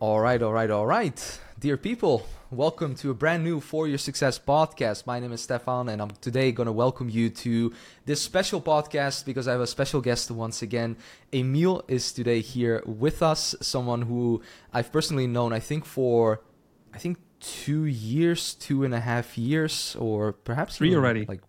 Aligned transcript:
All 0.00 0.18
right, 0.18 0.40
all 0.40 0.54
right, 0.54 0.70
all 0.70 0.86
right. 0.86 1.40
Dear 1.58 1.76
people, 1.76 2.26
welcome 2.50 2.94
to 2.94 3.10
a 3.10 3.14
brand 3.14 3.44
new 3.44 3.60
For 3.60 3.86
Your 3.86 3.98
Success 3.98 4.38
podcast. 4.38 5.06
My 5.06 5.20
name 5.20 5.30
is 5.30 5.42
Stefan, 5.42 5.90
and 5.90 6.00
I'm 6.00 6.12
today 6.22 6.52
going 6.52 6.68
to 6.68 6.72
welcome 6.72 7.10
you 7.10 7.28
to 7.28 7.74
this 8.06 8.22
special 8.22 8.62
podcast 8.62 9.26
because 9.26 9.46
I 9.46 9.52
have 9.52 9.60
a 9.60 9.66
special 9.66 10.00
guest 10.00 10.30
once 10.30 10.62
again. 10.62 10.96
Emiel 11.34 11.82
is 11.86 12.12
today 12.12 12.40
here 12.40 12.82
with 12.86 13.22
us, 13.22 13.54
someone 13.60 14.00
who 14.00 14.40
I've 14.72 14.90
personally 14.90 15.26
known, 15.26 15.52
I 15.52 15.60
think, 15.60 15.84
for, 15.84 16.40
I 16.94 16.96
think, 16.96 17.18
two 17.38 17.84
years, 17.84 18.54
two 18.54 18.84
and 18.84 18.94
a 18.94 19.00
half 19.00 19.36
years, 19.36 19.96
or 20.00 20.32
perhaps 20.32 20.78
three 20.78 20.96
already. 20.96 21.26
Like 21.26 21.42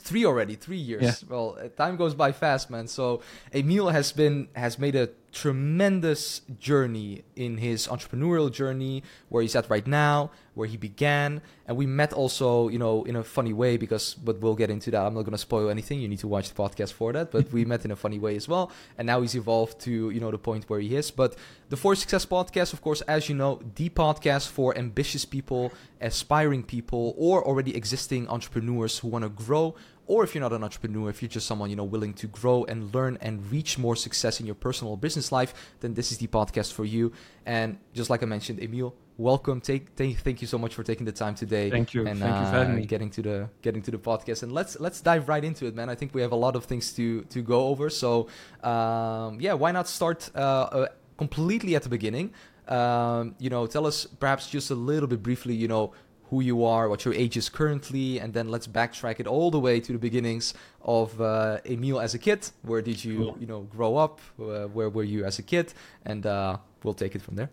three 0.00 0.24
already, 0.24 0.56
three 0.56 0.78
years. 0.78 1.02
Yeah. 1.02 1.28
Well, 1.28 1.58
time 1.76 1.96
goes 1.96 2.16
by 2.16 2.32
fast, 2.32 2.70
man. 2.70 2.88
So 2.88 3.22
Emiel 3.52 3.92
has 3.92 4.10
been 4.10 4.48
has 4.56 4.80
made 4.80 4.96
a 4.96 5.10
tremendous 5.34 6.40
journey 6.58 7.24
in 7.34 7.58
his 7.58 7.88
entrepreneurial 7.88 8.50
journey 8.50 9.02
where 9.28 9.42
he's 9.42 9.56
at 9.56 9.68
right 9.68 9.86
now 9.86 10.30
where 10.54 10.68
he 10.68 10.76
began. 10.76 11.42
And 11.66 11.76
we 11.76 11.86
met 11.86 12.12
also 12.12 12.68
you 12.68 12.78
know 12.78 13.04
in 13.04 13.16
a 13.16 13.24
funny 13.24 13.52
way 13.52 13.76
because 13.76 14.14
but 14.14 14.40
we'll 14.40 14.54
get 14.54 14.70
into 14.70 14.90
that. 14.92 15.04
I'm 15.04 15.14
not 15.14 15.22
going 15.22 15.32
to 15.32 15.38
spoil 15.38 15.68
anything. 15.68 16.00
You 16.00 16.08
need 16.08 16.20
to 16.20 16.28
watch 16.28 16.48
the 16.48 16.54
podcast 16.54 16.92
for 16.92 17.12
that. 17.12 17.30
But 17.30 17.52
we 17.52 17.64
met 17.72 17.84
in 17.84 17.90
a 17.90 17.96
funny 17.96 18.18
way 18.18 18.36
as 18.36 18.48
well. 18.48 18.70
And 18.96 19.06
now 19.06 19.20
he's 19.20 19.34
evolved 19.34 19.80
to 19.80 20.10
you 20.10 20.20
know 20.20 20.30
the 20.30 20.38
point 20.38 20.64
where 20.68 20.80
he 20.80 20.96
is. 20.96 21.10
But 21.10 21.36
the 21.68 21.76
for 21.76 21.94
success 21.94 22.24
podcast 22.24 22.72
of 22.72 22.80
course 22.80 23.00
as 23.02 23.28
you 23.28 23.34
know 23.34 23.60
the 23.74 23.88
podcast 23.90 24.48
for 24.48 24.76
ambitious 24.78 25.24
people 25.24 25.72
aspiring 26.00 26.62
people 26.62 27.14
or 27.16 27.44
already 27.44 27.74
existing 27.74 28.28
entrepreneurs 28.28 28.98
who 28.98 29.08
want 29.08 29.24
to 29.24 29.30
grow 29.30 29.74
or 30.06 30.24
if 30.24 30.34
you're 30.34 30.42
not 30.42 30.52
an 30.52 30.62
entrepreneur, 30.62 31.08
if 31.10 31.22
you're 31.22 31.28
just 31.28 31.46
someone 31.46 31.70
you 31.70 31.76
know 31.76 31.84
willing 31.84 32.14
to 32.14 32.26
grow 32.26 32.64
and 32.64 32.94
learn 32.94 33.18
and 33.20 33.50
reach 33.50 33.78
more 33.78 33.96
success 33.96 34.40
in 34.40 34.46
your 34.46 34.54
personal 34.54 34.96
business 34.96 35.32
life, 35.32 35.74
then 35.80 35.94
this 35.94 36.12
is 36.12 36.18
the 36.18 36.26
podcast 36.26 36.72
for 36.72 36.84
you. 36.84 37.12
And 37.46 37.78
just 37.92 38.10
like 38.10 38.22
I 38.22 38.26
mentioned, 38.26 38.60
Emiel, 38.60 38.92
welcome. 39.16 39.60
Take, 39.60 39.94
take 39.96 40.18
thank 40.18 40.40
you 40.40 40.46
so 40.46 40.58
much 40.58 40.74
for 40.74 40.82
taking 40.82 41.06
the 41.06 41.12
time 41.12 41.34
today. 41.34 41.70
Thank 41.70 41.94
you. 41.94 42.06
And 42.06 42.18
thank 42.18 42.34
uh, 42.34 42.40
you 42.40 42.44
for 42.46 42.52
having 42.52 42.74
uh, 42.74 42.78
me. 42.78 42.86
Getting 42.86 43.10
to 43.10 43.22
the 43.22 43.48
getting 43.62 43.82
to 43.82 43.90
the 43.90 43.98
podcast, 43.98 44.42
and 44.42 44.52
let's 44.52 44.78
let's 44.80 45.00
dive 45.00 45.28
right 45.28 45.44
into 45.44 45.66
it, 45.66 45.74
man. 45.74 45.88
I 45.88 45.94
think 45.94 46.14
we 46.14 46.22
have 46.22 46.32
a 46.32 46.36
lot 46.36 46.56
of 46.56 46.64
things 46.64 46.92
to 46.94 47.22
to 47.22 47.42
go 47.42 47.68
over. 47.68 47.90
So 47.90 48.28
um, 48.62 49.40
yeah, 49.40 49.54
why 49.54 49.72
not 49.72 49.88
start 49.88 50.30
uh, 50.34 50.38
uh, 50.38 50.86
completely 51.16 51.76
at 51.76 51.82
the 51.82 51.88
beginning? 51.88 52.32
Um, 52.68 53.34
you 53.38 53.50
know, 53.50 53.66
tell 53.66 53.86
us 53.86 54.06
perhaps 54.06 54.48
just 54.48 54.70
a 54.70 54.74
little 54.74 55.06
bit 55.06 55.22
briefly. 55.22 55.54
You 55.54 55.68
know 55.68 55.92
who 56.34 56.40
you 56.40 56.64
are, 56.64 56.88
what 56.88 57.04
your 57.04 57.14
age 57.14 57.36
is 57.36 57.48
currently, 57.48 58.18
and 58.18 58.34
then 58.34 58.48
let's 58.48 58.66
backtrack 58.66 59.20
it 59.20 59.26
all 59.26 59.50
the 59.52 59.60
way 59.60 59.78
to 59.78 59.92
the 59.92 59.98
beginnings 59.98 60.52
of 60.82 61.20
uh, 61.20 61.58
Emiel 61.64 62.02
as 62.02 62.12
a 62.14 62.18
kid. 62.18 62.50
Where 62.62 62.82
did 62.82 63.04
you, 63.04 63.16
cool. 63.18 63.36
you 63.38 63.46
know, 63.46 63.60
grow 63.60 63.96
up? 63.96 64.20
Uh, 64.40 64.66
where 64.76 64.90
were 64.90 65.04
you 65.04 65.24
as 65.24 65.38
a 65.38 65.42
kid? 65.42 65.72
And 66.04 66.26
uh, 66.26 66.56
we'll 66.82 66.94
take 67.04 67.14
it 67.14 67.22
from 67.22 67.36
there. 67.36 67.50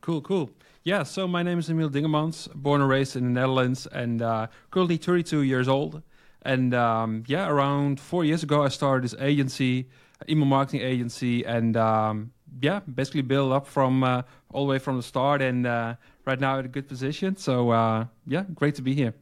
Cool, 0.00 0.22
cool. 0.22 0.50
Yeah, 0.84 1.02
so 1.02 1.28
my 1.28 1.42
name 1.42 1.58
is 1.58 1.68
Emiel 1.68 1.90
Dingemans, 1.90 2.48
born 2.54 2.80
and 2.80 2.88
raised 2.88 3.14
in 3.16 3.24
the 3.24 3.40
Netherlands, 3.40 3.86
and 3.86 4.22
uh, 4.22 4.46
currently 4.70 4.96
32 4.96 5.42
years 5.42 5.68
old. 5.68 6.02
And 6.42 6.72
um, 6.72 7.24
yeah, 7.26 7.46
around 7.48 8.00
four 8.00 8.24
years 8.24 8.42
ago, 8.42 8.64
I 8.64 8.68
started 8.68 9.04
this 9.04 9.14
agency, 9.20 9.88
email 10.28 10.46
marketing 10.46 10.80
agency, 10.80 11.44
and 11.44 11.76
um, 11.76 12.32
yeah, 12.60 12.80
basically 12.80 13.22
build 13.22 13.52
up 13.52 13.66
from 13.66 14.04
uh, 14.04 14.22
all 14.52 14.66
the 14.66 14.70
way 14.70 14.78
from 14.78 14.96
the 14.96 15.02
start. 15.02 15.42
And 15.42 15.66
uh, 15.66 15.94
right 16.24 16.40
now 16.40 16.58
at 16.58 16.64
a 16.64 16.68
good 16.68 16.88
position. 16.88 17.36
So 17.36 17.70
uh, 17.70 18.06
yeah, 18.26 18.44
great 18.54 18.74
to 18.76 18.82
be 18.82 18.94
here. 18.94 19.14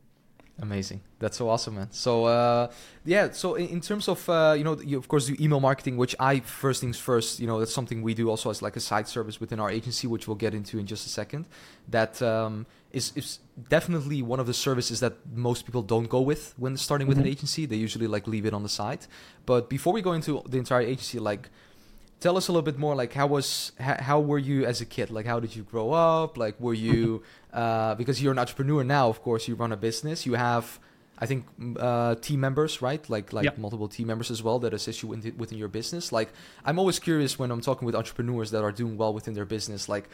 Amazing. 0.61 1.01
That's 1.19 1.39
so 1.39 1.49
awesome, 1.49 1.77
man. 1.77 1.89
So 1.91 2.27
uh, 2.27 2.71
yeah, 3.05 3.33
so 3.33 3.55
in, 3.55 3.69
in 3.69 3.81
terms 3.81 4.07
of 4.07 4.29
uh, 4.29 4.55
you 4.57 4.65
know, 4.65 4.79
you 4.81 4.99
of 4.99 5.09
course 5.09 5.27
do 5.27 5.37
email 5.41 5.61
marketing, 5.61 5.97
which 5.97 6.15
I 6.21 6.41
first 6.41 6.81
things 6.81 6.99
first, 6.99 7.41
you 7.41 7.47
know, 7.47 7.59
that's 7.59 7.73
something 7.73 8.03
we 8.03 8.15
do 8.15 8.29
also 8.29 8.51
as 8.51 8.63
like 8.63 8.77
a 8.77 8.81
side 8.81 9.09
service 9.09 9.41
within 9.41 9.59
our 9.59 9.71
agency, 9.71 10.07
which 10.07 10.29
we'll 10.29 10.37
get 10.37 10.55
into 10.55 10.79
in 10.79 10.87
just 10.87 11.07
a 11.07 11.09
second. 11.09 11.47
That 11.89 12.21
um, 12.23 12.67
is 12.93 13.13
is 13.17 13.39
definitely 13.69 14.23
one 14.23 14.41
of 14.41 14.47
the 14.47 14.55
services 14.55 15.01
that 15.01 15.15
most 15.35 15.65
people 15.65 15.83
don't 15.83 16.09
go 16.09 16.21
with 16.21 16.55
when 16.59 16.77
starting 16.77 17.09
with 17.09 17.17
mm-hmm. 17.17 17.27
an 17.27 17.33
agency. 17.33 17.67
They 17.67 17.77
usually 17.77 18.07
like 18.07 18.27
leave 18.29 18.47
it 18.47 18.53
on 18.53 18.63
the 18.63 18.69
side. 18.69 19.07
But 19.47 19.69
before 19.71 19.93
we 19.93 20.03
go 20.03 20.13
into 20.13 20.43
the 20.47 20.59
entire 20.59 20.83
agency, 20.83 21.19
like 21.19 21.49
tell 22.23 22.37
us 22.37 22.49
a 22.49 22.53
little 22.53 22.63
bit 22.63 22.79
more 22.79 22.95
like 22.95 23.13
how 23.13 23.27
was 23.27 23.73
how, 23.79 23.97
how, 24.01 24.21
were 24.21 24.39
you 24.39 24.65
as 24.65 24.81
a 24.81 24.87
kid? 24.87 25.11
Like 25.11 25.27
how 25.27 25.41
did 25.41 25.55
you 25.57 25.65
grow 25.65 25.93
up? 25.93 26.39
Like 26.39 26.59
were 26.61 26.75
you 26.75 27.23
uh, 27.53 27.95
because 27.97 28.23
you're 28.23 28.33
an 28.33 28.39
entrepreneur 28.39 28.85
now 28.85 29.09
of 29.09 29.21
course 29.23 29.49
you 29.49 29.55
run 29.57 29.73
a 29.73 29.77
business. 29.77 30.25
You 30.25 30.35
have 30.35 30.79
i 31.19 31.27
think 31.27 31.47
uh, 31.79 32.15
team 32.27 32.41
members 32.41 32.81
right? 32.81 33.03
Like 33.15 33.33
like 33.33 33.45
yep. 33.45 33.59
multiple 33.59 33.89
team 33.89 34.07
members 34.07 34.31
as 34.31 34.41
well 34.43 34.59
that 34.61 34.73
assist 34.73 35.03
you 35.03 35.09
within, 35.09 35.37
within 35.37 35.59
your 35.59 35.69
business. 35.69 36.13
Like 36.13 36.31
i'm 36.65 36.79
always 36.79 36.99
curious 36.99 37.39
when 37.41 37.51
i'm 37.51 37.61
talking 37.61 37.87
with 37.87 37.97
entrepreneurs 38.03 38.51
that 38.53 38.63
are 38.63 38.73
doing 38.73 38.97
well 38.97 39.13
within 39.13 39.35
their 39.35 39.49
business. 39.57 39.89
Like 39.89 40.09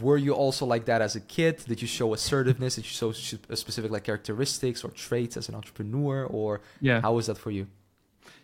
were 0.00 0.18
you 0.26 0.32
also 0.34 0.66
like 0.66 0.84
that 0.86 1.00
as 1.00 1.14
a 1.16 1.20
kid? 1.20 1.54
Did 1.66 1.80
you 1.80 1.88
show 1.88 2.12
assertiveness? 2.12 2.74
Did 2.74 2.84
you 2.84 2.94
show 3.02 3.12
specific 3.12 3.90
like 3.90 4.04
characteristics 4.04 4.84
or 4.84 4.90
traits 4.90 5.36
as 5.36 5.48
an 5.48 5.54
entrepreneur? 5.54 6.24
Or 6.24 6.60
yeah. 6.80 7.00
how 7.00 7.12
was 7.14 7.26
that 7.26 7.38
for 7.38 7.52
you 7.52 7.66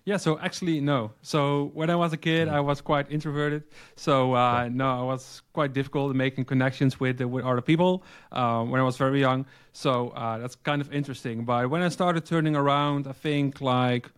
yeah, 0.08 0.16
so 0.16 0.38
actually, 0.38 0.80
no. 0.80 1.12
So 1.20 1.70
when 1.74 1.90
I 1.90 1.96
was 1.96 2.14
a 2.14 2.16
kid, 2.16 2.48
I 2.48 2.60
was 2.60 2.80
quite 2.80 3.10
introverted. 3.10 3.64
So 3.94 4.32
uh, 4.32 4.70
no, 4.72 5.00
I 5.00 5.02
was 5.02 5.42
quite 5.52 5.74
difficult 5.74 6.10
in 6.12 6.16
making 6.16 6.46
connections 6.46 6.98
with 6.98 7.20
with 7.20 7.44
other 7.44 7.60
people 7.60 8.02
um, 8.32 8.70
when 8.70 8.80
I 8.80 8.84
was 8.84 8.96
very 8.96 9.20
young. 9.20 9.44
So 9.72 10.08
uh, 10.22 10.38
that's 10.38 10.54
kind 10.54 10.80
of 10.80 10.90
interesting. 10.94 11.44
But 11.44 11.68
when 11.68 11.82
I 11.82 11.90
started 11.90 12.24
turning 12.24 12.56
around, 12.56 13.06
I 13.06 13.12
think 13.12 13.60
like 13.60 14.10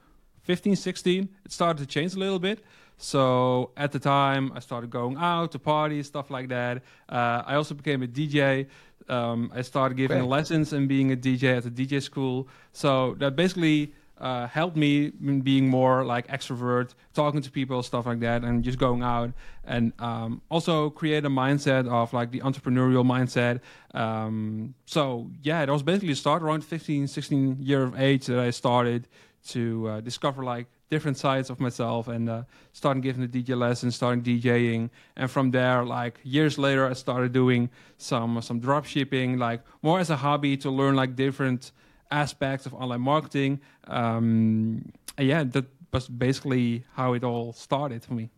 15, 0.43 0.77
16, 0.77 1.29
it 1.45 1.51
started 1.51 1.81
to 1.81 1.87
change 1.87 2.15
a 2.15 2.21
little 2.21 2.39
bit. 2.39 2.63
So 2.97 3.73
at 3.77 3.91
the 3.91 3.99
time, 3.99 4.53
I 4.55 4.61
started 4.61 4.91
going 4.91 5.17
out 5.17 5.51
to 5.53 5.59
parties, 5.59 6.07
stuff 6.07 6.31
like 6.31 6.51
that. 6.51 6.85
Uh, 7.09 7.43
I 7.45 7.57
also 7.57 7.75
became 7.75 8.05
a 8.05 8.07
DJ. 8.07 8.69
Um, 9.09 9.51
I 9.53 9.63
started 9.63 9.97
giving 9.97 10.23
lessons 10.29 10.73
and 10.73 10.89
being 10.89 11.11
a 11.11 11.17
DJ 11.17 11.57
at 11.57 11.67
a 11.67 11.71
DJ 11.71 12.01
school. 12.01 12.47
So 12.73 13.17
that 13.19 13.35
basically 13.35 13.93
uh, 14.21 14.47
helped 14.47 14.77
me 14.77 15.13
in 15.25 15.41
being 15.41 15.69
more 15.69 16.05
like 16.05 16.29
extrovert, 16.29 16.95
talking 17.15 17.41
to 17.41 17.51
people, 17.51 17.83
stuff 17.83 18.07
like 18.07 18.21
that, 18.21 18.43
and 18.43 18.63
just 18.63 18.79
going 18.79 19.03
out. 19.03 19.33
And 19.65 19.93
um, 19.99 20.43
also 20.51 20.91
create 20.91 21.25
a 21.25 21.31
mindset 21.31 21.89
of 21.89 22.13
like 22.13 22.31
the 22.31 22.41
entrepreneurial 22.41 23.05
mindset. 23.05 23.61
Um, 23.99 24.75
so 24.85 25.31
yeah, 25.43 25.63
it 25.63 25.71
was 25.71 25.83
basically 25.83 26.15
start 26.15 26.43
around 26.43 26.65
15, 26.65 27.07
16 27.07 27.59
year 27.61 27.83
of 27.83 27.99
age 27.99 28.27
that 28.27 28.39
I 28.39 28.51
started 28.51 29.09
to 29.49 29.89
uh, 29.89 30.01
discover 30.01 30.45
like 30.45 30.67
different 30.91 31.17
sides 31.17 31.51
of 31.51 31.61
myself 31.61 32.09
and 32.09 32.29
uh, 32.29 32.43
starting 32.73 33.01
giving 33.01 33.27
the 33.27 33.43
DJ 33.43 33.57
lessons, 33.57 33.95
starting 33.95 34.23
DJing, 34.23 34.91
and 35.17 35.31
from 35.31 35.53
there, 35.53 35.85
like 35.85 36.19
years 36.25 36.59
later, 36.59 36.87
I 36.87 36.93
started 36.93 37.33
doing 37.33 37.71
some 37.97 38.43
some 38.43 38.61
drop 38.61 38.85
shipping, 38.85 39.39
like 39.39 39.63
more 39.83 40.01
as 40.01 40.11
a 40.11 40.17
hobby 40.17 40.57
to 40.59 40.71
learn 40.71 40.97
like 40.97 41.17
different 41.17 41.73
aspects 42.11 42.67
of 42.67 42.75
online 42.75 43.01
marketing. 43.01 43.61
Um, 43.87 44.93
yeah, 45.19 45.45
that 45.45 45.67
was 45.93 46.09
basically 46.09 46.85
how 46.95 47.13
it 47.15 47.25
all 47.25 47.53
started 47.53 48.05
for 48.05 48.15
me. 48.15 48.31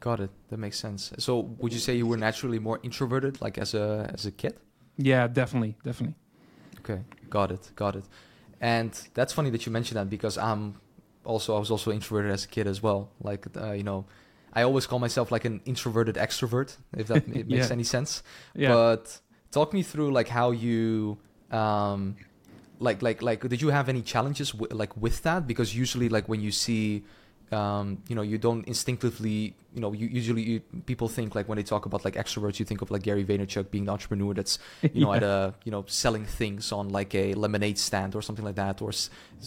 Got 0.00 0.20
it. 0.20 0.30
That 0.48 0.58
makes 0.58 0.78
sense. 0.78 1.12
So, 1.18 1.40
would 1.58 1.72
you 1.72 1.78
say 1.78 1.96
you 1.96 2.06
were 2.06 2.16
naturally 2.16 2.58
more 2.58 2.78
introverted, 2.82 3.40
like 3.40 3.58
as 3.58 3.74
a 3.74 4.10
as 4.12 4.26
a 4.26 4.30
kid? 4.30 4.54
Yeah, 4.98 5.26
definitely, 5.26 5.76
definitely. 5.82 6.16
Okay, 6.80 7.02
got 7.30 7.50
it, 7.50 7.70
got 7.74 7.96
it. 7.96 8.04
And 8.60 8.92
that's 9.14 9.32
funny 9.32 9.50
that 9.50 9.66
you 9.66 9.72
mentioned 9.72 9.98
that 9.98 10.08
because 10.08 10.38
I'm 10.38 10.80
also 11.24 11.56
I 11.56 11.58
was 11.58 11.70
also 11.70 11.92
introverted 11.92 12.30
as 12.30 12.44
a 12.44 12.48
kid 12.48 12.66
as 12.66 12.82
well. 12.82 13.10
Like 13.20 13.46
uh, 13.56 13.72
you 13.72 13.82
know, 13.82 14.06
I 14.52 14.62
always 14.62 14.86
call 14.86 14.98
myself 14.98 15.32
like 15.32 15.44
an 15.44 15.60
introverted 15.64 16.16
extrovert, 16.16 16.76
if 16.96 17.08
that 17.08 17.26
makes 17.48 17.48
yeah. 17.48 17.68
any 17.70 17.84
sense. 17.84 18.22
Yeah. 18.54 18.72
But 18.72 19.20
talk 19.50 19.72
me 19.72 19.82
through 19.82 20.12
like 20.12 20.28
how 20.28 20.50
you 20.50 21.18
um, 21.50 22.16
like 22.78 23.02
like 23.02 23.22
like 23.22 23.48
did 23.48 23.60
you 23.62 23.68
have 23.68 23.88
any 23.88 24.02
challenges 24.02 24.50
w- 24.52 24.74
like 24.74 24.96
with 24.96 25.22
that 25.22 25.46
because 25.46 25.74
usually 25.74 26.08
like 26.08 26.28
when 26.28 26.40
you 26.40 26.52
see 26.52 27.04
um, 27.52 27.98
you 28.08 28.16
know 28.16 28.22
you 28.22 28.38
don't 28.38 28.66
instinctively 28.66 29.54
you 29.72 29.80
know 29.80 29.92
you 29.92 30.08
usually 30.08 30.42
you, 30.42 30.60
people 30.84 31.08
think 31.08 31.34
like 31.34 31.48
when 31.48 31.56
they 31.56 31.62
talk 31.62 31.86
about 31.86 32.04
like 32.04 32.14
extroverts 32.14 32.58
you 32.58 32.64
think 32.64 32.82
of 32.82 32.90
like 32.90 33.02
Gary 33.02 33.24
Vaynerchuk 33.24 33.70
being 33.70 33.84
the 33.84 33.92
entrepreneur 33.92 34.34
that's 34.34 34.58
you 34.92 35.04
know 35.04 35.12
yeah. 35.12 35.16
at 35.18 35.22
a 35.22 35.54
you 35.64 35.70
know 35.70 35.84
selling 35.86 36.24
things 36.24 36.72
on 36.72 36.88
like 36.88 37.14
a 37.14 37.34
lemonade 37.34 37.78
stand 37.78 38.14
or 38.16 38.22
something 38.22 38.44
like 38.44 38.56
that 38.56 38.82
or 38.82 38.90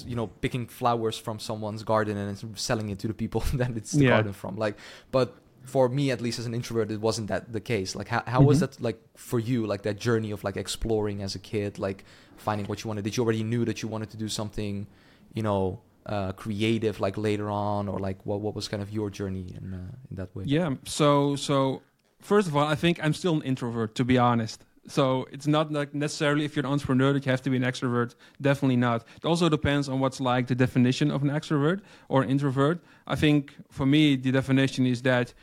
you 0.06 0.16
know 0.16 0.28
picking 0.28 0.66
flowers 0.66 1.18
from 1.18 1.40
someone's 1.40 1.84
garden 1.84 2.16
and 2.18 2.58
selling 2.58 2.90
it 2.90 3.00
to 3.00 3.08
the 3.08 3.14
people 3.14 3.42
that 3.54 3.76
it's 3.76 3.92
the 3.92 4.06
yeah. 4.06 4.12
garden 4.12 4.34
from 4.34 4.56
like 4.56 4.78
but 5.12 5.36
for 5.64 5.90
me 5.90 6.12
at 6.12 6.22
least 6.22 6.40
as 6.40 6.46
an 6.46 6.54
introvert 6.54 6.92
it 6.92 7.02
wasn't 7.02 7.28
that 7.28 7.52
the 7.52 7.60
case. 7.60 7.96
Like 7.96 8.08
how, 8.08 8.24
how 8.26 8.40
mm-hmm. 8.40 8.48
was 8.48 8.60
that 8.62 8.82
like 8.82 9.02
for 9.16 9.40
you 9.40 9.66
like 9.66 9.84
that 9.84 10.00
journey 10.00 10.32
of 10.32 10.44
like 10.44 10.58
exploring 10.58 11.22
as 11.22 11.36
a 11.36 11.40
kid 11.40 11.80
like 11.80 12.06
finding 12.38 12.66
what 12.68 12.84
you 12.84 12.88
wanted? 12.88 13.04
Did 13.04 13.18
you 13.18 13.24
already 13.24 13.44
knew 13.44 13.66
that 13.66 13.82
you 13.82 13.90
wanted 13.90 14.10
to 14.12 14.18
do 14.18 14.30
something 14.30 14.88
you 15.34 15.44
know 15.44 15.82
uh, 16.06 16.32
creative 16.34 17.00
like 17.00 17.18
later 17.18 17.50
on? 17.50 17.88
Or 17.88 18.00
like 18.00 18.26
what, 18.26 18.42
what 18.42 18.56
was 18.56 18.68
kind 18.68 18.82
of 18.82 18.90
your 18.92 19.10
journey 19.10 19.56
in, 19.56 19.74
uh, 19.74 19.96
in 20.10 20.16
that 20.18 20.36
way? 20.36 20.44
Yeah 20.46 20.76
so 20.86 21.36
so 21.36 21.82
first 22.22 22.48
of 22.48 22.56
all 22.56 22.66
i 22.66 22.76
think 22.76 23.00
i'm 23.04 23.14
still 23.14 23.36
an 23.36 23.42
introvert 23.44 23.96
to 23.96 24.04
be 24.04 24.18
honest 24.18 24.66
so 24.90 25.28
it's 25.32 25.48
not 25.48 25.72
like 25.72 25.94
necessarily 25.94 26.46
if 26.46 26.56
you're 26.56 26.66
an 26.66 26.72
entrepreneur 26.72 27.14
that 27.14 27.26
you 27.26 27.32
have 27.32 27.42
to 27.44 27.50
be 27.50 27.58
an 27.58 27.64
extrovert. 27.64 28.16
Definitely 28.42 28.78
not. 28.78 29.06
It 29.18 29.26
also 29.26 29.48
depends 29.48 29.88
on 29.88 30.00
what's 30.00 30.20
like 30.20 30.48
the 30.48 30.56
definition 30.56 31.12
of 31.12 31.22
an 31.24 31.30
extrovert 31.30 31.82
or 32.10 32.24
an 32.24 32.30
introvert. 32.30 32.82
I 33.06 33.16
think 33.16 33.56
for 33.70 33.86
me 33.86 34.16
the 34.16 34.32
definition 34.32 34.86
is 34.86 35.04
that 35.04 35.34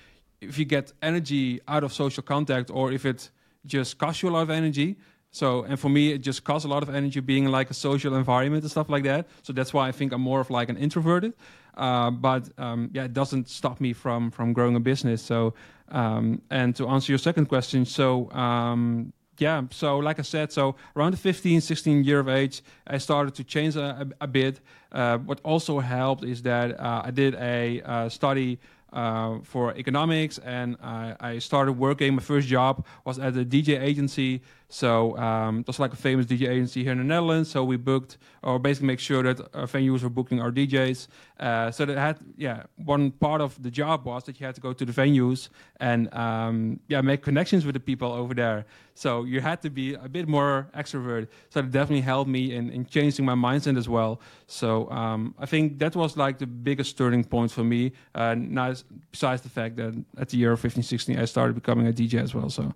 if 0.41 0.59
you 0.59 0.65
get 0.65 0.93
energy 1.01 1.61
out 1.69 1.85
of 1.85 1.93
social 1.93 2.23
contact 2.23 2.71
or 2.71 2.93
if 2.93 3.07
it 3.07 3.31
just 3.65 3.99
costs 3.99 4.23
you 4.23 4.29
a 4.29 4.31
lot 4.31 4.43
of 4.43 4.51
energy. 4.51 4.97
So, 5.33 5.65
and 5.65 5.79
for 5.79 5.91
me, 5.91 6.13
it 6.13 6.19
just 6.19 6.45
costs 6.45 6.65
a 6.65 6.69
lot 6.69 6.83
of 6.83 6.89
energy 6.89 7.21
being 7.21 7.45
in 7.45 7.53
like 7.53 7.69
a 7.69 7.75
social 7.75 8.15
environment 8.15 8.63
and 8.63 8.71
stuff 8.71 8.89
like 8.89 9.05
that. 9.05 9.27
So 9.43 9.53
that's 9.53 9.75
why 9.75 9.87
I 9.89 9.93
think 9.93 10.13
I'm 10.13 10.21
more 10.23 10.41
of 10.41 10.51
like 10.51 10.71
an 10.71 10.79
introverted. 10.79 11.35
Uh, 11.77 12.11
but 12.11 12.49
um, 12.59 12.91
yeah, 12.95 13.05
it 13.05 13.13
doesn't 13.13 13.49
stop 13.49 13.81
me 13.81 13.93
from 13.93 14.31
from 14.31 14.55
growing 14.55 14.77
a 14.77 14.81
business. 14.81 15.21
So, 15.21 15.53
um, 15.91 16.41
and 16.51 16.75
to 16.77 16.89
answer 16.89 17.13
your 17.13 17.19
second 17.19 17.47
question, 17.47 17.85
so 17.85 18.31
um, 18.33 19.13
yeah, 19.39 19.63
so 19.71 19.99
like 19.99 20.19
I 20.19 20.23
said, 20.23 20.53
so 20.53 20.77
around 20.97 21.13
the 21.13 21.19
15, 21.19 21.61
16 21.61 22.05
year 22.05 22.21
of 22.21 22.29
age, 22.29 22.63
I 22.87 22.99
started 22.99 23.35
to 23.35 23.45
change 23.45 23.77
a, 23.77 24.07
a, 24.21 24.25
a 24.25 24.27
bit. 24.27 24.61
Uh, 24.93 25.19
what 25.19 25.41
also 25.45 25.79
helped 25.81 26.25
is 26.25 26.43
that 26.43 26.79
uh, 26.79 27.03
I 27.05 27.11
did 27.11 27.35
a 27.35 27.83
uh, 27.83 28.09
study 28.09 28.59
uh, 28.93 29.39
for 29.43 29.75
economics, 29.75 30.39
and 30.39 30.77
I, 30.83 31.15
I, 31.21 31.39
started 31.39 31.73
working. 31.73 32.15
My 32.15 32.23
first 32.23 32.49
job 32.49 32.87
was 33.05 33.19
at 33.19 33.37
a 33.37 33.45
DJ 33.45 33.81
agency. 33.81 34.41
So 34.69 35.17
um, 35.17 35.63
that's 35.65 35.79
like 35.79 35.93
a 35.93 35.97
famous 35.97 36.27
DJ 36.27 36.49
agency 36.49 36.83
here 36.83 36.93
in 36.93 36.99
the 36.99 37.05
Netherlands. 37.05 37.51
So 37.51 37.65
we 37.65 37.77
booked, 37.77 38.19
or 38.43 38.59
basically 38.59 38.89
make 38.89 39.01
sure 39.01 39.23
that 39.23 39.41
our 39.55 39.67
venues 39.67 40.03
were 40.03 40.11
booking 40.11 40.41
our 40.41 40.51
DJs. 40.51 41.07
Uh, 41.39 41.71
so 41.71 41.85
that 41.85 41.97
had, 41.97 42.19
yeah, 42.37 42.65
one 42.77 43.11
part 43.13 43.41
of 43.41 43.63
the 43.63 43.71
job 43.71 44.05
was 44.05 44.25
that 44.25 44.41
you 44.41 44.47
had 44.47 44.55
to 44.57 44.61
go 44.61 44.73
to 44.73 44.85
the 44.85 44.93
venues 44.93 45.51
and 45.79 46.13
um, 46.15 46.81
yeah, 46.89 47.01
make 47.01 47.23
connections 47.23 47.65
with 47.65 47.75
the 47.75 47.81
people 47.81 48.11
over 48.11 48.35
there. 48.35 48.65
So 48.95 49.25
you 49.25 49.41
had 49.41 49.63
to 49.63 49.71
be 49.71 49.95
a 49.95 50.09
bit 50.09 50.27
more 50.27 50.69
extrovert. 50.75 51.29
So 51.51 51.63
that 51.63 51.71
definitely 51.71 52.01
helped 52.01 52.31
me 52.31 52.55
in, 52.55 52.71
in 52.71 52.87
changing 52.87 53.25
my 53.25 53.35
mindset 53.35 53.79
as 53.79 53.89
well. 53.89 54.21
So 54.47 54.91
um, 54.91 55.35
I 55.39 55.47
think 55.47 55.79
that 55.79 55.95
was 55.95 56.17
like 56.17 56.39
the 56.39 56.47
biggest 56.47 56.99
turning 56.99 57.23
point 57.23 57.53
for 57.53 57.63
me. 57.63 57.93
Uh, 58.15 58.35
nice, 58.35 58.83
besides 59.13 59.43
the 59.43 59.51
fact 59.51 59.77
that 59.77 59.95
at 60.19 60.31
the 60.31 60.39
year 60.39 60.53
of 60.53 60.61
15, 60.61 60.83
16, 60.83 61.19
I 61.19 61.25
started 61.27 61.55
becoming 61.55 61.87
a 61.87 61.93
DJ 61.93 62.21
as 62.21 62.35
well. 62.35 62.51
So. 62.51 62.75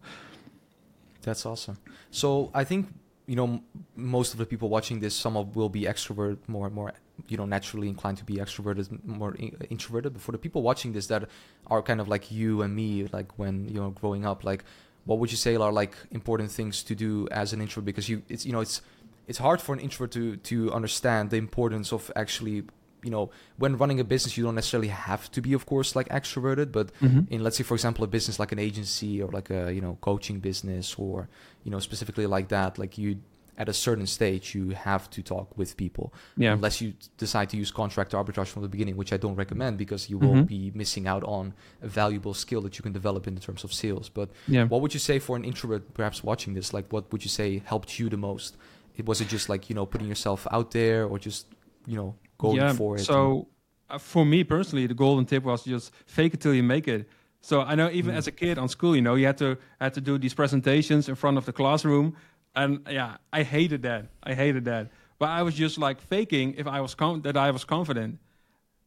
That's 1.23 1.45
awesome. 1.47 1.79
So 2.11 2.51
I 2.55 2.65
think 2.65 2.89
you 3.27 3.37
know 3.37 3.63
most 3.97 4.33
of 4.33 4.39
the 4.39 4.47
people 4.47 4.69
watching 4.69 5.01
this, 5.01 5.15
some 5.15 5.37
of 5.37 5.57
will 5.57 5.69
be 5.69 5.83
extrovert, 5.83 6.39
more 6.49 6.67
and 6.67 6.75
more 6.75 6.93
you 7.29 7.37
know 7.37 7.47
naturally 7.47 7.89
inclined 7.89 8.19
to 8.19 8.25
be 8.25 8.37
extroverted, 8.37 9.05
more 9.05 9.37
introverted. 9.69 10.15
But 10.15 10.23
for 10.23 10.33
the 10.33 10.39
people 10.39 10.63
watching 10.63 10.93
this 10.93 11.07
that 11.09 11.29
are 11.67 11.83
kind 11.83 12.01
of 12.01 12.09
like 12.09 12.31
you 12.31 12.63
and 12.63 12.75
me, 12.75 13.09
like 13.13 13.39
when 13.39 13.69
you 13.69 13.81
know 13.81 13.91
growing 13.91 14.25
up, 14.25 14.45
like 14.45 14.65
what 15.05 15.19
would 15.19 15.31
you 15.31 15.37
say 15.37 15.57
are 15.57 15.73
like 15.73 15.95
important 16.11 16.51
things 16.51 16.83
to 16.85 16.95
do 16.95 17.29
as 17.31 17.53
an 17.53 17.61
introvert? 17.61 17.85
Because 17.85 18.09
you 18.09 18.23
it's 18.29 18.45
you 18.47 18.53
know 18.53 18.61
it's 18.61 18.83
it's 19.27 19.39
hard 19.39 19.61
for 19.61 19.73
an 19.73 19.81
introvert 19.81 20.13
to 20.13 20.37
to 20.37 20.73
understand 20.73 21.31
the 21.31 21.37
importance 21.37 21.93
of 21.93 22.11
actually 22.17 22.65
you 23.03 23.11
know 23.11 23.31
when 23.57 23.77
running 23.77 24.01
a 24.01 24.05
business 24.05 24.37
you 24.37 24.45
don't 24.45 24.55
necessarily 24.55 24.89
have 24.89 25.31
to 25.31 25.41
be 25.41 25.53
of 25.53 25.67
course 25.67 25.97
like 25.97 26.09
extroverted 26.09 26.73
but 26.73 26.93
mm-hmm. 27.01 27.33
in 27.33 27.43
let's 27.43 27.57
say 27.57 27.65
for 27.65 27.75
example 27.75 28.05
a 28.05 28.07
business 28.07 28.39
like 28.39 28.53
an 28.53 28.59
agency 28.59 29.23
or 29.23 29.31
like 29.31 29.51
a 29.51 29.73
you 29.73 29.81
know 29.81 29.97
coaching 30.01 30.41
business 30.41 30.95
or 30.99 31.29
you 31.65 31.71
know 31.71 31.79
specifically 31.79 32.27
like 32.27 32.49
that 32.49 32.79
like 32.79 32.99
you 32.99 33.19
at 33.59 33.69
a 33.69 33.75
certain 33.75 34.07
stage 34.07 34.55
you 34.55 34.71
have 34.71 35.11
to 35.11 35.23
talk 35.23 35.57
with 35.57 35.77
people 35.77 36.15
yeah. 36.37 36.53
unless 36.53 36.81
you 36.81 36.95
decide 37.19 37.51
to 37.51 37.59
use 37.59 37.71
contract 37.71 38.13
arbitrage 38.13 38.47
from 38.47 38.63
the 38.63 38.69
beginning 38.69 38.97
which 38.97 39.13
i 39.13 39.19
don't 39.19 39.35
recommend 39.35 39.77
because 39.77 40.09
you 40.09 40.19
mm-hmm. 40.19 40.29
will 40.29 40.43
be 40.43 40.73
missing 40.75 41.07
out 41.07 41.23
on 41.25 41.53
a 41.83 41.89
valuable 41.89 42.33
skill 42.33 42.63
that 42.63 42.79
you 42.79 42.83
can 42.83 42.93
develop 42.93 43.27
in 43.27 43.37
terms 43.37 43.63
of 43.63 43.73
sales 43.73 44.09
but 44.09 44.31
yeah. 44.49 44.65
what 44.65 44.81
would 44.81 44.95
you 44.95 45.01
say 45.01 45.19
for 45.19 45.37
an 45.37 45.45
introvert 45.45 45.93
perhaps 45.93 46.25
watching 46.25 46.55
this 46.55 46.73
like 46.73 46.91
what 46.91 47.11
would 47.13 47.23
you 47.23 47.29
say 47.29 47.61
helped 47.67 47.99
you 47.99 48.09
the 48.09 48.17
most 48.17 48.57
it 48.97 49.07
was 49.07 49.21
it 49.21 49.29
just 49.29 49.49
like 49.49 49.69
you 49.69 49.75
know 49.75 49.85
putting 49.85 50.09
yourself 50.09 50.47
out 50.51 50.71
there 50.71 51.05
or 51.05 51.19
just 51.19 51.47
you 51.91 51.97
know 51.97 52.15
going 52.39 52.57
yeah, 52.57 52.73
for 52.73 52.97
it? 52.97 53.01
So 53.01 53.49
uh, 53.89 53.99
for 53.99 54.25
me 54.25 54.45
personally, 54.45 54.87
the 54.87 54.95
golden 54.95 55.27
tip 55.27 55.43
was 55.45 55.65
just 55.65 55.93
fake 56.07 56.35
it 56.35 56.41
till 56.41 56.55
you 56.55 56.63
make 56.63 56.87
it. 56.89 57.09
So 57.41 57.63
I 57.63 57.75
know 57.75 57.91
even 57.91 58.15
mm. 58.15 58.19
as 58.19 58.27
a 58.27 58.33
kid 58.33 58.59
on 58.59 58.69
school, 58.69 58.95
you 58.95 59.03
know, 59.03 59.15
you 59.17 59.27
had 59.27 59.39
to 59.39 59.57
had 59.81 59.95
to 59.95 60.01
do 60.01 60.19
these 60.19 60.35
presentations 60.35 61.09
in 61.09 61.15
front 61.15 61.37
of 61.39 61.45
the 61.45 61.53
classroom, 61.53 62.17
and 62.55 62.81
yeah, 62.89 63.17
I 63.33 63.43
hated 63.43 63.83
that. 63.83 64.07
I 64.23 64.35
hated 64.35 64.65
that. 64.67 64.91
But 65.19 65.29
I 65.29 65.43
was 65.43 65.55
just 65.55 65.77
like 65.79 66.01
faking 66.01 66.55
if 66.57 66.67
I 66.67 66.81
was 66.81 66.95
com- 66.95 67.23
that 67.23 67.37
I 67.37 67.51
was 67.51 67.65
confident. 67.65 68.19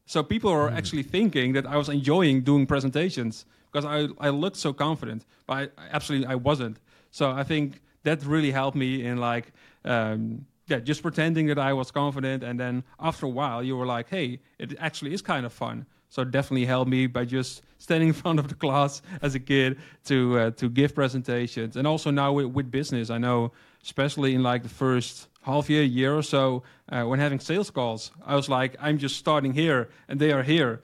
So 0.06 0.22
people 0.22 0.52
were 0.52 0.70
mm. 0.70 0.76
actually 0.76 1.02
thinking 1.02 1.52
that 1.54 1.66
I 1.66 1.76
was 1.76 1.88
enjoying 1.88 2.42
doing 2.42 2.66
presentations 2.66 3.46
because 3.70 3.84
I 3.84 4.08
I 4.26 4.30
looked 4.30 4.56
so 4.56 4.72
confident, 4.72 5.26
but 5.46 5.54
I, 5.54 5.62
I 5.82 5.86
absolutely 5.92 6.28
I 6.34 6.36
wasn't. 6.36 6.78
So 7.10 7.30
I 7.30 7.44
think 7.44 7.80
that 8.04 8.24
really 8.24 8.52
helped 8.52 8.76
me 8.76 9.04
in 9.04 9.16
like 9.18 9.52
um, 9.84 10.46
yeah, 10.66 10.78
just 10.80 11.02
pretending 11.02 11.46
that 11.46 11.58
I 11.58 11.72
was 11.72 11.90
confident, 11.90 12.42
and 12.42 12.58
then 12.58 12.84
after 12.98 13.26
a 13.26 13.28
while, 13.28 13.62
you 13.62 13.76
were 13.76 13.86
like, 13.86 14.08
"Hey, 14.08 14.40
it 14.58 14.74
actually 14.78 15.12
is 15.12 15.22
kind 15.22 15.44
of 15.44 15.52
fun." 15.52 15.86
So 16.08 16.24
definitely 16.24 16.64
helped 16.64 16.90
me 16.90 17.06
by 17.06 17.24
just 17.24 17.62
standing 17.78 18.08
in 18.12 18.14
front 18.14 18.38
of 18.38 18.48
the 18.48 18.54
class 18.54 19.02
as 19.20 19.34
a 19.34 19.40
kid 19.40 19.78
to 20.06 20.38
uh, 20.38 20.50
to 20.52 20.70
give 20.70 20.94
presentations, 20.94 21.76
and 21.76 21.86
also 21.86 22.10
now 22.10 22.32
with, 22.32 22.46
with, 22.46 22.70
business, 22.70 23.10
I 23.10 23.18
know, 23.18 23.52
especially 23.82 24.34
in 24.34 24.42
like 24.42 24.62
the 24.62 24.68
first 24.68 25.28
half 25.42 25.68
year, 25.68 25.82
year 25.82 26.16
or 26.16 26.22
so, 26.22 26.62
uh, 26.88 27.02
when 27.02 27.20
having 27.20 27.40
sales 27.40 27.70
calls, 27.70 28.10
I 28.24 28.34
was 28.34 28.48
like, 28.48 28.76
"I'm 28.80 28.96
just 28.98 29.16
starting 29.16 29.52
here, 29.52 29.90
and 30.08 30.18
they 30.18 30.32
are 30.32 30.42
here," 30.42 30.80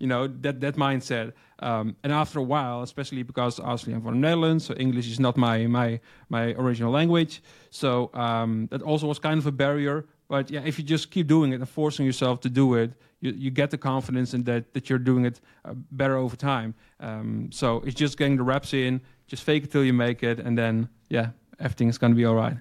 you 0.00 0.06
know, 0.06 0.26
that 0.26 0.60
that 0.60 0.76
mindset. 0.76 1.32
Um, 1.60 1.94
and 2.02 2.12
after 2.12 2.38
a 2.38 2.42
while, 2.42 2.82
especially 2.82 3.22
because 3.22 3.60
obviously 3.60 3.92
I'm 3.92 4.02
from 4.02 4.14
the 4.14 4.20
Netherlands, 4.28 4.64
so 4.64 4.74
English 4.74 5.08
is 5.08 5.20
not 5.20 5.36
my 5.36 5.66
my 5.66 6.00
my 6.28 6.54
original 6.54 6.90
language. 6.90 7.42
So 7.70 8.10
um, 8.14 8.66
that 8.70 8.82
also 8.82 9.06
was 9.06 9.18
kind 9.18 9.38
of 9.38 9.46
a 9.46 9.52
barrier. 9.52 10.06
But 10.28 10.50
yeah, 10.50 10.62
if 10.64 10.78
you 10.78 10.84
just 10.84 11.10
keep 11.10 11.26
doing 11.26 11.52
it 11.52 11.56
and 11.56 11.68
forcing 11.68 12.06
yourself 12.06 12.40
to 12.40 12.48
do 12.48 12.74
it, 12.74 12.92
you, 13.20 13.32
you 13.32 13.50
get 13.50 13.70
the 13.70 13.78
confidence 13.78 14.32
in 14.32 14.44
that 14.44 14.72
that 14.72 14.88
you're 14.88 14.98
doing 14.98 15.26
it 15.26 15.40
uh, 15.64 15.74
better 15.92 16.16
over 16.16 16.36
time. 16.36 16.74
Um, 16.98 17.50
so 17.52 17.82
it's 17.84 18.00
just 18.00 18.16
getting 18.16 18.36
the 18.38 18.42
reps 18.42 18.72
in, 18.72 19.02
just 19.26 19.42
fake 19.42 19.64
it 19.64 19.70
till 19.70 19.84
you 19.84 19.92
make 19.92 20.22
it, 20.22 20.40
and 20.40 20.56
then 20.56 20.88
yeah, 21.10 21.30
everything 21.58 21.88
is 21.88 21.98
gonna 21.98 22.14
be 22.14 22.24
all 22.24 22.36
right. 22.36 22.56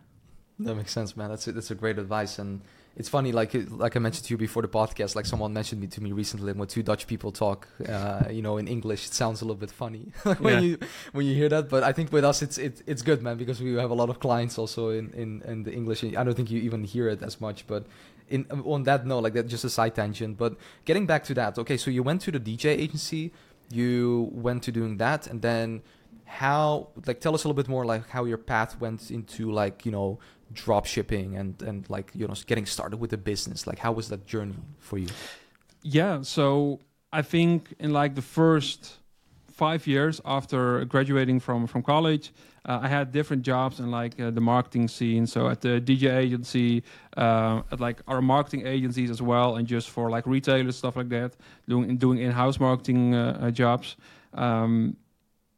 That 0.60 0.76
makes 0.76 0.92
sense, 0.92 1.16
man. 1.16 1.30
That's 1.30 1.48
a, 1.48 1.54
that's 1.54 1.72
a 1.72 1.76
great 1.76 1.98
advice, 1.98 2.38
and 2.38 2.60
it's 2.96 3.08
funny, 3.08 3.32
like 3.32 3.54
like 3.70 3.96
I 3.96 4.00
mentioned 4.00 4.26
to 4.26 4.34
you 4.34 4.38
before 4.38 4.62
the 4.62 4.68
podcast, 4.68 5.16
like 5.16 5.26
someone 5.26 5.54
mentioned 5.54 5.80
me 5.80 5.88
to 5.88 6.02
me 6.02 6.12
recently, 6.12 6.52
when 6.54 6.68
two 6.68 6.84
Dutch 6.84 7.08
people 7.08 7.32
talk, 7.32 7.68
uh, 7.88 8.26
you 8.30 8.42
know, 8.42 8.58
in 8.58 8.68
English, 8.68 9.06
it 9.06 9.14
sounds 9.14 9.42
a 9.42 9.46
little 9.46 9.60
bit 9.60 9.72
funny 9.72 10.12
when 10.40 10.54
yeah. 10.54 10.60
you 10.60 10.78
when 11.14 11.26
you 11.26 11.36
hear 11.36 11.50
that. 11.50 11.70
But 11.70 11.84
I 11.84 11.94
think 11.94 12.12
with 12.12 12.26
us, 12.26 12.42
it's 12.42 12.58
it, 12.58 12.82
it's 12.86 13.02
good, 13.02 13.22
man, 13.22 13.38
because 13.38 13.62
we 13.62 13.74
have 13.76 13.92
a 13.92 13.94
lot 13.94 14.10
of 14.10 14.20
clients 14.20 14.58
also 14.58 14.90
in 14.90 15.12
in 15.14 15.42
in 15.44 15.64
the 15.64 15.74
English. 15.74 16.04
I 16.04 16.24
don't 16.24 16.34
think 16.36 16.52
you 16.52 16.60
even 16.60 16.84
hear 16.84 17.08
it 17.08 17.22
as 17.24 17.40
much, 17.40 17.68
but. 17.68 17.86
In, 18.32 18.46
on 18.64 18.84
that 18.84 19.08
note, 19.08 19.24
like 19.24 19.34
that, 19.34 19.48
just 19.48 19.64
a 19.64 19.72
side 19.72 19.96
tangent. 19.96 20.38
But 20.38 20.56
getting 20.86 21.08
back 21.08 21.24
to 21.24 21.34
that, 21.34 21.58
okay, 21.58 21.78
so 21.78 21.90
you 21.90 22.04
went 22.04 22.22
to 22.22 22.32
the 22.32 22.40
DJ 22.40 22.66
agency, 22.66 23.34
you 23.72 24.30
went 24.32 24.62
to 24.66 24.72
doing 24.72 24.98
that, 24.98 25.26
and 25.26 25.42
then 25.42 25.82
how 26.30 26.90
like 27.08 27.20
tell 27.20 27.34
us 27.34 27.44
a 27.44 27.48
little 27.48 27.60
bit 27.60 27.68
more 27.68 27.86
like 27.86 28.08
how 28.10 28.24
your 28.24 28.38
path 28.38 28.80
went 28.80 29.10
into 29.10 29.52
like 29.52 29.84
you 29.84 29.92
know 29.92 30.20
drop 30.54 30.86
shipping 30.86 31.36
and 31.36 31.62
and 31.62 31.90
like 31.90 32.12
you 32.14 32.28
know 32.28 32.34
getting 32.48 32.66
started 32.66 32.98
with 32.98 33.12
the 33.12 33.18
business? 33.18 33.68
Like 33.68 33.80
how 33.80 33.92
was 33.92 34.10
that 34.10 34.26
journey 34.26 34.56
for 34.80 34.98
you? 34.98 35.10
Yeah 35.84 36.22
so 36.24 36.80
i 37.12 37.22
think 37.22 37.74
in 37.80 37.92
like 37.92 38.16
the 38.16 38.22
first 38.22 38.98
five 39.52 39.88
years 39.88 40.22
after 40.26 40.86
graduating 40.86 41.40
from 41.40 41.68
from 41.68 41.82
college 41.82 42.32
uh, 42.68 42.80
i 42.82 42.88
had 42.88 43.12
different 43.12 43.42
jobs 43.44 43.80
in 43.80 43.90
like 43.92 44.20
uh, 44.20 44.30
the 44.32 44.42
marketing 44.42 44.88
scene. 44.88 45.26
So 45.26 45.48
at 45.48 45.62
the 45.62 45.82
dj 45.82 46.16
agency 46.16 46.84
uh, 47.18 47.62
at 47.72 47.80
like 47.80 48.02
our 48.08 48.22
marketing 48.22 48.68
agencies 48.68 49.10
as 49.10 49.22
well 49.22 49.56
and 49.58 49.68
just 49.68 49.90
for 49.90 50.10
like 50.10 50.26
retailers 50.28 50.78
stuff 50.78 50.96
like 50.96 51.10
that 51.10 51.36
doing 51.68 51.98
doing 51.98 52.20
in-house 52.20 52.60
marketing 52.60 53.16
uh, 53.16 53.40
uh, 53.42 53.52
jobs. 53.52 53.96
Um, 54.34 54.96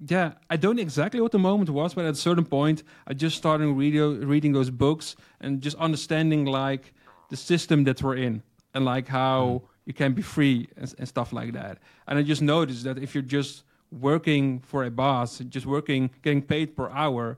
yeah, 0.08 0.34
I 0.50 0.58
don't 0.58 0.78
know 0.78 0.82
exactly 0.82 1.22
what 1.22 1.32
the 1.32 1.40
moment 1.40 1.70
was, 1.70 1.94
but 1.94 2.06
at 2.06 2.14
a 2.14 2.18
certain 2.18 2.46
point, 2.46 2.84
I 3.06 3.14
just 3.14 3.38
started 3.38 3.68
reading 3.68 4.28
reading 4.28 4.52
those 4.52 4.72
books 4.72 5.16
and 5.40 5.62
just 5.62 5.78
understanding 5.78 6.46
like 6.46 6.94
the 7.30 7.38
system 7.38 7.84
that 7.84 8.02
we're 8.02 8.16
in 8.16 8.42
and 8.74 8.84
like 8.84 9.08
how 9.08 9.62
mm. 9.64 9.68
you 9.86 9.94
can 9.94 10.14
be 10.14 10.22
free 10.22 10.68
and, 10.76 10.94
and, 10.98 11.08
stuff 11.08 11.32
like 11.32 11.54
that. 11.54 11.78
And 12.08 12.18
I 12.18 12.24
just 12.24 12.42
noticed 12.42 12.84
that 12.84 12.98
if 12.98 13.14
you're 13.14 13.22
just 13.22 13.64
working 13.92 14.60
for 14.60 14.84
a 14.86 14.92
boss, 14.92 15.40
just 15.40 15.66
working, 15.66 16.10
getting 16.24 16.42
paid 16.42 16.76
per 16.76 16.90
hour, 16.90 17.38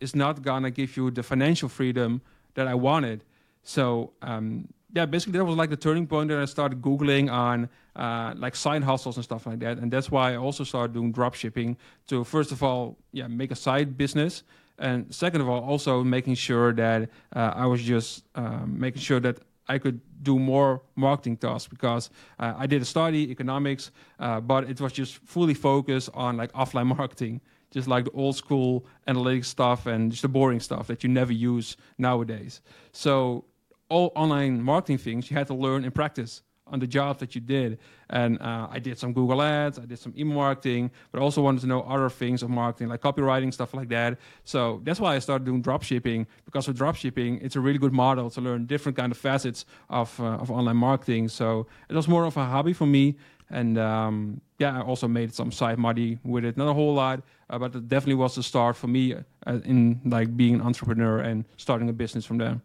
is 0.00 0.14
not 0.14 0.42
gonna 0.42 0.70
give 0.70 0.96
you 0.96 1.10
the 1.10 1.22
financial 1.22 1.68
freedom 1.68 2.20
that 2.54 2.66
I 2.66 2.74
wanted. 2.74 3.24
So 3.62 4.12
um, 4.20 4.68
yeah, 4.94 5.06
basically 5.06 5.38
that 5.38 5.44
was 5.44 5.56
like 5.56 5.70
the 5.70 5.76
turning 5.76 6.06
point 6.06 6.28
that 6.28 6.38
I 6.38 6.44
started 6.44 6.82
googling 6.82 7.30
on 7.30 7.68
uh, 7.96 8.34
like 8.36 8.54
side 8.54 8.84
hustles 8.84 9.16
and 9.16 9.24
stuff 9.24 9.46
like 9.46 9.60
that, 9.60 9.78
and 9.78 9.90
that's 9.90 10.10
why 10.10 10.32
I 10.32 10.36
also 10.36 10.64
started 10.64 10.92
doing 10.92 11.12
drop 11.12 11.34
shipping 11.34 11.76
to 12.08 12.24
first 12.24 12.52
of 12.52 12.62
all, 12.62 12.98
yeah, 13.12 13.26
make 13.26 13.50
a 13.50 13.56
side 13.56 13.96
business, 13.96 14.42
and 14.78 15.12
second 15.14 15.40
of 15.40 15.48
all, 15.48 15.62
also 15.62 16.04
making 16.04 16.34
sure 16.34 16.72
that 16.74 17.08
uh, 17.34 17.52
I 17.54 17.66
was 17.66 17.82
just 17.82 18.24
um, 18.34 18.78
making 18.78 19.00
sure 19.00 19.20
that 19.20 19.38
I 19.68 19.78
could 19.78 20.00
do 20.22 20.38
more 20.38 20.82
marketing 20.96 21.38
tasks 21.38 21.68
because 21.68 22.10
uh, 22.38 22.54
I 22.56 22.66
did 22.66 22.82
a 22.82 22.84
study 22.84 23.30
economics, 23.30 23.90
uh, 24.20 24.40
but 24.40 24.68
it 24.68 24.80
was 24.80 24.92
just 24.92 25.18
fully 25.18 25.54
focused 25.54 26.10
on 26.12 26.36
like 26.36 26.52
offline 26.52 26.86
marketing 26.98 27.40
just 27.72 27.88
like 27.88 28.04
the 28.04 28.10
old 28.10 28.36
school 28.36 28.84
analytics 29.08 29.46
stuff 29.46 29.86
and 29.86 30.10
just 30.10 30.20
the 30.20 30.28
boring 30.28 30.60
stuff 30.60 30.86
that 30.88 31.02
you 31.02 31.08
never 31.08 31.32
use 31.32 31.76
nowadays. 31.96 32.60
So 32.92 33.46
all 33.92 34.12
online 34.16 34.62
marketing 34.62 34.98
things 34.98 35.30
you 35.30 35.36
had 35.36 35.46
to 35.48 35.54
learn 35.54 35.84
and 35.84 35.94
practice 35.94 36.42
on 36.72 36.78
the 36.78 36.86
job 36.86 37.18
that 37.18 37.34
you 37.34 37.40
did. 37.40 37.78
And 38.08 38.40
uh, 38.40 38.66
I 38.70 38.78
did 38.78 38.98
some 38.98 39.12
Google 39.12 39.42
Ads, 39.42 39.78
I 39.78 39.84
did 39.84 39.98
some 39.98 40.14
email 40.16 40.36
marketing, 40.36 40.90
but 41.10 41.20
also 41.20 41.42
wanted 41.42 41.60
to 41.60 41.66
know 41.66 41.82
other 41.82 42.08
things 42.08 42.42
of 42.42 42.50
marketing, 42.50 42.88
like 42.88 43.02
copywriting, 43.02 43.52
stuff 43.52 43.74
like 43.74 43.88
that. 43.90 44.18
So 44.44 44.80
that's 44.84 45.00
why 45.00 45.14
I 45.14 45.18
started 45.18 45.44
doing 45.44 45.60
drop 45.60 45.82
shipping 45.82 46.26
because 46.44 46.66
with 46.66 46.76
drop 46.76 46.96
shipping, 46.96 47.38
it's 47.42 47.56
a 47.56 47.60
really 47.60 47.78
good 47.78 47.92
model 47.92 48.30
to 48.30 48.40
learn 48.40 48.66
different 48.66 48.96
kind 48.96 49.12
of 49.12 49.18
facets 49.18 49.66
of, 49.90 50.18
uh, 50.20 50.42
of 50.42 50.50
online 50.50 50.78
marketing. 50.78 51.28
So 51.28 51.66
it 51.90 51.94
was 51.94 52.08
more 52.08 52.24
of 52.24 52.36
a 52.36 52.44
hobby 52.44 52.72
for 52.72 52.86
me. 52.86 53.16
And 53.50 53.76
um, 53.76 54.40
yeah, 54.58 54.78
I 54.78 54.82
also 54.82 55.06
made 55.06 55.34
some 55.34 55.52
side 55.52 55.78
money 55.78 56.18
with 56.24 56.44
it, 56.44 56.56
not 56.56 56.68
a 56.68 56.72
whole 56.72 56.94
lot, 56.94 57.22
uh, 57.50 57.58
but 57.58 57.74
it 57.74 57.86
definitely 57.86 58.14
was 58.14 58.34
the 58.34 58.42
start 58.42 58.76
for 58.76 58.86
me 58.86 59.14
uh, 59.14 59.58
in 59.64 60.00
like 60.06 60.34
being 60.36 60.54
an 60.54 60.62
entrepreneur 60.62 61.18
and 61.18 61.44
starting 61.58 61.90
a 61.90 61.92
business 61.92 62.24
from 62.24 62.38
there. 62.38 62.62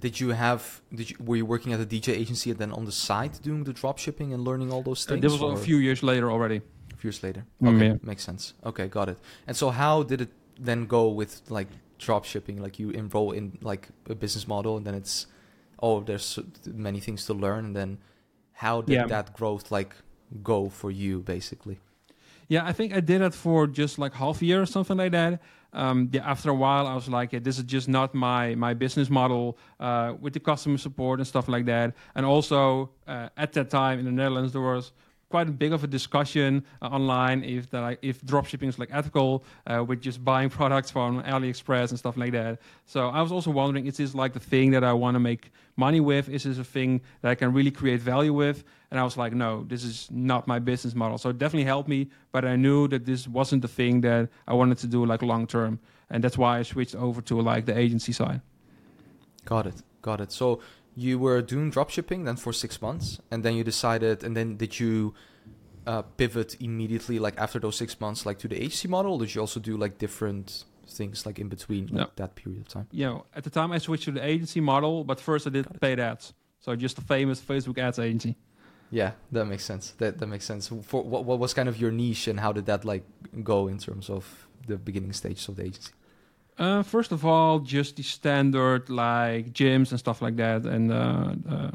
Did 0.00 0.18
you 0.20 0.30
have? 0.30 0.80
Did 0.94 1.10
you 1.10 1.16
were 1.20 1.36
you 1.36 1.46
working 1.46 1.72
at 1.74 1.80
a 1.80 1.84
DJ 1.84 2.08
agency 2.14 2.50
and 2.50 2.58
then 2.58 2.72
on 2.72 2.84
the 2.86 2.92
side 2.92 3.32
doing 3.42 3.64
the 3.64 3.72
drop 3.72 3.98
shipping 3.98 4.32
and 4.34 4.42
learning 4.44 4.72
all 4.72 4.82
those 4.82 5.04
Uh, 5.06 5.10
things? 5.10 5.22
this 5.22 5.32
was 5.32 5.42
or 5.42 5.52
a 5.54 5.56
few 5.64 5.76
years 5.76 6.02
later 6.02 6.30
already. 6.30 6.60
a 6.92 6.96
few 7.00 7.08
years 7.08 7.22
later. 7.22 7.42
Mm, 7.62 7.68
Okay, 7.76 7.86
yeah. 7.88 7.96
makes 8.02 8.22
sense. 8.22 8.54
Okay, 8.64 8.86
got 8.88 9.08
it. 9.08 9.18
And 9.46 9.56
so, 9.56 9.70
how 9.70 10.02
did 10.02 10.20
it 10.20 10.30
then 10.68 10.86
go 10.86 11.08
with 11.08 11.32
like 11.48 11.68
drop 11.98 12.24
shipping? 12.24 12.62
Like 12.62 12.78
you 12.82 12.90
enroll 12.90 13.32
in 13.32 13.58
like 13.62 13.88
a 14.08 14.14
business 14.14 14.46
model, 14.48 14.76
and 14.76 14.84
then 14.86 14.94
it's 14.94 15.26
oh, 15.82 16.00
there's 16.00 16.38
many 16.66 17.00
things 17.00 17.24
to 17.26 17.32
learn, 17.34 17.64
and 17.64 17.74
then 17.76 17.98
how 18.52 18.82
did 18.82 18.94
Yeah. 18.94 19.06
that 19.06 19.26
growth 19.38 19.70
like 19.70 19.94
go 20.42 20.68
for 20.68 20.90
you, 20.90 21.20
basically? 21.20 21.78
Yeah, 22.48 22.68
I 22.70 22.72
think 22.72 22.92
I 22.92 23.00
did 23.00 23.20
it 23.22 23.34
for 23.34 23.66
just 23.66 23.98
like 23.98 24.14
half 24.14 24.42
a 24.42 24.44
year 24.44 24.60
or 24.62 24.66
something 24.66 24.98
like 24.98 25.12
that. 25.12 25.40
Um, 25.72 26.08
yeah, 26.12 26.28
after 26.28 26.50
a 26.50 26.54
while, 26.54 26.86
I 26.86 26.94
was 26.94 27.08
like, 27.08 27.30
this 27.44 27.58
is 27.58 27.64
just 27.64 27.88
not 27.88 28.14
my 28.14 28.54
my 28.54 28.74
business 28.74 29.08
model 29.08 29.56
uh, 29.78 30.14
with 30.20 30.32
the 30.32 30.40
customer 30.40 30.78
support 30.78 31.20
and 31.20 31.26
stuff 31.26 31.48
like 31.48 31.66
that. 31.66 31.94
And 32.14 32.26
also 32.26 32.90
uh, 33.06 33.28
at 33.36 33.52
that 33.52 33.70
time 33.70 33.98
in 33.98 34.04
the 34.04 34.12
Netherlands, 34.12 34.52
there 34.52 34.62
was 34.62 34.92
quite 35.30 35.48
a 35.48 35.52
big 35.52 35.72
of 35.72 35.82
a 35.84 35.86
discussion 35.86 36.64
uh, 36.82 36.86
online 36.86 37.42
if 37.44 37.70
that 37.70 37.98
if 38.02 38.20
dropshipping 38.22 38.68
is 38.68 38.78
like 38.78 38.90
ethical 38.92 39.44
uh, 39.66 39.82
with 39.82 40.00
just 40.02 40.22
buying 40.24 40.50
products 40.58 40.90
from 40.90 41.22
AliExpress 41.22 41.90
and 41.90 41.98
stuff 41.98 42.16
like 42.16 42.32
that. 42.32 42.58
So 42.84 43.08
I 43.08 43.22
was 43.22 43.32
also 43.32 43.50
wondering, 43.50 43.86
is 43.86 43.96
this 43.96 44.14
like 44.14 44.32
the 44.32 44.40
thing 44.40 44.72
that 44.72 44.84
I 44.84 44.92
want 44.92 45.14
to 45.14 45.20
make 45.20 45.52
money 45.76 46.00
with? 46.00 46.28
Is 46.28 46.42
this 46.42 46.58
a 46.58 46.64
thing 46.64 47.00
that 47.22 47.30
I 47.30 47.34
can 47.36 47.52
really 47.52 47.70
create 47.70 48.00
value 48.00 48.34
with? 48.34 48.64
And 48.90 48.98
I 48.98 49.04
was 49.04 49.16
like, 49.16 49.32
no, 49.32 49.64
this 49.64 49.84
is 49.84 50.08
not 50.10 50.48
my 50.48 50.58
business 50.58 50.94
model. 50.94 51.16
So 51.16 51.30
it 51.30 51.38
definitely 51.38 51.64
helped 51.64 51.88
me, 51.88 52.10
but 52.32 52.44
I 52.44 52.56
knew 52.56 52.88
that 52.88 53.06
this 53.06 53.28
wasn't 53.28 53.62
the 53.62 53.68
thing 53.68 54.00
that 54.00 54.28
I 54.48 54.54
wanted 54.54 54.78
to 54.78 54.88
do 54.88 55.06
like 55.06 55.22
long 55.22 55.46
term. 55.46 55.78
And 56.10 56.24
that's 56.24 56.36
why 56.36 56.58
I 56.58 56.62
switched 56.62 56.96
over 56.96 57.22
to 57.22 57.40
like 57.40 57.66
the 57.66 57.78
agency 57.78 58.12
side. 58.12 58.40
Got 59.44 59.68
it. 59.68 59.76
Got 60.02 60.20
it. 60.20 60.32
So 60.32 60.60
you 61.06 61.14
were 61.26 61.40
doing 61.52 61.68
dropshipping 61.76 62.20
then 62.26 62.36
for 62.44 62.52
six 62.64 62.72
months, 62.86 63.06
and 63.30 63.38
then 63.44 63.54
you 63.58 63.64
decided, 63.64 64.16
and 64.26 64.32
then 64.38 64.48
did 64.62 64.72
you 64.82 65.14
uh, 65.92 66.02
pivot 66.20 66.50
immediately, 66.60 67.18
like 67.26 67.36
after 67.44 67.58
those 67.64 67.76
six 67.82 67.90
months, 68.04 68.20
like 68.28 68.38
to 68.42 68.48
the 68.52 68.56
agency 68.64 68.88
model? 68.96 69.12
Or 69.14 69.20
did 69.20 69.34
you 69.34 69.40
also 69.40 69.60
do 69.60 69.74
like 69.84 69.94
different 69.98 70.46
things, 70.98 71.24
like 71.26 71.38
in 71.42 71.48
between 71.48 71.84
like, 71.86 71.94
No. 71.94 72.06
that 72.16 72.34
period 72.40 72.60
of 72.64 72.68
time? 72.68 72.86
You 73.00 73.06
know, 73.08 73.18
at 73.38 73.42
the 73.44 73.50
time 73.58 73.72
I 73.72 73.78
switched 73.78 74.04
to 74.04 74.12
the 74.12 74.24
agency 74.32 74.60
model, 74.60 75.04
but 75.10 75.18
first 75.20 75.46
I 75.46 75.50
did 75.50 75.66
paid 75.80 75.98
ads. 76.00 76.34
So 76.60 76.76
just 76.76 76.96
the 76.96 77.02
famous 77.02 77.40
Facebook 77.40 77.78
ads 77.78 77.98
agency. 77.98 78.36
Yeah, 78.90 79.12
that 79.32 79.46
makes 79.46 79.64
sense. 79.64 79.84
That 79.98 80.18
that 80.18 80.26
makes 80.26 80.44
sense. 80.44 80.68
For 80.90 81.02
what 81.12 81.24
what 81.24 81.38
was 81.38 81.54
kind 81.54 81.68
of 81.68 81.76
your 81.82 81.92
niche, 81.92 82.26
and 82.30 82.38
how 82.40 82.52
did 82.52 82.66
that 82.66 82.84
like 82.84 83.04
go 83.42 83.68
in 83.68 83.78
terms 83.78 84.10
of 84.10 84.22
the 84.66 84.76
beginning 84.76 85.12
stages 85.14 85.48
of 85.48 85.54
the 85.56 85.62
agency? 85.70 85.92
Uh, 86.60 86.82
first 86.82 87.10
of 87.10 87.24
all, 87.24 87.58
just 87.58 87.96
the 87.96 88.02
standard 88.02 88.90
like 88.90 89.50
gyms 89.54 89.90
and 89.92 89.98
stuff 89.98 90.20
like 90.20 90.36
that, 90.36 90.66
and 90.66 90.92
uh, 90.92 91.32
uh, 91.50 91.70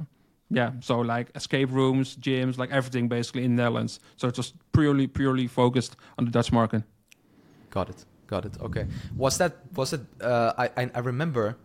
yeah, 0.51 0.73
so 0.79 0.99
like 0.99 1.31
escape 1.33 1.71
rooms, 1.71 2.15
gyms, 2.15 2.59
like 2.59 2.69
everything 2.69 3.07
basically 3.07 3.43
in 3.43 3.55
the 3.55 3.63
Netherlands. 3.63 3.99
So 4.15 4.27
it 4.27 4.37
was 4.37 4.53
purely 4.73 5.07
purely 5.07 5.47
focused 5.47 5.95
on 6.19 6.25
the 6.25 6.31
Dutch 6.31 6.51
market. 6.51 6.83
Got 7.71 7.89
it. 7.89 8.05
Got 8.27 8.45
it. 8.45 8.61
Okay. 8.61 8.85
Was 9.17 9.39
that 9.39 9.55
was 9.75 9.93
it? 9.93 10.01
Uh, 10.21 10.53
I 10.55 10.69
I 10.77 10.91
I 10.93 10.99
remember 10.99 11.57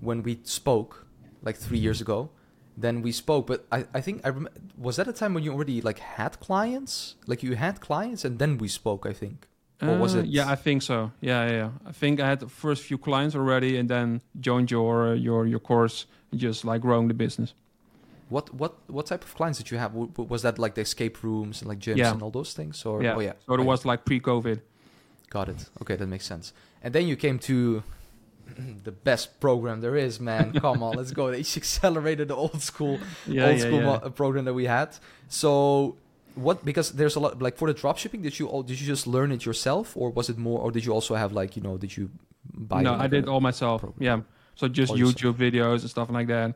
when 0.00 0.22
we 0.22 0.40
spoke 0.44 1.06
like 1.42 1.56
three 1.56 1.78
years 1.78 2.02
ago. 2.02 2.28
Then 2.76 3.00
we 3.00 3.10
spoke, 3.10 3.46
but 3.46 3.64
I 3.72 3.86
I 3.94 4.02
think 4.02 4.20
I 4.22 4.28
rem- 4.28 4.52
was 4.76 4.96
that 4.96 5.08
a 5.08 5.12
time 5.14 5.32
when 5.32 5.42
you 5.42 5.52
already 5.52 5.80
like 5.80 5.98
had 5.98 6.38
clients, 6.40 7.16
like 7.26 7.42
you 7.42 7.56
had 7.56 7.80
clients, 7.80 8.22
and 8.22 8.38
then 8.38 8.58
we 8.58 8.68
spoke. 8.68 9.06
I 9.08 9.14
think. 9.14 9.48
Or 9.82 9.98
was 9.98 10.14
Uh, 10.14 10.20
it- 10.20 10.26
Yeah, 10.26 10.52
I 10.52 10.56
think 10.56 10.82
so. 10.82 11.10
Yeah, 11.20 11.46
yeah, 11.46 11.52
yeah. 11.56 11.70
I 11.88 11.92
think 11.92 12.18
I 12.20 12.26
had 12.26 12.40
the 12.40 12.48
first 12.48 12.82
few 12.82 12.98
clients 12.98 13.34
already, 13.36 13.76
and 13.78 13.88
then 13.88 14.20
joined 14.40 14.70
your 14.70 15.08
uh, 15.08 15.14
your 15.14 15.46
your 15.46 15.60
course, 15.60 16.06
and 16.32 16.40
just 16.40 16.64
like 16.64 16.80
growing 16.80 17.08
the 17.08 17.14
business. 17.14 17.54
What 18.28 18.52
what 18.54 18.72
what 18.88 19.06
type 19.06 19.22
of 19.24 19.34
clients 19.34 19.58
did 19.58 19.70
you 19.70 19.78
have? 19.78 19.92
Was 20.30 20.42
that 20.42 20.58
like 20.58 20.74
the 20.74 20.80
escape 20.80 21.22
rooms 21.22 21.60
and 21.62 21.68
like 21.70 21.78
gyms 21.80 21.98
Yeah. 21.98 22.12
and 22.12 22.22
all 22.22 22.30
those 22.32 22.52
things? 22.54 22.84
Or 22.86 23.02
yeah. 23.02 23.16
oh 23.16 23.20
yeah, 23.20 23.32
So 23.46 23.54
it 23.54 23.64
was 23.64 23.84
like 23.84 24.04
pre-COVID. 24.04 24.60
Got 25.30 25.48
it. 25.48 25.68
Okay, 25.82 25.96
that 25.96 26.06
makes 26.08 26.24
sense. 26.26 26.52
And 26.82 26.92
then 26.94 27.06
you 27.06 27.16
came 27.16 27.38
to 27.40 27.82
the 28.84 28.92
best 28.92 29.40
program 29.40 29.80
there 29.80 29.96
is, 29.96 30.18
man. 30.20 30.52
Come 30.60 30.82
on, 30.82 30.96
let's 30.96 31.12
go. 31.12 31.30
H 31.30 31.56
Accelerator, 31.62 32.24
the 32.24 32.34
old 32.36 32.62
school, 32.62 32.98
Yeah, 33.26 33.48
old 33.50 33.60
school 33.60 33.80
mo- 33.82 34.10
program 34.10 34.44
that 34.46 34.54
we 34.54 34.66
had. 34.66 34.96
So, 35.28 35.96
what? 36.36 36.64
Because 36.64 36.92
there's 36.92 37.16
a 37.16 37.20
lot 37.20 37.42
like 37.42 37.56
for 37.56 37.66
the 37.72 37.74
dropshipping. 37.74 38.22
Did 38.22 38.38
you 38.38 38.46
all? 38.48 38.62
Did 38.62 38.80
you 38.80 38.86
just 38.86 39.06
learn 39.06 39.32
it 39.32 39.44
yourself, 39.44 39.96
or 39.96 40.10
was 40.10 40.28
it 40.28 40.38
more? 40.38 40.60
Or 40.60 40.70
did 40.70 40.84
you 40.84 40.92
also 40.92 41.14
have 41.14 41.32
like 41.32 41.56
you 41.56 41.62
know? 41.62 41.76
Did 41.78 41.96
you 41.96 42.10
buy? 42.54 42.82
no, 42.82 42.94
I 42.94 43.06
did 43.08 43.28
all 43.28 43.40
myself. 43.40 43.80
program. 43.82 44.02
Yeah. 44.02 44.20
So 44.54 44.68
just 44.68 44.90
All 44.92 44.98
yourself. 44.98 45.16
YouTube 45.16 45.36
videos 45.36 45.80
and 45.82 45.90
stuff 45.90 46.08
like 46.10 46.28
that. 46.28 46.48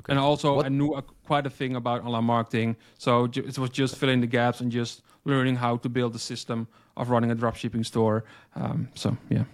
Okay. 0.00 0.10
And 0.12 0.18
also, 0.18 0.56
What- 0.56 0.66
I 0.66 0.68
knew 0.70 0.94
a, 0.94 1.02
quite 1.26 1.44
a 1.46 1.50
thing 1.50 1.76
about 1.76 2.04
online 2.04 2.24
marketing. 2.24 2.76
So 2.98 3.26
ju- 3.26 3.44
it 3.46 3.58
was 3.58 3.70
just 3.70 3.96
filling 3.96 4.20
the 4.20 4.26
gaps 4.26 4.60
and 4.60 4.70
just 4.72 5.02
learning 5.24 5.56
how 5.56 5.76
to 5.78 5.88
build 5.88 6.14
a 6.14 6.18
system 6.18 6.68
of 6.96 7.10
running 7.10 7.30
a 7.30 7.36
dropshipping 7.36 7.84
store. 7.84 8.24
Um, 8.56 8.88
so 8.94 9.16
yeah. 9.28 9.44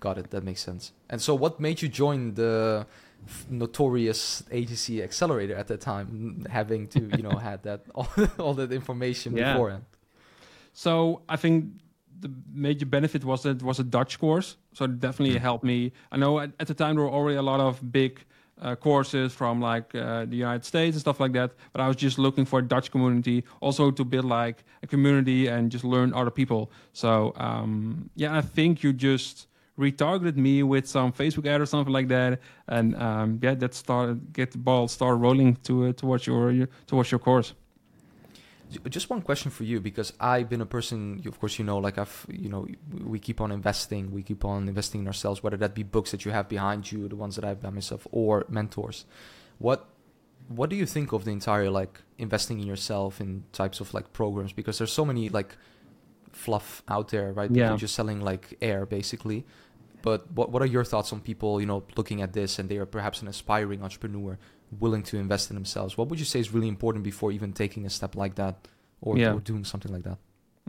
Got 0.00 0.18
it. 0.18 0.30
That 0.30 0.44
makes 0.44 0.60
sense. 0.62 0.92
And 1.10 1.20
so, 1.20 1.34
what 1.34 1.60
made 1.60 1.80
you 1.82 1.88
join 1.88 2.34
the 2.34 2.86
notorious 3.50 4.42
agency 4.50 5.02
accelerator 5.02 5.54
at 5.56 5.66
that 5.68 5.80
time, 5.80 6.46
having 6.50 6.88
to 6.88 7.00
you 7.16 7.22
know 7.22 7.36
had 7.38 7.62
that 7.62 7.80
all, 7.94 8.08
all 8.38 8.54
that 8.54 8.72
information 8.72 9.36
Yeah. 9.36 9.52
beforehand? 9.52 9.84
So 10.72 11.22
I 11.28 11.36
think 11.36 11.64
the 12.20 12.30
major 12.52 12.86
benefit 12.86 13.24
was 13.24 13.42
that 13.42 13.56
it 13.56 13.62
was 13.62 13.78
a 13.78 13.84
Dutch 13.84 14.18
course. 14.18 14.56
So 14.72 14.84
it 14.86 14.98
definitely 15.00 15.38
helped 15.38 15.64
me. 15.64 15.92
I 16.10 16.16
know 16.16 16.40
at, 16.40 16.50
at 16.58 16.66
the 16.66 16.74
time 16.74 16.96
there 16.96 17.04
were 17.04 17.10
already 17.10 17.36
a 17.36 17.42
lot 17.42 17.60
of 17.60 17.80
big 17.92 18.20
uh, 18.60 18.74
courses 18.76 19.32
from 19.34 19.60
like 19.60 19.94
uh, 19.94 20.24
the 20.24 20.36
United 20.36 20.64
States 20.64 20.94
and 20.96 21.00
stuff 21.00 21.20
like 21.20 21.32
that. 21.32 21.52
But 21.72 21.80
I 21.82 21.88
was 21.88 21.96
just 21.96 22.18
looking 22.18 22.44
for 22.46 22.60
a 22.60 22.62
Dutch 22.62 22.90
community, 22.90 23.44
also 23.60 23.90
to 23.90 24.04
build 24.04 24.24
like 24.24 24.64
a 24.82 24.86
community 24.86 25.48
and 25.48 25.70
just 25.70 25.84
learn 25.84 26.12
other 26.14 26.30
people. 26.30 26.70
So 26.92 27.32
um, 27.36 28.10
yeah, 28.16 28.36
I 28.36 28.40
think 28.40 28.82
you 28.82 28.92
just 28.92 29.46
retargeted 29.78 30.36
me 30.36 30.62
with 30.62 30.86
some 30.86 31.12
Facebook 31.12 31.46
ad 31.46 31.60
or 31.60 31.66
something 31.66 31.92
like 31.92 32.08
that, 32.08 32.40
and 32.68 32.94
um, 32.96 33.38
yeah, 33.42 33.54
that 33.54 33.74
started 33.74 34.32
get 34.32 34.52
the 34.52 34.58
ball 34.58 34.88
start 34.88 35.18
rolling 35.18 35.56
to 35.64 35.86
uh, 35.86 35.92
towards 35.92 36.26
your, 36.26 36.50
your 36.52 36.68
towards 36.86 37.10
your 37.10 37.18
course. 37.18 37.54
Just 38.88 39.08
one 39.08 39.22
question 39.22 39.52
for 39.52 39.62
you, 39.62 39.80
because 39.80 40.12
I've 40.18 40.48
been 40.48 40.60
a 40.60 40.66
person. 40.66 41.22
Of 41.26 41.38
course, 41.38 41.58
you 41.60 41.64
know, 41.64 41.78
like 41.78 41.96
I've, 41.96 42.26
you 42.28 42.48
know, 42.48 42.66
we 43.04 43.20
keep 43.20 43.40
on 43.40 43.52
investing. 43.52 44.10
We 44.10 44.22
keep 44.22 44.44
on 44.44 44.66
investing 44.66 45.02
in 45.02 45.06
ourselves, 45.06 45.42
whether 45.42 45.56
that 45.58 45.74
be 45.74 45.84
books 45.84 46.10
that 46.10 46.24
you 46.24 46.32
have 46.32 46.48
behind 46.48 46.90
you, 46.90 47.06
the 47.06 47.14
ones 47.14 47.36
that 47.36 47.44
I've 47.44 47.60
done 47.62 47.74
myself, 47.74 48.06
or 48.10 48.46
mentors. 48.48 49.04
What, 49.58 49.86
what 50.48 50.70
do 50.70 50.76
you 50.76 50.86
think 50.86 51.12
of 51.12 51.24
the 51.24 51.30
entire 51.30 51.70
like 51.70 52.00
investing 52.18 52.58
in 52.58 52.66
yourself 52.66 53.20
in 53.20 53.44
types 53.52 53.78
of 53.80 53.94
like 53.94 54.12
programs? 54.12 54.52
Because 54.52 54.78
there's 54.78 54.92
so 54.92 55.04
many 55.04 55.28
like 55.28 55.56
fluff 56.34 56.82
out 56.88 57.08
there, 57.08 57.32
right? 57.32 57.50
Yeah. 57.50 57.64
People 57.64 57.78
just 57.78 57.94
selling 57.94 58.20
like 58.20 58.56
air, 58.60 58.86
basically. 58.86 59.44
But 60.02 60.30
what 60.32 60.50
what 60.52 60.60
are 60.62 60.66
your 60.66 60.84
thoughts 60.84 61.12
on 61.12 61.20
people, 61.20 61.60
you 61.60 61.66
know, 61.66 61.82
looking 61.96 62.20
at 62.22 62.32
this 62.32 62.58
and 62.58 62.68
they 62.68 62.76
are 62.76 62.86
perhaps 62.86 63.22
an 63.22 63.28
aspiring 63.28 63.82
entrepreneur, 63.82 64.38
willing 64.78 65.02
to 65.04 65.16
invest 65.18 65.50
in 65.50 65.54
themselves? 65.56 65.96
What 65.96 66.08
would 66.08 66.18
you 66.18 66.24
say 66.26 66.40
is 66.40 66.52
really 66.52 66.68
important 66.68 67.04
before 67.04 67.32
even 67.32 67.52
taking 67.52 67.86
a 67.86 67.90
step 67.90 68.14
like 68.14 68.34
that, 68.34 68.68
or, 69.00 69.16
Yeah. 69.16 69.32
or 69.34 69.40
doing 69.40 69.64
something 69.64 69.92
like 69.92 70.02
that? 70.04 70.18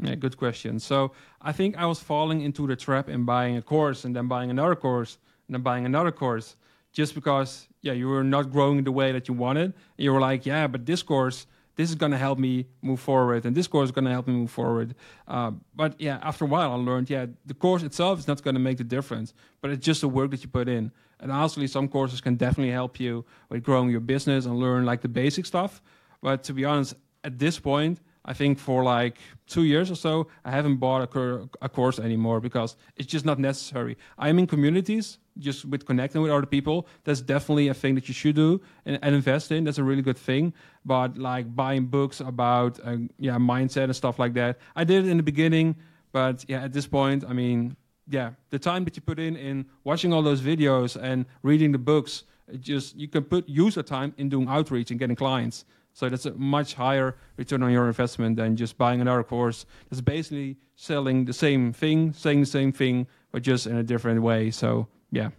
Yeah, 0.02 0.16
good 0.16 0.38
question. 0.38 0.80
So 0.80 1.12
I 1.42 1.52
think 1.54 1.78
I 1.78 1.86
was 1.86 2.00
falling 2.00 2.42
into 2.42 2.68
the 2.68 2.76
trap 2.76 3.10
in 3.10 3.26
buying 3.26 3.58
a 3.58 3.62
course 3.62 4.06
and 4.06 4.16
then 4.16 4.28
buying 4.28 4.50
another 4.50 4.76
course 4.76 5.18
and 5.48 5.56
then 5.56 5.62
buying 5.62 5.86
another 5.86 6.12
course 6.12 6.56
just 6.92 7.14
because, 7.16 7.68
yeah, 7.82 7.94
you 7.94 8.08
were 8.08 8.24
not 8.24 8.52
growing 8.52 8.84
the 8.84 8.92
way 8.92 9.12
that 9.12 9.28
you 9.28 9.34
wanted. 9.34 9.74
You 9.98 10.12
were 10.14 10.20
like, 10.22 10.46
yeah, 10.46 10.68
but 10.68 10.86
this 10.86 11.02
course, 11.04 11.46
this 11.76 11.90
is 11.90 11.96
going 11.96 12.12
to 12.12 12.18
help 12.18 12.40
me 12.40 12.68
move 12.82 13.00
forward 13.00 13.46
and 13.46 13.56
this 13.56 13.68
course 13.68 13.88
is 13.88 13.92
going 13.92 14.06
to 14.06 14.12
help 14.12 14.28
me 14.28 14.34
move 14.34 14.52
forward. 14.52 14.96
Uh, 15.28 15.52
but 15.76 16.00
yeah, 16.00 16.20
after 16.22 16.46
a 16.46 16.48
while, 16.48 16.72
I 16.72 16.76
learned, 16.76 17.10
yeah, 17.10 17.26
the 17.46 17.54
course 17.54 17.84
itself 17.84 18.20
is 18.20 18.28
not 18.28 18.42
going 18.42 18.56
to 18.56 18.60
make 18.60 18.78
the 18.78 18.84
difference, 18.84 19.34
but 19.62 19.72
it's 19.72 19.86
just 19.86 20.02
the 20.02 20.10
work 20.10 20.32
that 20.32 20.44
you 20.44 20.50
put 20.50 20.68
in. 20.68 20.92
And 21.20 21.32
honestly, 21.32 21.68
some 21.68 21.88
courses 21.88 22.22
can 22.22 22.36
definitely 22.36 22.72
help 22.72 23.00
you 23.00 23.26
with 23.50 23.64
growing 23.64 23.90
your 23.90 24.02
business 24.02 24.46
and 24.46 24.58
learn 24.58 24.86
like 24.86 25.02
the 25.02 25.08
basic 25.08 25.46
stuff. 25.46 25.82
But 26.22 26.44
to 26.46 26.54
be 26.54 26.66
honest, 26.66 26.96
at 27.24 27.40
this 27.40 27.60
point, 27.60 28.00
I 28.26 28.34
think 28.34 28.58
for 28.58 28.84
like 28.84 29.18
two 29.48 29.64
years 29.64 29.92
or 29.92 29.96
so, 29.96 30.28
I 30.44 30.52
haven't 30.52 30.78
bought 30.78 31.04
a, 31.04 31.08
cur- 31.08 31.48
a 31.62 31.70
course 31.70 32.00
anymore 32.00 32.40
because 32.42 32.76
it's 32.96 33.08
just 33.08 33.26
not 33.26 33.40
necessary. 33.40 33.98
I'm 34.18 34.40
in 34.40 34.48
communities, 34.48 35.20
just 35.40 35.66
with 35.66 35.86
connecting 35.86 36.22
with 36.22 36.32
other 36.32 36.46
people. 36.46 36.88
That's 37.04 37.22
definitely 37.22 37.68
a 37.68 37.74
thing 37.74 37.96
that 37.96 38.08
you 38.08 38.14
should 38.14 38.36
do 38.36 38.62
and, 38.86 39.00
and 39.02 39.16
invest 39.16 39.52
in. 39.52 39.64
That's 39.64 39.78
a 39.78 39.84
really 39.84 40.02
good 40.02 40.18
thing. 40.18 40.54
But 40.86 41.18
like 41.18 41.56
buying 41.56 41.86
books 41.88 42.20
about 42.20 42.80
uh, 42.84 42.98
yeah 43.18 43.38
mindset 43.38 43.86
and 43.86 43.96
stuff 43.96 44.20
like 44.20 44.34
that, 44.34 44.60
I 44.76 44.84
did 44.84 45.06
it 45.06 45.10
in 45.10 45.18
the 45.18 45.24
beginning. 45.24 45.76
But 46.12 46.46
yeah, 46.48 46.64
at 46.64 46.74
this 46.74 46.88
point, 46.88 47.26
I 47.28 47.34
mean, 47.34 47.76
yeah, 48.08 48.32
the 48.50 48.60
time 48.60 48.86
that 48.86 48.96
you 48.96 49.02
put 49.02 49.20
in 49.20 49.36
in 49.36 49.66
watching 49.84 50.14
all 50.14 50.22
those 50.22 50.42
videos 50.42 50.96
and 51.02 51.26
reading 51.42 51.72
the 51.72 51.78
books, 51.78 52.24
just 52.60 52.96
you 52.96 53.08
can 53.08 53.24
put 53.24 53.50
use 53.50 53.76
the 53.76 53.84
time 53.84 54.14
in 54.18 54.30
doing 54.30 54.48
outreach 54.48 54.92
and 54.92 55.00
getting 55.00 55.16
clients. 55.16 55.66
So 55.94 56.10
that's 56.10 56.26
a 56.26 56.34
much 56.34 56.74
higher 56.74 57.16
return 57.38 57.64
on 57.64 57.72
your 57.72 57.88
investment 57.88 58.36
than 58.36 58.58
just 58.58 58.78
buying 58.78 59.00
another 59.00 59.24
course. 59.24 59.66
That's 59.90 60.02
basically 60.02 60.58
selling 60.76 61.24
the 61.24 61.32
same 61.32 61.72
thing, 61.72 62.12
saying 62.12 62.42
the 62.42 62.46
same 62.46 62.74
thing, 62.74 63.08
but 63.32 63.42
just 63.44 63.66
in 63.66 63.78
a 63.78 63.84
different 63.84 64.22
way. 64.22 64.52
So 64.52 64.88
yeah, 65.16 65.30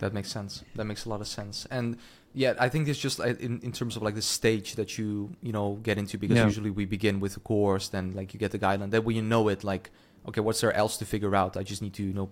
that 0.00 0.12
makes 0.12 0.30
sense. 0.30 0.64
That 0.74 0.84
makes 0.84 1.04
a 1.04 1.08
lot 1.08 1.20
of 1.20 1.28
sense. 1.28 1.66
And 1.70 1.98
yeah, 2.34 2.54
I 2.58 2.68
think 2.68 2.88
it's 2.88 2.98
just 2.98 3.18
in, 3.20 3.60
in 3.60 3.72
terms 3.72 3.96
of 3.96 4.02
like 4.02 4.14
the 4.14 4.22
stage 4.22 4.74
that 4.74 4.98
you 4.98 5.34
you 5.42 5.52
know 5.52 5.78
get 5.82 5.98
into 5.98 6.18
because 6.18 6.36
yeah. 6.36 6.44
usually 6.44 6.70
we 6.70 6.84
begin 6.84 7.20
with 7.20 7.36
a 7.36 7.40
course, 7.40 7.88
then 7.88 8.12
like 8.14 8.34
you 8.34 8.40
get 8.40 8.50
the 8.50 8.58
guideline. 8.58 8.90
Then 8.90 9.04
when 9.04 9.16
you 9.16 9.22
know 9.22 9.48
it, 9.48 9.64
like 9.64 9.90
okay, 10.28 10.40
what's 10.40 10.60
there 10.60 10.72
else 10.72 10.96
to 10.98 11.04
figure 11.04 11.34
out? 11.34 11.56
I 11.56 11.62
just 11.62 11.82
need 11.82 11.94
to 11.94 12.02
you 12.02 12.12
know 12.12 12.30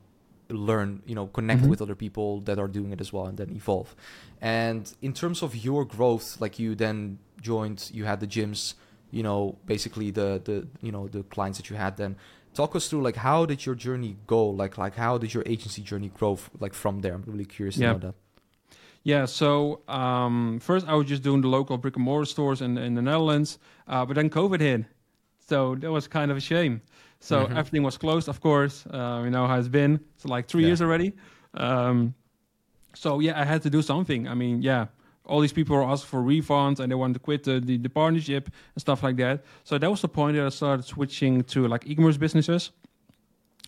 learn, 0.50 1.02
you 1.06 1.14
know, 1.14 1.26
connect 1.26 1.60
mm-hmm. 1.60 1.70
with 1.70 1.80
other 1.80 1.94
people 1.94 2.40
that 2.42 2.58
are 2.58 2.68
doing 2.68 2.92
it 2.92 3.00
as 3.00 3.12
well, 3.12 3.26
and 3.26 3.38
then 3.38 3.50
evolve. 3.54 3.94
And 4.40 4.92
in 5.00 5.12
terms 5.12 5.42
of 5.42 5.56
your 5.56 5.84
growth, 5.84 6.40
like 6.40 6.58
you 6.58 6.74
then 6.74 7.18
joined, 7.40 7.90
you 7.92 8.04
had 8.04 8.20
the 8.20 8.26
gyms, 8.26 8.74
you 9.10 9.22
know, 9.22 9.56
basically 9.66 10.10
the 10.10 10.40
the 10.44 10.66
you 10.80 10.92
know 10.92 11.08
the 11.08 11.22
clients 11.24 11.58
that 11.58 11.70
you 11.70 11.76
had 11.76 11.96
then. 11.96 12.16
Talk 12.54 12.76
us 12.76 12.88
through 12.88 13.02
like 13.02 13.16
how 13.16 13.46
did 13.46 13.66
your 13.66 13.74
journey 13.74 14.16
go? 14.26 14.48
Like 14.48 14.78
like 14.78 14.94
how 14.94 15.18
did 15.18 15.34
your 15.34 15.42
agency 15.46 15.82
journey 15.82 16.10
grow? 16.14 16.38
Like 16.60 16.74
from 16.74 17.00
there, 17.00 17.14
I'm 17.14 17.24
really 17.26 17.44
curious 17.44 17.76
yeah. 17.76 17.88
to 17.88 17.92
know 17.94 17.98
that. 18.06 18.14
Yeah, 19.02 19.26
so 19.26 19.82
um, 19.86 20.60
first 20.60 20.88
I 20.88 20.94
was 20.94 21.06
just 21.06 21.22
doing 21.22 21.42
the 21.42 21.48
local 21.48 21.76
brick 21.76 21.96
and 21.96 22.04
mortar 22.04 22.24
stores 22.24 22.62
in 22.62 22.78
in 22.78 22.94
the 22.94 23.02
Netherlands, 23.02 23.58
uh, 23.86 24.06
but 24.06 24.14
then 24.14 24.30
COVID 24.30 24.60
hit, 24.60 24.84
so 25.46 25.74
that 25.74 25.90
was 25.90 26.08
kind 26.08 26.30
of 26.30 26.38
a 26.38 26.40
shame. 26.40 26.80
So 27.20 27.44
mm-hmm. 27.44 27.56
everything 27.56 27.82
was 27.82 27.98
closed, 27.98 28.28
of 28.28 28.40
course. 28.40 28.86
Uh, 28.86 29.22
you 29.24 29.30
know 29.30 29.46
how 29.46 29.58
it's 29.58 29.68
been. 29.68 30.00
It's 30.14 30.24
like 30.24 30.48
three 30.48 30.62
yeah. 30.62 30.68
years 30.68 30.80
already. 30.80 31.12
Um, 31.54 32.14
so 32.94 33.20
yeah, 33.20 33.38
I 33.38 33.44
had 33.44 33.62
to 33.62 33.70
do 33.70 33.82
something. 33.82 34.26
I 34.26 34.34
mean, 34.34 34.62
yeah, 34.62 34.86
all 35.26 35.40
these 35.40 35.52
people 35.52 35.76
were 35.76 35.84
asking 35.84 36.08
for 36.08 36.22
refunds 36.22 36.80
and 36.80 36.90
they 36.90 36.94
wanted 36.94 37.14
to 37.14 37.20
quit 37.20 37.44
the, 37.44 37.60
the, 37.60 37.78
the 37.78 37.88
partnership 37.88 38.50
and 38.74 38.80
stuff 38.80 39.02
like 39.02 39.16
that. 39.16 39.42
So 39.64 39.78
that 39.78 39.90
was 39.90 40.02
the 40.02 40.08
point 40.08 40.36
that 40.36 40.46
I 40.46 40.50
started 40.50 40.84
switching 40.84 41.42
to 41.44 41.66
like 41.66 41.86
e-commerce 41.86 42.16
businesses. 42.16 42.70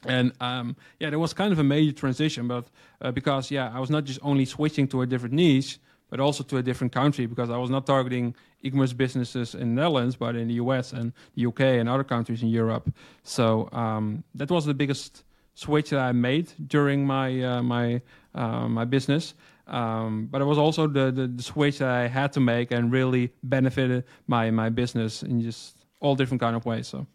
And 0.04 0.32
um, 0.40 0.76
yeah, 1.00 1.10
there 1.10 1.18
was 1.18 1.32
kind 1.32 1.52
of 1.52 1.58
a 1.58 1.64
major 1.64 1.92
transition, 1.92 2.46
but 2.46 2.66
uh, 3.00 3.10
because 3.10 3.50
yeah, 3.50 3.72
I 3.74 3.80
was 3.80 3.90
not 3.90 4.04
just 4.04 4.20
only 4.22 4.44
switching 4.44 4.86
to 4.88 5.02
a 5.02 5.06
different 5.06 5.34
niche, 5.34 5.78
but 6.10 6.20
also 6.20 6.44
to 6.44 6.58
a 6.58 6.62
different 6.62 6.92
country 6.92 7.26
because 7.26 7.50
I 7.50 7.56
was 7.56 7.70
not 7.70 7.86
targeting 7.86 8.34
e-commerce 8.62 8.92
businesses 8.92 9.54
in 9.54 9.74
the 9.74 9.82
Netherlands, 9.82 10.16
but 10.16 10.36
in 10.36 10.48
the 10.48 10.54
US 10.54 10.92
and 10.92 11.12
the 11.34 11.46
UK 11.46 11.60
and 11.60 11.88
other 11.88 12.04
countries 12.04 12.42
in 12.42 12.48
Europe. 12.48 12.92
So 13.22 13.68
um, 13.72 14.22
that 14.34 14.50
was 14.50 14.66
the 14.66 14.74
biggest 14.74 15.24
switch 15.54 15.90
that 15.90 16.00
I 16.00 16.12
made 16.12 16.52
during 16.68 17.06
my 17.06 17.42
uh, 17.42 17.62
my 17.62 18.02
uh, 18.34 18.68
my 18.68 18.84
business. 18.84 19.34
Um, 19.66 20.26
but 20.30 20.40
it 20.40 20.44
was 20.44 20.58
also 20.58 20.86
the, 20.86 21.10
the, 21.10 21.26
the 21.26 21.42
switch 21.42 21.78
that 21.78 21.88
I 21.88 22.06
had 22.06 22.32
to 22.34 22.40
make 22.40 22.70
and 22.70 22.92
really 22.92 23.32
benefited 23.42 24.04
my 24.26 24.50
my 24.50 24.68
business 24.68 25.22
in 25.22 25.40
just 25.40 25.76
all 26.00 26.14
different 26.14 26.40
kind 26.40 26.54
of 26.54 26.64
ways. 26.64 26.86
So 26.86 27.06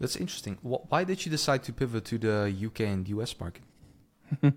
that's 0.00 0.16
interesting. 0.16 0.58
Why 0.62 1.04
did 1.04 1.24
you 1.24 1.30
decide 1.30 1.62
to 1.64 1.72
pivot 1.72 2.04
to 2.06 2.18
the 2.18 2.66
UK 2.66 2.80
and 2.80 3.08
US 3.08 3.38
market? 3.38 3.62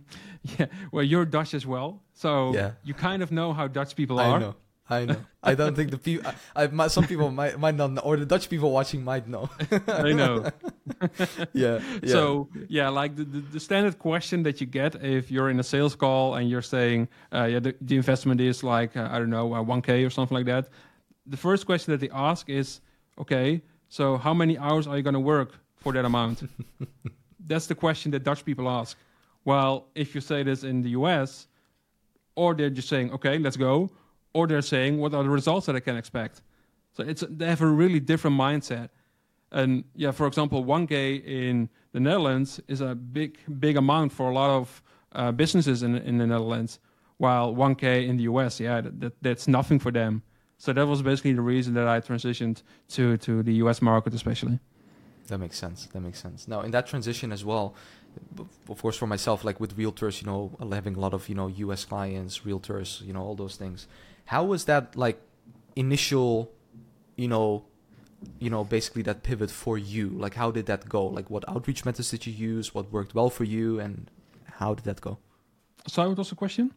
yeah, 0.57 0.67
well, 0.91 1.03
you're 1.03 1.25
Dutch 1.25 1.53
as 1.53 1.65
well, 1.65 2.01
so 2.13 2.53
yeah. 2.53 2.71
you 2.83 2.93
kind 2.93 3.21
of 3.21 3.31
know 3.31 3.53
how 3.53 3.67
Dutch 3.67 3.95
people 3.95 4.19
are. 4.19 4.37
I 4.37 4.39
know. 4.39 4.55
I 4.87 5.05
know. 5.05 5.17
I 5.41 5.55
don't 5.55 5.75
think 5.75 5.89
the 5.89 5.97
people. 5.97 6.31
I, 6.55 6.69
I, 6.77 6.87
some 6.87 7.07
people 7.07 7.31
might 7.31 7.59
might 7.59 7.75
not 7.75 7.91
know, 7.91 8.01
or 8.01 8.17
the 8.17 8.25
Dutch 8.25 8.49
people 8.49 8.71
watching 8.71 9.03
might 9.03 9.27
know. 9.27 9.49
I 9.87 10.11
know. 10.11 10.45
yeah, 11.53 11.79
yeah, 12.03 12.11
So 12.11 12.49
yeah, 12.67 12.89
like 12.89 13.15
the, 13.15 13.23
the, 13.23 13.39
the, 13.39 13.59
standard 13.59 13.97
question 13.97 14.43
that 14.43 14.61
you 14.61 14.67
get 14.67 14.95
if 15.03 15.31
you're 15.31 15.49
in 15.49 15.59
a 15.59 15.63
sales 15.63 15.95
call 15.95 16.35
and 16.35 16.47
you're 16.47 16.61
saying, 16.61 17.07
uh, 17.33 17.45
yeah, 17.45 17.59
the, 17.59 17.75
the, 17.81 17.95
investment 17.95 18.39
is 18.39 18.63
like 18.63 18.95
uh, 18.95 19.09
I 19.11 19.17
don't 19.17 19.31
know, 19.31 19.55
uh, 19.55 19.61
one 19.63 19.81
k 19.81 20.03
or 20.03 20.11
something 20.11 20.35
like 20.35 20.45
that. 20.45 20.69
The 21.25 21.37
first 21.37 21.65
question 21.65 21.91
that 21.91 21.99
they 21.99 22.09
ask 22.11 22.47
is, 22.49 22.81
okay, 23.19 23.63
so 23.89 24.17
how 24.17 24.33
many 24.33 24.57
hours 24.59 24.85
are 24.85 24.97
you 24.97 25.03
going 25.03 25.15
to 25.15 25.19
work 25.19 25.53
for 25.75 25.93
that 25.93 26.05
amount? 26.05 26.43
That's 27.39 27.65
the 27.65 27.75
question 27.75 28.11
that 28.11 28.23
Dutch 28.23 28.45
people 28.45 28.69
ask. 28.69 28.97
Well, 29.43 29.87
if 29.95 30.13
you 30.13 30.21
say 30.21 30.43
this 30.43 30.63
in 30.63 30.83
the 30.83 30.89
US, 30.89 31.47
or 32.35 32.53
they're 32.53 32.69
just 32.69 32.89
saying, 32.89 33.11
okay, 33.11 33.39
let's 33.39 33.57
go, 33.57 33.89
or 34.35 34.47
they're 34.47 34.61
saying, 34.61 34.97
what 34.99 35.13
are 35.13 35.23
the 35.23 35.29
results 35.29 35.65
that 35.65 35.75
I 35.77 35.79
can 35.79 35.95
expect? 35.95 36.41
So 36.91 37.03
it's 37.03 37.23
they 37.29 37.47
have 37.47 37.61
a 37.61 37.67
really 37.67 38.01
different 38.01 38.37
mindset. 38.37 38.89
And 39.51 39.85
yeah, 39.95 40.11
for 40.11 40.27
example, 40.27 40.65
1K 40.65 41.23
in 41.25 41.69
the 41.93 42.01
Netherlands 42.01 42.59
is 42.67 42.81
a 42.81 42.93
big, 42.95 43.37
big 43.65 43.77
amount 43.77 44.11
for 44.11 44.29
a 44.29 44.33
lot 44.33 44.49
of 44.49 44.81
uh, 45.13 45.31
businesses 45.31 45.83
in, 45.83 45.95
in 45.95 46.17
the 46.17 46.27
Netherlands, 46.27 46.79
while 47.17 47.53
1K 47.53 48.07
in 48.09 48.17
the 48.17 48.23
US, 48.23 48.59
yeah, 48.59 48.81
that, 48.81 49.13
that's 49.21 49.47
nothing 49.47 49.79
for 49.79 49.91
them. 49.91 50.21
So 50.57 50.73
that 50.73 50.85
was 50.85 51.01
basically 51.01 51.33
the 51.33 51.41
reason 51.41 51.73
that 51.75 51.87
I 51.87 52.01
transitioned 52.01 52.61
to, 52.89 53.15
to 53.17 53.41
the 53.41 53.53
US 53.63 53.81
market, 53.81 54.13
especially. 54.13 54.59
That 55.27 55.37
makes 55.37 55.57
sense. 55.57 55.87
That 55.93 56.01
makes 56.01 56.21
sense. 56.21 56.47
Now, 56.47 56.61
in 56.61 56.71
that 56.71 56.87
transition 56.87 57.31
as 57.31 57.45
well, 57.45 57.73
of 58.69 58.81
course 58.81 58.97
for 58.97 59.07
myself 59.07 59.43
like 59.43 59.59
with 59.59 59.77
realtors 59.77 60.21
you 60.21 60.27
know 60.27 60.51
having 60.71 60.95
a 60.95 60.99
lot 60.99 61.13
of 61.13 61.27
you 61.29 61.35
know 61.35 61.49
us 61.49 61.85
clients 61.85 62.39
realtors 62.39 63.01
you 63.05 63.13
know 63.13 63.21
all 63.21 63.35
those 63.35 63.55
things 63.55 63.87
how 64.25 64.43
was 64.43 64.65
that 64.65 64.95
like 64.95 65.19
initial 65.75 66.51
you 67.15 67.27
know 67.27 67.65
you 68.39 68.49
know 68.49 68.63
basically 68.63 69.01
that 69.03 69.23
pivot 69.23 69.51
for 69.51 69.77
you? 69.77 70.09
Like 70.09 70.35
how 70.35 70.51
did 70.51 70.65
that 70.67 70.87
go? 70.89 71.05
Like 71.05 71.29
what 71.29 71.47
outreach 71.47 71.85
methods 71.85 72.09
did 72.11 72.25
you 72.25 72.33
use? 72.33 72.73
What 72.73 72.91
worked 72.91 73.15
well 73.15 73.29
for 73.29 73.43
you? 73.43 73.79
And 73.79 74.09
how 74.59 74.73
did 74.73 74.85
that 74.85 75.01
go? 75.01 75.17
Sorry 75.87 76.09
what 76.09 76.17
was 76.17 76.29
the 76.29 76.35
question. 76.35 76.73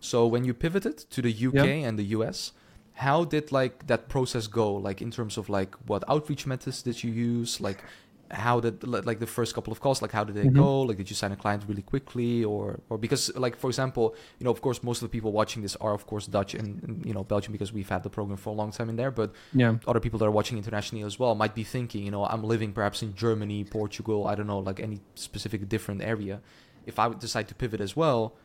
So 0.00 0.26
when 0.26 0.44
you 0.44 0.54
pivoted 0.54 0.98
to 0.98 1.20
the 1.22 1.46
uk 1.46 1.54
yeah. 1.54 1.64
and 1.64 1.98
the 1.98 2.04
us 2.04 2.52
how 2.94 3.24
did 3.24 3.50
like 3.50 3.86
that 3.86 4.08
process 4.08 4.46
go? 4.46 4.74
Like 4.74 5.00
in 5.00 5.10
terms 5.10 5.38
of 5.38 5.48
like 5.48 5.74
what 5.86 6.04
outreach 6.08 6.46
methods 6.46 6.82
did 6.82 7.02
you 7.02 7.10
use? 7.10 7.60
Like 7.60 7.82
how 8.30 8.60
did 8.60 8.86
like 8.86 9.18
the 9.18 9.26
first 9.26 9.54
couple 9.54 9.72
of 9.72 9.80
calls 9.80 10.00
like 10.02 10.12
how 10.12 10.22
did 10.22 10.36
they 10.36 10.44
mm-hmm. 10.44 10.58
go? 10.58 10.82
Like 10.82 10.96
did 10.98 11.10
you 11.10 11.16
sign 11.16 11.32
a 11.32 11.36
client 11.36 11.64
really 11.66 11.82
quickly 11.82 12.44
or 12.44 12.80
or 12.88 12.96
because 12.96 13.34
like 13.36 13.56
for 13.56 13.68
example 13.68 14.14
you 14.38 14.44
know 14.44 14.50
of 14.50 14.60
course 14.60 14.82
most 14.82 15.02
of 15.02 15.08
the 15.08 15.12
people 15.12 15.32
watching 15.32 15.62
this 15.62 15.76
are 15.76 15.92
of 15.92 16.06
course 16.06 16.26
dutch 16.26 16.54
and, 16.54 16.82
and, 16.84 17.04
you 17.04 17.12
know 17.12 17.24
belgium 17.24 17.52
because 17.52 17.72
we've 17.72 17.88
had 17.88 18.02
the 18.02 18.10
program 18.10 18.36
for 18.36 18.50
a 18.50 18.52
long 18.52 18.70
time 18.70 18.88
in 18.88 18.96
there 18.96 19.10
but 19.10 19.32
yeah. 19.52 19.74
other 19.86 20.00
people 20.00 20.18
that 20.18 20.26
are 20.26 20.30
watching 20.30 20.56
internationally 20.56 21.04
as 21.04 21.18
well 21.18 21.34
might 21.34 21.54
be 21.54 21.64
thinking 21.64 22.04
you 22.04 22.10
know 22.10 22.24
i'm 22.26 22.44
living 22.44 22.72
perhaps 22.72 23.02
in 23.02 23.14
germany 23.14 23.64
portugal 23.64 24.26
i 24.26 24.34
don't 24.34 24.46
know 24.46 24.58
like 24.58 24.80
any 24.80 25.00
specific 25.14 25.68
different 25.68 26.02
area. 26.02 26.40
If 26.86 26.98
i 26.98 27.06
would 27.06 27.18
decide 27.18 27.48
to 27.48 27.54
pivot 27.54 27.80
as 27.80 27.96
well 27.96 28.36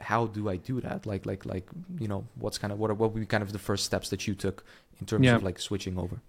how 0.00 0.26
do 0.26 0.48
i 0.48 0.56
do 0.56 0.80
that? 0.80 1.06
Like 1.06 1.26
like 1.26 1.44
like 1.44 1.68
you 1.98 2.08
know 2.08 2.26
what's 2.36 2.58
kind 2.58 2.72
of 2.72 2.78
what 2.78 2.90
are 2.90 2.94
what 2.94 3.12
would 3.12 3.20
be 3.20 3.26
kind 3.26 3.42
of 3.42 3.52
the 3.52 3.58
first 3.58 3.84
steps 3.84 4.10
that 4.10 4.26
you 4.26 4.34
took 4.34 4.64
in 5.00 5.06
terms 5.06 5.24
yeah. 5.24 5.36
of 5.36 5.42
like 5.42 5.58
switching 5.58 5.98
over 5.98 6.20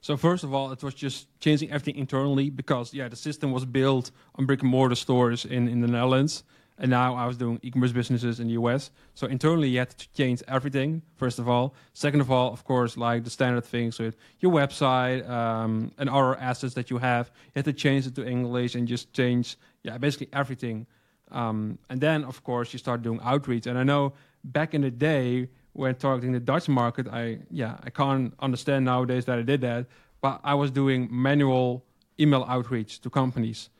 so 0.00 0.16
first 0.16 0.44
of 0.44 0.54
all, 0.54 0.72
it 0.72 0.82
was 0.82 0.94
just 0.94 1.28
changing 1.40 1.70
everything 1.70 1.96
internally 1.96 2.50
because 2.50 2.94
yeah, 2.94 3.08
the 3.08 3.16
system 3.16 3.52
was 3.52 3.64
built 3.64 4.10
on 4.36 4.46
brick 4.46 4.62
and 4.62 4.70
mortar 4.70 4.94
stores 4.94 5.44
in 5.44 5.68
in 5.68 5.80
the 5.80 5.88
Netherlands, 5.88 6.44
and 6.78 6.90
now 6.90 7.14
I 7.14 7.26
was 7.26 7.36
doing 7.36 7.60
e-commerce 7.62 7.92
businesses 7.92 8.40
in 8.40 8.46
the 8.46 8.54
US. 8.54 8.90
So 9.14 9.26
internally, 9.26 9.68
you 9.68 9.78
had 9.78 9.90
to 9.90 10.12
change 10.12 10.42
everything. 10.48 11.02
First 11.16 11.38
of 11.38 11.46
all, 11.48 11.74
second 11.92 12.22
of 12.22 12.30
all, 12.30 12.50
of 12.52 12.64
course, 12.64 12.96
like 12.96 13.24
the 13.24 13.30
standard 13.30 13.64
things 13.64 13.98
with 13.98 14.16
your 14.38 14.52
website 14.52 15.28
um, 15.28 15.92
and 15.98 16.08
other 16.08 16.36
assets 16.38 16.72
that 16.74 16.90
you 16.90 16.96
have, 16.96 17.30
you 17.48 17.52
had 17.56 17.66
to 17.66 17.74
change 17.74 18.06
it 18.06 18.14
to 18.14 18.26
English 18.26 18.74
and 18.74 18.88
just 18.88 19.12
change 19.12 19.56
yeah 19.82 19.98
basically 19.98 20.28
everything. 20.32 20.86
Um, 21.30 21.78
and 21.90 22.00
then 22.00 22.24
of 22.24 22.42
course 22.42 22.72
you 22.72 22.78
start 22.78 23.02
doing 23.02 23.20
outreach. 23.22 23.66
And 23.66 23.78
I 23.78 23.82
know 23.82 24.14
back 24.42 24.72
in 24.72 24.80
the 24.80 24.90
day 24.90 25.48
when 25.80 25.94
targeting 25.94 26.32
the 26.32 26.40
Dutch 26.40 26.68
market, 26.68 27.08
I 27.08 27.38
yeah 27.50 27.78
I 27.82 27.90
can't 27.90 28.34
understand 28.38 28.84
nowadays 28.84 29.24
that 29.24 29.38
I 29.38 29.42
did 29.52 29.60
that, 29.62 29.86
but 30.20 30.40
I 30.44 30.54
was 30.54 30.70
doing 30.70 31.08
manual 31.10 31.84
email 32.18 32.44
outreach 32.54 33.00
to 33.00 33.08
companies. 33.10 33.70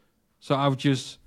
So 0.41 0.55
I 0.55 0.67
would 0.69 0.79
just 0.79 1.19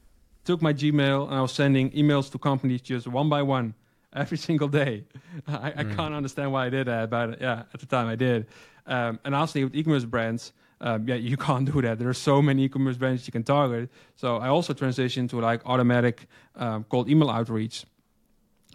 took 0.44 0.62
my 0.62 0.74
Gmail 0.74 1.28
and 1.28 1.36
I 1.36 1.42
was 1.42 1.54
sending 1.54 1.92
emails 1.92 2.32
to 2.32 2.38
companies 2.40 2.82
just 2.82 3.08
one 3.08 3.30
by 3.30 3.44
one 3.44 3.76
every 4.24 4.38
single 4.38 4.68
day. 4.68 5.06
I, 5.48 5.70
mm. 5.70 5.80
I 5.82 5.84
can't 5.96 6.16
understand 6.16 6.52
why 6.52 6.66
I 6.66 6.70
did 6.70 6.88
that, 6.88 7.10
but 7.10 7.40
yeah, 7.40 7.64
at 7.74 7.80
the 7.80 7.86
time 7.86 8.08
I 8.08 8.16
did. 8.16 8.48
Um, 8.88 9.20
and 9.24 9.36
honestly, 9.36 9.64
with 9.64 9.76
e-commerce 9.76 10.06
brands, 10.06 10.54
um, 10.82 11.08
yeah, 11.08 11.16
you 11.16 11.38
can't 11.48 11.72
do 11.72 11.82
that. 11.84 12.00
There 12.00 12.10
are 12.10 12.22
so 12.32 12.42
many 12.42 12.64
e-commerce 12.64 12.98
brands 12.98 13.28
you 13.28 13.32
can 13.32 13.44
target. 13.44 13.90
So 14.16 14.38
I 14.38 14.48
also 14.48 14.74
transitioned 14.74 15.30
to 15.30 15.40
like 15.40 15.62
automatic 15.66 16.28
um, 16.56 16.84
cold 16.90 17.10
email 17.10 17.30
outreach 17.30 17.86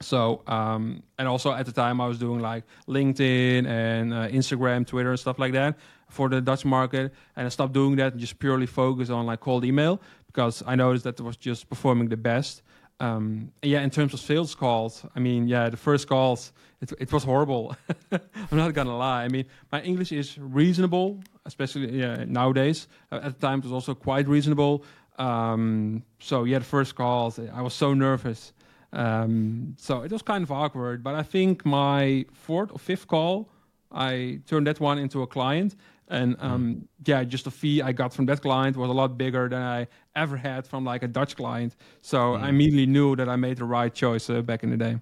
So 0.00 0.42
um, 0.46 1.02
and 1.18 1.26
also 1.26 1.52
at 1.52 1.66
the 1.66 1.72
time 1.72 2.00
I 2.00 2.06
was 2.06 2.18
doing 2.18 2.40
like 2.40 2.64
LinkedIn 2.86 3.66
and 3.66 4.14
uh, 4.14 4.28
Instagram, 4.28 4.86
Twitter, 4.86 5.10
and 5.10 5.18
stuff 5.18 5.38
like 5.38 5.52
that 5.52 5.76
for 6.08 6.28
the 6.28 6.40
Dutch 6.40 6.64
market, 6.64 7.12
and 7.36 7.46
I 7.46 7.48
stopped 7.50 7.72
doing 7.72 7.96
that 7.96 8.12
and 8.12 8.20
just 8.20 8.38
purely 8.38 8.66
focused 8.66 9.10
on 9.10 9.26
like 9.26 9.40
cold 9.40 9.64
email 9.64 10.00
because 10.26 10.62
I 10.66 10.74
noticed 10.74 11.04
that 11.04 11.18
it 11.18 11.22
was 11.22 11.36
just 11.36 11.68
performing 11.68 12.08
the 12.08 12.16
best. 12.16 12.62
Um, 13.00 13.52
yeah, 13.62 13.82
in 13.82 13.90
terms 13.90 14.12
of 14.12 14.20
sales 14.20 14.54
calls, 14.54 15.04
I 15.14 15.20
mean, 15.20 15.46
yeah, 15.46 15.68
the 15.68 15.76
first 15.76 16.08
calls, 16.08 16.52
it, 16.80 16.92
it 16.98 17.12
was 17.12 17.22
horrible. 17.22 17.76
I'm 18.12 18.58
not 18.58 18.74
gonna 18.74 18.96
lie. 18.96 19.24
I 19.24 19.28
mean, 19.28 19.44
my 19.70 19.80
English 19.82 20.12
is 20.12 20.36
reasonable, 20.38 21.20
especially 21.44 21.90
yeah, 22.00 22.24
nowadays. 22.26 22.88
Uh, 23.12 23.20
at 23.22 23.38
the 23.38 23.46
time, 23.46 23.60
it 23.60 23.64
was 23.64 23.72
also 23.72 23.94
quite 23.94 24.26
reasonable. 24.26 24.84
Um, 25.18 26.02
so 26.20 26.44
yeah, 26.44 26.58
the 26.58 26.64
first 26.64 26.94
calls, 26.94 27.38
I 27.38 27.60
was 27.62 27.74
so 27.74 27.94
nervous. 27.94 28.52
Um, 28.92 29.74
so 29.78 30.02
it 30.02 30.10
was 30.12 30.22
kind 30.22 30.42
of 30.42 30.50
awkward. 30.50 31.02
But 31.02 31.14
I 31.14 31.22
think 31.22 31.64
my 31.64 32.24
fourth 32.32 32.70
or 32.72 32.78
fifth 32.78 33.06
call, 33.06 33.50
I 33.92 34.40
turned 34.46 34.66
that 34.66 34.80
one 34.80 34.98
into 34.98 35.22
a 35.22 35.26
client, 35.26 35.76
and 36.08 36.36
um, 36.40 36.88
yeah, 37.04 37.24
just 37.24 37.44
the 37.44 37.50
fee 37.50 37.82
I 37.82 37.92
got 37.92 38.14
from 38.14 38.26
that 38.26 38.40
client 38.40 38.76
was 38.76 38.88
a 38.88 38.92
lot 38.92 39.18
bigger 39.18 39.48
than 39.48 39.62
I 39.62 39.86
ever 40.16 40.36
had 40.36 40.66
from 40.66 40.84
like 40.84 41.02
a 41.02 41.08
Dutch 41.08 41.36
client. 41.36 41.76
So 42.00 42.18
Mm. 42.18 42.42
I 42.42 42.48
immediately 42.48 42.86
knew 42.86 43.14
that 43.16 43.28
I 43.28 43.36
made 43.36 43.58
the 43.58 43.64
right 43.64 43.92
choice 43.94 44.30
uh, 44.30 44.42
back 44.42 44.62
in 44.62 44.70
the 44.70 44.76
day. 44.76 44.98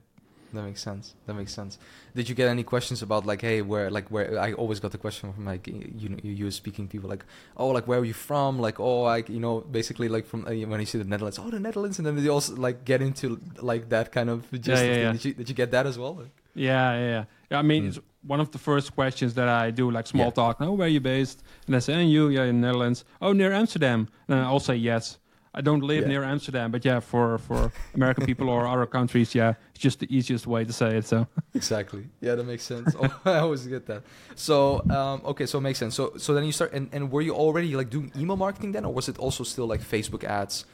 That 0.52 0.62
makes 0.62 0.82
sense. 0.82 1.14
That 1.26 1.34
makes 1.34 1.52
sense. 1.52 1.78
Did 2.14 2.28
you 2.28 2.34
get 2.34 2.48
any 2.48 2.62
questions 2.62 3.02
about 3.02 3.26
like, 3.26 3.42
hey, 3.42 3.62
where, 3.62 3.90
like, 3.90 4.08
where? 4.10 4.38
I 4.38 4.52
always 4.54 4.80
got 4.80 4.92
the 4.92 4.98
question 4.98 5.32
from 5.32 5.44
like, 5.44 5.66
you 5.66 6.08
know, 6.08 6.18
you 6.22 6.50
speaking 6.50 6.88
people 6.88 7.10
like, 7.10 7.24
oh, 7.56 7.68
like, 7.68 7.86
where 7.86 7.98
are 7.98 8.04
you 8.04 8.14
from? 8.14 8.58
Like, 8.58 8.80
oh, 8.80 9.02
like, 9.02 9.28
you 9.28 9.40
know, 9.40 9.60
basically 9.60 10.08
like 10.08 10.24
from 10.26 10.46
uh, 10.46 10.52
when 10.68 10.80
you 10.80 10.86
see 10.86 10.98
the 10.98 11.04
Netherlands, 11.04 11.38
oh, 11.38 11.50
the 11.50 11.60
Netherlands, 11.60 11.98
and 11.98 12.06
then 12.06 12.16
they 12.22 12.28
also 12.28 12.54
like 12.56 12.84
get 12.84 13.02
into 13.02 13.40
like 13.60 13.88
that 13.90 14.12
kind 14.12 14.30
of 14.30 14.50
gist 14.52 14.68
Yeah, 14.68 14.82
yeah, 14.82 14.96
yeah. 15.02 15.12
Did 15.12 15.24
you 15.24 15.34
did 15.34 15.48
you 15.48 15.54
get 15.54 15.70
that 15.72 15.86
as 15.86 15.98
well? 15.98 16.14
Like, 16.14 16.30
Yeah, 16.54 16.92
yeah, 16.98 17.06
yeah. 17.08 17.24
yeah 17.50 17.58
I 17.58 17.62
mean, 17.62 17.82
Mm. 17.84 17.88
it's 17.88 17.98
one 18.22 18.40
of 18.40 18.50
the 18.50 18.58
first 18.58 18.94
questions 18.94 19.34
that 19.34 19.48
I 19.48 19.70
do, 19.70 19.90
like 19.90 20.06
small 20.06 20.32
talk. 20.32 20.56
Oh, 20.60 20.72
where 20.72 20.86
are 20.86 20.90
you 20.90 21.00
based? 21.00 21.42
And 21.66 21.76
I 21.76 21.80
say, 21.80 21.92
and 21.94 22.10
you, 22.10 22.28
yeah, 22.28 22.44
in 22.44 22.60
the 22.60 22.66
Netherlands. 22.66 23.04
Oh, 23.20 23.32
near 23.32 23.52
Amsterdam. 23.52 24.08
And 24.28 24.40
I'll 24.40 24.58
say 24.70 24.74
yes. 24.76 25.18
I 25.58 25.62
don't 25.62 25.82
live 25.82 26.02
Yeah. 26.02 26.08
near 26.12 26.24
Amsterdam, 26.24 26.70
but 26.70 26.84
yeah, 26.84 27.00
for 27.00 27.38
for 27.38 27.72
American 27.94 28.26
people 28.26 28.48
or 28.48 28.66
other 28.66 28.86
countries, 28.86 29.34
yeah, 29.34 29.54
it's 29.74 29.82
just 29.84 29.98
the 30.00 30.06
easiest 30.16 30.46
way 30.46 30.64
to 30.64 30.72
say 30.72 30.98
it. 30.98 31.06
So 31.06 31.26
exactly. 31.54 32.02
Yeah, 32.20 32.36
that 32.36 32.44
makes 32.46 32.62
sense. 32.64 32.94
oh, 33.00 33.10
I 33.24 33.38
always 33.38 33.66
get 33.66 33.86
that. 33.86 34.02
So, 34.34 34.56
um, 34.90 35.20
okay, 35.24 35.46
so 35.46 35.58
it 35.58 35.62
makes 35.62 35.78
sense. 35.78 35.94
So, 35.94 36.12
so 36.18 36.34
then 36.34 36.44
you 36.44 36.52
start, 36.52 36.72
and, 36.74 36.88
and 36.92 37.10
were 37.10 37.22
you 37.22 37.34
already 37.34 37.74
like 37.76 37.88
doing 37.90 38.12
email 38.16 38.36
marketing 38.36 38.72
then, 38.72 38.84
or 38.84 38.92
was 38.92 39.08
it 39.08 39.18
also 39.18 39.44
still 39.44 39.66
like 39.66 39.80
Facebook 39.82 40.24
ads? 40.24 40.64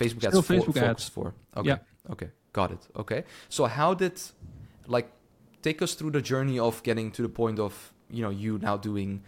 Facebook 0.00 0.24
ads. 0.24 0.34
Still 0.38 0.42
for, 0.42 0.54
Facebook 0.54 0.82
ads. 0.90 1.08
for. 1.08 1.34
Okay. 1.56 1.68
Yeah. 1.68 2.10
Okay. 2.10 2.28
Got 2.52 2.70
it. 2.72 2.82
Okay. 2.96 3.24
So 3.48 3.66
how 3.66 3.94
did, 3.94 4.20
like, 4.86 5.08
take 5.62 5.80
us 5.82 5.94
through 5.94 6.10
the 6.12 6.20
journey 6.22 6.58
of 6.58 6.82
getting 6.82 7.10
to 7.12 7.22
the 7.22 7.28
point 7.28 7.58
of 7.58 7.92
you 8.10 8.22
know 8.24 8.30
you 8.30 8.58
now 8.58 8.76
doing 8.76 9.22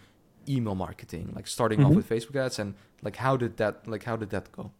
email 0.47 0.75
marketing, 0.75 1.31
like 1.35 1.47
starting 1.47 1.79
off 1.83 1.91
Mhm. 1.91 1.95
with 1.95 2.07
Facebook 2.09 2.35
ads, 2.45 2.59
and 2.59 2.73
like 3.01 3.15
how 3.25 3.37
did 3.37 3.55
that 3.57 3.87
like 3.87 4.03
how 4.03 4.15
did 4.17 4.29
that 4.29 4.51
go? 4.51 4.71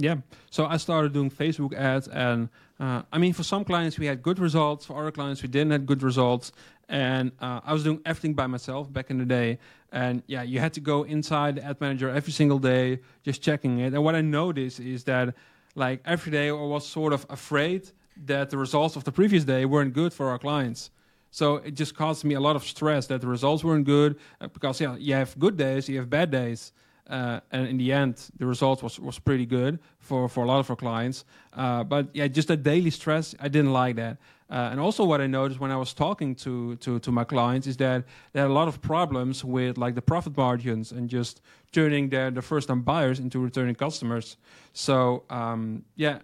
Yeah. 0.00 0.18
So 0.50 0.64
I 0.66 0.76
started 0.76 1.12
doing 1.12 1.28
Facebook 1.28 1.74
ads, 1.74 2.06
and 2.06 2.48
uh, 2.78 3.02
I 3.12 3.18
mean, 3.18 3.32
for 3.32 3.42
some 3.42 3.64
clients 3.64 3.98
we 3.98 4.06
had 4.06 4.22
good 4.22 4.38
results. 4.38 4.86
For 4.86 4.96
other 4.96 5.10
clients 5.10 5.42
we 5.42 5.48
didn't 5.48 5.72
have 5.72 5.86
good 5.86 6.04
results, 6.04 6.52
and 6.88 7.32
uh, 7.40 7.60
I 7.64 7.72
was 7.72 7.82
doing 7.82 8.00
everything 8.06 8.34
by 8.34 8.46
myself 8.46 8.92
back 8.92 9.10
in 9.10 9.18
the 9.18 9.24
day. 9.24 9.58
And 9.90 10.22
yeah, 10.28 10.42
you 10.42 10.60
had 10.60 10.72
to 10.74 10.80
go 10.80 11.02
inside 11.02 11.56
the 11.56 11.64
ad 11.64 11.80
manager 11.80 12.08
every 12.08 12.32
single 12.32 12.60
day, 12.60 13.00
just 13.24 13.42
checking 13.42 13.80
it. 13.80 13.92
And 13.92 14.04
what 14.04 14.14
I 14.14 14.20
noticed 14.20 14.78
is 14.78 15.02
that, 15.04 15.34
like 15.74 16.00
every 16.04 16.30
day, 16.30 16.48
I 16.48 16.52
was 16.52 16.86
sort 16.86 17.12
of 17.12 17.26
afraid 17.28 17.90
that 18.26 18.50
the 18.50 18.56
results 18.56 18.94
of 18.94 19.02
the 19.02 19.12
previous 19.12 19.44
day 19.44 19.64
weren't 19.64 19.94
good 19.94 20.12
for 20.12 20.28
our 20.28 20.38
clients. 20.38 20.90
So 21.32 21.56
it 21.56 21.72
just 21.72 21.96
caused 21.96 22.24
me 22.24 22.34
a 22.34 22.40
lot 22.40 22.54
of 22.54 22.62
stress 22.62 23.08
that 23.08 23.20
the 23.20 23.26
results 23.26 23.64
weren't 23.64 23.84
good 23.84 24.16
uh, 24.40 24.46
because 24.46 24.80
yeah, 24.80 24.94
you 24.96 25.14
have 25.14 25.36
good 25.38 25.56
days, 25.56 25.88
you 25.88 25.98
have 25.98 26.08
bad 26.08 26.30
days. 26.30 26.72
Uh, 27.08 27.40
and 27.50 27.66
in 27.68 27.78
the 27.78 27.92
end, 27.92 28.30
the 28.38 28.46
result 28.46 28.82
was, 28.82 29.00
was 29.00 29.18
pretty 29.18 29.46
good 29.46 29.78
for, 29.98 30.28
for 30.28 30.44
a 30.44 30.46
lot 30.46 30.60
of 30.60 30.68
our 30.68 30.76
clients. 30.76 31.24
Uh, 31.52 31.82
but 31.84 32.08
yeah, 32.12 32.28
just 32.28 32.48
that 32.48 32.62
daily 32.62 32.90
stress, 32.90 33.34
I 33.40 33.48
didn't 33.48 33.72
like 33.72 33.96
that. 33.96 34.18
Uh, 34.50 34.68
and 34.70 34.80
also, 34.80 35.04
what 35.04 35.20
I 35.20 35.26
noticed 35.26 35.60
when 35.60 35.70
I 35.70 35.76
was 35.76 35.92
talking 35.92 36.34
to, 36.36 36.76
to, 36.76 36.98
to 37.00 37.12
my 37.12 37.24
clients 37.24 37.66
is 37.66 37.76
that 37.78 38.04
they 38.32 38.40
had 38.40 38.48
a 38.48 38.52
lot 38.52 38.66
of 38.66 38.80
problems 38.80 39.44
with 39.44 39.76
like 39.76 39.94
the 39.94 40.02
profit 40.02 40.36
margins 40.36 40.90
and 40.92 41.08
just 41.08 41.42
turning 41.70 42.08
their 42.08 42.30
the 42.30 42.40
first 42.40 42.68
time 42.68 42.82
buyers 42.82 43.20
into 43.20 43.38
returning 43.40 43.74
customers. 43.74 44.38
So 44.72 45.24
um, 45.28 45.84
yeah, 45.96 46.20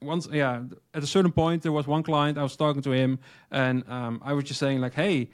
once 0.00 0.26
yeah, 0.32 0.62
at 0.94 1.02
a 1.02 1.06
certain 1.06 1.32
point 1.32 1.62
there 1.62 1.72
was 1.72 1.86
one 1.86 2.02
client 2.02 2.38
I 2.38 2.42
was 2.42 2.56
talking 2.56 2.80
to 2.82 2.92
him 2.92 3.18
and 3.50 3.84
um, 3.88 4.22
I 4.24 4.32
was 4.32 4.44
just 4.44 4.58
saying 4.58 4.80
like, 4.80 4.94
hey, 4.94 5.28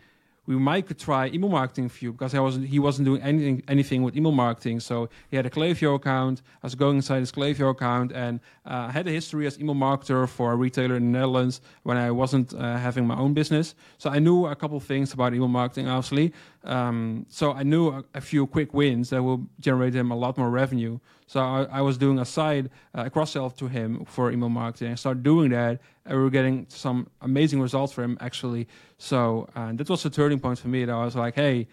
we 0.47 0.57
might 0.57 0.87
could 0.87 0.99
try 0.99 1.27
email 1.29 1.51
marketing 1.51 1.89
for 1.89 2.05
you 2.05 2.13
because 2.13 2.35
I 2.35 2.41
wasn't 2.41 2.67
he 2.69 2.79
wasn't 2.79 3.07
doing 3.07 3.23
anything 3.23 3.63
anything 3.69 4.03
with 4.03 4.17
email 4.17 4.33
marketing. 4.33 4.81
So 4.81 5.09
he 5.31 5.37
had 5.37 5.47
a 5.47 5.51
Klaviyo 5.51 5.97
account. 5.97 6.43
I 6.63 6.67
was 6.67 6.75
going 6.75 6.97
inside 6.97 7.21
his 7.21 7.33
Klaviyo 7.33 7.71
account 7.71 8.13
and 8.13 8.41
uh, 8.65 8.89
had 8.89 9.07
a 9.09 9.11
history 9.11 9.47
as 9.47 9.59
email 9.59 9.75
marketer 9.75 10.29
for 10.29 10.53
a 10.53 10.57
retailer 10.57 10.97
in 10.97 11.13
the 11.13 11.19
Netherlands 11.19 11.61
when 11.83 11.97
I 11.97 12.11
wasn't 12.11 12.55
uh, 12.55 12.77
having 12.77 13.07
my 13.07 13.17
own 13.17 13.35
business. 13.35 13.75
So 13.99 14.11
I 14.11 14.19
knew 14.19 14.47
a 14.47 14.57
couple 14.57 14.79
things 14.81 15.13
about 15.13 15.35
email 15.35 15.49
marketing, 15.49 15.89
obviously. 15.89 16.33
Um, 16.65 17.27
so 17.29 17.53
I 17.53 17.63
knew 17.63 17.89
a, 17.89 18.05
a 18.15 18.21
few 18.21 18.47
quick 18.47 18.75
wins 18.75 19.11
that 19.11 19.23
will 19.23 19.47
generate 19.61 19.95
him 19.95 20.11
a 20.11 20.17
lot 20.17 20.37
more 20.39 20.51
revenue. 20.51 20.99
So 21.27 21.41
I, 21.41 21.65
I 21.65 21.81
was 21.81 21.99
doing 21.99 22.19
a 22.19 22.25
side 22.25 22.71
uh, 22.95 23.09
cross 23.09 23.33
sell 23.33 23.51
to 23.51 23.69
him 23.69 24.05
for 24.05 24.31
email 24.31 24.49
marketing. 24.49 24.93
I 24.93 24.95
started 24.95 25.23
doing 25.23 25.51
that, 25.51 25.81
and 26.05 26.17
we 26.17 26.23
were 26.23 26.31
getting 26.31 26.67
some 26.69 27.09
amazing 27.21 27.61
results 27.61 27.93
for 27.93 28.03
him 28.03 28.17
actually. 28.21 28.69
So 28.99 29.49
uh, 29.57 29.73
that 29.73 29.89
was 29.89 30.05
a 30.05 30.11
turning 30.11 30.41
point 30.41 30.59
for 30.59 30.69
me. 30.69 30.85
That 30.85 30.93
I 30.95 31.05
was 31.05 31.17
like, 31.17 31.35
hey. 31.35 31.69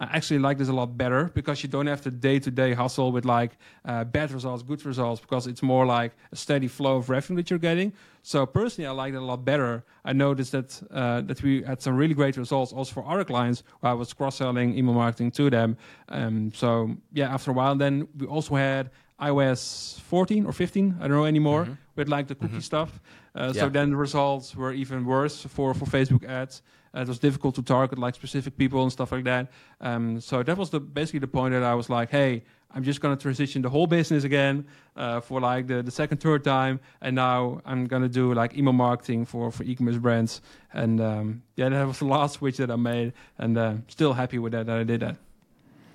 I 0.00 0.04
actually 0.16 0.38
like 0.38 0.58
this 0.58 0.68
a 0.68 0.72
lot 0.72 0.96
better 0.96 1.24
because 1.34 1.60
you 1.64 1.68
don't 1.68 1.88
have 1.88 2.02
to 2.02 2.10
day 2.12 2.38
to 2.38 2.52
day 2.52 2.72
hustle 2.72 3.10
with 3.10 3.24
like 3.24 3.58
uh, 3.84 4.04
bad 4.04 4.30
results, 4.30 4.62
good 4.62 4.86
results, 4.86 5.20
because 5.20 5.48
it's 5.48 5.60
more 5.60 5.84
like 5.86 6.12
a 6.30 6.36
steady 6.36 6.68
flow 6.68 6.98
of 6.98 7.10
revenue 7.10 7.42
that 7.42 7.50
you're 7.50 7.58
getting. 7.58 7.92
So 8.28 8.44
personally, 8.44 8.86
I 8.86 8.90
like 8.90 9.14
it 9.14 9.16
a 9.16 9.24
lot 9.24 9.42
better. 9.46 9.82
I 10.04 10.12
noticed 10.12 10.52
that 10.52 10.82
uh, 10.90 11.22
that 11.22 11.42
we 11.42 11.62
had 11.62 11.80
some 11.80 11.96
really 11.96 12.12
great 12.14 12.36
results 12.36 12.72
also 12.74 12.92
for 12.92 13.02
other 13.12 13.24
clients 13.24 13.62
where 13.80 13.90
I 13.92 13.94
was 13.94 14.12
cross 14.12 14.36
selling 14.36 14.76
email 14.76 14.92
marketing 14.92 15.30
to 15.30 15.48
them. 15.48 15.76
Um, 16.10 16.52
so 16.52 16.94
yeah, 17.14 17.32
after 17.32 17.52
a 17.52 17.54
while, 17.54 17.74
then 17.74 18.06
we 18.18 18.26
also 18.26 18.54
had 18.56 18.90
iOS 19.18 19.98
14 20.00 20.44
or 20.44 20.52
15, 20.52 20.96
I 21.00 21.08
don't 21.08 21.16
know 21.16 21.24
anymore, 21.24 21.64
Mhm. 21.64 21.76
with 21.96 22.08
like 22.08 22.26
the 22.26 22.34
cookie 22.34 22.58
Mhm. 22.58 22.62
stuff. 22.62 23.00
Uh, 23.34 23.44
Yeah. 23.54 23.60
So 23.62 23.68
then 23.70 23.90
the 23.90 23.96
results 23.96 24.54
were 24.54 24.74
even 24.74 25.06
worse 25.06 25.46
for 25.48 25.72
for 25.74 25.86
Facebook 25.86 26.24
ads. 26.28 26.62
Uh, 26.94 27.00
it 27.00 27.08
was 27.08 27.18
difficult 27.18 27.54
to 27.54 27.62
target 27.62 27.98
like 27.98 28.14
specific 28.14 28.56
people 28.58 28.82
and 28.82 28.92
stuff 28.92 29.10
like 29.12 29.24
that. 29.24 29.46
Um, 29.80 30.20
so 30.20 30.42
that 30.42 30.56
was 30.58 30.68
the 30.70 30.80
basically 30.80 31.20
the 31.20 31.32
point 31.38 31.52
that 31.54 31.62
I 31.62 31.74
was 31.74 31.88
like, 31.88 32.10
hey, 32.10 32.42
I'm 32.74 32.84
just 32.84 33.00
gonna 33.00 33.16
transition 33.16 33.62
the 33.62 33.70
whole 33.70 33.86
business 33.86 34.24
again 34.24 34.66
uh, 34.94 35.20
for 35.20 35.40
like 35.40 35.66
the, 35.68 35.82
the 35.82 35.90
second, 35.90 36.18
third 36.18 36.44
time, 36.44 36.80
and 37.00 37.16
now 37.16 37.62
I'm 37.64 37.86
gonna 37.86 38.08
do 38.10 38.34
like 38.34 38.56
email 38.56 38.74
marketing 38.74 39.24
for 39.24 39.50
for 39.50 39.62
e-commerce 39.64 39.96
brands. 39.96 40.42
And 40.72 41.00
um, 41.00 41.42
yeah, 41.56 41.70
that 41.70 41.86
was 41.86 41.98
the 41.98 42.04
last 42.16 42.34
switch 42.34 42.58
that 42.58 42.70
I 42.70 42.76
made, 42.76 43.14
and 43.38 43.56
uh, 43.56 43.74
still 43.88 44.12
happy 44.12 44.38
with 44.38 44.52
that 44.52 44.66
that 44.66 44.78
I 44.78 44.84
did 44.84 45.00
that. 45.00 45.16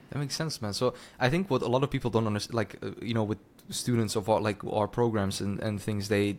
That 0.09 0.19
makes 0.19 0.35
sense, 0.35 0.61
man. 0.61 0.73
So 0.73 0.93
I 1.19 1.29
think 1.29 1.49
what 1.49 1.61
a 1.61 1.67
lot 1.67 1.83
of 1.83 1.89
people 1.91 2.09
don't 2.09 2.25
understand, 2.27 2.55
like 2.55 2.75
uh, 2.83 2.91
you 3.01 3.13
know, 3.13 3.23
with 3.23 3.37
students 3.69 4.15
of 4.15 4.27
our 4.27 4.41
like 4.41 4.63
our 4.65 4.87
programs 4.87 5.41
and 5.41 5.59
and 5.59 5.79
things, 5.81 6.07
they 6.07 6.37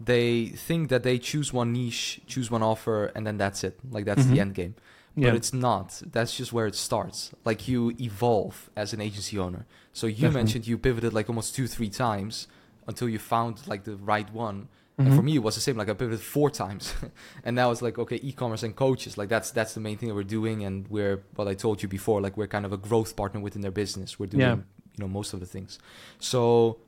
they 0.00 0.46
think 0.46 0.88
that 0.88 1.02
they 1.02 1.18
choose 1.18 1.52
one 1.52 1.72
niche, 1.72 2.20
choose 2.26 2.50
one 2.50 2.62
offer, 2.62 3.12
and 3.14 3.24
then 3.26 3.36
that's 3.38 3.62
it. 3.64 3.78
Like 3.90 4.04
that's 4.04 4.24
Mhm. 4.24 4.30
the 4.32 4.40
end 4.40 4.54
game. 4.54 4.74
Yeah, 5.16 5.30
But 5.30 5.36
it's 5.36 5.52
not. 5.52 6.02
That's 6.12 6.36
just 6.36 6.52
where 6.52 6.66
it 6.66 6.74
starts. 6.76 7.32
Like 7.44 7.66
you 7.68 7.92
evolve 8.00 8.70
as 8.76 8.92
an 8.92 9.00
agency 9.00 9.38
owner. 9.38 9.66
So 9.92 10.06
you 10.06 10.14
Definitely. 10.14 10.34
mentioned 10.40 10.66
you 10.68 10.78
pivoted 10.78 11.12
like 11.12 11.28
almost 11.28 11.54
two, 11.54 11.66
three 11.66 11.90
times 11.90 12.46
until 12.86 13.08
you 13.08 13.18
found 13.18 13.66
like 13.66 13.84
the 13.84 13.96
right 13.96 14.32
one. 14.32 14.68
And 14.98 15.08
Mhm. 15.08 15.16
for 15.16 15.22
me, 15.22 15.34
it 15.36 15.42
was 15.42 15.54
the 15.56 15.60
same. 15.60 15.76
Like 15.76 15.88
I 15.88 15.94
pivoted 15.94 16.20
four 16.20 16.50
times, 16.50 16.94
and 17.44 17.56
now 17.56 17.70
it's 17.72 17.80
like 17.82 17.98
okay, 17.98 18.20
e-commerce 18.22 18.62
and 18.62 18.76
coaches. 18.76 19.16
Like 19.18 19.28
that's 19.30 19.50
that's 19.50 19.72
the 19.74 19.80
main 19.80 19.96
thing 19.98 20.08
that 20.10 20.14
we're 20.14 20.22
doing, 20.38 20.62
and 20.64 20.86
we're 20.88 21.22
what 21.36 21.48
I 21.48 21.54
told 21.54 21.82
you 21.82 21.88
before. 21.88 22.20
Like 22.20 22.36
we're 22.36 22.46
kind 22.56 22.66
of 22.66 22.72
a 22.72 22.76
growth 22.76 23.16
partner 23.16 23.40
within 23.40 23.62
their 23.62 23.70
business. 23.72 24.18
We're 24.18 24.26
doing 24.26 24.40
Yeah. 24.42 24.56
you 24.56 24.98
know 24.98 25.08
most 25.08 25.32
of 25.34 25.40
the 25.40 25.46
things. 25.46 25.78
So 26.18 26.78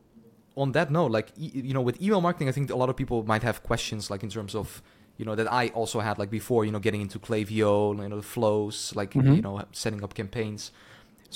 on 0.57 0.73
that 0.73 0.91
note, 0.91 1.11
like 1.11 1.33
e- 1.39 1.51
you 1.69 1.73
know, 1.75 1.81
with 1.81 2.01
email 2.03 2.21
marketing, 2.21 2.49
I 2.49 2.53
think 2.53 2.71
a 2.71 2.77
lot 2.77 2.91
of 2.91 2.97
people 2.97 3.25
might 3.25 3.43
have 3.43 3.63
questions, 3.63 4.11
like 4.11 4.23
in 4.23 4.29
terms 4.31 4.55
of 4.55 4.83
you 5.23 5.27
know 5.29 5.37
that 5.41 5.49
I 5.63 5.69
also 5.81 6.01
had 6.01 6.19
like 6.19 6.31
before, 6.41 6.61
you 6.67 6.73
know, 6.75 6.81
getting 6.87 7.01
into 7.07 7.19
Klaviyo, 7.27 7.73
you 8.03 8.09
know, 8.09 8.17
the 8.25 8.31
flows, 8.37 8.77
like 9.01 9.11
Mhm. 9.15 9.37
you 9.37 9.43
know, 9.47 9.55
setting 9.83 10.03
up 10.03 10.13
campaigns. 10.15 10.63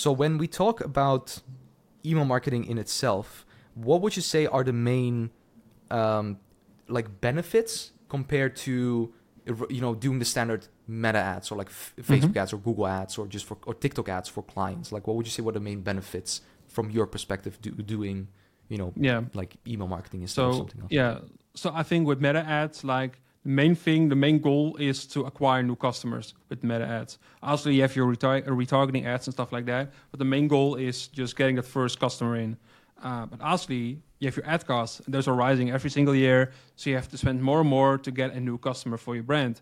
So 0.03 0.09
when 0.23 0.33
we 0.43 0.47
talk 0.63 0.77
about 0.93 1.25
email 2.05 2.25
marketing 2.35 2.65
in 2.73 2.77
itself, 2.85 3.47
what 3.87 3.99
would 4.03 4.15
you 4.19 4.23
say 4.35 4.43
are 4.55 4.65
the 4.65 4.73
main 4.93 5.31
um, 6.01 6.27
like 6.97 7.09
benefits 7.21 7.93
compared 8.09 8.53
to 8.67 8.73
you 9.77 9.81
know 9.85 9.95
doing 9.95 10.19
the 10.19 10.25
standard 10.35 10.63
meta 10.89 11.19
ads 11.35 11.47
or 11.53 11.57
like 11.63 11.69
f- 11.69 11.95
Facebook 12.11 12.33
Mhm. 12.35 12.43
ads 12.43 12.53
or 12.53 12.59
Google 12.69 12.87
ads 13.01 13.13
or 13.19 13.25
just 13.29 13.45
for 13.49 13.57
or 13.69 13.75
TikTok 13.85 14.09
ads 14.09 14.29
for 14.29 14.43
clients? 14.55 14.91
Like, 14.95 15.07
what 15.07 15.15
would 15.17 15.27
you 15.29 15.35
say 15.37 15.43
were 15.47 15.53
the 15.61 15.67
main 15.71 15.81
benefits 15.91 16.41
from 16.75 16.91
your 16.91 17.07
perspective 17.07 17.53
do, 17.63 17.71
doing 17.95 18.19
you 18.73 18.79
know 18.81 18.91
yeah. 19.09 19.21
like 19.41 19.51
email 19.73 19.87
marketing 19.97 20.23
instead 20.23 20.45
of 20.47 20.55
something 20.57 20.81
else? 20.83 20.91
yeah, 20.91 21.19
so 21.55 21.71
I 21.81 21.85
think 21.85 22.09
with 22.09 22.21
meta 22.21 22.41
ads, 22.61 22.83
like 22.97 23.21
the 23.47 23.53
main 23.53 23.77
thing, 23.77 24.09
the 24.09 24.17
main 24.17 24.41
goal 24.41 24.75
is 24.75 25.07
to 25.07 25.21
acquire 25.21 25.63
new 25.63 25.77
customers 25.77 26.35
with 26.49 26.65
meta 26.65 26.85
ads. 26.85 27.17
Also, 27.45 27.71
you 27.71 27.81
have 27.83 27.95
your 27.95 28.13
retar- 28.13 28.45
retargeting 28.45 29.07
ads 29.07 29.29
and 29.29 29.35
stuff 29.35 29.53
like 29.53 29.67
that, 29.67 29.93
but 30.11 30.19
the 30.19 30.25
main 30.25 30.49
goal 30.49 30.75
is 30.75 31.07
just 31.07 31.37
getting 31.37 31.55
that 31.55 31.63
first 31.63 32.01
customer 32.01 32.35
in. 32.35 32.57
Uh, 33.01 33.25
but 33.27 33.41
honestly, 33.41 34.03
you 34.19 34.27
have 34.27 34.37
your 34.37 34.45
ad 34.49 34.67
costs, 34.67 34.99
and 34.99 35.15
those 35.15 35.29
are 35.29 35.35
rising 35.35 35.71
every 35.71 35.91
single 35.91 36.13
year, 36.13 36.51
so 36.75 36.91
you 36.91 36.97
have 36.97 37.09
to 37.09 37.17
spend 37.17 37.41
more 37.41 37.61
and 37.61 37.71
more 37.71 37.99
to 37.99 38.11
get 38.11 38.33
a 38.33 38.41
new 38.41 38.59
customer 38.59 38.97
for 38.97 39.15
your 39.15 39.23
brand. 39.23 39.61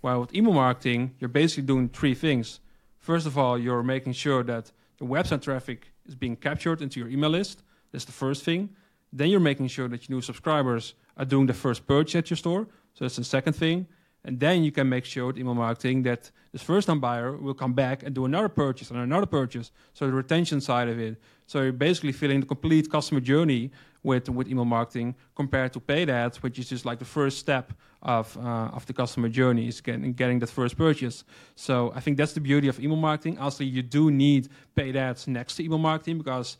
While 0.00 0.22
with 0.22 0.34
email 0.34 0.54
marketing, 0.54 1.14
you're 1.20 1.28
basically 1.28 1.68
doing 1.68 1.88
three 1.88 2.16
things. 2.16 2.58
First 2.98 3.28
of 3.28 3.38
all, 3.38 3.56
you're 3.56 3.84
making 3.84 4.14
sure 4.14 4.42
that 4.42 4.72
the 4.98 5.04
website 5.04 5.42
traffic 5.42 5.92
is 6.04 6.16
being 6.16 6.34
captured 6.34 6.82
into 6.82 6.98
your 6.98 7.08
email 7.08 7.30
list. 7.30 7.62
That's 7.92 8.06
the 8.06 8.12
first 8.24 8.42
thing. 8.42 8.70
Then 9.12 9.28
you're 9.28 9.38
making 9.38 9.68
sure 9.68 9.86
that 9.86 10.08
your 10.08 10.16
new 10.16 10.20
subscribers 10.20 10.94
are 11.20 11.26
doing 11.26 11.46
the 11.46 11.54
first 11.54 11.86
purchase 11.86 12.16
at 12.16 12.30
your 12.30 12.38
store. 12.44 12.62
So 12.94 13.04
that's 13.04 13.16
the 13.16 13.24
second 13.24 13.52
thing. 13.52 13.86
And 14.24 14.40
then 14.40 14.64
you 14.64 14.72
can 14.72 14.88
make 14.88 15.04
sure 15.04 15.26
with 15.28 15.38
email 15.38 15.54
marketing 15.54 16.02
that 16.02 16.30
this 16.52 16.62
first 16.62 16.86
time 16.88 17.00
buyer 17.00 17.36
will 17.36 17.54
come 17.54 17.74
back 17.74 18.02
and 18.02 18.14
do 18.14 18.24
another 18.24 18.48
purchase 18.48 18.90
and 18.90 18.98
another 19.00 19.26
purchase. 19.26 19.70
So 19.92 20.06
the 20.06 20.12
retention 20.12 20.60
side 20.60 20.88
of 20.88 20.98
it. 20.98 21.14
So 21.46 21.62
you're 21.62 21.72
basically 21.72 22.12
filling 22.12 22.40
the 22.40 22.46
complete 22.46 22.90
customer 22.90 23.20
journey 23.20 23.70
with 24.02 24.28
with 24.28 24.48
email 24.48 24.64
marketing 24.64 25.14
compared 25.34 25.72
to 25.74 25.80
paid 25.80 26.08
ads, 26.10 26.42
which 26.42 26.58
is 26.58 26.68
just 26.70 26.84
like 26.84 26.98
the 26.98 27.10
first 27.18 27.38
step 27.38 27.72
of 28.02 28.36
uh, 28.38 28.76
of 28.76 28.84
the 28.86 28.92
customer 28.92 29.28
journey 29.28 29.68
is 29.68 29.80
getting 29.80 30.12
getting 30.14 30.38
that 30.40 30.50
first 30.50 30.76
purchase. 30.76 31.24
So 31.54 31.92
I 31.94 32.00
think 32.00 32.18
that's 32.18 32.32
the 32.32 32.40
beauty 32.40 32.68
of 32.68 32.78
email 32.80 32.96
marketing. 32.96 33.38
Also, 33.38 33.64
you 33.64 33.82
do 33.82 34.10
need 34.10 34.48
paid 34.74 34.96
ads 34.96 35.26
next 35.26 35.56
to 35.56 35.64
email 35.64 35.78
marketing 35.78 36.18
because, 36.18 36.56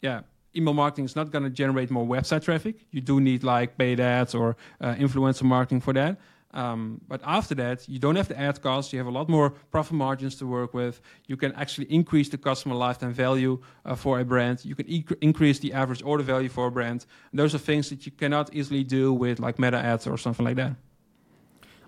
yeah, 0.00 0.20
email 0.56 0.74
marketing 0.74 1.04
is 1.04 1.16
not 1.16 1.30
going 1.30 1.44
to 1.44 1.50
generate 1.50 1.90
more 1.90 2.06
website 2.06 2.42
traffic. 2.44 2.76
You 2.90 3.00
do 3.00 3.20
need 3.20 3.42
like 3.42 3.78
paid 3.78 4.00
ads 4.00 4.34
or 4.34 4.56
uh, 4.80 4.94
influencer 4.94 5.42
marketing 5.42 5.80
for 5.80 5.92
that. 5.94 6.18
Um, 6.54 7.00
but 7.08 7.22
after 7.24 7.54
that, 7.54 7.88
you 7.88 7.98
don't 7.98 8.16
have 8.16 8.28
the 8.28 8.38
ad 8.38 8.60
costs. 8.60 8.92
You 8.92 8.98
have 8.98 9.06
a 9.06 9.10
lot 9.10 9.28
more 9.28 9.50
profit 9.70 9.94
margins 9.94 10.36
to 10.36 10.46
work 10.46 10.74
with. 10.74 11.00
You 11.26 11.36
can 11.36 11.52
actually 11.52 11.86
increase 11.86 12.28
the 12.28 12.36
customer 12.36 12.74
lifetime 12.74 13.14
value 13.14 13.60
uh, 13.86 13.94
for 13.94 14.20
a 14.20 14.24
brand. 14.24 14.62
You 14.64 14.74
can 14.74 14.86
e- 14.88 15.06
increase 15.22 15.58
the 15.60 15.72
average 15.72 16.02
order 16.02 16.22
value 16.22 16.50
for 16.50 16.66
a 16.66 16.70
brand. 16.70 17.06
And 17.30 17.40
those 17.40 17.54
are 17.54 17.58
things 17.58 17.88
that 17.88 18.04
you 18.04 18.12
cannot 18.12 18.54
easily 18.54 18.84
do 18.84 19.14
with 19.14 19.40
like 19.40 19.58
meta 19.58 19.78
ads 19.78 20.06
or 20.06 20.18
something 20.18 20.44
like 20.44 20.56
that. 20.56 20.76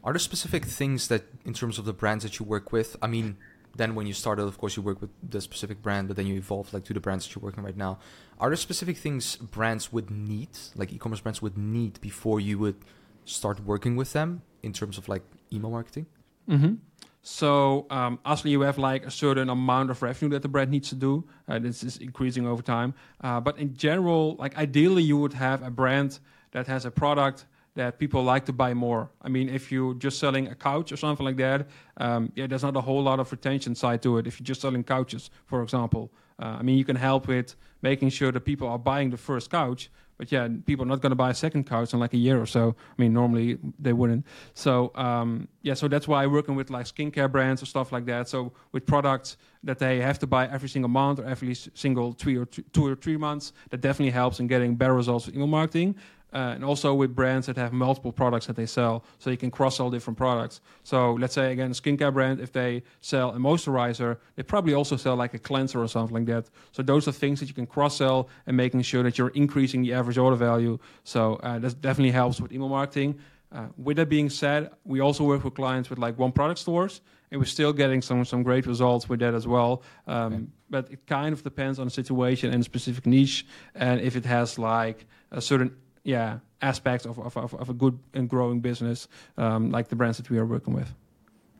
Are 0.02 0.12
there 0.12 0.18
specific 0.18 0.64
things 0.64 1.08
that, 1.08 1.24
in 1.44 1.54
terms 1.54 1.78
of 1.78 1.84
the 1.84 1.92
brands 1.92 2.24
that 2.24 2.38
you 2.38 2.46
work 2.46 2.72
with? 2.72 2.96
I 3.02 3.06
mean, 3.06 3.36
then 3.76 3.94
when 3.94 4.06
you 4.06 4.12
started, 4.12 4.44
of 4.44 4.58
course, 4.58 4.76
you 4.76 4.82
work 4.82 5.00
with 5.00 5.10
the 5.22 5.40
specific 5.40 5.82
brand, 5.82 6.08
but 6.08 6.16
then 6.16 6.26
you 6.26 6.36
evolved 6.36 6.72
like 6.72 6.84
to 6.84 6.94
the 6.94 7.00
brands 7.00 7.26
that 7.26 7.34
you're 7.34 7.42
working 7.42 7.64
right 7.64 7.76
now. 7.76 7.98
Are 8.38 8.48
there 8.48 8.56
specific 8.56 8.96
things 8.96 9.36
brands 9.36 9.92
would 9.92 10.10
need, 10.10 10.50
like 10.74 10.92
e-commerce 10.92 11.20
brands 11.20 11.42
would 11.42 11.58
need, 11.58 12.00
before 12.00 12.40
you 12.40 12.58
would 12.58 12.76
start 13.24 13.60
working 13.60 13.96
with 13.96 14.12
them 14.12 14.42
in 14.62 14.72
terms 14.72 14.98
of 14.98 15.08
like 15.08 15.22
email 15.52 15.70
marketing? 15.70 16.06
Mm-hmm. 16.48 16.74
So 17.22 17.86
um, 17.88 18.18
actually, 18.26 18.50
you 18.50 18.60
have 18.60 18.76
like 18.76 19.06
a 19.06 19.10
certain 19.10 19.48
amount 19.48 19.90
of 19.90 20.02
revenue 20.02 20.30
that 20.30 20.42
the 20.42 20.48
brand 20.48 20.70
needs 20.70 20.90
to 20.90 20.94
do. 20.94 21.24
Uh, 21.48 21.58
this 21.58 21.82
is 21.82 21.96
increasing 21.96 22.46
over 22.46 22.62
time. 22.62 22.92
Uh, 23.22 23.40
but 23.40 23.58
in 23.58 23.74
general, 23.74 24.36
like 24.38 24.56
ideally, 24.58 25.02
you 25.02 25.16
would 25.16 25.32
have 25.32 25.62
a 25.62 25.70
brand 25.70 26.18
that 26.52 26.66
has 26.66 26.84
a 26.84 26.90
product 26.90 27.46
that 27.74 27.98
people 27.98 28.22
like 28.22 28.44
to 28.46 28.52
buy 28.52 28.72
more. 28.72 29.10
I 29.22 29.28
mean, 29.28 29.48
if 29.48 29.72
you're 29.72 29.94
just 29.94 30.18
selling 30.18 30.48
a 30.48 30.54
couch 30.54 30.92
or 30.92 30.96
something 30.96 31.26
like 31.26 31.36
that, 31.38 31.66
um, 31.96 32.30
yeah, 32.36 32.46
there's 32.46 32.62
not 32.62 32.76
a 32.76 32.80
whole 32.80 33.02
lot 33.02 33.18
of 33.20 33.30
retention 33.32 33.74
side 33.74 34.02
to 34.02 34.18
it. 34.18 34.26
If 34.26 34.38
you're 34.38 34.44
just 34.44 34.60
selling 34.60 34.84
couches, 34.84 35.30
for 35.46 35.62
example, 35.62 36.12
uh, 36.40 36.56
I 36.58 36.62
mean, 36.62 36.78
you 36.78 36.84
can 36.84 36.96
help 36.96 37.28
with 37.28 37.56
making 37.82 38.10
sure 38.10 38.32
that 38.32 38.40
people 38.40 38.68
are 38.68 38.78
buying 38.78 39.10
the 39.10 39.16
first 39.16 39.50
couch, 39.50 39.90
but 40.16 40.30
yeah, 40.30 40.48
people 40.64 40.84
are 40.84 40.88
not 40.88 41.00
going 41.00 41.10
to 41.10 41.16
buy 41.16 41.30
a 41.30 41.34
second 41.34 41.64
couch 41.64 41.92
in 41.92 41.98
like 41.98 42.14
a 42.14 42.16
year 42.16 42.40
or 42.40 42.46
so. 42.46 42.76
I 42.78 43.02
mean, 43.02 43.12
normally 43.12 43.58
they 43.78 43.92
wouldn't. 43.92 44.24
So 44.54 44.92
um, 44.94 45.48
yeah, 45.62 45.74
so 45.74 45.88
that's 45.88 46.06
why 46.06 46.26
working 46.26 46.54
with 46.54 46.70
like 46.70 46.86
skincare 46.86 47.30
brands 47.30 47.62
or 47.62 47.66
stuff 47.66 47.90
like 47.90 48.06
that. 48.06 48.28
So 48.28 48.52
with 48.72 48.86
products 48.86 49.36
that 49.64 49.78
they 49.78 50.00
have 50.00 50.18
to 50.20 50.26
buy 50.26 50.46
every 50.46 50.68
single 50.68 50.88
month 50.88 51.18
or 51.18 51.24
every 51.24 51.54
single 51.54 52.12
three 52.12 52.36
or 52.36 52.46
two 52.46 52.86
or 52.86 52.94
three 52.94 53.16
months, 53.16 53.52
that 53.70 53.80
definitely 53.80 54.12
helps 54.12 54.38
in 54.38 54.46
getting 54.46 54.76
better 54.76 54.94
results 54.94 55.26
with 55.26 55.34
email 55.34 55.48
marketing. 55.48 55.96
Uh, 56.34 56.52
and 56.56 56.64
also 56.64 56.92
with 56.92 57.14
brands 57.14 57.46
that 57.46 57.56
have 57.56 57.72
multiple 57.72 58.10
products 58.10 58.46
that 58.46 58.56
they 58.56 58.66
sell, 58.66 59.04
so 59.18 59.30
you 59.30 59.36
can 59.36 59.52
cross 59.52 59.76
sell 59.76 59.88
different 59.88 60.18
products. 60.18 60.60
So 60.82 61.14
let's 61.14 61.32
say 61.32 61.52
again, 61.52 61.70
a 61.70 61.74
skincare 61.74 62.12
brand, 62.12 62.40
if 62.40 62.50
they 62.50 62.82
sell 63.00 63.30
a 63.30 63.38
moisturizer, 63.38 64.16
they 64.34 64.42
probably 64.42 64.74
also 64.74 64.96
sell 64.96 65.14
like 65.14 65.32
a 65.34 65.38
cleanser 65.38 65.80
or 65.80 65.86
something 65.86 66.14
like 66.14 66.26
that. 66.26 66.50
So 66.72 66.82
those 66.82 67.06
are 67.06 67.12
things 67.12 67.38
that 67.38 67.46
you 67.46 67.54
can 67.54 67.66
cross 67.66 67.96
sell 67.96 68.28
and 68.46 68.56
making 68.56 68.82
sure 68.82 69.04
that 69.04 69.16
you're 69.16 69.28
increasing 69.28 69.82
the 69.82 69.92
average 69.92 70.18
order 70.18 70.34
value. 70.34 70.78
So 71.04 71.36
uh, 71.36 71.60
that 71.60 71.80
definitely 71.80 72.10
helps 72.10 72.40
with 72.40 72.52
email 72.52 72.68
marketing. 72.68 73.20
Uh, 73.52 73.66
with 73.76 73.96
that 73.98 74.08
being 74.08 74.28
said, 74.28 74.70
we 74.84 74.98
also 74.98 75.22
work 75.22 75.44
with 75.44 75.54
clients 75.54 75.88
with 75.88 76.00
like 76.00 76.18
one 76.18 76.32
product 76.32 76.58
stores, 76.58 77.00
and 77.30 77.40
we're 77.40 77.46
still 77.46 77.72
getting 77.72 78.02
some 78.02 78.24
some 78.24 78.42
great 78.42 78.66
results 78.66 79.08
with 79.08 79.20
that 79.20 79.34
as 79.34 79.46
well. 79.46 79.82
Um, 80.08 80.34
okay. 80.34 80.44
But 80.70 80.90
it 80.90 81.06
kind 81.06 81.32
of 81.32 81.44
depends 81.44 81.78
on 81.78 81.86
the 81.86 81.92
situation 81.92 82.52
and 82.52 82.64
specific 82.64 83.06
niche, 83.06 83.46
and 83.76 84.00
if 84.00 84.16
it 84.16 84.24
has 84.24 84.58
like 84.58 85.06
a 85.30 85.40
certain 85.40 85.76
yeah 86.04 86.38
aspects 86.62 87.04
of, 87.04 87.18
of, 87.18 87.36
of, 87.36 87.68
a 87.68 87.74
good 87.74 87.98
and 88.14 88.28
growing 88.28 88.60
business 88.60 89.08
um, 89.36 89.70
like 89.70 89.88
the 89.88 89.96
brands 89.96 90.16
that 90.18 90.30
we 90.30 90.38
are 90.38 90.46
working 90.46 90.72
with 90.72 90.94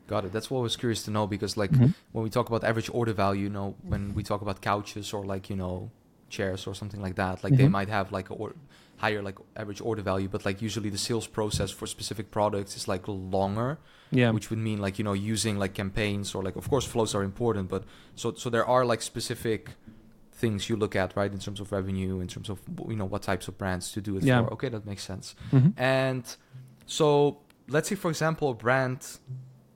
got 0.07 0.23
it 0.23 0.31
that's 0.31 0.49
what 0.49 0.59
i 0.59 0.61
was 0.61 0.75
curious 0.77 1.03
to 1.03 1.11
know 1.11 1.27
because 1.27 1.57
like 1.57 1.71
mm-hmm. 1.71 1.87
when 2.11 2.23
we 2.23 2.29
talk 2.29 2.47
about 2.47 2.63
average 2.63 2.89
order 2.93 3.13
value 3.13 3.43
you 3.43 3.49
know 3.49 3.75
when 3.81 4.13
we 4.13 4.23
talk 4.23 4.41
about 4.41 4.61
couches 4.61 5.13
or 5.13 5.25
like 5.25 5.49
you 5.49 5.55
know 5.55 5.91
chairs 6.29 6.67
or 6.67 6.73
something 6.73 7.01
like 7.01 7.15
that 7.15 7.43
like 7.43 7.53
mm-hmm. 7.53 7.63
they 7.63 7.67
might 7.67 7.89
have 7.89 8.11
like 8.11 8.29
a 8.29 8.33
or 8.33 8.53
higher 8.97 9.21
like 9.21 9.37
average 9.55 9.81
order 9.81 10.01
value 10.01 10.27
but 10.27 10.45
like 10.45 10.61
usually 10.61 10.89
the 10.89 10.97
sales 10.97 11.27
process 11.27 11.69
for 11.69 11.85
specific 11.85 12.31
products 12.31 12.77
is 12.77 12.87
like 12.87 13.07
longer 13.07 13.77
yeah 14.11 14.31
which 14.31 14.49
would 14.49 14.59
mean 14.59 14.79
like 14.79 14.97
you 14.97 15.03
know 15.03 15.13
using 15.13 15.57
like 15.57 15.73
campaigns 15.73 16.33
or 16.33 16.41
like 16.43 16.55
of 16.55 16.69
course 16.69 16.85
flows 16.85 17.13
are 17.13 17.23
important 17.23 17.67
but 17.69 17.83
so 18.15 18.33
so 18.33 18.49
there 18.49 18.65
are 18.65 18.85
like 18.85 19.01
specific 19.01 19.71
things 20.35 20.69
you 20.69 20.75
look 20.75 20.95
at, 20.95 21.15
right, 21.15 21.31
in 21.31 21.39
terms 21.39 21.59
of 21.59 21.71
revenue, 21.71 22.19
in 22.19 22.27
terms 22.27 22.49
of 22.49 22.59
you 22.87 22.95
know 22.95 23.05
what 23.05 23.21
types 23.21 23.47
of 23.47 23.57
brands 23.57 23.91
to 23.93 24.01
do 24.01 24.17
it 24.17 24.23
yeah. 24.23 24.43
for. 24.43 24.53
Okay, 24.53 24.69
that 24.69 24.85
makes 24.85 25.03
sense. 25.03 25.35
Mm-hmm. 25.51 25.69
And 25.81 26.35
so 26.85 27.39
let's 27.67 27.89
say, 27.89 27.95
for 27.95 28.09
example, 28.09 28.49
a 28.49 28.53
brand 28.53 29.19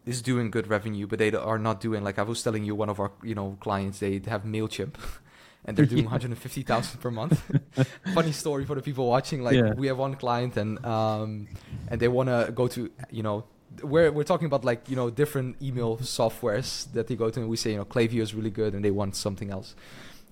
is 0.05 0.21
doing 0.21 0.51
good 0.51 0.67
revenue, 0.67 1.07
but 1.07 1.19
they 1.19 1.31
are 1.31 1.57
not 1.57 1.81
doing 1.81 2.03
like 2.03 2.19
I 2.19 2.23
was 2.23 2.43
telling 2.43 2.63
you, 2.65 2.75
one 2.75 2.89
of 2.89 2.99
our 2.99 3.11
you 3.23 3.35
know 3.35 3.57
clients 3.59 3.99
they 3.99 4.21
have 4.27 4.43
Mailchimp. 4.43 4.95
and 5.65 5.75
they're 5.75 5.85
doing 5.85 6.05
150,000 6.05 7.01
per 7.01 7.11
month. 7.11 7.41
Funny 8.13 8.31
story 8.31 8.63
for 8.63 8.75
the 8.75 8.81
people 8.81 9.07
watching. 9.07 9.43
Like 9.43 9.55
yeah. 9.55 9.73
we 9.73 9.87
have 9.87 9.97
one 9.97 10.15
client 10.15 10.55
and 10.55 10.83
um, 10.85 11.49
and 11.89 11.99
they 11.99 12.07
want 12.07 12.29
to 12.29 12.51
go 12.53 12.67
to 12.69 12.89
you 13.11 13.23
know 13.23 13.43
we're 13.83 14.11
we're 14.11 14.23
talking 14.23 14.45
about 14.45 14.65
like 14.65 14.89
you 14.89 14.95
know 14.95 15.09
different 15.09 15.61
email 15.61 15.97
softwares 15.97 16.91
that 16.93 17.07
they 17.07 17.15
go 17.15 17.29
to 17.29 17.39
and 17.39 17.49
we 17.49 17.57
say 17.57 17.71
you 17.71 17.77
know 17.77 17.85
Klaviyo 17.85 18.21
is 18.21 18.33
really 18.33 18.49
good 18.49 18.73
and 18.73 18.83
they 18.83 18.91
want 18.91 19.15
something 19.15 19.51
else. 19.51 19.75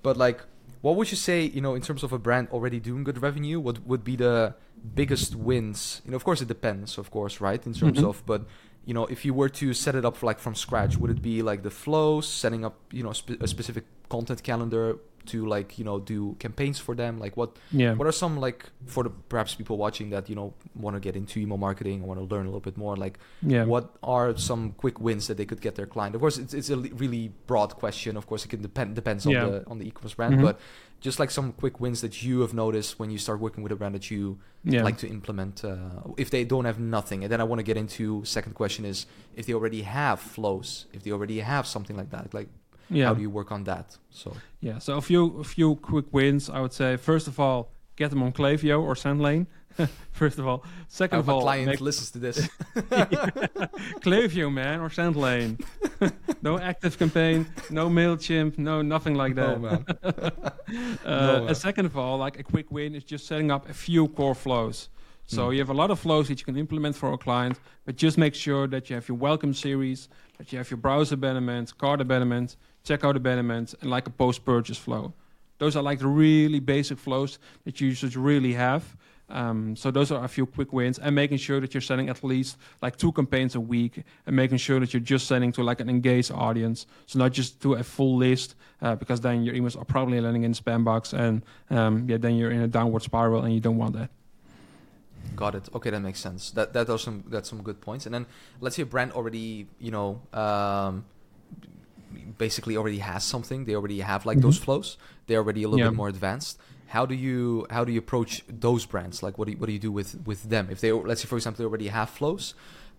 But 0.04 0.18
like, 0.18 0.42
what 0.82 0.96
would 0.96 1.12
you 1.12 1.18
say, 1.18 1.44
you 1.44 1.62
know, 1.62 1.76
in 1.76 1.82
terms 1.82 2.04
of 2.04 2.14
a 2.14 2.20
brand 2.20 2.50
already 2.52 2.80
doing 2.80 3.04
good 3.04 3.22
revenue? 3.22 3.60
What 3.60 3.86
would 3.86 4.04
be 4.04 4.16
the 4.16 4.56
biggest 4.96 5.36
wins? 5.36 6.02
You 6.06 6.12
know, 6.12 6.18
of 6.18 6.24
course, 6.24 6.42
it 6.42 6.48
depends, 6.48 6.98
of 6.98 7.12
course, 7.12 7.42
right? 7.42 7.66
In 7.66 7.74
terms 7.74 7.98
mm-hmm. 7.98 8.08
of, 8.08 8.26
but 8.26 8.46
you 8.86 8.94
know, 8.94 9.06
if 9.08 9.26
you 9.26 9.34
were 9.34 9.50
to 9.50 9.74
set 9.74 9.96
it 9.96 10.06
up 10.06 10.24
like 10.24 10.40
from 10.40 10.56
scratch, 10.56 10.98
would 10.98 11.12
it 11.12 11.22
be 11.22 11.42
like 11.42 11.64
the 11.64 11.72
flows, 11.72 12.28
setting 12.28 12.64
up, 12.64 12.76
you 12.92 13.04
know, 13.04 13.12
spe- 13.12 13.42
a 13.42 13.48
specific 13.48 13.86
content 14.10 14.44
calendar? 14.44 14.98
To 15.28 15.46
like 15.46 15.78
you 15.78 15.86
know 15.86 16.00
do 16.00 16.36
campaigns 16.40 16.80
for 16.80 16.96
them 16.96 17.20
like 17.20 17.38
what 17.38 17.56
yeah 17.72 17.94
what 17.94 18.08
are 18.08 18.12
some 18.12 18.40
like 18.40 18.70
for 18.86 19.04
the 19.04 19.10
perhaps 19.10 19.56
people 19.56 19.78
watching 19.78 20.10
that 20.10 20.30
you 20.30 20.36
know 20.36 20.54
want 20.76 20.96
to 20.96 21.00
get 21.00 21.16
into 21.16 21.40
email 21.40 21.58
marketing 21.58 22.02
or 22.02 22.08
want 22.08 22.20
to 22.20 22.36
learn 22.36 22.46
a 22.46 22.50
little 22.50 22.60
bit 22.60 22.78
more 22.78 22.96
like 22.96 23.20
yeah 23.42 23.64
what 23.64 23.96
are 24.04 24.36
some 24.38 24.72
quick 24.74 25.00
wins 25.00 25.28
that 25.28 25.38
they 25.38 25.46
could 25.46 25.62
get 25.62 25.76
their 25.76 25.86
client 25.86 26.16
of 26.16 26.22
course 26.22 26.38
it's, 26.38 26.54
it's 26.54 26.70
a 26.70 26.78
really 26.78 27.32
broad 27.46 27.76
question 27.76 28.18
of 28.18 28.28
course 28.28 28.46
it 28.46 28.50
can 28.50 28.62
depend 28.62 28.96
depends 28.96 29.26
on 29.26 29.32
yeah. 29.32 29.46
the 29.46 29.68
on 29.68 29.78
the 29.80 29.88
e-commerce 29.88 30.14
brand 30.14 30.36
mm-hmm. 30.36 30.44
but 30.44 30.60
just 31.00 31.20
like 31.20 31.30
some 31.30 31.52
quick 31.52 31.80
wins 31.80 32.02
that 32.02 32.24
you 32.24 32.42
have 32.42 32.54
noticed 32.54 32.98
when 32.98 33.12
you 33.12 33.20
start 33.20 33.40
working 33.40 33.64
with 33.64 33.72
a 33.72 33.76
brand 33.76 33.94
that 33.94 34.10
you 34.10 34.40
yeah. 34.64 34.84
like 34.84 34.98
to 34.98 35.08
implement 35.08 35.64
uh, 35.64 35.76
if 36.18 36.32
they 36.32 36.44
don't 36.44 36.66
have 36.66 36.80
nothing 36.80 37.24
and 37.24 37.32
then 37.32 37.40
i 37.40 37.44
want 37.44 37.60
to 37.60 37.64
get 37.64 37.78
into 37.78 38.24
second 38.26 38.54
question 38.54 38.86
is 38.86 39.06
if 39.36 39.46
they 39.46 39.54
already 39.54 39.84
have 39.84 40.20
flows 40.20 40.86
if 40.94 41.04
they 41.04 41.12
already 41.12 41.40
have 41.40 41.68
something 41.68 41.96
like 41.96 42.10
that 42.10 42.34
like 42.34 42.50
yeah. 42.90 43.08
how 43.08 43.14
do 43.14 43.22
you 43.22 43.30
work 43.30 43.52
on 43.52 43.64
that? 43.66 43.98
So 44.10 44.34
yeah, 44.62 44.80
so 44.80 44.98
a 44.98 45.02
few 45.02 45.40
a 45.40 45.44
few 45.44 45.76
quick 45.76 46.06
wins. 46.12 46.50
I 46.50 46.60
would 46.62 46.74
say 46.74 46.98
first 46.98 47.28
of 47.28 47.40
all, 47.40 47.72
get 47.96 48.10
them 48.10 48.24
on 48.24 48.32
Klaviyo 48.34 48.82
or 48.82 48.96
SendLane. 48.96 49.48
first 50.12 50.40
of 50.40 50.48
all, 50.48 50.64
second 50.88 51.20
of 51.20 51.30
all, 51.30 51.42
client 51.42 51.68
make... 51.68 51.82
listens 51.82 52.12
to 52.12 52.20
this. 52.20 52.48
Klaviyo, 54.02 54.52
man, 54.52 54.80
or 54.80 54.90
SendLane. 54.90 55.64
no 56.42 56.58
active 56.58 56.98
campaign, 56.98 57.46
no 57.70 57.90
Mailchimp, 57.90 58.58
no 58.58 58.82
nothing 58.82 59.16
like 59.16 59.36
that. 59.36 59.62
No, 59.62 59.70
man. 59.70 59.86
uh, 60.04 60.30
no, 61.06 61.46
and 61.48 61.58
second 61.58 61.86
of 61.86 61.98
all, 61.98 62.18
like 62.18 62.40
a 62.40 62.44
quick 62.44 62.72
win 62.72 62.96
is 62.96 63.04
just 63.04 63.28
setting 63.28 63.52
up 63.52 63.70
a 63.70 63.74
few 63.74 64.08
core 64.08 64.36
flows. 64.36 64.90
So 65.28 65.50
mm. 65.50 65.54
you 65.54 65.60
have 65.60 65.70
a 65.70 65.74
lot 65.74 65.92
of 65.92 66.00
flows 66.00 66.30
that 66.30 66.40
you 66.40 66.46
can 66.46 66.58
implement 66.58 66.96
for 66.96 67.12
a 67.12 67.18
client, 67.18 67.60
but 67.86 67.98
just 67.98 68.18
make 68.18 68.34
sure 68.34 68.66
that 68.68 68.90
you 68.90 68.96
have 68.96 69.08
your 69.08 69.18
welcome 69.18 69.54
series, 69.54 70.08
that 70.38 70.52
you 70.52 70.58
have 70.58 70.72
your 70.72 70.78
browser 70.78 71.16
abandonment, 71.16 71.78
cart 71.78 72.00
abandonment, 72.00 72.56
checkout 72.88 73.16
abandonment, 73.16 73.76
and 73.82 73.90
like 73.90 74.08
a 74.08 74.12
post-purchase 74.12 74.78
flow. 74.78 75.14
Those 75.60 75.76
are 75.76 75.84
like 75.84 76.00
the 76.00 76.08
really 76.08 76.60
basic 76.60 76.98
flows 76.98 77.40
that 77.66 77.82
you 77.82 77.94
should 77.94 78.16
really 78.16 78.54
have. 78.54 78.84
Um, 79.30 79.76
so 79.76 79.92
those 79.92 80.10
are 80.12 80.24
a 80.24 80.28
few 80.28 80.46
quick 80.46 80.72
wins, 80.72 81.00
and 81.00 81.14
making 81.14 81.40
sure 81.40 81.60
that 81.60 81.74
you're 81.74 81.82
sending 81.82 82.08
at 82.10 82.24
least 82.24 82.58
like 82.82 82.96
two 82.96 83.12
campaigns 83.12 83.56
a 83.56 83.60
week, 83.60 84.04
and 84.26 84.36
making 84.36 84.58
sure 84.58 84.80
that 84.80 84.94
you're 84.94 85.02
just 85.02 85.28
sending 85.28 85.52
to 85.54 85.64
like 85.64 85.82
an 85.82 85.90
engaged 85.90 86.32
audience, 86.32 86.88
so 87.08 87.20
not 87.20 87.34
just 87.34 87.60
to 87.62 87.74
a 87.74 87.84
full 87.84 88.16
list, 88.16 88.56
uh, 88.82 88.96
because 88.96 89.20
then 89.20 89.44
your 89.44 89.54
emails 89.54 89.76
are 89.78 89.84
probably 89.86 90.22
landing 90.22 90.44
in 90.44 90.54
spam 90.54 90.84
box, 90.86 91.14
and 91.14 91.42
um, 91.70 92.08
yeah, 92.10 92.18
then 92.18 92.36
you're 92.36 92.52
in 92.52 92.62
a 92.62 92.68
downward 92.68 93.02
spiral, 93.02 93.44
and 93.44 93.54
you 93.54 93.60
don't 93.60 93.78
want 93.78 93.96
that. 93.96 94.10
Got 95.36 95.56
it. 95.56 95.68
Okay, 95.74 95.90
that 95.90 96.00
makes 96.00 96.20
sense. 96.20 96.52
That 96.52 96.72
that 96.72 96.90
are 96.90 96.98
some 96.98 97.24
that's 97.28 97.50
some 97.50 97.62
good 97.62 97.82
points. 97.82 98.06
And 98.06 98.16
then 98.16 98.26
let's 98.62 98.78
say 98.78 98.84
a 98.84 98.86
brand 98.86 99.12
already, 99.12 99.68
you 99.78 99.92
know, 99.92 100.22
um, 100.32 101.04
basically 102.38 102.78
already 102.78 103.00
has 103.00 103.24
something. 103.24 103.66
They 103.66 103.76
already 103.76 104.00
have 104.00 104.26
like 104.26 104.38
mm-hmm. 104.38 104.48
those 104.48 104.58
flows. 104.58 104.98
They're 105.28 105.40
already 105.40 105.64
a 105.64 105.68
little 105.68 105.86
yeah. 105.86 105.90
bit 105.92 105.98
more 105.98 106.10
advanced 106.10 106.60
how 106.88 107.06
do 107.06 107.16
you 107.16 107.66
how 107.70 107.84
do 107.84 107.92
you 107.92 108.00
approach 108.00 108.44
those 108.48 108.86
brands 108.86 109.22
like 109.22 109.38
what 109.38 109.46
do 109.46 109.52
you, 109.52 109.58
what 109.58 109.68
do 109.68 109.74
you 109.74 109.80
do 109.80 109.92
with 109.92 110.20
with 110.26 110.44
them 110.44 110.68
if 110.72 110.82
they 110.82 110.92
let's 110.92 111.22
say 111.22 111.28
for 111.28 111.36
example 111.36 111.64
they 111.64 111.68
already 111.68 111.88
have 111.88 112.10
flows 112.10 112.54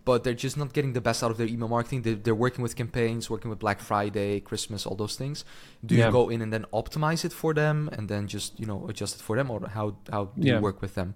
but 0.05 0.23
they're 0.23 0.33
just 0.33 0.57
not 0.57 0.73
getting 0.73 0.93
the 0.93 1.01
best 1.01 1.23
out 1.23 1.31
of 1.31 1.37
their 1.37 1.47
email 1.47 1.67
marketing 1.67 2.03
they're, 2.03 2.15
they're 2.15 2.35
working 2.35 2.61
with 2.61 2.75
campaigns 2.75 3.29
working 3.29 3.49
with 3.49 3.59
black 3.59 3.79
friday 3.79 4.39
christmas 4.39 4.85
all 4.85 4.95
those 4.95 5.15
things 5.15 5.43
do 5.85 5.95
yeah. 5.95 6.05
you 6.05 6.11
go 6.11 6.29
in 6.29 6.41
and 6.41 6.53
then 6.53 6.65
optimize 6.71 7.25
it 7.25 7.33
for 7.33 7.53
them 7.53 7.89
and 7.93 8.07
then 8.09 8.27
just 8.27 8.59
you 8.59 8.65
know 8.65 8.87
adjust 8.87 9.15
it 9.15 9.21
for 9.21 9.35
them 9.35 9.49
or 9.49 9.67
how 9.69 9.95
how 10.11 10.25
do 10.25 10.47
yeah. 10.47 10.55
you 10.55 10.61
work 10.61 10.81
with 10.81 10.95
them 10.95 11.15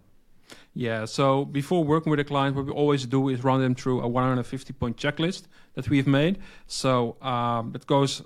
yeah, 0.73 1.05
so 1.05 1.45
before 1.45 1.83
working 1.83 2.09
with 2.09 2.19
a 2.19 2.23
client, 2.23 2.55
what 2.55 2.65
we 2.65 2.71
always 2.71 3.05
do 3.05 3.29
is 3.29 3.43
run 3.43 3.61
them 3.61 3.75
through 3.75 4.01
a 4.01 4.07
150 4.07 4.73
point 4.73 4.97
checklist 4.97 5.43
that 5.75 5.89
we've 5.89 6.07
made. 6.07 6.39
So 6.67 7.15
um, 7.21 7.73
it 7.75 7.85
goes 7.85 8.23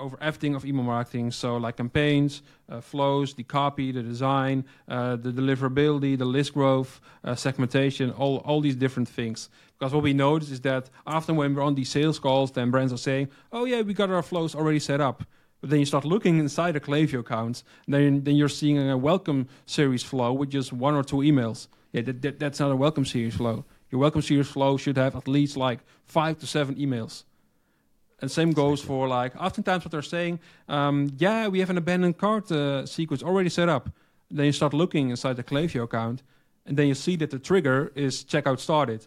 over 0.00 0.16
everything 0.20 0.54
of 0.54 0.64
email 0.64 0.82
marketing. 0.82 1.30
So 1.30 1.56
like 1.56 1.76
campaigns, 1.76 2.42
uh, 2.68 2.80
flows, 2.80 3.34
the 3.34 3.44
copy, 3.44 3.92
the 3.92 4.02
design, 4.02 4.64
uh, 4.88 5.16
the 5.16 5.30
deliverability, 5.30 6.18
the 6.18 6.24
list 6.24 6.54
growth, 6.54 7.00
uh, 7.22 7.34
segmentation, 7.34 8.10
all, 8.10 8.38
all 8.38 8.60
these 8.60 8.76
different 8.76 9.08
things. 9.08 9.48
Because 9.78 9.94
what 9.94 10.02
we 10.02 10.12
notice 10.12 10.50
is 10.50 10.60
that 10.62 10.90
often 11.06 11.36
when 11.36 11.54
we're 11.54 11.62
on 11.62 11.74
these 11.74 11.90
sales 11.90 12.18
calls, 12.18 12.52
then 12.52 12.70
brands 12.70 12.92
are 12.92 12.98
saying, 12.98 13.28
oh 13.52 13.64
yeah, 13.64 13.82
we 13.82 13.94
got 13.94 14.10
our 14.10 14.22
flows 14.22 14.54
already 14.54 14.80
set 14.80 15.00
up. 15.00 15.24
But 15.60 15.70
then 15.70 15.78
you 15.78 15.86
start 15.86 16.04
looking 16.04 16.38
inside 16.38 16.76
a 16.76 16.80
Klaviyo 16.80 17.20
account, 17.20 17.62
then, 17.86 18.24
then 18.24 18.36
you're 18.36 18.48
seeing 18.48 18.78
a 18.90 18.96
welcome 18.96 19.48
series 19.66 20.02
flow 20.02 20.32
with 20.32 20.50
just 20.50 20.72
one 20.72 20.94
or 20.94 21.02
two 21.02 21.16
emails. 21.16 21.68
Yeah, 21.92 22.02
that, 22.02 22.22
that, 22.22 22.38
that's 22.38 22.60
not 22.60 22.70
a 22.70 22.76
welcome 22.76 23.04
series 23.04 23.34
flow. 23.34 23.64
Your 23.90 24.00
welcome 24.00 24.22
series 24.22 24.48
flow 24.48 24.76
should 24.76 24.96
have 24.96 25.16
at 25.16 25.28
least 25.28 25.56
like 25.56 25.80
five 26.04 26.38
to 26.38 26.46
seven 26.46 26.76
emails. 26.76 27.24
And 28.20 28.30
same 28.30 28.52
goes 28.52 28.80
for 28.82 29.08
like 29.08 29.34
oftentimes 29.36 29.84
what 29.84 29.92
they're 29.92 30.02
saying, 30.02 30.40
um, 30.68 31.10
yeah, 31.18 31.48
we 31.48 31.60
have 31.60 31.70
an 31.70 31.78
abandoned 31.78 32.18
cart 32.18 32.50
uh, 32.52 32.86
sequence 32.86 33.22
already 33.22 33.48
set 33.48 33.68
up. 33.68 33.90
Then 34.30 34.46
you 34.46 34.52
start 34.52 34.74
looking 34.74 35.10
inside 35.10 35.36
the 35.36 35.42
Klaviyo 35.42 35.84
account, 35.84 36.22
and 36.66 36.76
then 36.76 36.86
you 36.86 36.94
see 36.94 37.16
that 37.16 37.30
the 37.30 37.38
trigger 37.38 37.90
is 37.94 38.22
checkout 38.24 38.60
started. 38.60 39.06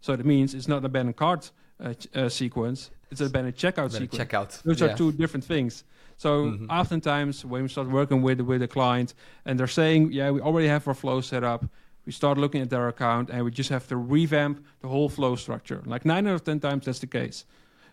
So 0.00 0.16
that 0.16 0.26
means 0.26 0.54
it's 0.54 0.66
not 0.66 0.78
an 0.78 0.86
abandoned 0.86 1.16
cart 1.16 1.50
uh, 1.78 1.94
uh, 2.14 2.28
sequence; 2.28 2.90
it's 3.10 3.20
an 3.20 3.28
abandoned 3.28 3.56
checkout 3.56 3.90
abandoned 3.90 4.12
sequence. 4.12 4.24
Checkout. 4.24 4.62
Those 4.62 4.80
yeah. 4.80 4.86
are 4.88 4.96
two 4.96 5.12
different 5.12 5.44
things. 5.44 5.84
So 6.24 6.46
mm-hmm. 6.46 6.70
oftentimes 6.70 7.44
when 7.44 7.64
we 7.64 7.68
start 7.68 7.90
working 7.90 8.22
with 8.22 8.40
with 8.40 8.62
a 8.62 8.68
client, 8.78 9.12
and 9.44 9.52
they're 9.58 9.76
saying, 9.80 10.00
yeah, 10.10 10.30
we 10.30 10.40
already 10.40 10.68
have 10.68 10.88
our 10.88 10.94
flow 10.94 11.20
set 11.20 11.44
up. 11.44 11.66
We 12.06 12.12
start 12.12 12.38
looking 12.38 12.62
at 12.62 12.70
their 12.70 12.88
account, 12.88 13.28
and 13.28 13.44
we 13.44 13.50
just 13.50 13.68
have 13.68 13.86
to 13.88 13.96
revamp 13.98 14.64
the 14.80 14.88
whole 14.88 15.10
flow 15.10 15.36
structure. 15.36 15.82
Like 15.84 16.06
nine 16.06 16.26
out 16.26 16.36
of 16.36 16.42
ten 16.42 16.60
times, 16.60 16.86
that's 16.86 17.00
the 17.00 17.12
case 17.18 17.44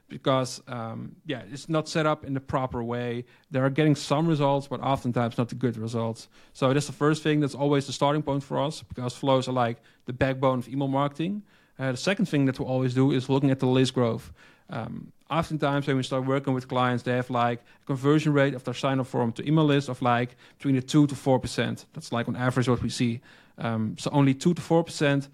because 0.07 0.61
um, 0.67 1.15
yeah, 1.25 1.41
it's 1.53 1.67
not 1.67 1.89
set 1.89 2.05
up 2.05 2.23
in 2.23 2.33
the 2.33 2.39
proper 2.39 2.81
way. 2.81 3.25
They 3.51 3.59
are 3.59 3.69
getting 3.69 3.95
some 3.95 4.25
results, 4.27 4.65
but 4.67 4.79
oftentimes 4.81 5.37
not 5.37 5.49
the 5.49 5.55
good 5.55 5.75
results. 5.77 6.29
So 6.53 6.73
that's 6.73 6.87
the 6.87 6.99
first 7.05 7.23
thing. 7.23 7.41
That's 7.41 7.55
always 7.63 7.85
the 7.87 7.93
starting 7.93 8.23
point 8.23 8.43
for 8.43 8.57
us 8.67 8.81
because 8.81 9.13
flows 9.13 9.49
are 9.49 9.57
like 9.65 9.77
the 10.05 10.13
backbone 10.13 10.59
of 10.59 10.69
email 10.69 10.87
marketing. 10.87 11.43
Uh, 11.77 11.91
the 11.91 11.97
second 11.97 12.27
thing 12.27 12.45
that 12.45 12.59
we 12.59 12.65
always 12.65 12.93
do 12.93 13.11
is 13.11 13.27
looking 13.27 13.51
at 13.51 13.59
the 13.59 13.71
list 13.77 13.93
growth. 13.93 14.31
Um, 14.71 15.11
oftentimes 15.29 15.85
when 15.85 15.97
we 15.97 16.03
start 16.03 16.25
working 16.25 16.53
with 16.53 16.67
clients, 16.67 17.03
they 17.03 17.11
have 17.11 17.29
like 17.29 17.61
a 17.83 17.85
conversion 17.85 18.33
rate 18.33 18.53
of 18.53 18.63
their 18.63 18.73
sign-up 18.73 19.05
form 19.05 19.31
to 19.33 19.47
email 19.47 19.65
list 19.65 19.89
of 19.89 20.01
like 20.01 20.35
between 20.57 20.75
the 20.75 20.81
two 20.81 21.05
to 21.07 21.15
four 21.15 21.39
percent. 21.39 21.85
That's 21.93 22.11
like 22.11 22.27
on 22.27 22.35
average 22.35 22.67
what 22.67 22.81
we 22.81 22.89
see. 22.89 23.21
Um, 23.57 23.95
so 23.99 24.09
only 24.11 24.33
two 24.33 24.53
to 24.53 24.61
four 24.61 24.83
percent 24.83 25.27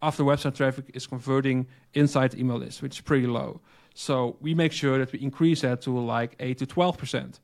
of 0.00 0.16
the 0.16 0.24
website 0.24 0.54
traffic 0.54 0.84
is 0.94 1.06
converting 1.06 1.66
inside 1.94 2.32
the 2.32 2.40
email 2.40 2.58
list, 2.58 2.82
which 2.82 2.96
is 2.96 3.00
pretty 3.00 3.26
low. 3.26 3.60
So 3.94 4.36
we 4.40 4.54
make 4.54 4.72
sure 4.72 4.98
that 4.98 5.12
we 5.12 5.20
increase 5.20 5.62
that 5.62 5.80
to 5.82 5.98
like 5.98 6.34
8 6.40 6.58
to 6.58 6.66
12%. 6.66 7.38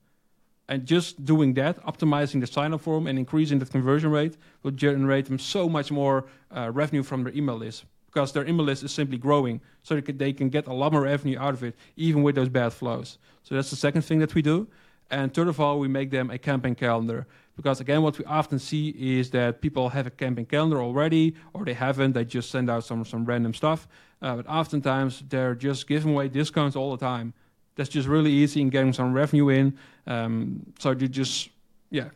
And 0.69 0.85
just 0.85 1.25
doing 1.25 1.55
that, 1.55 1.83
optimizing 1.85 2.41
the 2.41 2.47
sign 2.47 2.75
up 2.75 2.81
form 2.81 3.07
and 3.07 3.19
increasing 3.19 3.61
that 3.61 3.71
conversion 3.71 4.11
rate 4.11 4.37
will 4.63 4.73
generate 4.73 5.27
them 5.27 5.39
so 5.39 5.69
much 5.69 5.91
more 5.91 6.27
uh, 6.55 6.71
revenue 6.73 7.03
from 7.03 7.25
their 7.25 7.33
email 7.35 7.57
list 7.57 7.85
because 8.13 8.33
their 8.33 8.47
email 8.47 8.67
list 8.67 8.83
is 8.83 8.93
simply 8.93 9.19
growing. 9.19 9.61
So 9.83 9.95
they 9.95 10.03
can, 10.03 10.19
they 10.19 10.33
can 10.33 10.49
get 10.49 10.67
a 10.67 10.73
lot 10.73 10.93
more 10.93 11.03
revenue 11.03 11.39
out 11.39 11.55
of 11.55 11.63
it, 11.63 11.75
even 11.97 12.23
with 12.23 12.35
those 12.35 12.49
bad 12.49 12.73
flows. 12.73 13.19
So 13.43 13.55
that's 13.55 13.71
the 13.71 13.77
second 13.77 14.03
thing 14.03 14.19
that 14.19 14.35
we 14.35 14.43
do. 14.43 14.67
And 15.11 15.33
third 15.33 15.49
of 15.49 15.59
all, 15.61 15.79
we 15.79 15.89
make 15.89 16.11
them 16.11 16.31
a 16.31 16.39
campaign 16.39 16.75
calendar. 16.75 17.27
Because 17.57 17.81
again, 17.81 18.03
what 18.03 18.19
we 18.19 18.25
often 18.25 18.59
see 18.59 18.91
is 18.91 19.31
that 19.31 19.61
people 19.61 19.89
have 19.89 20.07
a 20.07 20.11
campaign 20.11 20.47
calendar 20.47 20.81
already, 20.81 21.35
or 21.53 21.65
they 21.65 21.75
haven't. 21.75 22.13
They 22.13 22.25
just 22.25 22.51
send 22.51 22.71
out 22.71 22.85
some 22.85 23.05
some 23.05 23.25
random 23.25 23.55
stuff. 23.55 23.89
Uh, 24.23 24.37
but 24.37 24.47
oftentimes 24.47 25.23
they're 25.29 25.55
just 25.55 25.87
giving 25.87 26.13
away 26.13 26.29
discounts 26.29 26.77
all 26.77 26.97
the 26.97 27.05
time. 27.05 27.35
That's 27.77 27.91
just 27.91 28.09
really 28.09 28.31
easy 28.31 28.61
in 28.61 28.71
getting 28.71 28.93
some 28.93 29.13
revenue 29.13 29.49
in. 29.49 29.79
Um, 30.07 30.73
so 30.79 30.93
you 30.93 31.09
just 31.09 31.51
yeah 31.91 32.11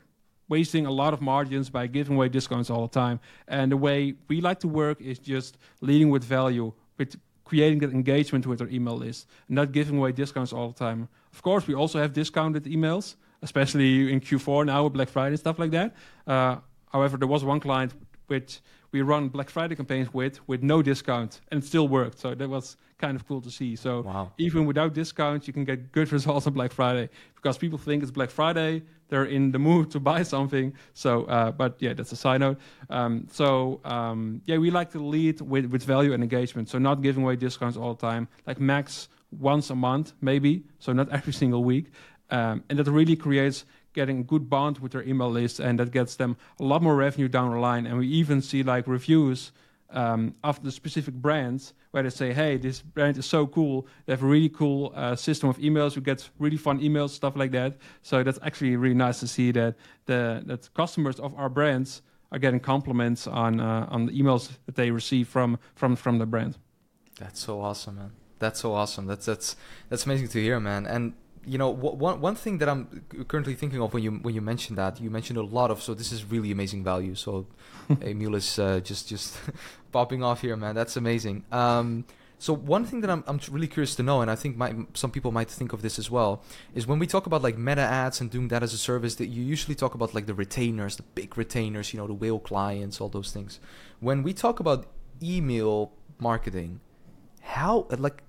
wasting 0.49 0.87
a 0.87 0.91
lot 0.91 1.15
of 1.15 1.21
margins 1.21 1.71
by 1.71 1.87
giving 1.87 2.17
away 2.17 2.29
discounts 2.29 2.71
all 2.71 2.83
the 2.83 2.93
time. 2.93 3.21
And 3.49 3.73
the 3.73 3.77
way 3.77 4.15
we 4.29 4.41
like 4.41 4.61
to 4.61 4.69
work 4.69 5.01
is 5.01 5.19
just 5.19 5.59
leading 5.81 6.11
with 6.11 6.25
value, 6.25 6.73
with 6.99 7.17
creating 7.45 7.79
that 7.81 7.93
engagement 7.93 8.47
with 8.47 8.61
our 8.61 8.69
email 8.69 8.97
list, 8.97 9.29
not 9.49 9.73
giving 9.73 9.99
away 9.99 10.13
discounts 10.13 10.53
all 10.53 10.69
the 10.69 10.75
time. 10.75 11.09
Of 11.33 11.43
course, 11.43 11.67
we 11.67 11.75
also 11.75 11.99
have 11.99 12.13
discounted 12.13 12.65
emails, 12.65 13.17
especially 13.43 14.13
in 14.13 14.21
Q4 14.21 14.67
now 14.67 14.85
with 14.85 14.93
Black 14.93 15.09
Friday 15.09 15.31
and 15.31 15.39
stuff 15.39 15.59
like 15.59 15.71
that. 15.73 15.95
Uh, 16.27 16.57
however, 16.93 17.17
there 17.17 17.29
was 17.29 17.45
one 17.45 17.61
client 17.61 17.93
which 18.27 18.61
we 18.93 19.03
run 19.03 19.29
Black 19.29 19.51
Friday 19.51 19.75
campaigns 19.75 20.15
with 20.15 20.47
with 20.49 20.63
no 20.63 20.81
discount, 20.81 21.41
and 21.51 21.63
it 21.63 21.67
still 21.67 21.89
worked. 21.89 22.21
So 22.21 22.35
that 22.35 22.49
was 22.49 22.77
kind 22.99 23.17
of 23.17 23.27
cool 23.27 23.41
to 23.41 23.51
see. 23.51 23.75
So 23.77 24.03
wow. 24.03 24.33
even 24.39 24.67
without 24.67 24.95
discounts, 24.95 25.47
you 25.49 25.53
can 25.53 25.65
get 25.65 25.91
good 25.91 26.13
results 26.17 26.47
on 26.47 26.53
Black 26.53 26.73
Friday 26.73 27.09
because 27.35 27.59
people 27.59 27.79
think 27.79 28.03
it's 28.03 28.13
Black 28.13 28.31
Friday, 28.31 28.83
they're 29.15 29.25
in 29.25 29.53
the 29.53 29.61
mood 29.61 29.93
to 29.93 30.01
buy 30.01 30.25
something. 30.25 30.75
So, 30.93 31.25
uh, 31.27 31.53
but 31.53 31.77
yeah, 31.79 31.93
that's 31.95 32.11
a 32.11 32.17
side 32.17 32.41
note. 32.41 32.59
Um, 32.91 33.29
so 33.31 33.81
um, 33.85 34.43
yeah, 34.45 34.59
we 34.59 34.73
like 34.73 34.91
to 34.91 34.99
lead 34.99 35.41
with 35.41 35.67
with 35.67 35.85
value 35.85 36.13
and 36.13 36.21
engagement. 36.21 36.69
So 36.69 36.79
not 36.79 37.01
giving 37.01 37.23
away 37.23 37.37
discounts 37.37 37.77
all 37.77 37.95
the 37.95 38.01
time, 38.01 38.27
like 38.45 38.59
max 38.59 39.09
once 39.31 39.71
a 39.71 39.77
month 39.77 40.15
maybe. 40.21 40.65
So 40.81 40.93
not 40.93 41.09
every 41.11 41.33
single 41.43 41.63
week, 41.63 41.93
um, 42.31 42.65
and 42.69 42.77
that 42.79 42.91
really 42.91 43.15
creates 43.15 43.65
getting 43.93 44.19
a 44.19 44.25
good 44.25 44.51
bond 44.51 44.81
with 44.81 44.91
their 44.91 45.05
email 45.05 45.31
list, 45.31 45.61
and 45.61 45.79
that 45.79 45.93
gets 45.93 46.17
them 46.17 46.37
a 46.59 46.65
lot 46.65 46.83
more 46.83 46.97
revenue 46.97 47.29
down 47.29 47.53
the 47.53 47.59
line. 47.59 47.87
And 47.87 47.97
we 47.99 48.09
even 48.09 48.43
see 48.43 48.65
like 48.65 48.89
reviews 48.89 49.53
um, 49.95 50.35
of 50.43 50.63
the 50.63 50.71
specific 50.71 51.15
brands 51.15 51.75
where 51.93 52.03
they 52.03 52.11
say, 52.11 52.33
"Hey, 52.33 52.57
this 52.57 52.83
brand 52.83 53.17
is 53.17 53.27
so 53.27 53.47
cool. 53.47 53.87
They 54.07 54.13
have 54.13 54.23
a 54.23 54.27
really 54.27 54.49
cool 54.49 54.93
uh, 54.95 55.17
system 55.17 55.49
of 55.49 55.59
emails. 55.59 55.97
We 55.97 56.03
get 56.03 56.29
really 56.39 56.57
fun 56.57 56.81
emails, 56.81 57.11
stuff 57.11 57.37
like 57.37 57.53
that." 57.53 57.77
So 58.03 58.23
that's 58.23 58.39
actually 58.43 58.77
really 58.77 58.95
nice 58.95 59.21
to 59.21 59.27
see 59.27 59.53
that 59.53 59.77
the 60.07 60.43
that 60.47 60.73
customers 60.75 61.19
of 61.21 61.35
our 61.35 61.49
brands 61.49 62.03
are 62.33 62.39
getting 62.39 62.61
compliments 62.61 63.27
on 63.27 63.61
uh, 63.61 63.87
on 63.91 64.07
the 64.07 64.13
emails 64.13 64.51
that 64.67 64.75
they 64.75 64.91
receive 64.91 65.29
from 65.29 65.59
from 65.75 65.97
from 65.97 66.19
the 66.19 66.27
brand. 66.27 66.59
That's 67.19 67.41
so 67.41 67.61
awesome, 67.61 67.97
man. 67.97 68.13
That's 68.41 68.61
so 68.61 68.75
awesome. 68.75 69.07
That's 69.07 69.27
that's 69.27 69.57
that's 69.89 70.05
amazing 70.05 70.29
to 70.29 70.41
hear, 70.41 70.61
man. 70.61 70.87
And 70.87 71.15
you 71.47 71.59
know, 71.59 71.71
one 71.71 72.21
one 72.21 72.35
thing 72.35 72.59
that 72.59 72.69
I'm 72.69 73.05
currently 73.29 73.55
thinking 73.55 73.81
of 73.81 73.93
when 73.95 74.03
you 74.03 74.13
when 74.13 74.35
you 74.35 74.41
mentioned 74.41 74.79
that 74.79 75.01
you 75.01 75.11
mentioned 75.11 75.39
a 75.39 75.43
lot 75.43 75.71
of 75.71 75.83
so 75.83 75.95
this 75.95 76.13
is 76.13 76.25
really 76.25 76.51
amazing 76.51 76.85
value. 76.85 77.15
So 77.15 77.47
Emiel 77.91 78.35
is 78.35 78.59
uh, 78.59 78.81
just 78.81 79.09
just 79.09 79.39
popping 79.93 80.23
off 80.23 80.41
here, 80.41 80.57
man. 80.57 80.75
That's 80.75 80.97
amazing. 80.97 81.45
Um, 81.53 82.05
so 82.39 82.53
one 82.53 82.85
thing 82.85 83.01
that 83.01 83.11
I'm 83.11 83.25
I'm 83.27 83.41
really 83.51 83.69
curious 83.69 83.95
to 83.97 84.03
know, 84.03 84.21
and 84.21 84.31
I 84.31 84.35
think 84.35 84.57
my, 84.57 84.75
some 84.95 85.11
people 85.11 85.33
might 85.33 85.51
think 85.51 85.73
of 85.73 85.83
this 85.83 85.99
as 85.99 86.11
well, 86.11 86.43
is 86.75 86.87
when 86.87 86.99
we 86.99 87.07
talk 87.07 87.27
about 87.27 87.43
like 87.43 87.57
meta 87.57 87.81
ads 87.81 88.21
and 88.21 88.31
doing 88.31 88.49
that 88.49 88.63
as 88.63 88.75
a 88.75 88.79
service, 88.79 89.15
that 89.17 89.27
you 89.27 89.43
usually 89.43 89.75
talk 89.75 89.95
about 89.95 90.15
like 90.15 90.27
the 90.27 90.35
retainers, 90.35 90.97
the 90.97 91.05
big 91.15 91.39
retainers, 91.39 91.93
you 91.93 91.99
know, 91.99 92.07
the 92.07 92.15
whale 92.15 92.39
clients, 92.39 93.01
all 93.01 93.09
those 93.09 93.33
things. 93.33 93.61
When 94.01 94.23
we 94.23 94.33
talk 94.33 94.61
about 94.61 94.87
email 95.23 95.93
marketing, 96.19 96.81
how 97.41 97.87
like 97.91 98.23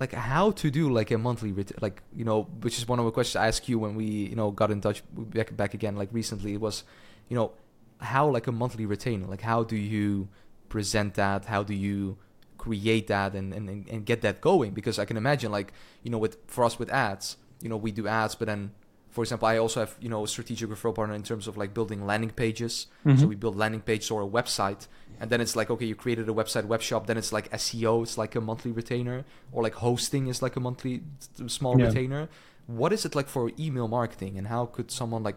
like 0.00 0.12
how 0.12 0.50
to 0.50 0.70
do 0.70 0.90
like 0.90 1.10
a 1.10 1.18
monthly 1.18 1.52
ret- 1.52 1.80
like 1.82 2.02
you 2.14 2.24
know 2.24 2.42
which 2.62 2.78
is 2.78 2.88
one 2.88 2.98
of 2.98 3.04
the 3.04 3.10
questions 3.12 3.36
I 3.36 3.48
asked 3.48 3.68
you 3.68 3.78
when 3.78 3.94
we 3.94 4.04
you 4.04 4.36
know 4.36 4.50
got 4.50 4.70
in 4.70 4.80
touch 4.80 5.02
back 5.12 5.56
back 5.56 5.74
again 5.74 5.96
like 5.96 6.08
recently 6.12 6.52
it 6.54 6.60
was 6.60 6.84
you 7.28 7.36
know 7.36 7.52
how 8.00 8.28
like 8.28 8.46
a 8.46 8.52
monthly 8.52 8.86
retainer 8.86 9.26
like 9.26 9.40
how 9.42 9.62
do 9.62 9.76
you 9.76 10.28
present 10.68 11.14
that 11.14 11.44
how 11.46 11.62
do 11.62 11.74
you 11.74 12.18
create 12.58 13.06
that 13.08 13.34
and, 13.34 13.52
and 13.52 13.86
and 13.88 14.04
get 14.06 14.22
that 14.22 14.40
going 14.40 14.72
because 14.72 14.98
I 14.98 15.04
can 15.04 15.16
imagine 15.16 15.52
like 15.52 15.72
you 16.02 16.10
know 16.10 16.18
with 16.18 16.38
for 16.46 16.64
us 16.64 16.78
with 16.78 16.90
ads 16.90 17.36
you 17.62 17.68
know 17.68 17.76
we 17.76 17.92
do 17.92 18.06
ads 18.08 18.34
but 18.34 18.46
then 18.48 18.72
for 19.10 19.22
example, 19.22 19.46
I 19.46 19.58
also 19.58 19.78
have 19.78 19.94
you 20.00 20.08
know 20.08 20.24
a 20.24 20.26
strategic 20.26 20.68
referral 20.68 20.92
partner 20.92 21.14
in 21.14 21.22
terms 21.22 21.46
of 21.46 21.56
like 21.56 21.72
building 21.72 22.04
landing 22.04 22.30
pages. 22.30 22.88
Mhm. 23.06 23.20
So 23.20 23.26
we 23.28 23.36
build 23.36 23.54
landing 23.54 23.80
pages 23.80 24.10
or 24.10 24.20
a 24.22 24.26
website, 24.26 24.88
and 25.20 25.30
then 25.30 25.40
it's 25.40 25.56
like 25.56 25.70
okay, 25.70 25.86
you 25.86 25.94
created 25.94 26.28
a 26.28 26.32
website, 26.32 26.64
web 26.66 26.82
shop. 26.82 27.06
Then 27.06 27.16
it's 27.16 27.32
like 27.32 27.50
SEO, 27.52 28.02
it's 28.02 28.16
like 28.18 28.34
a 28.34 28.40
monthly 28.40 28.72
retainer, 28.72 29.24
or 29.52 29.62
like 29.62 29.74
hosting 29.74 30.26
is 30.28 30.42
like 30.42 30.56
a 30.56 30.60
monthly 30.60 31.02
small 31.46 31.78
Yeah. 31.78 31.86
retainer. 31.86 32.28
What 32.66 32.92
is 32.92 33.04
it 33.04 33.14
like 33.14 33.28
for 33.28 33.50
email 33.58 33.88
marketing, 33.88 34.38
and 34.38 34.46
how 34.48 34.66
could 34.66 34.90
someone 34.90 35.22
like 35.22 35.36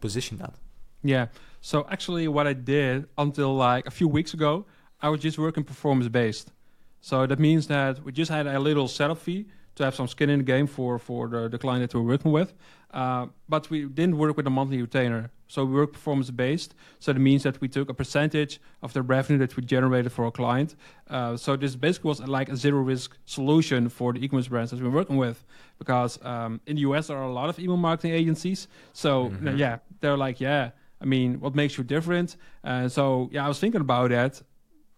position 0.00 0.38
that? 0.38 0.54
Yeah. 1.02 1.26
So 1.60 1.86
actually, 1.90 2.28
what 2.28 2.46
I 2.46 2.52
did 2.52 3.06
until 3.18 3.54
like 3.54 3.86
a 3.86 3.90
few 3.90 4.08
weeks 4.08 4.34
ago, 4.34 4.66
I 5.00 5.08
was 5.08 5.20
just 5.20 5.38
working 5.38 5.64
performance 5.64 6.08
based. 6.08 6.52
So 7.00 7.26
that 7.26 7.38
means 7.40 7.66
that 7.66 8.02
we 8.04 8.12
just 8.12 8.30
had 8.30 8.46
a 8.46 8.58
little 8.60 8.86
setup 8.86 9.18
fee 9.18 9.46
to 9.74 9.84
have 9.84 9.94
some 9.94 10.06
skin 10.06 10.30
in 10.30 10.38
the 10.38 10.44
game 10.44 10.66
for 10.66 10.98
for 10.98 11.28
the, 11.28 11.48
the 11.48 11.58
client 11.58 11.82
that 11.82 11.96
we're 11.98 12.06
working 12.06 12.30
with. 12.32 12.52
Uh, 12.92 13.26
but 13.48 13.70
we 13.70 13.84
didn't 13.86 14.18
work 14.18 14.36
with 14.36 14.46
a 14.46 14.50
monthly 14.50 14.80
retainer. 14.80 15.30
So 15.48 15.64
we 15.64 15.74
work 15.74 15.92
performance 15.92 16.30
based. 16.30 16.74
So 16.98 17.12
that 17.12 17.18
means 17.20 17.42
that 17.42 17.60
we 17.60 17.68
took 17.68 17.88
a 17.90 17.94
percentage 17.94 18.60
of 18.82 18.92
the 18.94 19.02
revenue 19.02 19.38
that 19.38 19.54
we 19.56 19.62
generated 19.62 20.10
for 20.12 20.26
a 20.26 20.30
client. 20.30 20.74
Uh, 21.08 21.36
so 21.36 21.56
this 21.56 21.76
basically 21.76 22.08
was 22.08 22.20
like 22.20 22.48
a 22.48 22.56
zero 22.56 22.80
risk 22.80 23.18
solution 23.26 23.88
for 23.90 24.12
the 24.14 24.24
e-commerce 24.24 24.48
brands 24.48 24.70
that 24.70 24.80
we're 24.82 24.90
working 24.90 25.16
with. 25.18 25.44
Because 25.78 26.18
um, 26.24 26.60
in 26.66 26.76
the 26.76 26.82
US 26.82 27.08
there 27.08 27.16
are 27.18 27.24
a 27.24 27.32
lot 27.32 27.48
of 27.50 27.58
email 27.58 27.76
marketing 27.76 28.12
agencies. 28.12 28.66
So 28.92 29.30
Mhm. 29.30 29.58
yeah, 29.58 29.78
they're 30.00 30.16
like, 30.16 30.40
yeah, 30.40 30.70
I 31.00 31.04
mean, 31.04 31.40
what 31.40 31.54
makes 31.54 31.76
you 31.76 31.84
different? 31.84 32.36
Uh, 32.64 32.88
so 32.88 33.28
yeah, 33.32 33.44
I 33.44 33.48
was 33.48 33.58
thinking 33.58 33.80
about 33.80 34.10
that. 34.10 34.42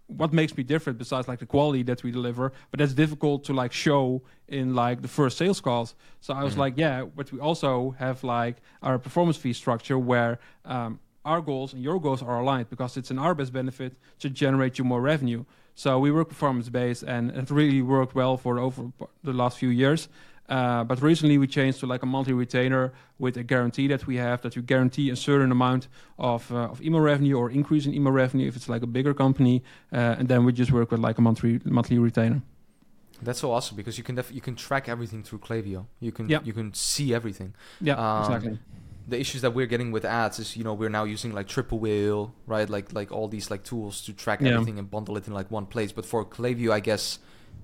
What 0.06 0.32
makes 0.32 0.56
me 0.56 0.62
different 0.64 0.98
besides 0.98 1.28
like 1.28 1.38
the 1.38 1.46
quality 1.46 1.82
that 1.84 2.02
we 2.02 2.10
deliver? 2.10 2.52
But 2.70 2.78
that's 2.78 2.92
difficult 2.92 3.44
to 3.44 3.52
like 3.54 3.72
show 3.72 4.22
in 4.48 4.74
like 4.74 5.00
the 5.02 5.08
first 5.08 5.38
sales 5.38 5.60
calls. 5.60 5.94
So 6.20 6.34
I 6.34 6.44
was 6.44 6.54
Mhm. 6.54 6.58
like, 6.58 6.74
yeah, 6.76 7.04
but 7.16 7.32
we 7.32 7.40
also 7.40 7.94
have 7.98 8.22
like 8.22 8.56
our 8.82 8.98
performance 8.98 9.36
fee 9.38 9.54
structure 9.54 9.98
where 9.98 10.38
um, 10.66 11.00
our 11.24 11.40
goals 11.40 11.72
and 11.72 11.82
your 11.82 11.98
goals 11.98 12.22
are 12.22 12.38
aligned 12.40 12.68
because 12.68 12.98
it's 12.98 13.10
in 13.10 13.18
our 13.18 13.34
best 13.34 13.52
benefit 13.52 13.96
to 14.18 14.28
generate 14.28 14.78
you 14.78 14.84
more 14.84 15.00
revenue. 15.00 15.44
So 15.74 15.98
we 15.98 16.10
work 16.12 16.28
performance 16.28 16.68
based 16.68 17.02
and 17.02 17.30
it 17.30 17.50
really 17.50 17.80
worked 17.82 18.14
well 18.14 18.36
for 18.36 18.58
over 18.58 18.92
the 19.22 19.32
last 19.32 19.58
few 19.58 19.70
years. 19.70 20.08
Uh, 20.48 20.84
but 20.84 21.00
recently 21.00 21.38
we 21.38 21.46
changed 21.46 21.80
to 21.80 21.86
like 21.86 22.02
a 22.02 22.06
monthly 22.06 22.34
retainer 22.34 22.92
with 23.18 23.36
a 23.38 23.42
guarantee 23.42 23.86
that 23.88 24.06
we 24.06 24.16
have 24.16 24.42
that 24.42 24.54
we 24.56 24.60
guarantee 24.62 25.08
a 25.10 25.16
certain 25.16 25.50
amount 25.50 25.88
of, 26.18 26.52
uh, 26.52 26.68
of 26.72 26.82
email 26.82 27.00
revenue 27.00 27.34
or 27.38 27.50
increase 27.50 27.86
in 27.86 27.94
email 27.94 28.12
revenue 28.12 28.46
if 28.46 28.54
it's 28.56 28.68
like 28.68 28.82
a 28.82 28.86
bigger 28.86 29.14
company, 29.14 29.62
uh, 29.92 30.16
and 30.18 30.28
then 30.28 30.44
we 30.44 30.52
just 30.52 30.70
work 30.70 30.90
with 30.90 31.00
like 31.00 31.16
a 31.18 31.22
monthly 31.22 31.60
monthly 31.64 31.98
retainer. 31.98 32.42
That's 33.22 33.38
so 33.40 33.52
awesome 33.52 33.76
because 33.76 33.96
you 33.96 34.04
can 34.04 34.16
def- 34.16 34.32
you 34.34 34.40
can 34.42 34.54
track 34.54 34.86
everything 34.88 35.22
through 35.22 35.38
Klaviyo. 35.38 35.86
You 36.00 36.12
can 36.12 36.28
Yeah. 36.28 36.40
you 36.44 36.52
can 36.52 36.74
see 36.74 37.14
everything. 37.14 37.54
Yeah, 37.80 37.94
Um, 37.94 38.24
exactly. 38.24 38.58
the 39.08 39.18
issues 39.18 39.40
that 39.42 39.52
we're 39.54 39.66
getting 39.74 39.92
with 39.92 40.04
ads 40.04 40.38
is 40.38 40.56
you 40.58 40.64
know 40.64 40.74
we're 40.74 40.90
now 40.90 41.04
using 41.04 41.32
like 41.32 41.46
Triple 41.48 41.78
Whale, 41.78 42.34
right 42.46 42.68
like 42.68 42.92
like 42.92 43.10
all 43.12 43.28
these 43.28 43.50
like 43.50 43.62
tools 43.64 44.02
to 44.06 44.12
track 44.12 44.40
Yeah. 44.42 44.52
everything 44.54 44.78
and 44.78 44.90
bundle 44.90 45.16
it 45.16 45.26
in 45.26 45.32
like 45.32 45.50
one 45.50 45.64
place 45.66 45.90
but 45.92 46.04
for 46.04 46.22
Klaviyo 46.24 46.70
I 46.70 46.80
guess 46.80 47.18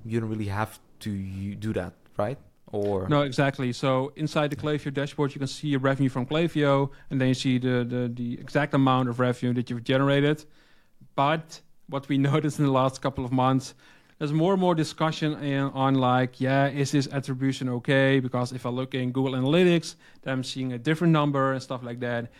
you 0.04 0.18
don't 0.20 0.30
really 0.30 0.48
have 0.48 0.78
to 1.00 1.10
you 1.10 1.54
do 1.56 1.72
that 1.74 1.92
right 2.16 2.38
or 2.72 3.08
No, 3.08 3.22
exactly. 3.22 3.72
So 3.72 4.12
inside 4.16 4.50
the 4.50 4.56
Klaviyo 4.56 4.92
dashboard, 4.92 5.34
you 5.34 5.38
can 5.38 5.48
see 5.48 5.68
your 5.68 5.80
revenue 5.80 6.08
from 6.08 6.26
Klaviyo, 6.26 6.90
and 7.10 7.20
then 7.20 7.28
you 7.28 7.34
see 7.34 7.58
the, 7.58 7.84
the, 7.84 8.10
the 8.14 8.34
exact 8.34 8.74
amount 8.74 9.08
of 9.08 9.18
revenue 9.20 9.52
that 9.54 9.70
you've 9.70 9.84
generated. 9.84 10.44
But 11.16 11.60
what 11.88 12.08
we 12.08 12.18
noticed 12.32 12.58
in 12.58 12.64
the 12.64 12.72
last 12.72 13.02
couple 13.02 13.24
of 13.24 13.32
months, 13.32 13.74
there's 14.18 14.32
more 14.32 14.52
and 14.52 14.60
more 14.60 14.74
discussion 14.74 15.42
in, 15.42 15.62
on 15.62 15.94
like, 15.94 16.40
yeah, 16.40 16.68
is 16.68 16.92
this 16.92 17.08
attribution 17.10 17.68
okay? 17.70 18.20
Because 18.20 18.52
if 18.52 18.66
I 18.66 18.68
look 18.68 18.94
in 18.94 19.12
Google 19.12 19.32
Analytics, 19.32 19.94
then 20.22 20.34
I'm 20.34 20.44
seeing 20.44 20.72
a 20.74 20.78
different 20.78 21.12
number 21.12 21.52
and 21.52 21.62
stuff 21.62 21.82
like 21.82 22.00
that. 22.00 22.30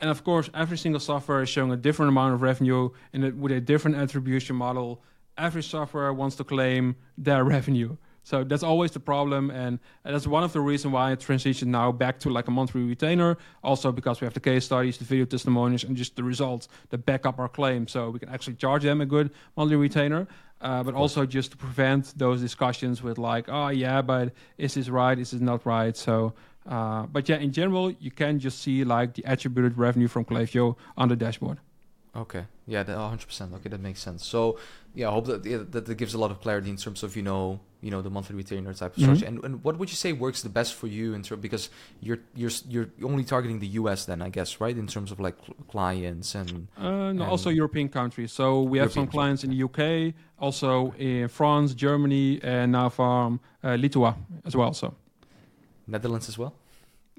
And 0.00 0.10
of 0.10 0.22
course, 0.22 0.48
every 0.54 0.78
single 0.78 1.00
software 1.00 1.42
is 1.42 1.48
showing 1.48 1.72
a 1.72 1.76
different 1.76 2.10
amount 2.10 2.34
of 2.34 2.42
revenue 2.42 2.90
and 3.12 3.40
with 3.40 3.52
a 3.52 3.60
different 3.60 3.96
attribution 3.96 4.56
model. 4.56 5.02
Every 5.36 5.62
software 5.62 6.12
wants 6.12 6.36
to 6.36 6.44
claim 6.44 6.96
their 7.16 7.44
revenue. 7.56 7.96
So 8.22 8.44
that's 8.44 8.62
always 8.62 8.90
the 8.90 9.00
problem, 9.00 9.50
and 9.50 9.78
that's 10.04 10.26
one 10.26 10.44
of 10.44 10.52
the 10.52 10.60
reasons 10.60 10.92
why 10.92 11.12
I 11.12 11.16
transitioned 11.16 11.68
now 11.68 11.90
back 11.90 12.18
to 12.20 12.30
like 12.30 12.48
a 12.48 12.50
monthly 12.50 12.82
retainer. 12.82 13.38
Also 13.64 13.92
because 13.92 14.20
we 14.20 14.26
have 14.26 14.34
the 14.34 14.40
case 14.40 14.66
studies, 14.66 14.98
the 14.98 15.04
video 15.04 15.24
testimonials, 15.24 15.84
and 15.84 15.96
just 15.96 16.16
the 16.16 16.22
results 16.22 16.68
that 16.90 17.06
back 17.06 17.26
up 17.26 17.38
our 17.38 17.48
claim, 17.48 17.88
so 17.88 18.10
we 18.10 18.18
can 18.18 18.28
actually 18.28 18.54
charge 18.54 18.82
them 18.82 19.00
a 19.00 19.06
good 19.06 19.30
monthly 19.56 19.76
retainer. 19.76 20.28
Uh, 20.60 20.82
but 20.82 20.94
also 20.94 21.24
just 21.24 21.52
to 21.52 21.56
prevent 21.56 22.12
those 22.18 22.42
discussions 22.42 23.02
with 23.02 23.16
like, 23.16 23.46
oh 23.48 23.68
yeah, 23.68 24.02
but 24.02 24.34
is 24.58 24.74
this 24.74 24.90
right? 24.90 25.18
Is 25.18 25.30
this 25.30 25.40
not 25.40 25.64
right? 25.64 25.96
So, 25.96 26.34
uh, 26.68 27.06
but 27.06 27.26
yeah, 27.30 27.36
in 27.36 27.50
general, 27.50 27.90
you 27.92 28.10
can 28.10 28.38
just 28.38 28.60
see 28.60 28.84
like 28.84 29.14
the 29.14 29.22
attributed 29.24 29.78
revenue 29.78 30.06
from 30.06 30.26
Klaviyo 30.26 30.76
on 30.98 31.08
the 31.08 31.16
dashboard. 31.16 31.58
Okay 32.14 32.44
yeah 32.66 32.82
that 32.82 32.96
100% 32.96 33.54
okay 33.54 33.68
that 33.68 33.80
makes 33.80 34.00
sense 34.00 34.26
so 34.26 34.58
yeah 34.94 35.08
I 35.08 35.12
hope 35.12 35.26
that 35.26 35.44
yeah, 35.46 35.58
that, 35.70 35.86
that 35.86 35.94
gives 35.94 36.12
a 36.14 36.18
lot 36.18 36.30
of 36.32 36.40
clarity 36.40 36.68
in 36.70 36.76
terms 36.76 37.02
of 37.04 37.14
you 37.16 37.22
know 37.22 37.60
you 37.80 37.90
know 37.90 38.02
the 38.02 38.10
monthly 38.10 38.34
retainer 38.36 38.74
type 38.74 38.92
of 38.96 38.98
Mhm. 38.98 39.02
structure 39.04 39.26
and, 39.26 39.44
and 39.44 39.62
what 39.64 39.78
would 39.78 39.88
you 39.90 39.94
say 39.96 40.12
works 40.12 40.42
the 40.42 40.48
best 40.48 40.74
for 40.74 40.88
you 40.88 41.14
in 41.14 41.22
terms 41.22 41.40
because 41.40 41.70
you're 42.00 42.18
you're 42.34 42.50
you're 42.68 42.88
only 43.04 43.22
targeting 43.24 43.60
the 43.60 43.68
US 43.80 44.06
then 44.06 44.20
I 44.22 44.28
guess 44.28 44.60
right 44.60 44.76
in 44.76 44.86
terms 44.88 45.12
of 45.12 45.20
like 45.20 45.36
clients 45.68 46.34
and 46.34 46.66
Uh, 46.76 46.82
no, 46.82 47.10
And- 47.10 47.20
also 47.22 47.48
European 47.50 47.88
countries. 47.88 48.32
So 48.32 48.62
we 48.62 48.78
have 48.78 48.90
some 48.92 49.02
European 49.02 49.06
clients 49.16 49.44
in 49.44 49.50
the 49.50 49.60
UK, 49.68 50.14
also 50.38 50.92
in 50.98 51.28
France, 51.28 51.74
Germany, 51.74 52.40
and 52.42 52.72
now 52.72 52.88
from 52.90 53.38
uh, 53.62 53.76
Lithuania 53.78 54.16
as 54.44 54.54
well. 54.56 54.72
So 54.74 54.94
Netherlands 55.86 56.28
as 56.28 56.36
well 56.38 56.52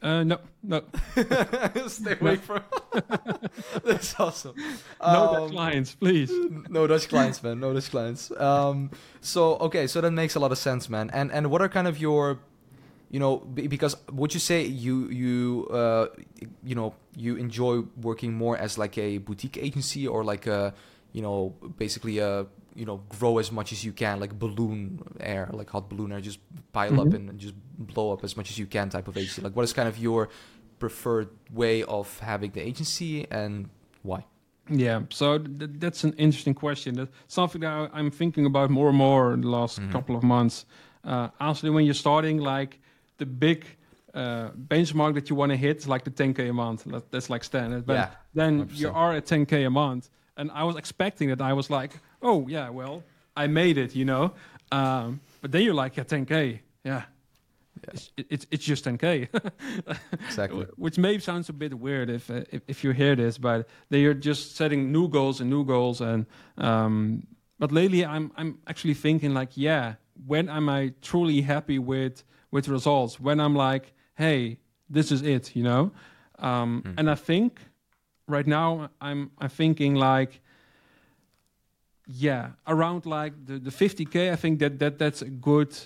uh, 0.01 0.23
no, 0.23 0.39
no, 0.63 0.81
Stay 1.87 2.17
away 2.19 2.37
from. 2.37 2.61
That's 3.85 4.19
awesome. 4.19 4.55
no 4.57 5.31
Dutch 5.33 5.41
Um, 5.43 5.49
clients, 5.51 5.95
please. 5.95 6.31
no 6.69 6.87
Dutch 6.87 7.07
clients, 7.09 7.41
man. 7.43 7.59
No 7.59 7.73
Dutch 7.73 7.89
clients. 7.91 8.31
Um, 8.39 8.89
so 9.21 9.57
okay, 9.57 9.87
so 9.87 10.01
that 10.01 10.11
makes 10.11 10.35
a 10.35 10.39
lot 10.39 10.51
of 10.51 10.57
sense, 10.57 10.89
man. 10.89 11.09
And 11.13 11.31
and 11.31 11.51
what 11.51 11.61
are 11.61 11.69
kind 11.69 11.87
of 11.87 11.99
your, 11.99 12.39
you 13.09 13.19
know, 13.19 13.37
because 13.53 13.95
would 14.11 14.33
you 14.33 14.39
say 14.39 14.65
you 14.65 15.07
you 15.09 15.67
uh 15.71 16.07
you 16.63 16.75
know 16.75 16.93
you 17.15 17.35
enjoy 17.35 17.83
working 18.01 18.33
more 18.33 18.57
as 18.57 18.77
like 18.77 18.97
a 18.97 19.19
boutique 19.19 19.57
agency 19.57 20.07
or 20.07 20.23
like 20.23 20.47
a 20.47 20.73
you 21.13 21.21
know 21.21 21.53
basically 21.77 22.19
a 22.19 22.45
you 22.73 22.85
know 22.85 23.01
grow 23.19 23.37
as 23.37 23.51
much 23.51 23.73
as 23.73 23.83
you 23.83 23.91
can 23.91 24.17
like 24.21 24.31
balloon 24.39 24.97
air 25.19 25.49
like 25.51 25.69
hot 25.69 25.89
balloon 25.89 26.11
air 26.13 26.21
just 26.21 26.39
pile 26.71 27.01
up 27.01 27.07
Mhm. 27.07 27.15
and 27.29 27.37
just 27.37 27.53
blow 27.82 28.11
up 28.13 28.23
as 28.23 28.36
much 28.38 28.49
as 28.51 28.57
you 28.57 28.65
can 28.65 28.89
type 28.89 29.07
of 29.07 29.15
agency 29.17 29.41
like 29.41 29.55
what 29.55 29.63
is 29.63 29.73
kind 29.73 29.88
of 29.89 29.97
your 29.97 30.29
preferred 30.79 31.29
way 31.53 31.84
of 31.84 32.19
having 32.19 32.51
the 32.51 32.61
agency 32.61 33.27
and 33.32 33.69
why 34.03 34.25
Yeah, 34.69 35.01
so 35.09 35.38
th- 35.38 35.71
that's 35.84 36.03
an 36.03 36.13
interesting 36.25 36.53
question. 36.53 36.95
That's 36.95 37.11
something 37.27 37.61
that 37.61 37.73
I- 37.82 37.89
I'm 37.99 38.09
thinking 38.11 38.45
about 38.45 38.69
more 38.69 38.89
and 38.89 38.97
more 38.97 39.34
in 39.34 39.41
the 39.41 39.49
last 39.49 39.79
Mhm. 39.79 39.91
couple 39.91 40.15
of 40.15 40.23
months. 40.23 40.65
Uh, 41.03 41.27
honestly, 41.39 41.69
when 41.69 41.84
you're 41.86 42.01
starting, 42.07 42.38
like 42.39 42.79
the 43.17 43.25
big 43.25 43.59
uh, 44.13 44.49
benchmark 44.73 45.13
that 45.13 45.29
you 45.29 45.36
want 45.38 45.51
to 45.51 45.57
hit 45.57 45.77
is 45.77 45.88
like 45.88 46.03
the 46.03 46.11
10k 46.11 46.49
a 46.49 46.53
month. 46.53 46.79
That's 47.11 47.29
like 47.29 47.43
standard. 47.45 47.86
But 47.86 47.93
yeah 47.93 48.09
then 48.34 48.53
100%. 48.67 48.79
you 48.82 48.89
are 48.93 49.11
at 49.17 49.25
10k 49.25 49.65
a 49.65 49.69
month, 49.69 50.09
and 50.38 50.51
I 50.51 50.63
was 50.69 50.75
expecting 50.75 51.29
that. 51.29 51.41
I 51.41 51.53
was 51.53 51.69
like, 51.69 51.91
oh 52.21 52.47
yeah, 52.55 52.69
well, 52.69 53.03
I 53.43 53.47
made 53.47 53.77
it, 53.77 53.95
you 53.95 54.05
know. 54.05 54.23
Um, 54.71 55.19
but 55.41 55.51
then 55.51 55.61
you're 55.65 55.79
like, 55.84 55.93
yeah, 55.97 56.03
10k, 56.05 56.59
yeah. 56.84 57.03
It's, 57.93 58.11
it's 58.17 58.47
it's 58.51 58.65
just 58.65 58.86
10k, 58.86 59.27
exactly 60.27 60.65
which 60.75 60.97
may 60.97 61.19
sounds 61.19 61.49
a 61.49 61.53
bit 61.53 61.73
weird 61.73 62.09
if, 62.09 62.29
uh, 62.29 62.43
if 62.51 62.61
if 62.67 62.84
you 62.84 62.91
hear 62.91 63.15
this, 63.15 63.38
but 63.38 63.67
they 63.89 64.05
are 64.05 64.13
just 64.13 64.55
setting 64.55 64.91
new 64.91 65.07
goals 65.07 65.41
and 65.41 65.49
new 65.49 65.63
goals. 65.65 66.01
And 66.01 66.25
um, 66.57 67.23
but 67.59 67.71
lately, 67.71 68.05
I'm 68.05 68.32
I'm 68.38 68.59
actually 68.67 68.93
thinking 68.95 69.34
like, 69.34 69.51
yeah, 69.55 69.95
when 70.27 70.49
am 70.49 70.69
I 70.69 70.93
truly 71.01 71.41
happy 71.41 71.79
with 71.79 72.23
with 72.51 72.67
results? 72.67 73.19
When 73.19 73.39
I'm 73.39 73.55
like, 73.55 73.93
hey, 74.15 74.59
this 74.89 75.11
is 75.11 75.21
it, 75.21 75.55
you 75.55 75.63
know. 75.63 75.91
Um, 76.39 76.82
Mm. 76.86 76.93
And 76.97 77.09
I 77.09 77.15
think 77.15 77.59
right 78.27 78.47
now 78.47 78.89
I'm 78.99 79.32
I'm 79.38 79.49
thinking 79.49 79.95
like, 79.95 80.41
yeah, 82.07 82.51
around 82.65 83.05
like 83.05 83.34
the 83.45 83.59
the 83.59 83.71
50k. 83.71 84.32
I 84.32 84.36
think 84.36 84.59
that 84.59 84.79
that 84.79 84.97
that's 84.97 85.21
a 85.21 85.29
good 85.29 85.77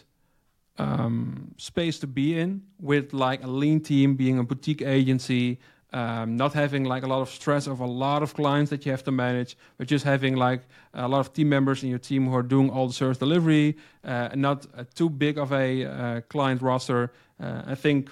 um, 0.77 1.53
space 1.57 1.99
to 1.99 2.07
be 2.07 2.37
in 2.37 2.61
with 2.79 3.13
like 3.13 3.43
a 3.43 3.47
lean 3.47 3.79
team, 3.79 4.15
being 4.15 4.39
a 4.39 4.43
boutique 4.43 4.81
agency, 4.81 5.59
um, 5.93 6.35
not 6.35 6.53
having 6.53 6.83
like 6.83 7.03
a 7.03 7.07
lot 7.07 7.21
of 7.21 7.29
stress 7.29 7.67
of 7.67 7.79
a 7.79 7.85
lot 7.85 8.21
of 8.21 8.33
clients 8.33 8.69
that 8.69 8.85
you 8.85 8.91
have 8.91 9.03
to 9.03 9.11
manage, 9.11 9.57
but 9.77 9.87
just 9.87 10.03
having 10.03 10.35
like 10.35 10.61
a 10.93 11.07
lot 11.07 11.19
of 11.19 11.31
team 11.31 11.47
members 11.47 11.83
in 11.83 11.89
your 11.89 11.99
team 11.99 12.27
who 12.27 12.35
are 12.35 12.43
doing 12.43 12.69
all 12.69 12.87
the 12.87 12.93
service 12.93 13.17
delivery, 13.17 13.77
uh, 14.03 14.29
and 14.31 14.41
not 14.41 14.65
uh, 14.75 14.83
too 14.93 15.09
big 15.09 15.37
of 15.37 15.53
a 15.53 15.85
uh, 15.85 16.21
client 16.27 16.61
roster. 16.61 17.13
Uh, 17.39 17.61
I 17.67 17.75
think, 17.75 18.09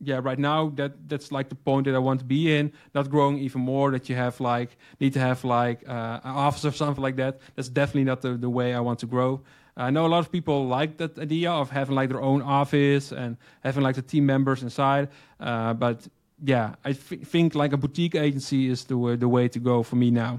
yeah, 0.00 0.20
right 0.22 0.38
now 0.38 0.70
that 0.76 1.08
that's 1.08 1.30
like 1.30 1.50
the 1.50 1.54
point 1.54 1.84
that 1.84 1.94
I 1.94 1.98
want 1.98 2.20
to 2.20 2.26
be 2.26 2.56
in. 2.56 2.72
Not 2.94 3.10
growing 3.10 3.38
even 3.38 3.60
more. 3.60 3.90
That 3.90 4.08
you 4.08 4.16
have 4.16 4.40
like 4.40 4.76
need 4.98 5.12
to 5.12 5.20
have 5.20 5.44
like 5.44 5.86
uh, 5.86 6.20
an 6.24 6.34
office 6.34 6.64
or 6.64 6.72
something 6.72 7.02
like 7.02 7.16
that. 7.16 7.38
That's 7.54 7.68
definitely 7.68 8.04
not 8.04 8.22
the, 8.22 8.38
the 8.38 8.50
way 8.50 8.72
I 8.72 8.80
want 8.80 9.00
to 9.00 9.06
grow. 9.06 9.42
I 9.76 9.90
know 9.90 10.06
a 10.06 10.08
lot 10.08 10.20
of 10.20 10.30
people 10.30 10.66
like 10.66 10.96
that 10.98 11.18
idea 11.18 11.50
of 11.50 11.70
having 11.70 11.96
like 11.96 12.08
their 12.08 12.22
own 12.22 12.42
office 12.42 13.10
and 13.12 13.36
having 13.64 13.82
like 13.82 13.96
the 13.96 14.02
team 14.02 14.24
members 14.26 14.62
inside. 14.62 15.08
Uh, 15.40 15.74
but 15.74 16.06
yeah, 16.44 16.74
I 16.84 16.92
th- 16.92 17.22
think 17.22 17.54
like 17.54 17.72
a 17.72 17.76
boutique 17.76 18.14
agency 18.14 18.68
is 18.68 18.84
the 18.84 18.96
way, 18.96 19.16
the 19.16 19.28
way 19.28 19.48
to 19.48 19.58
go 19.58 19.82
for 19.82 19.96
me 19.96 20.10
now. 20.10 20.38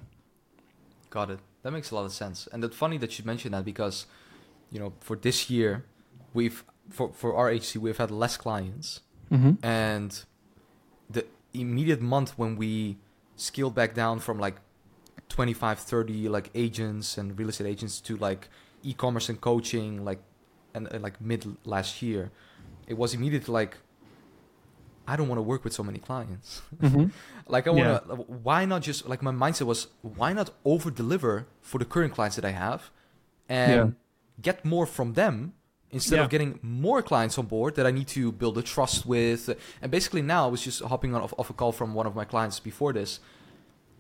Got 1.09 1.31
it. 1.31 1.39
That 1.63 1.71
makes 1.71 1.91
a 1.91 1.95
lot 1.95 2.05
of 2.05 2.11
sense. 2.13 2.47
And 2.53 2.63
it's 2.63 2.75
funny 2.75 2.97
that 2.99 3.17
you 3.19 3.25
mentioned 3.25 3.53
that 3.53 3.65
because, 3.65 4.05
you 4.71 4.79
know, 4.79 4.93
for 4.99 5.15
this 5.17 5.49
year, 5.49 5.83
we've 6.33 6.63
for 6.89 7.11
for 7.13 7.35
our 7.35 7.49
agency 7.49 7.79
we've 7.79 7.97
had 7.97 8.11
less 8.11 8.37
clients, 8.37 9.01
Mm-hmm. 9.31 9.65
and 9.65 10.23
the 11.09 11.25
immediate 11.53 11.99
month 11.99 12.37
when 12.37 12.55
we 12.57 12.97
scaled 13.35 13.73
back 13.73 13.95
down 13.95 14.19
from 14.19 14.37
like 14.37 14.57
25 15.29 15.79
30 15.79 16.29
like 16.29 16.51
agents 16.53 17.17
and 17.17 17.37
real 17.39 17.49
estate 17.49 17.65
agents 17.65 17.99
to 18.01 18.15
like 18.17 18.49
e-commerce 18.89 19.27
and 19.29 19.39
coaching 19.41 20.05
like 20.09 20.19
and, 20.73 20.87
and 20.93 21.01
like 21.03 21.19
mid 21.21 21.41
last 21.65 22.01
year 22.01 22.31
it 22.87 22.95
was 22.97 23.13
immediately 23.13 23.51
like 23.53 23.77
i 25.07 25.15
don't 25.15 25.27
want 25.27 25.37
to 25.37 25.47
work 25.53 25.63
with 25.63 25.73
so 25.73 25.83
many 25.83 25.99
clients 25.99 26.61
Mm-hmm. 26.81 27.05
like 27.55 27.67
i 27.67 27.71
want 27.71 28.07
to 28.07 28.15
why 28.47 28.65
not 28.65 28.81
just 28.81 29.07
like 29.11 29.21
my 29.21 29.31
mindset 29.31 29.65
was 29.73 29.87
why 30.01 30.33
not 30.33 30.49
over 30.63 30.89
deliver 30.91 31.47
for 31.61 31.77
the 31.77 31.85
current 31.85 32.13
clients 32.13 32.35
that 32.37 32.45
i 32.45 32.51
have 32.51 32.91
and 33.49 33.71
Yeah. 33.71 33.87
get 34.41 34.65
more 34.65 34.85
from 34.85 35.13
them 35.13 35.53
instead 35.91 36.17
Yeah. 36.17 36.23
of 36.25 36.29
getting 36.29 36.59
more 36.61 37.01
clients 37.11 37.37
on 37.37 37.45
board 37.45 37.75
that 37.75 37.85
i 37.85 37.91
need 37.91 38.07
to 38.19 38.31
build 38.31 38.57
a 38.57 38.61
trust 38.73 39.05
with 39.05 39.41
and 39.81 39.89
basically 39.91 40.21
now 40.21 40.41
i 40.47 40.49
was 40.55 40.61
just 40.63 40.81
hopping 40.91 41.13
on 41.15 41.21
off, 41.21 41.33
off 41.37 41.49
a 41.49 41.53
call 41.53 41.71
from 41.71 41.93
one 41.93 42.07
of 42.07 42.15
my 42.15 42.25
clients 42.25 42.59
before 42.59 42.91
this 42.99 43.19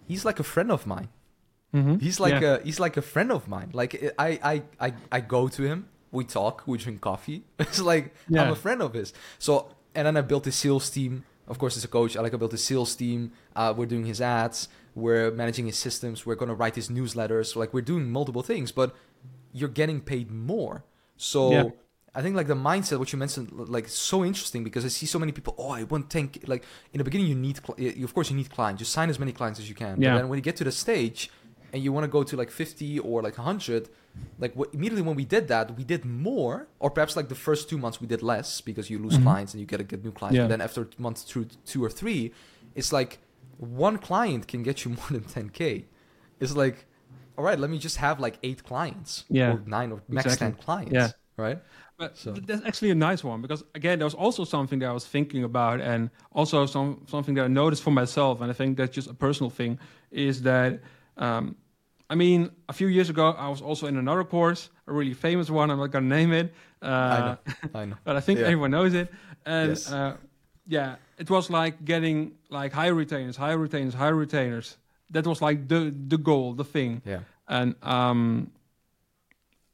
he's 0.07 0.25
like 0.25 0.39
a 0.39 0.43
friend 0.53 0.71
of 0.71 0.85
mine 0.87 1.07
Mm-hmm. 1.75 1.97
he's 2.05 2.19
like 2.25 2.41
yeah. 2.41 2.55
a 2.55 2.63
he's 2.67 2.79
like 2.79 2.95
a 2.95 3.01
friend 3.13 3.29
of 3.37 3.41
mine 3.55 3.69
like 3.73 3.91
i 4.17 4.29
i 4.53 4.55
i, 4.87 4.93
I 5.11 5.19
go 5.35 5.41
to 5.57 5.61
him 5.69 5.79
we 6.17 6.23
talk 6.23 6.63
we 6.65 6.77
drink 6.77 7.01
coffee 7.01 7.39
it's 7.59 7.81
like 7.81 8.05
i'm 8.39 8.51
a 8.57 8.59
friend 8.65 8.79
of 8.81 8.93
his 8.99 9.09
so 9.39 9.53
and 9.95 10.03
then 10.07 10.15
i 10.15 10.21
built 10.21 10.47
a 10.47 10.51
sales 10.63 10.89
team 10.89 11.25
of 11.51 11.55
course 11.61 11.75
as 11.79 11.83
a 11.83 11.91
coach 11.97 12.15
i 12.17 12.21
like 12.21 12.33
i 12.33 12.37
built 12.37 12.53
a 12.53 12.57
sales 12.69 12.95
team 12.95 13.19
uh, 13.59 13.73
we're 13.75 13.85
doing 13.95 14.05
his 14.05 14.21
ads 14.21 14.69
we're 15.03 15.31
managing 15.41 15.65
his 15.71 15.77
systems 15.87 16.25
we're 16.25 16.39
going 16.41 16.53
to 16.55 16.59
write 16.61 16.75
his 16.81 16.87
newsletters 16.89 17.47
so 17.51 17.59
like 17.59 17.73
we're 17.73 17.89
doing 17.93 18.09
multiple 18.19 18.41
things 18.51 18.71
but 18.71 18.95
you're 19.51 19.75
getting 19.81 19.99
paid 20.13 20.27
more 20.31 20.75
so 21.17 21.51
Yeah. 21.51 21.63
I 22.17 22.21
think 22.21 22.33
like 22.37 22.47
the 22.47 22.55
mindset, 22.55 22.97
what 22.97 23.11
you 23.11 23.19
mentioned, 23.19 23.51
like 23.77 23.89
so 23.89 24.23
interesting 24.23 24.63
because 24.63 24.85
I 24.85 24.87
see 24.99 25.05
so 25.05 25.19
many 25.19 25.33
people. 25.33 25.53
Oh, 25.57 25.71
I 25.79 25.83
want 25.83 26.09
ten. 26.09 26.25
Like 26.47 26.63
in 26.93 26.99
the 26.99 27.03
beginning, 27.03 27.27
you 27.27 27.35
need, 27.35 27.61
cli- 27.61 27.91
you- 27.99 28.05
of 28.05 28.13
course, 28.13 28.29
you 28.31 28.37
need 28.37 28.49
clients. 28.49 28.79
You 28.79 28.85
sign 28.85 29.09
as 29.09 29.19
many 29.19 29.33
clients 29.33 29.59
as 29.59 29.67
you 29.67 29.75
can. 29.75 30.01
Yeah. 30.01 30.15
Then 30.15 30.29
when 30.29 30.37
you 30.37 30.41
get 30.49 30.55
to 30.61 30.63
the 30.63 30.71
stage, 30.71 31.29
and 31.75 31.83
you 31.83 31.91
want 31.91 32.05
to 32.05 32.07
go 32.17 32.23
to 32.23 32.35
like 32.37 32.49
fifty 32.49 32.97
or 32.99 33.21
like 33.21 33.35
hundred, 33.35 33.89
like 34.39 34.53
what, 34.55 34.73
immediately 34.73 35.01
when 35.09 35.15
we 35.15 35.25
did 35.25 35.49
that, 35.49 35.75
we 35.77 35.83
did 35.83 36.05
more, 36.05 36.67
or 36.79 36.89
perhaps 36.89 37.15
like 37.19 37.27
the 37.27 37.35
first 37.47 37.69
two 37.69 37.77
months 37.77 37.99
we 37.99 38.07
did 38.07 38.21
less 38.23 38.61
because 38.61 38.89
you 38.89 38.97
lose 38.97 39.17
Mhm. 39.17 39.23
clients 39.23 39.53
and 39.53 39.59
you 39.61 39.67
get 39.67 39.77
to 39.77 39.83
get 39.83 39.99
new 40.07 40.11
clients. 40.19 40.37
Yeah. 40.37 40.43
But 40.43 40.49
then 40.53 40.61
after 40.61 40.87
month 40.97 41.27
two, 41.27 41.43
two 41.65 41.83
or 41.83 41.89
three, 41.89 42.31
it's 42.75 42.91
like 42.93 43.19
one 43.57 43.97
client 43.97 44.47
can 44.47 44.63
get 44.63 44.75
you 44.85 44.91
more 44.99 45.09
than 45.15 45.23
ten 45.25 45.49
k. 45.49 45.85
It's 46.39 46.55
like, 46.55 46.77
all 47.37 47.43
right, 47.43 47.59
let 47.59 47.69
me 47.69 47.77
just 47.87 47.97
have 47.97 48.15
like 48.25 48.35
eight 48.41 48.63
clients, 48.63 49.25
Yeah. 49.29 49.51
or 49.53 49.61
nine 49.65 49.91
or 49.91 50.01
max 50.07 50.25
Exactly. 50.25 50.45
ten 50.47 50.53
clients, 50.65 50.93
Yeah. 50.93 51.09
right? 51.45 51.59
But 51.97 52.17
So- 52.17 52.31
that's 52.49 52.63
actually 52.65 52.91
a 52.91 52.99
nice 53.09 53.21
one 53.31 53.41
because 53.41 53.61
again, 53.79 53.99
there 53.99 54.05
was 54.11 54.13
also 54.25 54.43
something 54.45 54.79
that 54.79 54.89
I 54.89 54.95
was 54.99 55.05
thinking 55.15 55.43
about, 55.51 55.77
and 55.91 56.09
also 56.39 56.65
some 56.65 56.89
something 57.13 57.35
that 57.37 57.45
I 57.49 57.51
noticed 57.63 57.83
for 57.83 57.91
myself, 57.91 58.39
and 58.41 58.49
I 58.49 58.53
think 58.53 58.77
that's 58.77 58.95
just 58.95 59.09
a 59.09 59.13
personal 59.13 59.49
thing, 59.59 59.77
is 60.11 60.41
that 60.43 60.71
um, 61.17 61.55
I 62.09 62.15
mean, 62.15 62.51
a 62.69 62.73
few 62.73 62.87
years 62.87 63.09
ago, 63.09 63.31
I 63.31 63.47
was 63.49 63.61
also 63.61 63.87
in 63.87 63.97
another 63.97 64.23
course, 64.23 64.69
a 64.87 64.93
really 64.93 65.13
famous 65.13 65.49
one. 65.49 65.71
I'm 65.71 65.79
not 65.79 65.91
gonna 65.91 66.05
name 66.15 66.31
it, 66.33 66.53
uh, 66.81 66.85
I 66.87 67.19
know, 67.21 67.37
I 67.73 67.85
know. 67.85 67.95
but 68.03 68.15
I 68.15 68.19
think 68.21 68.39
Yeah. 68.39 68.45
everyone 68.45 68.71
knows 68.71 68.93
it. 68.93 69.07
And 69.45 69.69
Yes. 69.69 69.91
uh, 69.91 70.15
yeah, 70.67 70.95
it 71.17 71.29
was 71.29 71.49
like 71.49 71.83
getting 71.85 72.31
like 72.49 72.73
high 72.73 72.87
retainers, 72.91 73.37
high 73.37 73.53
retainers, 73.53 73.93
high 73.95 74.09
retainers. 74.13 74.77
That 75.11 75.25
was 75.25 75.41
like 75.41 75.67
the 75.67 75.93
the 76.07 76.17
goal, 76.17 76.53
the 76.55 76.63
thing. 76.63 77.01
Yeah. 77.05 77.19
And 77.47 77.75
um, 77.83 78.51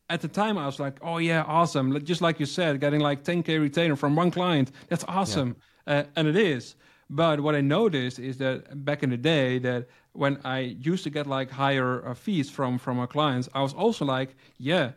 at 0.09 0.21
the 0.21 0.27
time, 0.27 0.57
I 0.57 0.65
was 0.65 0.79
like, 0.79 0.99
"Oh 1.01 1.19
yeah, 1.19 1.43
awesome!" 1.47 1.97
Just 2.03 2.21
like 2.21 2.39
you 2.39 2.45
said, 2.45 2.79
getting 2.81 2.99
like 3.01 3.23
10k 3.23 3.59
retainer 3.59 3.95
from 3.95 4.15
one 4.17 4.31
client, 4.31 4.71
that's 4.89 5.05
awesome, 5.07 5.55
uh, 5.87 6.03
and 6.15 6.27
it 6.27 6.35
is. 6.35 6.75
But 7.09 7.39
what 7.39 7.55
I 7.55 7.61
noticed 7.61 8.19
is 8.19 8.37
that 8.37 8.83
back 8.85 9.03
in 9.03 9.09
the 9.09 9.17
day, 9.17 9.59
that 9.59 9.87
when 10.13 10.39
I 10.43 10.59
used 10.59 11.03
to 11.03 11.09
get 11.09 11.27
like 11.27 11.49
higher 11.51 12.05
uh, 12.05 12.13
fees 12.13 12.49
from 12.49 12.77
from 12.77 12.99
our 12.99 13.07
clients, 13.07 13.49
I 13.53 13.61
was 13.61 13.73
also 13.73 14.05
like, 14.05 14.35
"Yeah, 14.57 14.91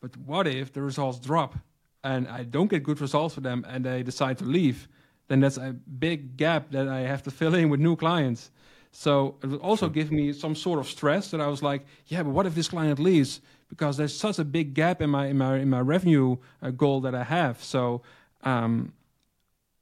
but 0.00 0.16
what 0.16 0.46
if 0.46 0.72
the 0.72 0.82
results 0.82 1.18
drop 1.18 1.54
and 2.02 2.28
I 2.28 2.44
don't 2.44 2.70
get 2.70 2.82
good 2.82 3.00
results 3.00 3.34
for 3.34 3.40
them, 3.40 3.64
and 3.68 3.84
they 3.84 4.02
decide 4.02 4.38
to 4.38 4.44
leave? 4.44 4.88
Then 5.28 5.40
that's 5.40 5.56
a 5.56 5.72
big 5.98 6.36
gap 6.36 6.70
that 6.70 6.88
I 6.88 7.00
have 7.00 7.22
to 7.24 7.30
fill 7.30 7.54
in 7.54 7.68
with 7.68 7.80
new 7.80 7.96
clients." 7.96 8.50
So 8.98 9.36
it 9.42 9.48
would 9.48 9.60
also 9.60 9.90
give 9.90 10.10
me 10.10 10.32
some 10.32 10.54
sort 10.54 10.78
of 10.78 10.86
stress 10.88 11.30
that 11.30 11.40
I 11.40 11.48
was 11.48 11.62
like, 11.62 11.84
yeah, 12.06 12.22
but 12.22 12.30
what 12.30 12.46
if 12.46 12.54
this 12.54 12.68
client 12.68 12.98
leaves? 12.98 13.42
Because 13.68 13.98
there's 13.98 14.16
such 14.16 14.38
a 14.38 14.44
big 14.44 14.72
gap 14.72 15.02
in 15.02 15.10
my 15.10 15.26
in 15.26 15.36
my 15.36 15.58
in 15.58 15.68
my 15.68 15.80
revenue 15.80 16.38
uh, 16.62 16.70
goal 16.70 17.02
that 17.02 17.14
I 17.14 17.24
have. 17.24 17.62
So 17.62 18.00
um, 18.42 18.94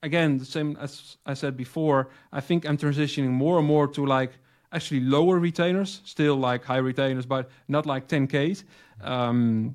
again, 0.03 0.39
the 0.39 0.45
same 0.45 0.77
as 0.81 1.17
I 1.25 1.35
said 1.35 1.57
before, 1.57 2.09
I 2.33 2.41
think 2.41 2.67
I'm 2.67 2.77
transitioning 2.77 3.31
more 3.31 3.59
and 3.59 3.69
more 3.69 3.87
to 3.87 4.05
like 4.05 4.33
actually 4.75 5.01
lower 5.01 5.39
retainers, 5.39 6.01
still 6.05 6.37
like 6.37 6.65
high 6.65 6.79
retainers, 6.91 7.27
but 7.27 7.49
not 7.69 7.87
like 7.87 8.09
10Ks. 8.09 8.65
Um, 9.01 9.75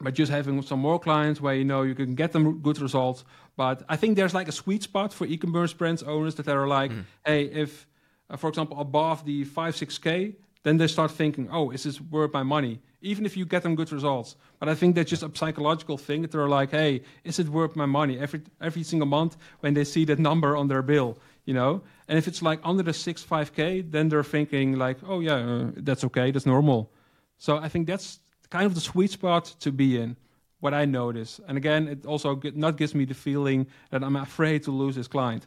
but 0.00 0.14
just 0.14 0.32
having 0.32 0.62
some 0.62 0.80
more 0.80 0.98
clients 0.98 1.40
where 1.40 1.54
you 1.54 1.64
know 1.64 1.82
you 1.82 1.94
can 1.94 2.14
get 2.14 2.32
them 2.32 2.60
good 2.60 2.80
results. 2.80 3.24
But 3.56 3.82
I 3.88 3.96
think 3.96 4.16
there's 4.16 4.34
like 4.34 4.48
a 4.48 4.52
sweet 4.52 4.82
spot 4.82 5.12
for 5.12 5.26
e-commerce 5.26 5.72
brands 5.74 6.02
owners 6.02 6.34
that 6.36 6.48
are 6.48 6.66
like, 6.66 6.90
Mhm. 6.92 7.04
hey, 7.26 7.42
if 7.44 7.86
uh, 8.30 8.36
for 8.36 8.48
example 8.48 8.80
above 8.80 9.24
the 9.24 9.44
five 9.44 9.76
six 9.76 9.98
k, 9.98 10.34
then 10.62 10.78
they 10.78 10.86
start 10.88 11.10
thinking, 11.10 11.48
oh, 11.52 11.70
is 11.70 11.82
this 11.82 12.00
worth 12.00 12.32
my 12.32 12.42
money? 12.42 12.80
Even 13.02 13.26
if 13.26 13.36
you 13.36 13.44
get 13.44 13.62
them 13.62 13.74
good 13.74 13.92
results. 13.92 14.36
But 14.60 14.68
I 14.68 14.74
think 14.74 14.94
that's 14.94 15.10
just 15.10 15.22
a 15.22 15.30
psychological 15.34 15.98
thing 15.98 16.22
that 16.22 16.30
they're 16.30 16.48
like, 16.60 16.70
hey, 16.70 17.02
is 17.24 17.38
it 17.38 17.48
worth 17.48 17.74
my 17.76 17.86
money 17.86 18.18
every 18.18 18.40
every 18.60 18.82
single 18.84 19.08
month 19.08 19.36
when 19.60 19.74
they 19.74 19.84
see 19.84 20.04
that 20.06 20.18
number 20.18 20.56
on 20.56 20.68
their 20.68 20.82
bill, 20.82 21.18
you 21.44 21.54
know? 21.54 21.82
And 22.08 22.18
if 22.18 22.28
it's 22.28 22.42
like 22.42 22.60
under 22.64 22.82
the 22.82 22.92
six 22.92 23.22
five 23.22 23.52
k, 23.54 23.80
then 23.82 24.08
they're 24.08 24.24
thinking 24.24 24.76
like, 24.78 24.98
oh 25.06 25.20
yeah, 25.20 25.36
uh, 25.36 25.70
that's 25.76 26.04
okay, 26.04 26.30
that's 26.30 26.46
normal. 26.46 26.90
So 27.38 27.56
I 27.58 27.68
think 27.68 27.86
that's 27.86 28.20
kind 28.50 28.66
of 28.66 28.74
the 28.74 28.80
sweet 28.80 29.10
spot 29.10 29.44
to 29.60 29.72
be 29.72 29.98
in. 29.98 30.16
What 30.60 30.74
I 30.74 30.84
notice, 30.84 31.40
and 31.48 31.56
again, 31.58 31.88
it 31.88 32.06
also 32.06 32.36
get, 32.36 32.56
not 32.56 32.76
gives 32.76 32.94
me 32.94 33.04
the 33.04 33.14
feeling 33.14 33.66
that 33.90 34.04
I'm 34.04 34.14
afraid 34.14 34.62
to 34.64 34.70
lose 34.70 34.94
this 34.94 35.08
client 35.08 35.46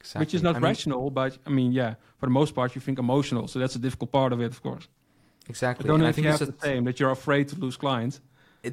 Exactly. 0.00 0.20
which 0.20 0.34
is 0.34 0.42
not 0.42 0.56
I 0.56 0.60
mean, 0.60 0.64
rational, 0.64 1.10
but 1.10 1.38
I 1.46 1.50
mean, 1.50 1.72
yeah, 1.72 1.94
for 2.18 2.26
the 2.26 2.30
most 2.32 2.54
part, 2.54 2.74
you 2.74 2.80
think 2.80 2.98
emotional. 2.98 3.48
So 3.48 3.58
that's 3.58 3.76
a 3.76 3.78
difficult 3.78 4.12
part 4.12 4.32
of 4.32 4.40
it, 4.40 4.46
of 4.46 4.62
course. 4.62 4.88
exactly 5.48 5.84
I 5.84 5.88
don't 5.88 6.00
and 6.00 6.02
know 6.02 6.08
I 6.08 6.12
think 6.12 6.26
you 6.26 6.30
it's 6.30 6.38
have 6.40 6.48
the 6.48 6.66
same, 6.66 6.84
that 6.84 7.00
you're 7.00 7.10
afraid 7.10 7.48
to 7.48 7.56
lose 7.56 7.76
clients. 7.76 8.20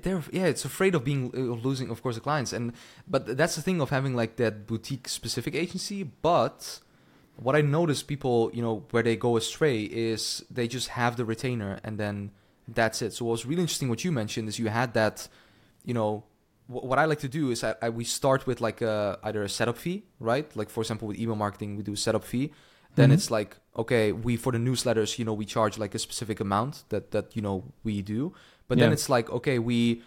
They're 0.04 0.24
yeah 0.32 0.46
it's 0.46 0.66
afraid 0.66 0.94
of 0.96 1.04
being 1.04 1.32
uh, 1.36 1.54
of 1.54 1.66
losing 1.66 1.90
of 1.90 2.02
course 2.04 2.16
the 2.16 2.22
clients. 2.22 2.52
And 2.54 2.74
but 3.08 3.38
that's 3.38 3.56
the 3.56 3.62
thing 3.62 3.82
of 3.82 3.90
having 3.90 4.16
like 4.16 4.36
that 4.38 4.68
boutique 4.68 5.08
specific 5.08 5.54
agency. 5.56 6.04
But 6.04 6.80
what 7.38 7.54
i 7.54 7.60
notice 7.62 8.02
people 8.02 8.50
you 8.54 8.62
know 8.62 8.86
where 8.92 9.04
they 9.04 9.18
go 9.18 9.36
astray 9.36 9.84
is 9.84 10.46
they 10.50 10.68
just 10.70 10.88
have 10.90 11.18
the 11.18 11.26
retainer 11.26 11.80
and 11.84 11.98
then 11.98 12.32
that's 12.68 13.02
it. 13.02 13.12
So 13.14 13.26
what 13.26 13.32
was 13.34 13.46
really 13.46 13.62
interesting 13.62 13.90
what 13.90 14.04
you 14.06 14.12
mentioned 14.12 14.48
is 14.50 14.58
you 14.58 14.70
had 14.70 14.94
that 14.94 15.28
you 15.84 15.94
know 15.94 16.24
wh- 16.68 16.84
what 16.90 16.98
i 16.98 17.06
like 17.06 17.20
to 17.20 17.28
do 17.28 17.52
is 17.52 17.64
I, 17.64 17.76
I 17.82 17.90
we 17.90 18.06
start 18.06 18.48
with 18.48 18.62
like 18.62 18.82
a, 18.82 19.20
either 19.24 19.44
a 19.44 19.50
setup 19.50 19.78
fee 19.78 20.04
right? 20.20 20.48
Like 20.56 20.70
for 20.70 20.82
example 20.82 21.08
with 21.10 21.18
email 21.20 21.36
marketing 21.36 21.76
we 21.78 21.84
do 21.84 21.94
a 21.94 21.98
setup 21.98 22.24
fee. 22.24 22.52
Then 22.96 23.10
Mhm. 23.10 23.14
it's 23.16 23.30
like 23.30 23.58
okay 23.76 24.14
we 24.14 24.38
for 24.38 24.52
the 24.54 24.58
newsletters 24.70 25.20
you 25.20 25.26
know 25.26 25.34
we 25.34 25.46
charge 25.46 25.78
like 25.78 25.94
a 25.94 26.00
specific 26.00 26.40
amount 26.40 26.86
that 26.90 27.12
that 27.12 27.36
you 27.36 27.42
know 27.42 27.66
we 27.84 28.02
do 28.02 28.34
but 28.68 28.78
then 28.80 28.92
it's 28.92 29.10
like 29.10 29.30
okay 29.30 29.60
we 29.60 30.02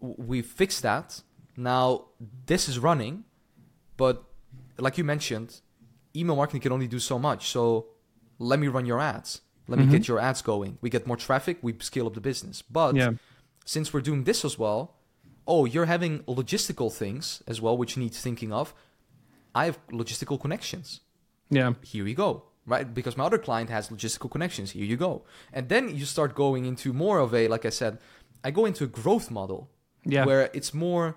we 0.00 0.42
fix 0.42 0.80
that. 0.80 1.22
Now 1.56 2.06
this 2.46 2.68
is 2.68 2.78
running 2.78 3.24
but 3.96 4.24
like 4.78 4.96
you 4.98 5.04
mentioned 5.04 5.60
email 6.16 6.36
marketing 6.36 6.60
can 6.60 6.72
only 6.72 6.88
do 6.88 6.98
so 6.98 7.18
much. 7.18 7.48
So 7.48 7.86
let 8.38 8.58
me 8.58 8.68
run 8.68 8.86
your 8.86 9.00
ads. 9.00 9.42
Let 9.68 9.78
Mhm. 9.78 9.86
me 9.86 9.92
get 9.92 10.08
your 10.08 10.18
ads 10.18 10.42
going. 10.42 10.78
We 10.80 10.90
get 10.90 11.06
more 11.06 11.16
traffic 11.16 11.58
we 11.62 11.74
scale 11.80 12.06
up 12.06 12.14
the 12.14 12.20
business. 12.20 12.62
But 12.62 12.96
yeah, 12.96 13.12
since 13.64 13.92
we're 13.92 14.00
doing 14.10 14.24
this 14.24 14.44
as 14.44 14.58
well, 14.58 14.96
oh, 15.46 15.64
you're 15.66 15.86
having 15.86 16.20
logistical 16.24 16.92
things 16.92 17.42
as 17.46 17.60
well, 17.60 17.76
which 17.76 17.96
you 17.96 18.02
need 18.02 18.14
thinking 18.14 18.52
of. 18.52 18.74
I 19.54 19.64
have 19.66 19.78
logistical 19.90 20.40
connections. 20.40 21.00
yeah, 21.50 21.72
Here 21.82 22.04
we 22.04 22.14
go, 22.14 22.44
right? 22.70 22.86
Because 22.98 23.16
my 23.16 23.24
other 23.24 23.38
client 23.38 23.68
has 23.70 23.88
logistical 23.90 24.30
connections. 24.30 24.70
Here 24.70 24.84
you 24.92 24.96
go. 24.96 25.12
And 25.52 25.68
then 25.68 25.84
you 25.98 26.04
start 26.06 26.34
going 26.34 26.64
into 26.64 26.92
more 26.92 27.18
of 27.18 27.34
a, 27.34 27.48
like 27.54 27.64
I 27.66 27.70
said, 27.70 27.98
I 28.46 28.50
go 28.50 28.64
into 28.70 28.84
a 28.84 28.86
growth 29.00 29.30
model 29.30 29.60
yeah, 30.14 30.24
where 30.24 30.48
it's 30.58 30.72
more, 30.72 31.16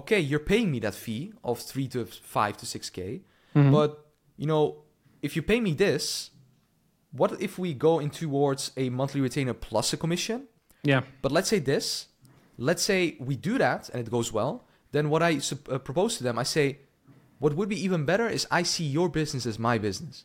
okay, 0.00 0.20
you're 0.20 0.46
paying 0.52 0.70
me 0.70 0.78
that 0.80 0.94
fee 0.94 1.32
of 1.42 1.58
three 1.70 1.88
to 1.88 2.04
five 2.36 2.56
to 2.58 2.66
six 2.66 2.90
K. 2.90 3.22
Mhm. 3.56 3.72
But, 3.72 3.90
you 4.36 4.46
know, 4.46 4.64
if 5.22 5.34
you 5.36 5.42
pay 5.42 5.60
me 5.60 5.72
this, 5.74 6.30
what 7.12 7.30
if 7.40 7.58
we 7.58 7.74
go 7.74 7.98
in 7.98 8.10
towards 8.10 8.70
a 8.76 8.88
monthly 8.90 9.20
retainer 9.20 9.54
plus 9.54 9.92
a 9.92 9.96
commission? 9.96 10.46
yeah, 10.84 11.02
But 11.22 11.32
let's 11.32 11.48
say 11.48 11.58
this. 11.60 12.06
let's 12.70 12.82
say 12.82 13.16
we 13.18 13.34
do 13.36 13.56
that 13.58 13.88
and 13.90 13.98
it 14.06 14.10
goes 14.10 14.32
well. 14.38 14.54
Then 14.92 15.08
what 15.12 15.22
I 15.22 15.32
uh, 15.72 15.78
propose 15.78 16.12
to 16.18 16.22
them, 16.24 16.38
I 16.38 16.42
say, 16.44 16.66
what 17.38 17.54
would 17.56 17.68
be 17.70 17.84
even 17.86 18.04
better 18.04 18.28
is 18.28 18.46
I 18.50 18.62
see 18.64 18.84
your 18.84 19.08
business 19.08 19.46
as 19.46 19.58
my 19.58 19.78
business. 19.78 20.24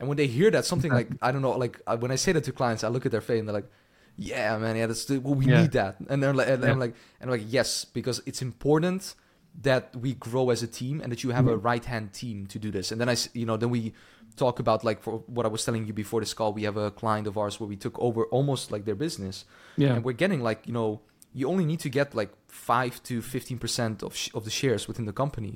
And 0.00 0.08
when 0.08 0.16
they 0.16 0.26
hear 0.26 0.50
that, 0.50 0.64
something 0.64 0.90
like 0.92 1.08
I 1.22 1.30
don't 1.30 1.42
know, 1.42 1.52
like 1.56 1.80
uh, 1.86 1.96
when 1.96 2.10
I 2.10 2.16
say 2.16 2.32
that 2.32 2.42
to 2.44 2.52
clients, 2.52 2.82
I 2.82 2.88
look 2.88 3.06
at 3.06 3.12
their 3.12 3.20
face 3.20 3.38
and 3.40 3.46
they're 3.48 3.54
like, 3.54 3.70
"Yeah, 4.16 4.58
man, 4.58 4.74
yeah, 4.76 4.86
that's 4.86 5.04
the, 5.04 5.18
well, 5.20 5.34
we 5.34 5.46
Yeah. 5.46 5.60
need 5.62 5.72
that." 5.72 5.96
And 6.08 6.22
they're 6.22 6.34
like, 6.34 6.48
and 6.48 6.62
Yeah. 6.62 6.70
I'm 6.72 6.80
like, 6.80 6.94
and 7.20 7.30
I'm 7.30 7.38
like, 7.38 7.46
yes, 7.52 7.84
because 7.84 8.20
it's 8.26 8.42
important 8.42 9.14
that 9.62 9.94
we 9.96 10.14
grow 10.14 10.50
as 10.50 10.62
a 10.62 10.66
team 10.66 11.00
and 11.02 11.08
that 11.12 11.22
you 11.24 11.30
have 11.38 11.46
a 11.48 11.56
Mhm. 11.56 11.64
right 11.70 11.84
hand 11.84 12.12
team 12.12 12.46
to 12.46 12.58
do 12.58 12.70
this. 12.70 12.92
And 12.92 13.00
then 13.00 13.08
I, 13.08 13.16
you 13.34 13.44
know, 13.44 13.56
then 13.56 13.70
we 13.70 13.92
talk 14.36 14.58
about 14.60 14.84
like 14.84 15.02
for 15.02 15.14
what 15.36 15.44
I 15.44 15.48
was 15.48 15.64
telling 15.64 15.86
you 15.88 15.92
before 15.92 16.20
this 16.20 16.32
call, 16.34 16.52
we 16.52 16.62
have 16.62 16.76
a 16.76 16.90
client 17.02 17.26
of 17.26 17.36
ours 17.36 17.58
where 17.60 17.68
we 17.68 17.76
took 17.76 17.96
over 17.98 18.24
almost 18.26 18.70
like 18.72 18.84
their 18.84 18.94
business, 19.06 19.44
Yeah. 19.76 19.94
and 19.94 20.04
we're 20.04 20.20
getting 20.24 20.40
like 20.48 20.60
you 20.68 20.72
know, 20.72 21.00
you 21.38 21.46
only 21.48 21.64
need 21.64 21.80
to 21.80 21.90
get 21.90 22.14
like 22.14 22.30
five 22.48 23.02
to 23.08 23.14
fifteen 23.22 23.58
percent 23.58 24.02
of 24.06 24.10
sh- 24.16 24.30
of 24.34 24.42
the 24.44 24.50
shares 24.60 24.82
within 24.88 25.04
the 25.10 25.12
company, 25.22 25.54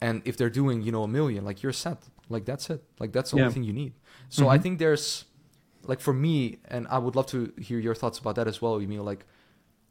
and 0.00 0.22
if 0.24 0.34
they're 0.38 0.50
doing 0.62 0.82
you 0.86 0.90
know 0.92 1.02
a 1.04 1.08
million, 1.18 1.44
like 1.44 1.62
you're 1.62 1.72
set, 1.86 1.98
like 2.28 2.44
that's 2.44 2.70
it, 2.70 2.82
like 2.98 3.12
that's 3.12 3.30
the 3.30 3.36
Yeah. 3.36 3.44
only 3.44 3.54
thing 3.54 3.64
you 3.64 3.72
need. 3.72 3.92
So 4.28 4.48
I 4.48 4.58
Mhm. 4.58 4.62
think 4.62 4.78
there's 4.78 5.24
like 5.84 6.00
for 6.00 6.12
me, 6.12 6.58
and 6.68 6.86
I 6.88 6.98
would 6.98 7.14
love 7.14 7.26
to 7.28 7.52
hear 7.60 7.78
your 7.78 7.94
thoughts 7.94 8.18
about 8.18 8.34
that 8.36 8.48
as 8.48 8.60
well. 8.60 8.80
You 8.82 8.88
mean 8.88 9.04
like 9.04 9.24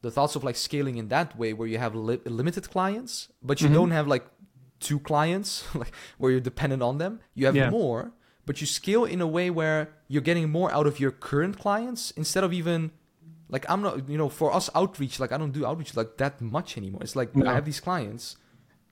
the 0.01 0.11
thoughts 0.11 0.35
of 0.35 0.43
like 0.43 0.55
scaling 0.57 0.97
in 0.97 1.07
that 1.07 1.37
way, 1.37 1.53
where 1.53 1.67
you 1.67 1.77
have 1.77 1.95
li- 1.95 2.19
limited 2.25 2.69
clients, 2.69 3.29
but 3.41 3.61
you 3.61 3.69
Mhm. 3.69 3.73
don't 3.73 3.91
have 3.91 4.07
like 4.07 4.25
two 4.79 4.99
clients, 4.99 5.63
like 5.81 5.93
where 6.17 6.31
you're 6.31 6.41
dependent 6.51 6.81
on 6.83 6.97
them. 6.97 7.19
You 7.33 7.45
have 7.45 7.55
Yeah. 7.55 7.69
more, 7.69 8.11
but 8.45 8.59
you 8.61 8.67
scale 8.67 9.05
in 9.05 9.21
a 9.21 9.27
way 9.27 9.49
where 9.49 9.93
you're 10.09 10.21
getting 10.29 10.49
more 10.51 10.69
out 10.71 10.85
of 10.85 10.99
your 10.99 11.11
current 11.11 11.57
clients 11.57 12.11
instead 12.11 12.43
of 12.43 12.51
even 12.53 12.91
like 13.47 13.65
I'm 13.69 13.81
not, 13.81 14.09
you 14.09 14.17
know, 14.17 14.27
for 14.27 14.53
us 14.53 14.69
outreach, 14.75 15.19
like 15.19 15.31
I 15.31 15.37
don't 15.37 15.51
do 15.53 15.65
outreach 15.65 15.95
like 15.95 16.17
that 16.17 16.41
much 16.41 16.77
anymore. 16.77 17.01
It's 17.03 17.15
like 17.15 17.35
No. 17.35 17.49
I 17.49 17.53
have 17.53 17.63
these 17.65 17.79
clients, 17.79 18.35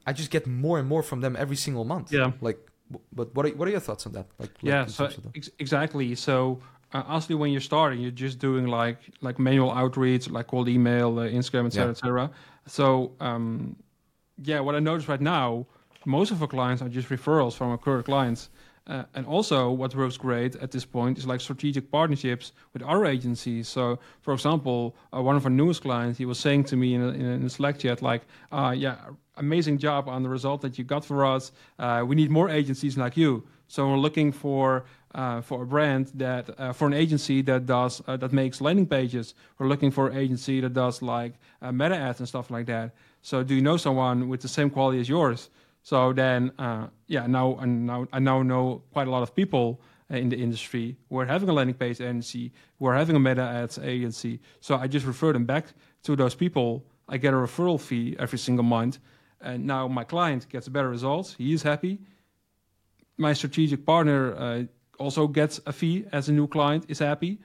I 0.08 0.14
just 0.14 0.30
get 0.32 0.48
more 0.48 0.80
and 0.80 0.88
more 0.88 1.04
from 1.04 1.20
them 1.22 1.36
every 1.36 1.56
single 1.58 1.84
month. 1.86 2.12
Yeah. 2.14 2.32
Like, 2.40 2.60
but 3.14 3.34
what 3.36 3.46
are 3.46 3.50
what 3.50 3.68
are 3.68 3.72
your 3.72 3.80
thoughts 3.80 4.06
on 4.06 4.14
that? 4.14 4.28
Like, 4.40 4.52
yeah 4.62 4.86
so 4.86 5.06
terms 5.06 5.18
of 5.18 5.24
that? 5.24 5.36
ex- 5.38 5.50
exactly 5.60 6.16
so 6.16 6.60
uh, 6.94 7.04
honestly 7.08 7.36
when 7.36 7.52
you're 7.52 7.62
starting 7.62 8.00
you're 8.02 8.12
just 8.12 8.40
doing 8.40 8.68
like 8.68 9.00
like 9.22 9.40
manual 9.40 9.72
outreach 9.72 10.30
like 10.30 10.48
cold 10.48 10.68
email 10.70 11.18
uh, 11.20 11.28
instagram 11.28 11.66
etc 11.66 11.86
Yeah. 11.86 11.92
etc 11.92 12.32
so 12.68 13.12
um 13.20 13.76
yeah 14.44 14.60
what 14.60 14.76
i 14.76 14.80
notice 14.80 15.08
right 15.08 15.22
now 15.22 15.66
most 16.06 16.32
of 16.32 16.42
our 16.42 16.48
clients 16.48 16.82
are 16.84 16.90
just 16.90 17.10
referrals 17.10 17.54
from 17.56 17.70
our 17.70 17.78
current 17.78 18.06
clients 18.06 18.50
uh, 18.88 19.04
and 19.14 19.26
also 19.26 19.72
what 19.72 19.96
works 19.96 20.18
great 20.18 20.56
at 20.58 20.72
this 20.72 20.86
point 20.86 21.18
is 21.18 21.26
like 21.26 21.40
strategic 21.40 21.90
partnerships 21.90 22.52
with 22.74 22.82
other 22.84 23.06
agencies 23.06 23.68
so 23.68 23.98
for 24.22 24.34
example 24.34 24.96
uh, 25.14 25.22
one 25.22 25.36
of 25.36 25.46
our 25.46 25.52
newest 25.52 25.82
clients 25.82 26.18
he 26.18 26.26
was 26.26 26.40
saying 26.40 26.64
to 26.64 26.76
me 26.76 26.94
in 26.94 27.02
a, 27.02 27.08
in 27.10 27.46
a, 27.46 27.50
slack 27.50 27.80
chat 27.80 28.02
like 28.02 28.24
uh, 28.52 28.74
yeah 28.76 28.98
amazing 29.38 29.78
job 29.78 30.10
on 30.10 30.22
the 30.22 30.30
result 30.30 30.62
that 30.62 30.78
you 30.78 30.84
got 30.84 31.06
for 31.06 31.26
us 31.26 31.52
uh, 31.80 32.04
we 32.06 32.16
need 32.16 32.30
more 32.30 32.50
agencies 32.50 32.98
like 32.98 33.16
you 33.16 33.44
so 33.68 33.88
we're 33.88 33.98
looking 33.98 34.32
for 34.32 34.86
uh, 35.16 35.42
for 35.42 35.64
a 35.64 35.66
brand 35.66 36.12
that 36.16 36.50
uh, 36.60 36.74
for 36.74 36.88
an 36.88 36.94
agency 36.94 37.42
that 37.44 37.66
does 37.66 38.02
that 38.08 38.34
makes 38.34 38.62
landing 38.62 38.88
pages. 38.88 39.36
We're 39.60 39.68
looking 39.68 39.92
for 39.92 40.10
an 40.10 40.18
agency 40.18 40.60
that 40.62 40.74
does 40.74 41.04
like 41.04 41.34
meta 41.72 41.96
ads 41.96 42.20
and 42.20 42.28
stuff 42.28 42.50
like 42.50 42.66
that. 42.66 42.92
So 43.22 43.44
do 43.44 43.56
you 43.56 43.62
know 43.62 43.78
someone 43.78 44.28
with 44.28 44.42
the 44.42 44.48
same 44.48 44.70
quality 44.70 45.00
as 45.00 45.08
yours? 45.08 45.50
So 45.84 46.14
then, 46.14 46.52
uh, 46.58 46.88
yeah, 47.08 47.28
now 47.28 47.58
and 47.58 47.86
now 47.86 48.08
I 48.12 48.20
now 48.20 48.42
know 48.42 48.84
quite 48.92 49.08
a 49.08 49.12
lot 49.12 49.24
of 49.24 49.36
people 49.36 49.82
uh, 50.12 50.18
in 50.18 50.30
the 50.30 50.38
industry 50.38 50.98
who 51.10 51.20
are 51.20 51.26
having 51.26 51.50
a 51.50 51.54
landing 51.54 51.76
page 51.76 52.02
agency, 52.02 52.52
who 52.80 52.86
are 52.88 52.96
having 52.96 53.16
a 53.16 53.20
meta 53.20 53.42
ads 53.42 53.78
agency. 53.78 54.40
So 54.62 54.76
I 54.76 54.88
just 54.88 55.06
refer 55.06 55.34
them 55.34 55.46
back 55.46 55.66
to 56.04 56.16
those 56.16 56.36
people. 56.36 56.86
I 57.08 57.18
get 57.18 57.34
a 57.34 57.38
referral 57.38 57.80
fee 57.80 58.16
every 58.18 58.40
single 58.40 58.64
month, 58.64 59.00
and 59.42 59.68
now 59.68 59.88
my 59.88 60.04
client 60.04 60.48
gets 60.50 60.68
better 60.70 60.90
results. 60.90 61.36
He 61.38 61.54
is 61.54 61.62
happy 61.62 62.00
my 63.18 63.34
strategic 63.34 63.86
partner 63.86 64.36
uh, 64.36 64.64
also 65.00 65.28
gets 65.28 65.60
a 65.66 65.74
fee 65.74 66.06
as 66.12 66.30
a 66.30 66.34
new 66.34 66.48
client 66.48 66.86
is 66.88 67.00
happy 67.00 67.40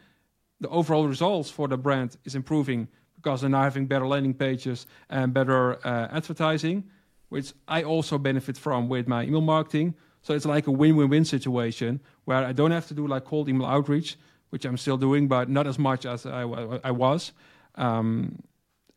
the 0.61 0.69
overall 0.69 1.07
results 1.07 1.51
for 1.51 1.69
the 1.69 1.77
brand 1.77 2.17
is 2.25 2.35
improving 2.35 2.89
because 3.17 3.41
they're 3.41 3.51
now 3.51 3.63
having 3.63 3.87
better 3.87 4.07
landing 4.07 4.35
pages 4.35 4.87
and 5.11 5.33
better 5.33 5.75
uh, 5.87 6.09
advertising 6.11 6.85
which 7.29 7.53
i 7.67 7.83
also 7.83 8.19
benefit 8.19 8.57
from 8.57 8.89
with 8.89 9.07
my 9.09 9.25
email 9.25 9.41
marketing 9.41 9.95
so 10.23 10.35
it's 10.35 10.47
like 10.47 10.67
a 10.67 10.71
win-win-win 10.71 11.25
situation 11.25 12.01
where 12.25 12.45
i 12.45 12.53
don't 12.53 12.71
have 12.71 12.87
to 12.87 12.95
do 12.95 13.07
like 13.07 13.25
cold 13.25 13.49
email 13.49 13.67
outreach 13.67 14.17
which 14.51 14.65
i'm 14.65 14.77
still 14.77 14.97
doing 14.97 15.29
but 15.29 15.49
not 15.49 15.67
as 15.67 15.79
much 15.79 16.07
as 16.07 16.27
i, 16.27 16.43
I 16.85 16.91
was 16.91 17.33
um, 17.75 18.43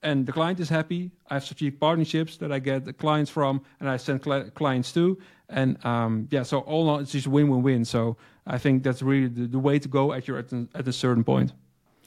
and 0.04 0.26
the 0.26 0.32
client 0.32 0.60
is 0.60 0.70
happy. 0.70 1.12
I 1.30 1.36
have 1.36 1.44
strategic 1.44 1.80
partnerships 1.80 2.38
that 2.38 2.52
I 2.52 2.60
get 2.60 2.86
the 2.86 2.94
clients 2.94 3.30
from, 3.30 3.62
and 3.80 3.88
I 3.88 3.98
send 3.98 4.24
cli- 4.24 4.50
clients 4.52 4.92
to. 4.94 5.18
And 5.50 5.84
um, 5.86 6.28
yeah, 6.32 6.44
so 6.44 6.60
all 6.60 6.84
in 6.84 6.90
all, 6.90 7.00
it's 7.00 7.12
just 7.12 7.28
win-win-win. 7.28 7.86
So 7.86 8.18
I 8.48 8.58
think 8.58 8.84
that's 8.84 9.02
really 9.02 9.28
the, 9.28 9.48
the 9.48 9.60
way 9.60 9.78
to 9.80 9.88
go 9.88 10.14
at 10.14 10.28
your 10.28 10.40
at, 10.40 10.52
at 10.74 10.88
a 10.88 10.94
certain 10.94 11.24
point. 11.24 11.54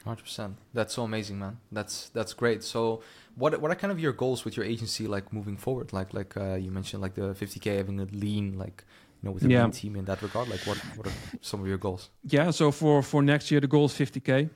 Hundred 0.05 0.23
percent. 0.23 0.57
That's 0.73 0.93
so 0.93 1.03
amazing, 1.03 1.39
man. 1.39 1.57
That's 1.71 2.09
that's 2.09 2.33
great. 2.33 2.63
So, 2.63 3.01
what 3.35 3.59
what 3.59 3.71
are 3.71 3.75
kind 3.75 3.91
of 3.91 3.99
your 3.99 4.13
goals 4.13 4.45
with 4.45 4.55
your 4.55 4.65
agency, 4.65 5.07
like 5.07 5.33
moving 5.33 5.57
forward? 5.57 5.91
Like 5.93 6.13
like 6.13 6.37
uh, 6.37 6.55
you 6.55 6.71
mentioned, 6.71 7.01
like 7.01 7.15
the 7.15 7.33
50k 7.33 7.77
having 7.77 7.99
a 7.99 8.05
lean, 8.05 8.57
like 8.57 8.83
you 9.21 9.27
know, 9.27 9.33
with 9.33 9.43
a 9.43 9.47
Yeah. 9.49 9.63
lean 9.63 9.71
team 9.71 9.95
in 9.95 10.05
that 10.05 10.21
regard. 10.21 10.47
Like, 10.47 10.61
what 10.67 10.77
what 10.95 11.07
are 11.07 11.13
some 11.41 11.59
of 11.61 11.67
your 11.67 11.79
goals? 11.79 12.09
Yeah. 12.23 12.51
So 12.51 12.71
for 12.71 13.01
for 13.01 13.23
next 13.23 13.49
year, 13.49 13.59
the 13.61 13.67
goal 13.67 13.85
is 13.85 13.93
50k. 13.93 14.49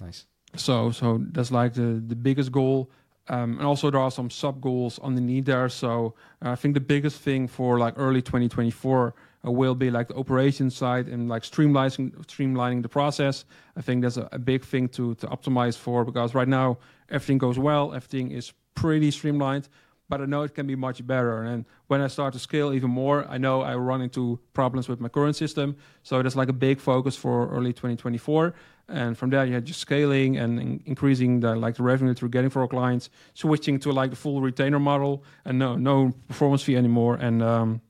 Nice. 0.00 0.26
So 0.56 0.90
so 0.92 1.18
that's 1.32 1.50
like 1.50 1.74
the 1.74 2.02
the 2.08 2.16
biggest 2.16 2.50
goal. 2.50 2.90
Um, 3.30 3.58
and 3.58 3.66
also 3.66 3.90
there 3.90 4.00
are 4.00 4.10
some 4.10 4.30
sub 4.30 4.60
goals 4.62 4.98
underneath 5.00 5.44
there. 5.44 5.68
So 5.68 6.14
uh, 6.42 6.52
I 6.52 6.56
think 6.56 6.72
the 6.74 6.80
biggest 6.80 7.20
thing 7.20 7.48
for 7.48 7.78
like 7.78 7.92
early 7.98 8.22
2024 8.22 9.08
uh, 9.08 9.10
will 9.50 9.74
be 9.74 9.90
like 9.90 10.08
the 10.08 10.16
operation 10.16 10.70
side 10.70 11.08
and 11.08 11.28
like 11.28 11.42
streamlining 11.42 12.12
streamlining 12.26 12.82
the 12.82 12.88
process. 12.88 13.44
I 13.76 13.82
think 13.82 14.02
that's 14.02 14.16
a, 14.16 14.28
a 14.32 14.38
big 14.38 14.64
thing 14.64 14.88
to 14.90 15.14
to 15.16 15.26
optimize 15.26 15.76
for 15.76 16.04
because 16.04 16.34
right 16.34 16.48
now 16.48 16.78
everything 17.10 17.38
goes 17.38 17.58
well, 17.58 17.94
everything 17.94 18.30
is 18.30 18.52
pretty 18.74 19.10
streamlined. 19.10 19.68
But 20.10 20.22
I 20.22 20.24
know 20.24 20.42
it 20.42 20.54
can 20.54 20.66
be 20.66 20.74
much 20.74 21.06
better. 21.06 21.42
And 21.42 21.66
when 21.88 22.00
I 22.00 22.06
start 22.06 22.32
to 22.32 22.38
scale 22.38 22.72
even 22.72 22.90
more, 22.90 23.26
I 23.28 23.36
know 23.36 23.60
I 23.60 23.74
run 23.76 24.00
into 24.00 24.40
problems 24.54 24.88
with 24.88 25.00
my 25.00 25.10
current 25.10 25.36
system. 25.36 25.76
So 26.02 26.22
that's 26.22 26.34
like 26.34 26.48
a 26.48 26.54
big 26.54 26.80
focus 26.80 27.14
for 27.14 27.50
early 27.50 27.74
2024 27.74 28.54
and 28.88 29.16
from 29.18 29.30
there 29.30 29.44
you 29.44 29.54
had 29.54 29.64
just 29.64 29.80
scaling 29.80 30.36
and 30.36 30.58
in- 30.58 30.82
increasing 30.86 31.40
the 31.40 31.54
like 31.54 31.76
the 31.76 31.82
revenue 31.82 32.12
that 32.12 32.22
we're 32.22 32.28
getting 32.28 32.50
for 32.50 32.62
our 32.62 32.68
clients 32.68 33.10
switching 33.34 33.78
to 33.78 33.92
like 33.92 34.10
the 34.10 34.16
full 34.16 34.40
retainer 34.40 34.78
model 34.78 35.22
and 35.44 35.58
no 35.58 35.76
no 35.76 36.12
performance 36.26 36.62
fee 36.62 36.76
anymore 36.76 37.16
and 37.16 37.42
um 37.42 37.80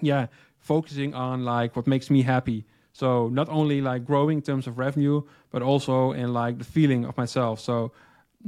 yeah 0.00 0.26
focusing 0.68 1.14
on 1.14 1.36
like 1.44 1.70
what 1.76 1.86
makes 1.86 2.10
me 2.10 2.20
happy. 2.34 2.60
So 2.92 3.08
not 3.40 3.48
only 3.48 3.80
like 3.80 4.00
growing 4.04 4.38
in 4.38 4.44
terms 4.50 4.66
of 4.66 4.72
revenue 4.86 5.22
but 5.52 5.62
also 5.62 6.12
in 6.12 6.28
like 6.42 6.54
the 6.58 6.68
feeling 6.76 7.02
of 7.06 7.16
myself. 7.16 7.56
So 7.68 7.74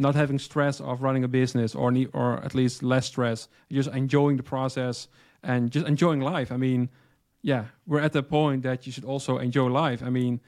not 0.07 0.15
having 0.15 0.39
stress 0.39 0.81
of 0.81 1.03
running 1.07 1.25
a 1.25 1.29
business 1.41 1.75
or 1.75 1.91
need, 1.91 2.09
or 2.13 2.29
at 2.47 2.55
least 2.55 2.83
less 2.83 3.07
stress 3.07 3.49
just 3.79 3.91
enjoying 4.03 4.37
the 4.37 4.43
process 4.55 5.09
and 5.43 5.71
just 5.75 5.87
enjoying 5.87 6.21
life. 6.35 6.53
I 6.53 6.59
mean 6.67 6.91
yeah 7.43 7.65
we're 7.87 8.05
at 8.09 8.13
the 8.13 8.23
point 8.23 8.63
that 8.69 8.79
you 8.87 8.93
should 8.95 9.09
also 9.13 9.33
enjoy 9.39 9.69
life. 9.85 10.01
I 10.09 10.11
mean 10.19 10.41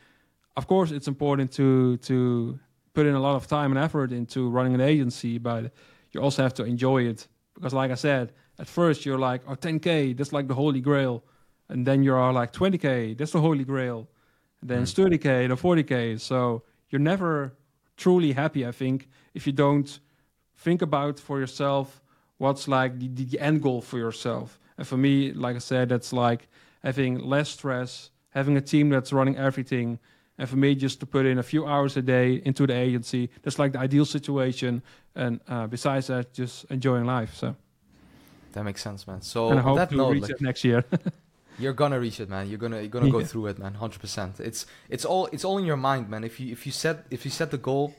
of 0.60 0.64
course 0.66 0.90
it's 0.96 1.08
important 1.14 1.48
to 1.58 1.96
to 2.08 2.58
put 2.96 3.04
in 3.10 3.14
a 3.14 3.22
lot 3.26 3.36
of 3.40 3.46
time 3.46 3.70
and 3.74 3.80
effort 3.86 4.12
into 4.20 4.40
running 4.56 4.74
an 4.78 4.84
agency 4.94 5.38
but 5.38 5.62
you 6.12 6.18
also 6.26 6.40
have 6.46 6.54
to 6.60 6.64
enjoy 6.74 7.00
it. 7.12 7.20
Because 7.54 7.74
like 7.80 7.90
i 7.96 7.98
said 8.08 8.24
at 8.62 8.68
first 8.78 8.98
you're 9.06 9.22
like 9.30 9.40
oh 9.48 9.56
10k 9.66 10.16
that's 10.16 10.34
like 10.38 10.46
the 10.52 10.58
holy 10.62 10.82
grail 10.90 11.14
and 11.72 11.86
then 11.86 12.02
you're 12.02 12.32
like 12.32 12.52
20k 12.52 13.16
that's 13.16 13.32
the 13.32 13.40
holy 13.40 13.64
grail 13.64 14.08
and 14.60 14.70
then 14.70 14.82
it's 14.82 14.94
30k 14.94 15.48
to 15.48 15.56
40k 15.56 16.20
so 16.20 16.62
you're 16.90 17.06
never 17.12 17.54
truly 17.96 18.32
happy 18.32 18.66
i 18.66 18.72
think 18.72 19.08
if 19.34 19.46
you 19.46 19.52
don't 19.52 20.00
think 20.56 20.82
about 20.82 21.18
for 21.18 21.40
yourself 21.40 22.00
what's 22.38 22.68
like 22.68 22.98
the, 22.98 23.08
the 23.08 23.40
end 23.40 23.62
goal 23.62 23.80
for 23.80 23.98
yourself 23.98 24.60
and 24.78 24.86
for 24.86 24.96
me 24.96 25.32
like 25.32 25.56
i 25.56 25.64
said 25.70 25.88
that's 25.88 26.12
like 26.12 26.48
having 26.82 27.18
less 27.18 27.48
stress 27.48 28.10
having 28.30 28.56
a 28.56 28.60
team 28.60 28.88
that's 28.90 29.12
running 29.12 29.36
everything 29.36 29.98
and 30.38 30.48
for 30.48 30.56
me, 30.56 30.74
just 30.74 30.98
to 31.00 31.06
put 31.06 31.26
in 31.26 31.38
a 31.38 31.42
few 31.42 31.66
hours 31.66 31.96
a 31.96 32.02
day 32.02 32.42
into 32.44 32.66
the 32.66 32.74
agency, 32.74 33.30
that's 33.42 33.58
like 33.58 33.72
the 33.72 33.78
ideal 33.78 34.04
situation. 34.04 34.82
And 35.14 35.40
uh, 35.46 35.66
besides 35.66 36.06
that, 36.06 36.32
just 36.32 36.64
enjoying 36.64 37.04
life. 37.04 37.34
So, 37.34 37.54
That 38.52 38.64
makes 38.64 38.82
sense, 38.82 39.06
man. 39.06 39.20
So 39.20 39.50
and 39.50 39.58
I 39.58 39.62
hope 39.62 39.76
that 39.76 39.90
to 39.90 39.96
note, 39.96 40.10
reach 40.10 40.22
like, 40.22 40.30
it 40.32 40.40
next 40.40 40.64
year. 40.64 40.84
you're 41.62 41.78
gonna 41.82 42.00
reach 42.06 42.18
it, 42.20 42.28
man. 42.28 42.48
You're 42.48 42.58
gonna 42.58 42.80
you're 42.80 42.94
gonna 42.96 43.10
go 43.10 43.24
through 43.24 43.46
it, 43.46 43.58
man. 43.58 43.74
Hundred 43.74 44.00
percent. 44.00 44.40
It's 44.40 44.66
it's 44.88 45.04
all 45.04 45.24
it's 45.34 45.44
all 45.44 45.58
in 45.58 45.64
your 45.64 45.76
mind, 45.90 46.08
man. 46.12 46.24
If 46.24 46.40
you 46.40 46.52
if 46.56 46.66
you 46.66 46.72
set 46.72 47.06
if 47.10 47.24
you 47.24 47.30
set 47.30 47.50
the 47.50 47.58
goal, 47.58 47.94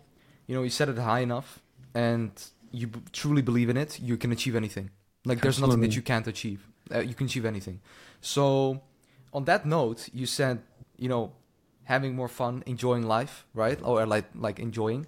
you 0.48 0.56
know, 0.56 0.64
you 0.64 0.70
set 0.70 0.90
it 0.90 0.98
high 0.98 1.20
enough, 1.30 1.60
and 1.96 2.32
you 2.72 2.88
b- 2.88 3.00
truly 3.12 3.42
believe 3.42 3.70
in 3.70 3.78
it, 3.78 4.00
you 4.00 4.18
can 4.18 4.32
achieve 4.32 4.56
anything. 4.56 4.90
Like 5.26 5.42
there's 5.42 5.60
nothing 5.60 5.82
that 5.82 5.96
you 5.96 6.02
can't 6.02 6.28
achieve. 6.28 6.68
Uh, 6.94 7.00
you 7.00 7.16
can 7.16 7.28
achieve 7.28 7.46
anything. 7.46 7.80
So, 8.20 8.82
on 9.32 9.46
that 9.46 9.66
note, 9.66 10.10
you 10.14 10.26
said 10.26 10.62
you 10.98 11.10
know 11.10 11.32
having 11.86 12.16
more 12.16 12.28
fun, 12.28 12.64
enjoying 12.66 13.04
life, 13.08 13.46
right? 13.54 13.80
Or 13.84 14.06
like 14.06 14.26
like 14.36 14.60
enjoying. 14.60 15.08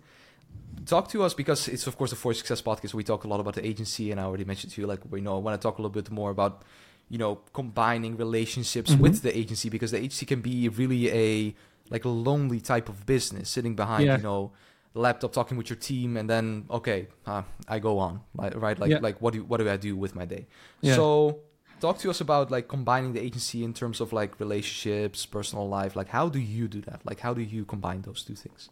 talk 0.85 1.07
to 1.09 1.23
us 1.23 1.33
because 1.33 1.67
it's 1.67 1.87
of 1.87 1.97
course 1.97 2.11
the 2.11 2.15
For 2.15 2.33
Success 2.33 2.61
podcast. 2.61 2.93
We 2.93 3.03
talk 3.03 3.23
a 3.23 3.27
lot 3.27 3.39
about 3.39 3.55
the 3.55 3.65
agency, 3.65 4.11
and 4.11 4.19
I 4.19 4.23
already 4.23 4.45
mentioned 4.45 4.73
to 4.73 4.81
you 4.81 4.87
like 4.87 5.01
we 5.09 5.21
know 5.21 5.35
I 5.35 5.39
want 5.39 5.59
to 5.59 5.63
talk 5.65 5.77
a 5.79 5.81
little 5.81 5.97
bit 6.01 6.09
more 6.11 6.31
about 6.31 6.63
you 7.09 7.17
know 7.17 7.35
combining 7.53 8.17
relationships 8.17 8.91
Mhm. 8.91 8.99
with 8.99 9.21
the 9.21 9.35
agency 9.37 9.69
because 9.69 9.91
the 9.91 9.97
agency 9.97 10.25
can 10.25 10.41
be 10.41 10.67
really 10.69 11.09
a 11.11 11.55
like 11.89 12.03
a 12.05 12.09
lonely 12.09 12.59
type 12.59 12.89
of 12.89 13.05
business, 13.05 13.49
sitting 13.49 13.75
behind 13.75 14.05
Yeah. 14.05 14.17
you 14.17 14.23
know 14.23 14.51
the 14.93 14.99
laptop, 15.01 15.31
talking 15.33 15.57
with 15.57 15.69
your 15.69 15.77
team, 15.77 16.17
and 16.17 16.29
then 16.29 16.65
okay, 16.69 17.07
uh, 17.27 17.43
I 17.67 17.79
go 17.79 17.99
on 17.99 18.21
right 18.33 18.79
like 18.79 18.91
Yeah. 18.91 18.99
like 19.07 19.21
what 19.21 19.33
do 19.33 19.43
what 19.43 19.57
do 19.59 19.69
I 19.69 19.77
do 19.77 19.95
with 19.95 20.15
my 20.15 20.25
day? 20.25 20.47
Yeah. 20.81 20.95
So 20.95 21.39
talk 21.81 21.99
to 21.99 22.09
us 22.09 22.21
about 22.21 22.49
like 22.49 22.67
combining 22.67 23.13
the 23.13 23.19
agency 23.21 23.63
in 23.63 23.73
terms 23.73 23.99
of 24.01 24.11
like 24.13 24.39
relationships, 24.39 25.25
personal 25.25 25.67
life. 25.67 25.95
Like 25.95 26.09
how 26.09 26.29
do 26.29 26.39
you 26.39 26.67
do 26.67 26.81
that? 26.81 27.01
Like 27.09 27.19
how 27.19 27.33
do 27.33 27.41
you 27.41 27.65
combine 27.65 28.01
those 28.01 28.23
two 28.23 28.35
things? 28.35 28.69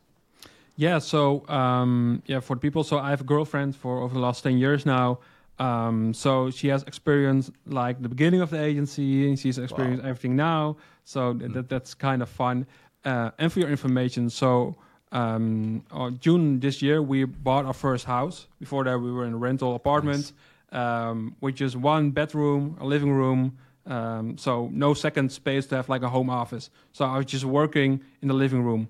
Yeah, 0.75 0.97
so 0.99 1.47
um, 1.49 2.23
yeah, 2.25 2.39
for 2.39 2.55
people, 2.55 2.84
so 2.84 2.97
I 2.97 3.09
have 3.11 3.21
a 3.21 3.25
girlfriend 3.25 3.75
for 3.75 4.01
over 4.01 4.13
the 4.13 4.19
last 4.19 4.41
ten 4.43 4.57
years 4.57 4.86
now. 4.86 5.19
Um, 5.59 6.13
so 6.13 6.49
she 6.49 6.67
has 6.69 6.83
experienced 6.83 7.51
like 7.65 8.01
the 8.01 8.09
beginning 8.09 8.41
of 8.41 8.49
the 8.49 8.61
agency, 8.61 9.27
and 9.29 9.37
she's 9.37 9.57
experienced 9.57 10.03
everything 10.03 10.35
now. 10.35 10.77
So 11.05 11.33
th- 11.33 11.51
Mm. 11.51 11.53
that 11.53 11.69
that's 11.69 11.93
kind 11.93 12.21
of 12.21 12.29
fun. 12.29 12.65
Uh, 13.05 13.31
and 13.37 13.51
for 13.51 13.59
your 13.59 13.69
information, 13.69 14.29
so 14.29 14.75
um, 15.11 15.83
June 16.19 16.59
this 16.59 16.81
year 16.81 17.01
we 17.01 17.25
bought 17.25 17.65
our 17.65 17.73
first 17.73 18.05
house. 18.05 18.47
Before 18.59 18.83
that, 18.85 18.97
we 18.99 19.11
were 19.11 19.25
in 19.25 19.33
a 19.33 19.37
rental 19.37 19.75
apartment, 19.75 20.31
um, 20.71 21.35
which 21.39 21.61
is 21.61 21.77
one 21.77 22.11
bedroom, 22.11 22.77
a 22.79 22.85
living 22.85 23.11
room. 23.11 23.57
Um, 23.85 24.37
so 24.37 24.69
no 24.71 24.93
second 24.93 25.31
space 25.31 25.67
to 25.67 25.75
have 25.75 25.89
like 25.89 26.01
a 26.03 26.09
home 26.09 26.29
office. 26.29 26.69
So 26.93 27.05
I 27.05 27.17
was 27.17 27.25
just 27.27 27.45
working 27.45 28.01
in 28.21 28.27
the 28.29 28.33
living 28.33 28.63
room. 28.63 28.87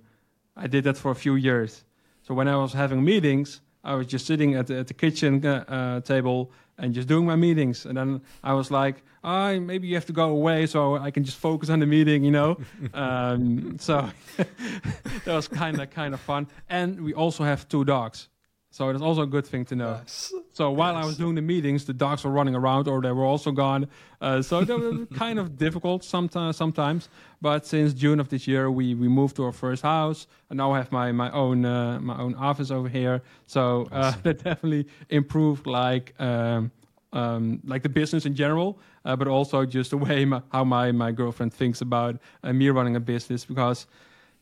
I 0.56 0.68
did 0.68 0.84
that 0.86 0.98
for 0.98 1.12
a 1.12 1.16
few 1.16 1.36
years. 1.36 1.84
So 2.22 2.34
when 2.36 2.48
I 2.48 2.56
was 2.56 2.74
having 2.74 3.04
meetings, 3.04 3.60
I 3.84 3.96
was 3.96 4.08
just 4.08 4.26
sitting 4.26 4.56
at 4.56 4.68
the, 4.68 4.80
at 4.80 4.88
the 4.88 4.94
kitchen 4.94 5.46
uh, 5.46 5.66
uh, 5.68 6.02
table 6.02 6.52
and 6.78 6.94
just 6.94 7.08
doing 7.08 7.26
my 7.26 7.36
meetings. 7.36 7.86
And 7.86 7.98
then 7.98 8.22
I 8.44 8.54
was 8.54 8.72
like, 8.72 9.04
oh, 9.24 9.60
maybe 9.60 9.88
you 9.88 9.96
have 9.96 10.06
to 10.06 10.14
go 10.14 10.30
away 10.30 10.66
so 10.66 10.98
I 10.98 11.12
can 11.12 11.24
just 11.24 11.38
focus 11.38 11.70
on 11.70 11.80
the 11.80 11.86
meeting, 11.86 12.24
you 12.24 12.32
know. 12.32 12.58
um, 12.94 13.78
so 13.80 14.10
that 14.38 15.36
was 15.36 15.48
kind 15.48 15.80
of 15.82 15.90
kind 15.90 16.14
of 16.14 16.20
fun. 16.20 16.48
And 16.70 17.02
we 17.02 17.14
also 17.14 17.44
have 17.44 17.68
two 17.68 17.84
dogs, 17.84 18.30
so 18.74 18.90
it 18.90 18.96
is 18.96 19.04
also 19.04 19.22
a 19.22 19.28
good 19.28 19.46
thing 19.46 19.66
to 19.66 19.76
know. 19.76 19.92
Nice. 19.98 20.34
So 20.52 20.72
while 20.72 20.96
I 20.96 21.06
was 21.06 21.16
doing 21.16 21.36
the 21.36 21.44
meetings, 21.44 21.86
the 21.86 21.94
dogs 21.94 22.24
were 22.24 22.32
running 22.32 22.56
around 22.56 22.88
or 22.88 23.02
they 23.02 23.12
were 23.12 23.24
also 23.24 23.52
gone. 23.52 23.88
Uh, 24.20 24.42
so 24.42 24.64
that 24.64 24.76
was 24.76 25.08
kind 25.14 25.38
of 25.38 25.60
difficult 25.60 26.04
sometimes. 26.04 26.58
Sometimes, 26.58 27.08
but 27.40 27.68
since 27.68 27.94
June 27.94 28.20
of 28.20 28.30
this 28.30 28.48
year, 28.48 28.72
we 28.72 28.96
we 28.96 29.08
moved 29.08 29.36
to 29.36 29.44
our 29.44 29.52
first 29.52 29.84
house, 29.84 30.26
and 30.50 30.58
now 30.58 30.72
I 30.72 30.80
have 30.80 30.92
my 30.92 31.12
my 31.12 31.30
own 31.32 31.64
uh, 31.66 32.00
my 32.00 32.18
own 32.18 32.34
office 32.34 32.72
over 32.72 32.90
here. 32.90 33.22
So 33.46 33.88
uh, 33.92 33.96
Awesome. 33.96 34.22
that 34.24 34.44
definitely 34.44 34.88
improved 35.10 35.68
like. 35.68 36.20
Um, 36.20 36.72
um, 37.12 37.62
like 37.64 37.84
the 37.84 37.90
business 37.90 38.26
in 38.26 38.34
general, 38.34 38.80
uh, 39.06 39.16
but 39.16 39.28
also 39.28 39.68
just 39.68 39.92
the 39.92 39.98
way 39.98 40.26
my, 40.26 40.42
how 40.52 40.64
my, 40.64 40.92
my 40.92 41.12
girlfriend 41.12 41.54
thinks 41.54 41.80
about 41.80 42.20
uh, 42.44 42.52
me 42.52 42.70
running 42.70 42.96
a 42.96 43.00
business. 43.00 43.46
Because, 43.46 43.86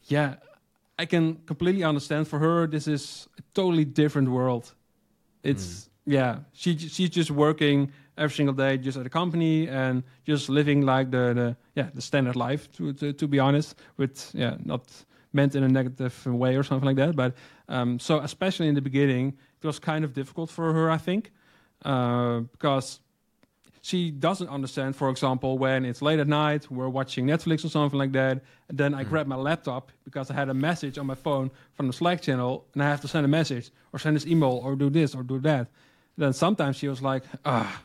yeah, 0.05 0.35
I 1.01 1.05
can 1.05 1.35
completely 1.45 1.83
understand. 1.83 2.27
For 2.27 2.39
her 2.39 2.67
this 2.67 2.87
is 2.87 3.27
a 3.37 3.41
totally 3.53 3.85
different 3.85 4.29
world. 4.29 4.75
It's 5.43 5.89
yeah, 6.05 6.39
she 6.53 6.77
she's 6.77 7.09
just 7.09 7.31
working 7.31 7.91
every 8.17 8.35
single 8.35 8.55
day 8.55 8.77
just 8.77 8.97
at 8.97 9.05
a 9.05 9.09
company 9.09 9.67
and 9.67 10.03
just 10.25 10.49
living 10.49 10.85
like 10.85 11.11
the, 11.11 11.33
the 11.33 11.55
yeah 11.75 11.89
the 11.93 12.01
standard 12.01 12.35
life 12.35 12.71
to, 12.73 12.93
to 12.93 13.13
to 13.13 13.27
be 13.27 13.39
honest 13.39 13.75
with 13.97 14.31
yeah 14.33 14.57
not 14.63 14.83
meant 15.33 15.55
in 15.55 15.63
a 15.63 15.67
negative 15.67 16.25
way 16.25 16.55
or 16.57 16.63
something 16.63 16.87
like 16.87 16.97
that. 16.97 17.15
But 17.15 17.35
um, 17.69 17.99
so 17.99 18.19
especially 18.19 18.67
in 18.67 18.75
the 18.75 18.81
beginning 18.81 19.37
it 19.63 19.67
was 19.67 19.79
kind 19.79 20.03
of 20.05 20.13
difficult 20.13 20.49
for 20.49 20.73
her 20.73 20.91
I 20.91 20.97
think 20.97 21.31
uh, 21.85 22.39
because 22.51 22.99
she 23.81 24.11
doesn't 24.11 24.47
understand, 24.47 24.95
for 24.95 25.09
example, 25.09 25.57
when 25.57 25.85
it's 25.85 26.01
late 26.01 26.19
at 26.19 26.27
night, 26.27 26.69
we're 26.69 26.87
watching 26.89 27.25
Netflix 27.25 27.65
or 27.65 27.69
something 27.69 27.97
like 27.97 28.11
that, 28.11 28.41
and 28.69 28.77
then 28.77 28.93
I 28.93 29.03
Mm. 29.03 29.09
grab 29.09 29.27
my 29.27 29.35
laptop 29.35 29.91
because 30.03 30.29
I 30.29 30.35
had 30.35 30.49
a 30.49 30.53
message 30.53 30.97
on 30.99 31.07
my 31.07 31.15
phone 31.15 31.49
from 31.73 31.87
the 31.87 31.93
Slack 31.93 32.21
channel, 32.21 32.65
and 32.73 32.83
I 32.83 32.87
have 32.89 33.01
to 33.01 33.07
send 33.07 33.25
a 33.25 33.29
message 33.29 33.71
or 33.91 33.97
send 33.99 34.15
this 34.15 34.25
email 34.27 34.61
or 34.63 34.75
do 34.75 34.89
this 34.89 35.15
or 35.15 35.23
do 35.23 35.39
that. 35.39 35.67
Then 36.17 36.33
sometimes 36.33 36.75
she 36.77 36.87
was 36.87 37.01
like, 37.01 37.23
ah, 37.45 37.81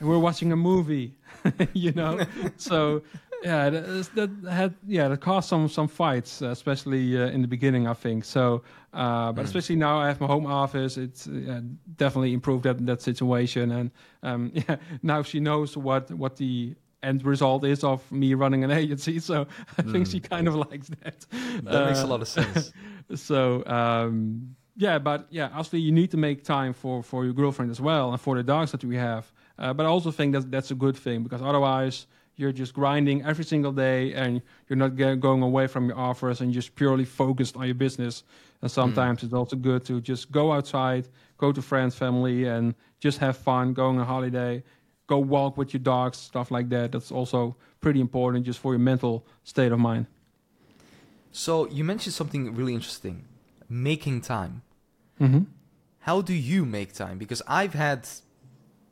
we're 0.00 0.18
watching 0.18 0.52
a 0.52 0.56
movie, 0.56 1.14
you 1.72 1.92
know. 1.92 2.20
so 2.58 3.02
yeah, 3.42 3.70
that, 3.70 4.30
had 4.50 4.74
yeah 4.86 5.08
that 5.08 5.20
caused 5.20 5.48
some 5.48 5.68
some 5.68 5.88
fights, 5.88 6.42
uh, 6.42 6.48
especially 6.50 7.16
uh, 7.16 7.28
in 7.28 7.40
the 7.42 7.48
beginning, 7.48 7.86
I 7.86 7.94
think. 7.94 8.24
So, 8.24 8.62
uh, 8.92 9.32
but 9.32 9.42
Mm. 9.42 9.44
especially 9.44 9.76
now 9.76 9.98
I 9.98 10.08
have 10.08 10.20
my 10.20 10.26
home 10.26 10.46
office. 10.46 10.96
It's 10.98 11.26
uh, 11.26 11.60
definitely 11.96 12.32
improved 12.34 12.64
that 12.64 12.84
that 12.86 13.00
situation, 13.02 13.70
and 13.72 13.90
um, 14.22 14.50
yeah, 14.54 14.76
now 15.02 15.22
she 15.22 15.40
knows 15.40 15.76
what 15.76 16.10
what 16.10 16.36
the 16.36 16.74
end 17.02 17.24
result 17.24 17.64
is 17.64 17.82
of 17.82 18.10
me 18.12 18.34
running 18.34 18.62
an 18.64 18.70
agency. 18.82 19.18
So 19.20 19.46
I 19.78 19.82
think 19.82 20.06
Mm. 20.06 20.10
she 20.10 20.20
kind 20.20 20.46
of 20.48 20.54
likes 20.54 20.88
that. 21.02 21.26
That 21.70 21.82
makes 21.82 22.02
a 22.02 22.06
Uh, 22.06 22.06
lot 22.06 22.20
of 22.20 22.28
sense. 22.28 22.72
so 23.14 23.64
um, 23.66 24.54
yeah, 24.76 24.98
but 24.98 25.26
yeah, 25.30 25.46
obviously 25.46 25.80
you 25.80 25.92
need 25.92 26.10
to 26.10 26.16
make 26.18 26.44
time 26.44 26.72
for 26.74 27.02
for 27.02 27.24
your 27.24 27.32
girlfriend 27.34 27.70
as 27.70 27.80
well 27.80 28.10
and 28.12 28.20
for 28.20 28.36
the 28.36 28.42
dogs 28.42 28.70
that 28.72 28.84
we 28.84 28.96
have. 28.96 29.32
Uh, 29.58 29.72
but 29.74 29.84
I 29.86 29.88
also 29.88 30.10
think 30.10 30.32
that 30.34 30.50
that's 30.50 30.70
a 30.70 30.74
good 30.74 30.96
thing 30.96 31.22
because 31.22 31.42
otherwise 31.42 32.06
you're 32.40 32.52
just 32.52 32.74
grinding 32.74 33.24
every 33.24 33.44
single 33.44 33.70
day 33.70 34.14
and 34.14 34.42
you're 34.68 34.76
not 34.76 34.96
ge- 34.96 35.20
going 35.20 35.42
away 35.42 35.66
from 35.66 35.88
your 35.88 35.98
offers 35.98 36.40
and 36.40 36.52
just 36.52 36.74
purely 36.74 37.04
focused 37.04 37.56
on 37.56 37.66
your 37.66 37.74
business. 37.74 38.24
And 38.62 38.70
sometimes 38.70 39.22
it's 39.22 39.32
also 39.32 39.56
good 39.56 39.84
to 39.84 40.00
just 40.00 40.32
go 40.32 40.52
outside, 40.52 41.08
go 41.38 41.52
to 41.52 41.62
friends, 41.62 41.94
family, 41.94 42.46
and 42.46 42.74
just 42.98 43.18
have 43.18 43.36
fun, 43.36 43.74
going 43.74 43.96
on 43.96 44.02
a 44.02 44.04
holiday, 44.04 44.62
go 45.06 45.18
walk 45.18 45.56
with 45.56 45.72
your 45.74 45.80
dogs, 45.80 46.18
stuff 46.18 46.50
like 46.50 46.68
that. 46.70 46.92
That's 46.92 47.10
also 47.10 47.56
pretty 47.80 48.00
important 48.00 48.46
just 48.46 48.58
for 48.58 48.72
your 48.72 48.80
mental 48.80 49.26
state 49.44 49.72
of 49.72 49.78
mind. 49.78 50.06
So 51.32 51.68
you 51.68 51.84
mentioned 51.84 52.14
something 52.14 52.54
really 52.54 52.74
interesting, 52.74 53.24
making 53.68 54.22
time. 54.22 54.62
Mm-hmm. 55.20 55.42
How 56.00 56.22
do 56.22 56.34
you 56.34 56.64
make 56.64 56.92
time? 56.92 57.18
Because 57.18 57.42
I've 57.46 57.74
had, 57.74 58.08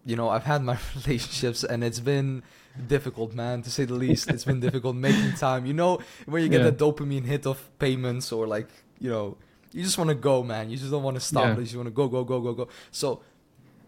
you 0.05 0.17
know, 0.17 0.29
I've 0.29 0.45
had 0.45 0.63
my 0.63 0.79
relationships 0.97 1.65
and 1.65 1.83
it's 1.83 2.01
been 2.01 2.43
difficult, 2.87 3.35
man, 3.35 3.63
to 3.63 3.71
say 3.71 3.85
the 3.85 3.95
least. 3.95 4.31
It's 4.31 4.45
been 4.45 4.61
difficult 4.61 4.97
making 5.09 5.33
time. 5.35 5.67
You 5.67 5.75
know, 5.75 5.99
when 6.27 6.43
you 6.43 6.49
get 6.49 6.61
Yeah. 6.61 6.71
that 6.71 6.79
dopamine 6.79 7.25
hit 7.25 7.47
of 7.47 7.59
payments 7.79 8.31
or 8.33 8.47
like, 8.47 8.69
you 9.01 9.11
know, 9.11 9.37
you 9.73 9.83
just 9.83 9.99
want 9.99 10.09
to 10.09 10.15
go, 10.15 10.43
man. 10.43 10.71
You 10.71 10.77
just 10.77 10.91
don't 10.91 11.03
want 11.03 11.17
to 11.17 11.21
stop. 11.21 11.45
Yeah. 11.45 11.57
You 11.59 11.63
just 11.65 11.77
want 11.77 11.87
to 11.89 11.91
go, 11.93 12.09
go, 12.09 12.25
go, 12.25 12.41
go, 12.41 12.53
go. 12.55 12.69
So 12.91 13.23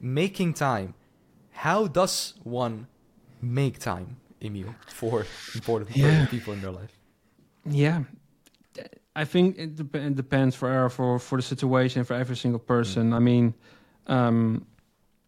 making 0.00 0.54
time. 0.54 0.94
How 1.52 1.86
does 1.86 2.34
one 2.42 2.86
make 3.42 3.78
time, 3.78 4.16
Emiel, 4.40 4.74
for 4.86 5.26
important 5.54 5.94
Yeah. 5.96 6.26
people 6.26 6.52
in 6.54 6.60
their 6.62 6.70
life? 6.70 6.92
Yeah, 7.66 8.04
I 9.14 9.24
think 9.26 9.58
it, 9.58 9.76
dep- 9.76 9.94
it 9.94 10.16
depends 10.16 10.56
for 10.56 10.88
for 10.88 11.18
for 11.18 11.36
the 11.36 11.42
situation 11.42 12.04
for 12.04 12.14
every 12.14 12.36
single 12.36 12.60
person. 12.60 13.12
I 13.12 13.18
mean, 13.18 13.52
um, 14.06 14.64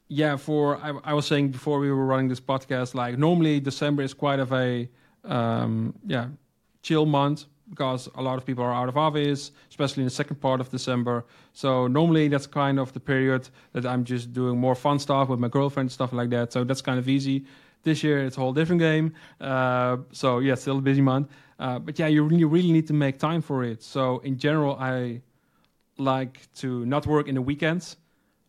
yeah. 0.08 0.36
For 0.36 0.76
I, 0.76 0.92
I 1.04 1.14
was 1.14 1.26
saying 1.26 1.50
before 1.50 1.78
we 1.78 1.90
were 1.90 2.04
running 2.04 2.28
this 2.28 2.40
podcast, 2.40 2.94
like 2.94 3.18
normally 3.18 3.60
December 3.60 4.02
is 4.02 4.14
quite 4.14 4.40
of 4.40 4.52
a 4.52 4.88
um, 5.24 5.94
yeah 6.06 6.28
chill 6.82 7.06
month 7.06 7.46
because 7.70 8.08
a 8.16 8.22
lot 8.22 8.36
of 8.36 8.44
people 8.44 8.62
are 8.62 8.72
out 8.72 8.88
of 8.88 8.98
office, 8.98 9.50
especially 9.70 10.02
in 10.02 10.06
the 10.06 10.10
second 10.10 10.36
part 10.36 10.60
of 10.60 10.68
December. 10.70 11.24
So 11.54 11.86
normally 11.86 12.28
that's 12.28 12.46
kind 12.46 12.78
of 12.78 12.92
the 12.92 13.00
period 13.00 13.48
that 13.72 13.86
I'm 13.86 14.04
just 14.04 14.32
doing 14.34 14.58
more 14.58 14.74
fun 14.74 14.98
stuff 14.98 15.30
with 15.30 15.38
my 15.38 15.48
girlfriend, 15.48 15.90
stuff 15.90 16.12
like 16.12 16.28
that. 16.30 16.52
So 16.52 16.64
that's 16.64 16.82
kind 16.82 16.98
of 16.98 17.08
easy. 17.08 17.46
This 17.82 18.04
year 18.04 18.24
it's 18.24 18.36
a 18.36 18.40
whole 18.40 18.52
different 18.52 18.80
game. 18.80 19.14
Uh, 19.40 19.98
so 20.12 20.40
yeah, 20.40 20.54
still 20.54 20.78
a 20.78 20.82
busy 20.82 21.00
month. 21.00 21.30
Uh, 21.58 21.78
but 21.78 21.98
yeah, 21.98 22.08
you 22.08 22.24
really, 22.24 22.44
really 22.44 22.72
need 22.72 22.86
to 22.88 22.92
make 22.92 23.18
time 23.18 23.40
for 23.40 23.64
it. 23.64 23.82
So 23.82 24.18
in 24.18 24.36
general, 24.36 24.76
I 24.76 25.22
like 25.96 26.52
to 26.56 26.84
not 26.84 27.06
work 27.06 27.26
in 27.26 27.36
the 27.36 27.42
weekends. 27.42 27.96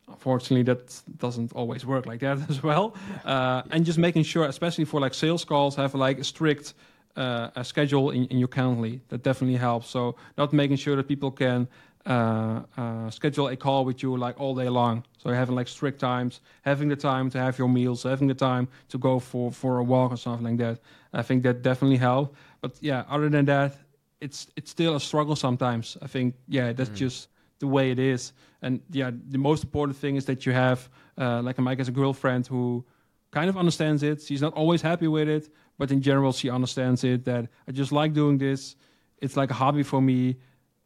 Unfortunately, 0.08 0.64
that 0.64 1.01
doesn't 1.18 1.54
always 1.54 1.86
work 1.86 2.06
like 2.06 2.20
that 2.20 2.38
as 2.49 2.62
well. 2.62 2.93
Uh, 3.26 3.62
and 3.72 3.86
just 3.86 3.97
making 3.97 4.24
sure, 4.24 4.45
especially 4.45 4.86
for 4.86 4.99
like 4.99 5.14
sales 5.14 5.45
calls, 5.45 5.76
have 5.76 5.95
like 5.95 6.20
a 6.20 6.24
strict 6.24 6.74
uh, 7.16 7.49
a 7.56 7.64
schedule 7.64 8.10
in, 8.12 8.26
in 8.26 8.38
your 8.39 8.47
Calendly. 8.49 8.99
That 9.10 9.24
definitely 9.24 9.58
helps. 9.58 9.88
So 9.89 10.16
not 10.38 10.51
making 10.54 10.78
sure 10.78 10.95
that 10.95 11.08
people 11.08 11.32
can 11.32 11.68
uh, 12.06 12.64
uh, 12.78 13.10
schedule 13.12 13.47
a 13.47 13.56
call 13.56 13.86
with 13.86 14.04
you 14.04 14.18
like 14.18 14.39
all 14.39 14.56
day 14.56 14.68
long. 14.70 15.04
So 15.18 15.30
having 15.30 15.56
like 15.56 15.68
strict 15.68 15.99
times, 15.99 16.41
having 16.64 16.89
the 16.89 16.95
time 16.97 17.30
to 17.32 17.38
have 17.38 17.58
your 17.58 17.70
meals, 17.70 18.04
having 18.04 18.28
the 18.28 18.34
time 18.34 18.68
to 18.89 18.97
go 18.97 19.20
for 19.20 19.51
for 19.51 19.78
a 19.78 19.84
walk 19.84 20.12
or 20.12 20.18
something 20.18 20.45
like 20.45 20.58
that. 20.58 20.80
I 21.14 21.22
think 21.22 21.43
that 21.43 21.62
definitely 21.62 21.97
helps. 21.97 22.36
But 22.62 22.72
yeah, 22.82 23.04
other 23.10 23.30
than 23.30 23.45
that, 23.45 23.76
it's 24.20 24.47
it's 24.56 24.72
still 24.72 24.95
a 24.95 24.99
struggle 24.99 25.36
sometimes. 25.36 25.97
I 26.01 26.08
think 26.08 26.36
yeah, 26.47 26.74
that's 26.74 26.89
Mm. 26.89 26.95
just 27.06 27.28
the 27.60 27.68
way 27.68 27.91
it 27.91 27.99
is. 27.99 28.34
And 28.62 28.82
yeah, 28.91 29.12
the 29.30 29.38
most 29.38 29.64
important 29.64 29.97
thing 29.97 30.16
is 30.16 30.26
that 30.26 30.45
you 30.45 30.54
have 30.54 30.89
uh, 31.18 31.41
like 31.41 31.58
a 31.58 31.62
Mike 31.62 31.80
as 31.80 31.88
a 31.88 31.91
girlfriend 31.91 32.47
who 32.47 32.86
kind 33.32 33.49
of 33.49 33.58
understands 33.58 34.04
it. 34.04 34.22
She's 34.22 34.41
not 34.41 34.54
always 34.54 34.82
happy 34.82 35.08
with 35.08 35.28
it, 35.28 35.49
but 35.78 35.91
in 35.91 36.01
general, 36.01 36.32
she 36.32 36.49
understands 36.49 37.04
it. 37.04 37.26
That 37.26 37.47
I 37.68 37.72
just 37.72 37.91
like 37.91 38.14
doing 38.14 38.38
this. 38.38 38.76
It's 39.22 39.38
like 39.38 39.51
a 39.51 39.54
hobby 39.54 39.84
for 39.84 40.01
me, 40.01 40.36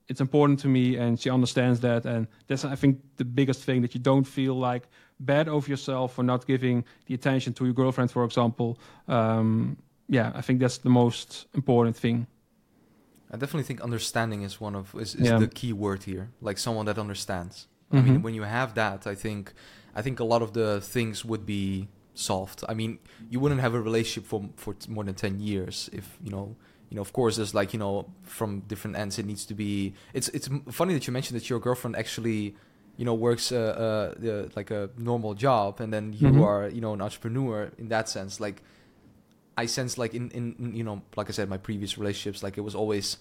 it's 0.08 0.22
important 0.22 0.60
to 0.60 0.68
me, 0.68 0.96
and 0.96 1.20
she 1.20 1.30
understands 1.30 1.80
that. 1.82 2.06
And 2.06 2.28
that's 2.48 2.64
I 2.66 2.76
think 2.76 3.00
the 3.18 3.26
biggest 3.26 3.64
thing 3.64 3.82
that 3.82 3.94
you 3.94 4.00
don't 4.00 4.24
feel 4.24 4.56
like 4.56 4.88
bad 5.20 5.48
over 5.48 5.70
yourself 5.70 6.14
for 6.14 6.24
not 6.24 6.46
giving 6.46 6.86
the 7.08 7.14
attention 7.14 7.54
to 7.54 7.66
your 7.66 7.74
girlfriend, 7.74 8.12
for 8.12 8.24
example. 8.24 8.80
Um, 9.08 9.78
yeah, 10.08 10.32
I 10.34 10.42
think 10.42 10.60
that's 10.60 10.78
the 10.78 10.90
most 10.90 11.48
important 11.54 11.98
thing. 11.98 12.28
I 13.32 13.38
definitely 13.38 13.64
think 13.64 13.82
understanding 13.82 14.42
is 14.44 14.62
one 14.62 14.76
of 14.76 14.96
is, 14.96 15.16
is 15.16 15.28
Yeah. 15.30 15.40
the 15.40 15.48
key 15.48 15.74
word 15.74 16.04
here. 16.04 16.30
Like 16.42 16.58
someone 16.58 16.86
that 16.86 16.98
understands. 16.98 17.68
I 17.92 18.02
mean, 18.02 18.20
Mhm. 18.20 18.24
when 18.24 18.34
you 18.34 18.44
have 18.44 18.74
that, 18.76 19.08
I 19.08 19.16
think 19.16 19.54
I 19.96 20.02
think 20.02 20.20
a 20.20 20.24
lot 20.24 20.42
of 20.42 20.52
the 20.54 20.80
things 20.82 21.26
would 21.26 21.46
be 21.46 21.88
solved. 22.14 22.64
I 22.70 22.74
mean, 22.74 23.00
you 23.32 23.40
wouldn't 23.40 23.62
have 23.62 23.74
a 23.74 23.82
relationship 23.82 24.26
for 24.30 24.50
for 24.56 24.76
more 24.88 25.04
than 25.04 25.16
ten 25.16 25.40
years 25.40 25.90
if 25.94 26.06
you 26.24 26.32
know. 26.32 26.56
You 26.90 26.96
know, 26.96 27.02
of 27.02 27.12
course, 27.12 27.36
there's 27.36 27.54
like 27.54 27.74
you 27.74 27.80
know, 27.80 28.06
from 28.24 28.62
different 28.68 28.96
ends, 28.98 29.20
it 29.20 29.26
needs 29.26 29.46
to 29.48 29.54
be. 29.54 29.94
It's 30.14 30.30
it's 30.30 30.48
funny 30.72 30.94
that 30.94 31.06
you 31.08 31.12
mentioned 31.14 31.38
that 31.40 31.50
your 31.50 31.60
girlfriend 31.60 31.96
actually, 31.98 32.56
you 32.96 33.04
know, 33.06 33.14
works 33.14 33.52
uh, 33.52 33.58
uh, 33.58 34.14
the, 34.20 34.50
like 34.56 34.72
a 34.72 34.90
normal 34.98 35.34
job, 35.34 35.82
and 35.82 35.92
then 35.92 36.14
you 36.14 36.28
Mhm. 36.32 36.42
are 36.50 36.70
you 36.70 36.80
know 36.82 36.94
an 36.94 37.02
entrepreneur 37.02 37.72
in 37.78 37.90
that 37.90 38.08
sense. 38.08 38.40
Like, 38.40 38.62
I 39.64 39.66
sense 39.68 39.98
like 39.98 40.14
in, 40.14 40.30
in 40.32 40.74
you 40.80 40.84
know 40.84 41.02
like 41.16 41.28
I 41.30 41.34
said 41.34 41.50
my 41.50 41.58
previous 41.58 41.98
relationships 41.98 42.44
like 42.44 42.58
it 42.58 42.64
was 42.70 42.76
always 42.76 43.18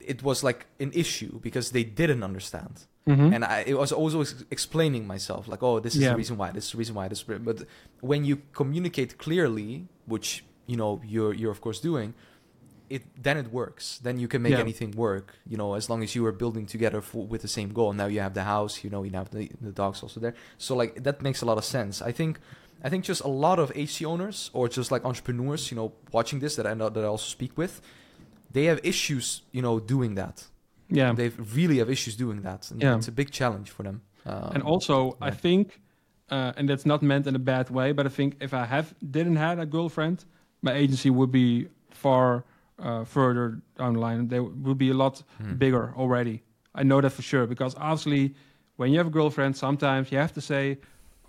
it 0.00 0.22
was 0.22 0.42
like 0.44 0.66
an 0.80 0.90
issue 0.92 1.40
because 1.40 1.70
they 1.70 1.84
didn't 1.84 2.22
understand 2.22 2.86
Mhm. 3.06 3.34
and 3.34 3.44
I 3.44 3.58
it 3.66 3.76
was 3.78 3.92
always 3.92 4.44
explaining 4.50 5.06
myself 5.06 5.42
like 5.52 5.62
oh 5.62 5.78
this 5.80 5.94
is 5.94 6.00
Yeah. 6.02 6.10
the 6.10 6.16
reason 6.22 6.36
why 6.36 6.50
this 6.56 6.64
is 6.66 6.72
the 6.72 6.78
reason 6.78 6.94
why 6.98 7.06
this 7.08 7.22
but 7.22 7.58
when 8.00 8.24
you 8.24 8.36
communicate 8.52 9.10
clearly 9.18 9.86
which 10.06 10.28
you 10.66 10.76
know 10.76 11.00
you're 11.04 11.32
you're 11.40 11.52
of 11.56 11.60
course 11.60 11.78
doing 11.90 12.14
it 12.88 13.02
then 13.26 13.36
it 13.36 13.48
works 13.52 13.98
then 14.06 14.18
you 14.22 14.28
can 14.28 14.40
make 14.42 14.52
Yeah. 14.52 14.60
anything 14.68 14.90
work 14.92 15.26
you 15.50 15.56
know 15.60 15.74
as 15.74 15.88
long 15.90 16.02
as 16.02 16.14
you 16.16 16.24
are 16.28 16.32
building 16.42 16.66
together 16.66 17.00
for, 17.00 17.26
with 17.32 17.42
the 17.42 17.48
same 17.58 17.70
goal 17.72 17.92
now 17.92 18.06
you 18.14 18.20
have 18.20 18.34
the 18.34 18.44
house 18.44 18.74
you 18.84 18.90
know 18.90 19.02
you 19.06 19.12
have 19.20 19.30
the, 19.30 19.50
the 19.60 19.72
dogs 19.82 20.02
also 20.02 20.18
there 20.20 20.34
so 20.58 20.74
like 20.76 21.02
that 21.06 21.16
makes 21.22 21.42
a 21.42 21.46
lot 21.50 21.58
of 21.58 21.64
sense 21.64 22.00
i 22.10 22.12
think 22.12 22.38
i 22.86 22.88
think 22.90 23.02
just 23.04 23.22
a 23.30 23.32
lot 23.46 23.58
of 23.58 23.66
hc 23.74 23.96
owners 24.12 24.38
or 24.56 24.64
just 24.78 24.88
like 24.94 25.02
entrepreneurs 25.04 25.62
you 25.70 25.76
know 25.78 25.88
watching 26.16 26.38
this 26.44 26.52
that 26.56 26.66
i 26.66 26.74
know 26.78 26.88
that 26.94 27.04
i 27.06 27.08
also 27.14 27.28
speak 27.38 27.52
with 27.62 27.74
they 28.56 28.64
have 28.70 28.80
issues 28.92 29.26
you 29.56 29.62
know 29.66 29.74
doing 29.94 30.14
that 30.14 30.36
yeah. 30.88 31.12
they 31.12 31.28
really 31.58 31.78
have 31.78 31.90
issues 31.90 32.14
doing 32.16 32.42
that 32.42 32.70
and 32.70 32.80
Yeah. 32.82 32.96
it's 32.96 33.08
a 33.08 33.16
big 33.22 33.30
challenge 33.30 33.68
for 33.76 33.82
them 33.82 33.96
um, 34.24 34.50
and 34.54 34.62
also 34.62 35.16
I 35.20 35.30
think 35.30 35.80
uh, 36.30 36.52
and 36.56 36.68
that's 36.68 36.86
not 36.92 37.02
meant 37.02 37.26
in 37.26 37.34
a 37.42 37.44
bad 37.52 37.70
way 37.70 37.92
but 37.92 38.04
i 38.06 38.08
think 38.18 38.30
if 38.40 38.52
i 38.62 38.64
have 38.64 38.94
didn't 39.16 39.36
had 39.36 39.56
a 39.58 39.66
girlfriend 39.76 40.24
my 40.62 40.72
agency 40.72 41.10
would 41.10 41.30
be 41.30 41.68
far 41.90 42.44
uh, 42.78 43.04
further 43.04 43.60
down 43.78 43.94
the 43.94 44.00
line 44.00 44.28
they 44.28 44.40
would 44.40 44.78
be 44.78 44.90
a 44.90 44.98
lot 45.04 45.22
hmm. 45.40 45.54
bigger 45.54 45.94
already 45.96 46.42
i 46.74 46.82
know 46.82 47.00
that 47.00 47.10
for 47.10 47.22
sure 47.22 47.46
because 47.46 47.74
obviously 47.76 48.34
when 48.76 48.90
you 48.90 48.98
have 48.98 49.06
a 49.06 49.16
girlfriend 49.18 49.56
sometimes 49.56 50.10
you 50.10 50.18
have 50.18 50.32
to 50.32 50.40
say 50.40 50.78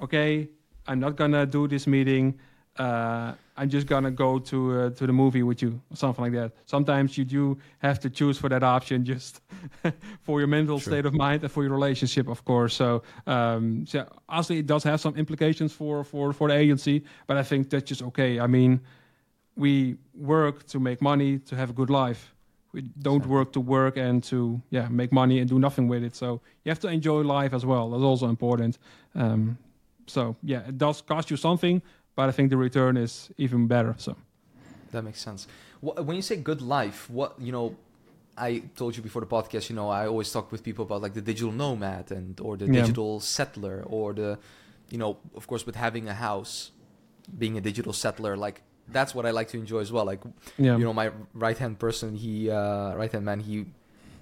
okay 0.01 0.49
i'm 0.87 0.99
not 0.99 1.15
gonna 1.15 1.45
do 1.45 1.67
this 1.67 1.85
meeting 1.87 2.37
uh, 2.77 3.33
i'm 3.57 3.69
just 3.69 3.87
gonna 3.87 4.11
go 4.11 4.37
to 4.39 4.57
uh, 4.79 4.89
to 4.91 5.07
the 5.07 5.13
movie 5.13 5.41
with 5.43 5.61
you 5.63 5.81
or 5.91 5.95
something 5.95 6.23
like 6.23 6.33
that. 6.33 6.51
Sometimes 6.65 7.17
you 7.17 7.25
do 7.25 7.57
have 7.79 7.99
to 8.01 8.09
choose 8.09 8.37
for 8.37 8.49
that 8.49 8.63
option 8.63 9.03
just 9.03 9.41
for 10.21 10.39
your 10.39 10.47
mental 10.47 10.77
Sure. 10.79 10.91
state 10.93 11.05
of 11.07 11.13
mind 11.13 11.41
and 11.43 11.51
for 11.51 11.63
your 11.63 11.71
relationship 11.73 12.27
of 12.27 12.43
course. 12.45 12.75
So 12.75 13.01
um 13.25 13.85
so 13.87 14.05
obviously 14.29 14.57
it 14.59 14.67
does 14.67 14.83
have 14.83 14.99
some 14.99 15.15
implications 15.17 15.73
for 15.73 16.03
for 16.03 16.33
for 16.33 16.47
the 16.49 16.55
agency 16.55 17.03
but 17.27 17.35
i 17.37 17.43
think 17.43 17.69
that's 17.71 17.87
just 17.89 18.03
okay. 18.03 18.39
I 18.39 18.47
mean 18.47 18.79
we 19.55 19.97
work 20.13 20.67
to 20.67 20.79
make 20.79 21.01
money 21.01 21.39
to 21.39 21.55
have 21.55 21.69
a 21.71 21.73
good 21.73 21.89
life. 21.89 22.21
We 22.73 22.81
don't 23.01 23.25
work 23.25 23.51
to 23.53 23.59
work 23.59 23.97
and 23.97 24.23
to 24.25 24.61
yeah 24.69 24.87
make 24.89 25.11
money 25.11 25.39
and 25.39 25.49
do 25.49 25.57
nothing 25.57 25.87
with 25.89 26.03
it. 26.03 26.15
So 26.15 26.41
you 26.63 26.69
have 26.69 26.79
to 26.81 26.89
enjoy 26.89 27.21
life 27.21 27.53
as 27.55 27.65
well. 27.65 27.89
That's 27.89 28.03
also 28.03 28.27
important. 28.29 28.77
Um, 29.15 29.57
so 30.07 30.35
yeah 30.43 30.61
it 30.67 30.77
does 30.77 31.01
cost 31.01 31.29
you 31.31 31.37
something 31.37 31.81
but 32.15 32.29
i 32.29 32.31
think 32.31 32.49
the 32.49 32.57
return 32.57 32.97
is 32.97 33.29
even 33.37 33.67
better 33.67 33.93
so 33.97 34.15
That 34.91 35.03
makes 35.03 35.19
sense. 35.21 35.47
When 35.81 36.15
you 36.15 36.21
say 36.21 36.37
good 36.37 36.61
life, 36.61 37.09
what 37.09 37.31
you 37.47 37.51
know, 37.51 37.75
I 38.37 38.49
told 38.79 38.95
you 38.97 39.03
before 39.03 39.21
the 39.25 39.27
podcast. 39.37 39.69
You 39.69 39.75
know, 39.75 39.89
I 39.89 40.07
always 40.07 40.31
talk 40.31 40.45
with 40.53 40.61
people 40.63 40.83
about 40.87 41.01
like 41.05 41.13
the 41.19 41.21
digital 41.31 41.51
nomad 41.51 42.05
and 42.17 42.39
or 42.39 42.55
the 42.57 42.65
Yeah. 42.67 42.81
digital 42.81 43.19
settler 43.19 43.83
or 43.95 44.13
the, 44.13 44.29
you 44.93 44.97
know, 45.01 45.11
of 45.35 45.43
course, 45.45 45.65
with 45.67 45.75
having 45.75 46.07
a 46.07 46.13
house, 46.13 46.71
being 47.37 47.57
a 47.57 47.61
digital 47.69 47.93
settler. 48.03 48.33
Like 48.45 48.57
that's 48.95 49.11
what 49.15 49.25
I 49.29 49.31
like 49.39 49.49
to 49.53 49.57
enjoy 49.63 49.79
as 49.85 49.91
well. 49.91 50.05
Like 50.13 50.21
yeah 50.57 50.77
you 50.79 50.85
know, 50.87 50.93
my 50.93 51.07
right 51.33 51.57
hand 51.63 51.75
person, 51.85 52.15
he 52.15 52.49
uh, 52.49 52.95
right 53.01 53.11
hand 53.11 53.25
man, 53.25 53.39
he. 53.49 53.65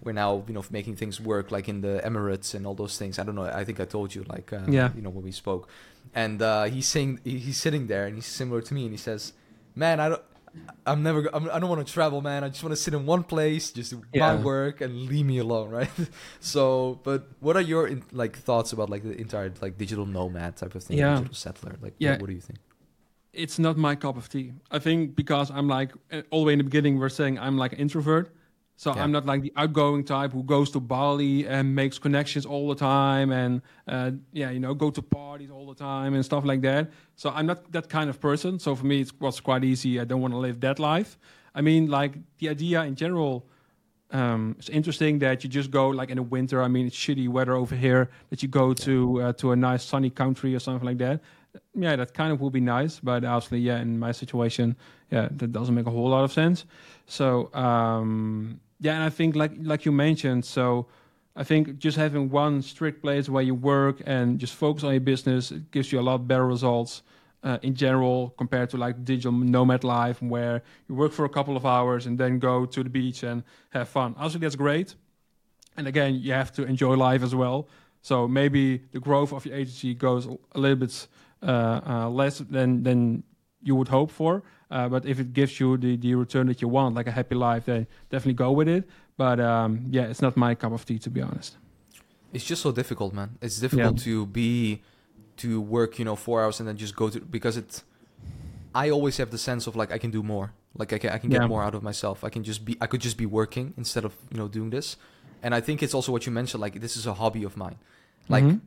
We're 0.06 0.14
now, 0.14 0.44
you 0.48 0.54
know, 0.54 0.64
making 0.70 0.96
things 0.96 1.20
work, 1.20 1.52
like 1.52 1.68
in 1.68 1.82
the 1.82 2.00
Emirates 2.06 2.54
and 2.56 2.66
all 2.68 2.76
those 2.76 2.96
things. 2.98 3.18
I 3.20 3.24
don't 3.24 3.36
know. 3.36 3.44
I 3.62 3.64
think 3.66 3.80
I 3.80 3.86
told 3.86 4.14
you, 4.16 4.24
like, 4.36 4.54
uh, 4.54 4.62
Yeah. 4.70 4.92
you 4.96 5.02
know, 5.02 5.10
when 5.10 5.24
we 5.26 5.32
spoke, 5.32 5.68
and 6.14 6.42
uh, 6.42 6.66
he's 6.66 6.88
saying 6.88 7.20
he's 7.24 7.58
sitting 7.58 7.88
there 7.88 8.06
and 8.06 8.16
he's 8.16 8.28
similar 8.28 8.62
to 8.62 8.74
me, 8.74 8.84
and 8.88 8.92
he 8.92 8.98
says, 9.10 9.34
"Man, 9.76 10.00
I 10.00 10.08
don't, 10.10 10.22
I'm 10.86 11.02
never, 11.04 11.28
I'm, 11.34 11.50
I 11.50 11.58
don't 11.60 11.70
want 11.74 11.86
to 11.86 11.92
travel, 11.92 12.22
man. 12.22 12.44
I 12.46 12.50
just 12.50 12.64
want 12.64 12.72
to 12.78 12.82
sit 12.82 12.94
in 12.94 13.06
one 13.08 13.24
place, 13.24 13.72
just 13.72 13.92
do 13.92 14.02
my 14.14 14.36
work 14.36 14.80
and 14.80 14.92
leave 15.12 15.26
me 15.26 15.40
alone, 15.40 15.70
right?" 15.80 15.90
so, 16.40 17.00
but 17.04 17.28
what 17.40 17.56
are 17.58 17.62
your 17.74 17.90
like 18.12 18.38
thoughts 18.38 18.72
about 18.74 18.90
like 18.90 19.04
the 19.04 19.20
entire 19.20 19.52
like 19.62 19.78
digital 19.78 20.06
nomad 20.06 20.56
type 20.56 20.76
of 20.76 20.84
thing, 20.84 20.98
Yeah. 21.00 21.16
digital 21.16 21.34
settler? 21.36 21.76
Like, 21.82 21.96
Yeah. 21.98 22.12
what, 22.12 22.22
what 22.22 22.28
do 22.30 22.34
you 22.34 22.42
think? 22.42 22.60
it's 23.38 23.60
not 23.60 23.76
my 23.76 23.96
cup 23.96 24.16
of 24.16 24.30
tea. 24.30 24.54
I 24.72 24.80
think 24.80 25.14
because 25.14 25.52
I'm 25.52 25.68
like 25.68 25.92
uh, 26.10 26.22
all 26.32 26.42
the 26.42 26.46
way 26.48 26.54
in 26.54 26.60
the 26.60 26.64
beginning, 26.64 27.00
we're 27.00 27.10
saying 27.10 27.38
I'm 27.38 27.58
like 27.58 27.74
an 27.74 27.80
introvert. 27.80 28.32
So 28.78 28.94
Yeah. 28.94 29.04
I'm 29.04 29.12
not 29.12 29.26
like 29.26 29.42
the 29.42 29.54
outgoing 29.56 30.04
type 30.04 30.34
who 30.34 30.44
goes 30.44 30.70
to 30.72 30.80
Bali 30.80 31.48
and 31.48 31.74
makes 31.74 31.98
connections 31.98 32.46
all 32.46 32.68
the 32.68 32.76
time 32.76 33.32
and 33.32 33.62
uh, 33.88 34.12
yeah, 34.34 34.50
you 34.50 34.60
know, 34.60 34.74
go 34.74 34.92
to 34.92 35.02
parties 35.02 35.50
all 35.50 35.66
the 35.66 35.76
time 35.76 36.14
and 36.14 36.26
stuff 36.26 36.44
like 36.44 36.62
that. 36.62 36.92
So 37.16 37.30
I'm 37.30 37.46
not 37.46 37.72
that 37.72 37.88
kind 37.88 38.10
of 38.10 38.20
person. 38.20 38.60
So 38.60 38.76
for 38.76 38.86
me, 38.86 39.02
it 39.02 39.12
was 39.20 39.40
quite 39.40 39.64
easy. 39.64 40.00
I 40.00 40.04
don't 40.04 40.22
want 40.22 40.34
to 40.34 40.40
live 40.40 40.60
that 40.62 40.80
life. 40.80 41.18
I 41.54 41.62
mean, 41.62 41.90
like 41.90 42.16
the 42.40 42.50
idea 42.50 42.84
in 42.84 42.96
general. 42.96 43.48
Um, 44.12 44.56
it's 44.60 44.70
interesting 44.70 45.20
that 45.20 45.44
you 45.44 45.50
just 45.50 45.72
go 45.72 45.90
like 45.90 46.10
in 46.12 46.18
the 46.18 46.24
winter. 46.24 46.62
I 46.62 46.68
mean, 46.68 46.86
it's 46.86 46.96
shitty 46.96 47.28
weather 47.28 47.56
over 47.56 47.76
here. 47.76 48.12
That 48.30 48.44
you 48.44 48.48
go 48.48 48.74
to 48.74 49.22
uh, 49.22 49.34
to 49.34 49.52
a 49.52 49.56
nice 49.56 49.84
sunny 49.84 50.12
country 50.12 50.54
or 50.54 50.60
something 50.60 50.86
like 50.86 51.00
that 51.00 51.22
yeah, 51.74 51.96
that 51.96 52.14
kind 52.14 52.32
of 52.32 52.42
would 52.42 52.54
be 52.54 52.62
nice, 52.62 53.00
but 53.00 53.24
obviously, 53.24 53.60
yeah, 53.60 53.80
in 53.80 54.00
my 54.00 54.12
situation, 54.12 54.76
yeah, 55.12 55.28
that 55.32 55.52
doesn't 55.52 55.76
make 55.76 55.86
a 55.86 55.92
whole 55.92 56.10
lot 56.10 56.24
of 56.24 56.32
sense. 56.32 56.66
So, 57.06 57.54
um, 57.54 58.60
yeah, 58.86 58.94
and 58.94 59.04
I 59.04 59.10
think 59.10 59.36
like 59.36 59.54
like 59.62 59.84
you 59.86 59.92
mentioned, 59.92 60.46
so 60.46 60.88
I 61.36 61.44
think 61.44 61.80
just 61.80 61.98
having 61.98 62.30
one 62.30 62.62
strict 62.62 63.02
place 63.02 63.28
where 63.28 63.44
you 63.44 63.56
work 63.56 64.02
and 64.06 64.40
just 64.40 64.54
focus 64.54 64.84
on 64.84 64.92
your 64.92 65.02
business 65.02 65.52
it 65.52 65.72
gives 65.72 65.92
you 65.92 66.00
a 66.00 66.06
lot 66.10 66.28
better 66.28 66.46
results 66.46 67.02
uh, 67.44 67.58
in 67.62 67.74
general 67.76 68.34
compared 68.38 68.70
to 68.70 68.78
like 68.78 69.04
digital 69.04 69.32
nomad 69.32 69.84
life 69.84 70.22
where 70.22 70.62
you 70.88 70.96
work 70.96 71.12
for 71.12 71.26
a 71.26 71.30
couple 71.30 71.58
of 71.58 71.66
hours 71.66 72.06
and 72.06 72.18
then 72.18 72.40
go 72.40 72.66
to 72.66 72.84
the 72.84 72.90
beach 72.90 73.24
and 73.24 73.44
have 73.72 73.90
fun. 73.90 74.16
Also, 74.18 74.38
that's 74.40 74.56
great. 74.56 74.96
And 75.78 75.88
again, 75.88 76.16
you 76.16 76.34
have 76.34 76.52
to 76.54 76.64
enjoy 76.64 76.96
life 76.96 77.24
as 77.24 77.34
well. 77.34 77.68
So 78.02 78.28
maybe 78.28 78.84
the 78.92 79.00
growth 79.00 79.34
of 79.34 79.46
your 79.46 79.56
agency 79.56 79.96
goes 79.96 80.28
a 80.28 80.60
little 80.60 80.78
bit 80.78 81.08
uh, 81.42 81.82
uh, 81.86 82.10
less 82.10 82.38
than 82.38 82.84
than 82.84 83.24
you 83.64 83.76
would 83.76 83.90
hope 83.90 84.12
for. 84.12 84.44
Uh, 84.72 84.90
but 84.90 85.06
if 85.06 85.20
it 85.20 85.34
gives 85.34 85.60
you 85.60 85.78
the, 85.78 85.96
the 85.96 86.16
return 86.16 86.48
that 86.48 86.62
you 86.62 86.68
want, 86.68 86.96
like 86.96 87.08
a 87.08 87.12
happy 87.12 87.36
life, 87.36 87.66
then 87.66 87.86
definitely 88.10 88.34
go 88.34 88.52
with 88.52 88.68
it. 88.68 88.88
But 89.18 89.40
um, 89.40 89.86
yeah, 89.92 90.04
it's 90.04 90.22
not 90.22 90.36
my 90.36 90.56
cup 90.56 90.72
of 90.74 90.86
tea, 90.86 91.00
to 91.00 91.10
be 91.10 91.22
honest. 91.22 91.58
It's 92.34 92.44
just 92.44 92.62
so 92.62 92.72
difficult, 92.72 93.14
man. 93.14 93.38
It's 93.42 93.60
difficult 93.60 94.00
to 94.00 94.26
be 94.26 94.82
to 95.38 95.62
work, 95.62 96.00
you 96.00 96.06
know, 96.06 96.16
four 96.16 96.42
hours 96.44 96.60
and 96.60 96.68
then 96.68 96.78
just 96.78 96.96
go 96.96 97.10
to 97.10 97.20
because 97.20 97.58
it. 97.58 97.84
I 98.74 98.90
always 98.90 99.18
have 99.18 99.30
the 99.32 99.38
sense 99.38 99.68
of 99.68 99.76
like 99.76 99.92
I 99.92 99.98
can 99.98 100.12
do 100.12 100.22
more. 100.24 100.52
Like 100.78 100.92
I 100.92 100.98
can 100.98 101.12
I 101.12 101.18
can 101.18 101.30
get 101.30 101.42
Yeah. 101.42 101.48
more 101.48 101.64
out 101.64 101.76
of 101.76 101.84
myself. 101.84 102.24
I 102.24 102.30
can 102.30 102.44
just 102.44 102.66
be 102.66 102.76
I 102.82 102.88
could 102.88 103.00
just 103.02 103.18
be 103.18 103.26
working 103.26 103.74
instead 103.78 104.04
of 104.04 104.14
you 104.32 104.38
know 104.38 104.48
doing 104.50 104.70
this. 104.72 104.98
And 105.44 105.54
I 105.56 105.62
think 105.62 105.82
it's 105.84 105.94
also 105.94 106.12
what 106.12 106.26
you 106.26 106.32
mentioned. 106.34 106.60
Like 106.62 106.82
this 106.82 106.98
is 106.98 107.06
a 107.06 107.14
hobby 107.14 107.44
of 107.46 107.56
mine. 107.56 107.78
Like 108.28 108.44
Mhm. 108.44 108.62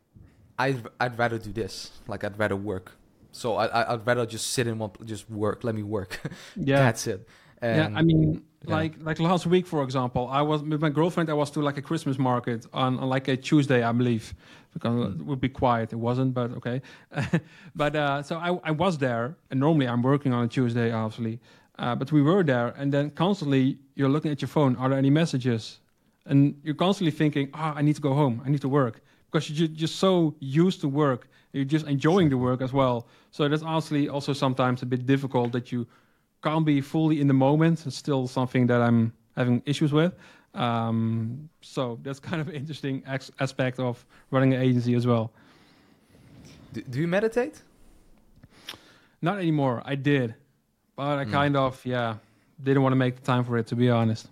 I'd 0.59 0.87
I'd 1.01 1.19
rather 1.19 1.39
do 1.39 1.53
this. 1.53 1.91
Like 2.07 2.25
I'd 2.25 2.39
rather 2.39 2.57
work. 2.57 2.93
So 3.33 3.57
I 3.57 3.67
I- 3.67 3.93
I'd 3.95 4.07
rather 4.07 4.27
just 4.27 4.47
sit 4.53 4.67
in 4.67 4.79
one 4.79 4.91
just 5.05 5.29
work. 5.31 5.65
Let 5.65 5.75
me 5.75 5.83
work. 5.83 6.21
yeah, 6.57 6.79
That's 6.81 7.07
it. 7.07 7.29
And 7.61 7.93
yeah. 7.93 7.99
I 7.99 8.03
mean, 8.03 8.43
yeah. 8.67 8.77
like 8.77 8.95
like 9.01 9.19
last 9.21 9.47
week, 9.47 9.67
for 9.67 9.83
example, 9.83 10.29
I 10.29 10.43
was 10.43 10.63
with 10.63 10.81
my 10.81 10.91
girlfriend. 10.91 11.29
I 11.29 11.35
was 11.35 11.51
to 11.53 11.61
like 11.61 11.77
a 11.79 11.83
Christmas 11.83 12.19
market 12.19 12.67
on, 12.73 12.99
on 13.01 13.09
like 13.09 13.27
a 13.29 13.37
Tuesday, 13.37 13.83
I 13.83 13.93
believe, 13.93 14.33
because 14.73 14.93
Mm. 14.95 15.21
it 15.21 15.27
would 15.27 15.41
be 15.41 15.49
quiet. 15.49 15.93
It 15.93 15.99
wasn't, 15.99 16.35
but 16.35 16.51
okay. 16.59 16.81
but 17.75 17.97
uh, 17.97 18.23
so 18.23 18.37
I, 18.37 18.49
I 18.65 18.71
was 18.71 18.99
there, 18.99 19.37
and 19.51 19.59
normally 19.61 19.87
I'm 19.89 20.03
working 20.03 20.33
on 20.33 20.45
a 20.45 20.49
Tuesday, 20.49 20.93
obviously. 20.93 21.41
Uh, 21.79 21.95
but 21.97 22.11
we 22.13 22.23
were 22.23 22.43
there, 22.45 22.69
and 22.77 22.93
then 22.93 23.11
constantly 23.11 23.79
you're 23.97 24.09
looking 24.09 24.33
at 24.33 24.41
your 24.41 24.49
phone. 24.49 24.77
Are 24.77 24.89
there 24.89 24.99
any 24.99 25.11
messages? 25.11 25.81
And 26.27 26.55
you're 26.65 26.75
constantly 26.87 27.13
thinking, 27.13 27.49
"Ah, 27.55 27.75
I 27.79 27.83
need 27.83 27.97
to 27.97 28.03
go 28.03 28.15
home. 28.15 28.41
I 28.45 28.49
need 28.51 28.61
to 28.63 28.69
work," 28.69 29.01
because 29.31 29.49
you're 29.51 29.69
ju- 29.69 29.75
just 29.75 29.97
so 29.97 30.35
used 30.41 30.81
to 30.83 30.89
work. 30.89 31.29
You're 31.53 31.65
just 31.65 31.87
enjoying 31.87 32.29
the 32.29 32.37
work 32.37 32.61
as 32.63 32.73
well. 32.73 33.07
So 33.31 33.49
that's 33.49 33.63
honestly 33.63 34.09
also 34.09 34.33
sometimes 34.33 34.83
a 34.83 34.87
bit 34.87 35.07
difficult 35.07 35.53
that 35.53 35.73
you 35.73 35.87
can't 36.43 36.65
be 36.65 36.81
fully 36.81 37.21
in 37.21 37.27
the 37.29 37.35
moment. 37.35 37.87
It's 37.87 37.97
still 37.97 38.27
something 38.29 38.67
that 38.69 38.81
I'm 38.83 39.13
having 39.37 39.63
issues 39.65 39.93
with. 39.93 40.15
Um, 40.55 41.49
so 41.61 41.99
that's 42.03 42.21
kind 42.29 42.41
of 42.41 42.49
an 42.49 42.55
interesting 42.55 43.03
ex- 43.07 43.31
aspect 43.41 43.79
of 43.81 44.05
running 44.31 44.55
an 44.55 44.61
agency 44.63 44.95
as 44.95 45.07
well. 45.07 45.33
Do, 46.73 46.83
do 46.83 47.01
you 47.01 47.09
meditate? 47.09 47.63
Not 49.23 49.39
anymore. 49.39 49.83
I 49.85 49.95
did, 49.95 50.35
but 50.97 51.19
I 51.19 51.25
Mm. 51.25 51.33
kind 51.33 51.57
of 51.57 51.85
yeah 51.85 52.17
didn't 52.63 52.83
want 52.83 52.93
to 52.93 52.97
make 52.97 53.17
the 53.17 53.23
time 53.23 53.45
for 53.45 53.57
it 53.59 53.67
to 53.69 53.77
be 53.77 53.89
honest. 53.91 54.29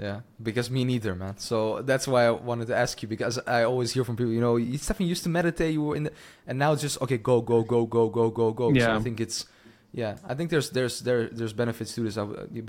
Yeah, 0.00 0.20
because 0.42 0.70
me 0.70 0.84
neither, 0.84 1.14
man. 1.14 1.36
So 1.36 1.82
that's 1.82 2.08
why 2.08 2.24
I 2.26 2.30
wanted 2.30 2.68
to 2.68 2.76
ask 2.76 3.02
you 3.02 3.08
because 3.08 3.38
I 3.46 3.64
always 3.64 3.92
hear 3.92 4.02
from 4.04 4.16
people, 4.16 4.32
you 4.32 4.40
know, 4.40 4.56
you 4.56 4.78
Stefan 4.78 5.06
used 5.06 5.24
to 5.24 5.28
meditate, 5.28 5.72
you 5.74 5.82
were 5.82 5.96
in 5.96 6.04
the, 6.04 6.12
and 6.46 6.58
now 6.58 6.72
it's 6.72 6.80
just 6.82 7.00
okay, 7.02 7.18
go, 7.18 7.40
go, 7.42 7.62
go, 7.62 7.84
go, 7.86 8.08
go, 8.08 8.30
go, 8.30 8.50
go. 8.52 8.68
So 8.70 8.74
Yeah. 8.78 8.96
I 8.96 9.00
think 9.00 9.20
it's, 9.20 9.44
yeah, 9.92 10.16
I 10.26 10.34
think 10.34 10.48
there's 10.50 10.70
there's 10.70 11.00
there 11.00 11.28
there's 11.28 11.52
benefits 11.52 11.94
to 11.96 12.00
this, 12.02 12.16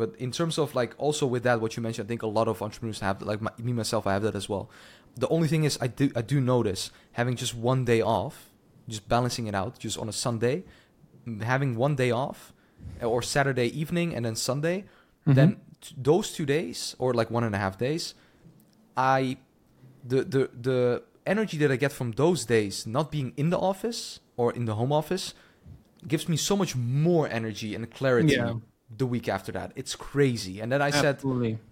but 0.01 0.09
in 0.17 0.31
terms 0.31 0.57
of 0.57 0.75
like 0.75 0.93
also 0.97 1.25
with 1.25 1.43
that 1.43 1.61
what 1.61 1.77
you 1.77 1.81
mentioned, 1.83 2.07
I 2.07 2.09
think 2.09 2.21
a 2.23 2.27
lot 2.39 2.47
of 2.49 2.61
entrepreneurs 2.61 2.99
have 2.99 3.21
like 3.21 3.39
my, 3.41 3.51
me 3.57 3.71
myself, 3.71 4.05
I 4.07 4.13
have 4.13 4.23
that 4.23 4.35
as 4.35 4.49
well. 4.49 4.69
The 5.15 5.27
only 5.29 5.47
thing 5.47 5.63
is, 5.63 5.77
I 5.79 5.87
do 5.87 6.11
I 6.15 6.21
do 6.21 6.41
notice 6.41 6.91
having 7.13 7.35
just 7.37 7.53
one 7.55 7.85
day 7.85 8.01
off, 8.01 8.49
just 8.89 9.07
balancing 9.07 9.47
it 9.47 9.55
out, 9.55 9.79
just 9.79 9.97
on 9.97 10.09
a 10.09 10.13
Sunday, 10.25 10.63
having 11.41 11.75
one 11.75 11.95
day 11.95 12.11
off, 12.11 12.51
or 13.01 13.21
Saturday 13.21 13.67
evening 13.67 14.13
and 14.15 14.25
then 14.25 14.35
Sunday 14.35 14.83
Mhm. 15.27 15.35
then 15.35 15.49
those 15.97 16.31
two 16.37 16.45
days 16.45 16.95
or 16.99 17.13
like 17.13 17.29
one 17.31 17.43
and 17.43 17.55
a 17.55 17.57
half 17.57 17.77
days 17.77 18.13
i 18.97 19.37
the 20.11 20.19
the 20.23 20.41
the 20.67 21.03
energy 21.25 21.57
that 21.57 21.71
i 21.71 21.75
get 21.75 21.91
from 21.91 22.11
those 22.23 22.45
days 22.45 22.85
not 22.87 23.11
being 23.11 23.33
in 23.37 23.49
the 23.49 23.57
office 23.71 24.19
or 24.37 24.51
in 24.53 24.65
the 24.65 24.75
home 24.75 24.91
office 24.91 25.33
gives 26.07 26.27
me 26.27 26.37
so 26.49 26.55
much 26.61 26.75
more 26.75 27.27
energy 27.29 27.75
and 27.75 27.89
clarity 27.91 28.33
Yeah. 28.33 28.53
the 29.01 29.05
week 29.05 29.27
after 29.29 29.51
that 29.57 29.71
it's 29.75 29.95
crazy 29.95 30.59
and 30.61 30.71
then 30.71 30.81
i 30.81 30.89
said 31.03 31.15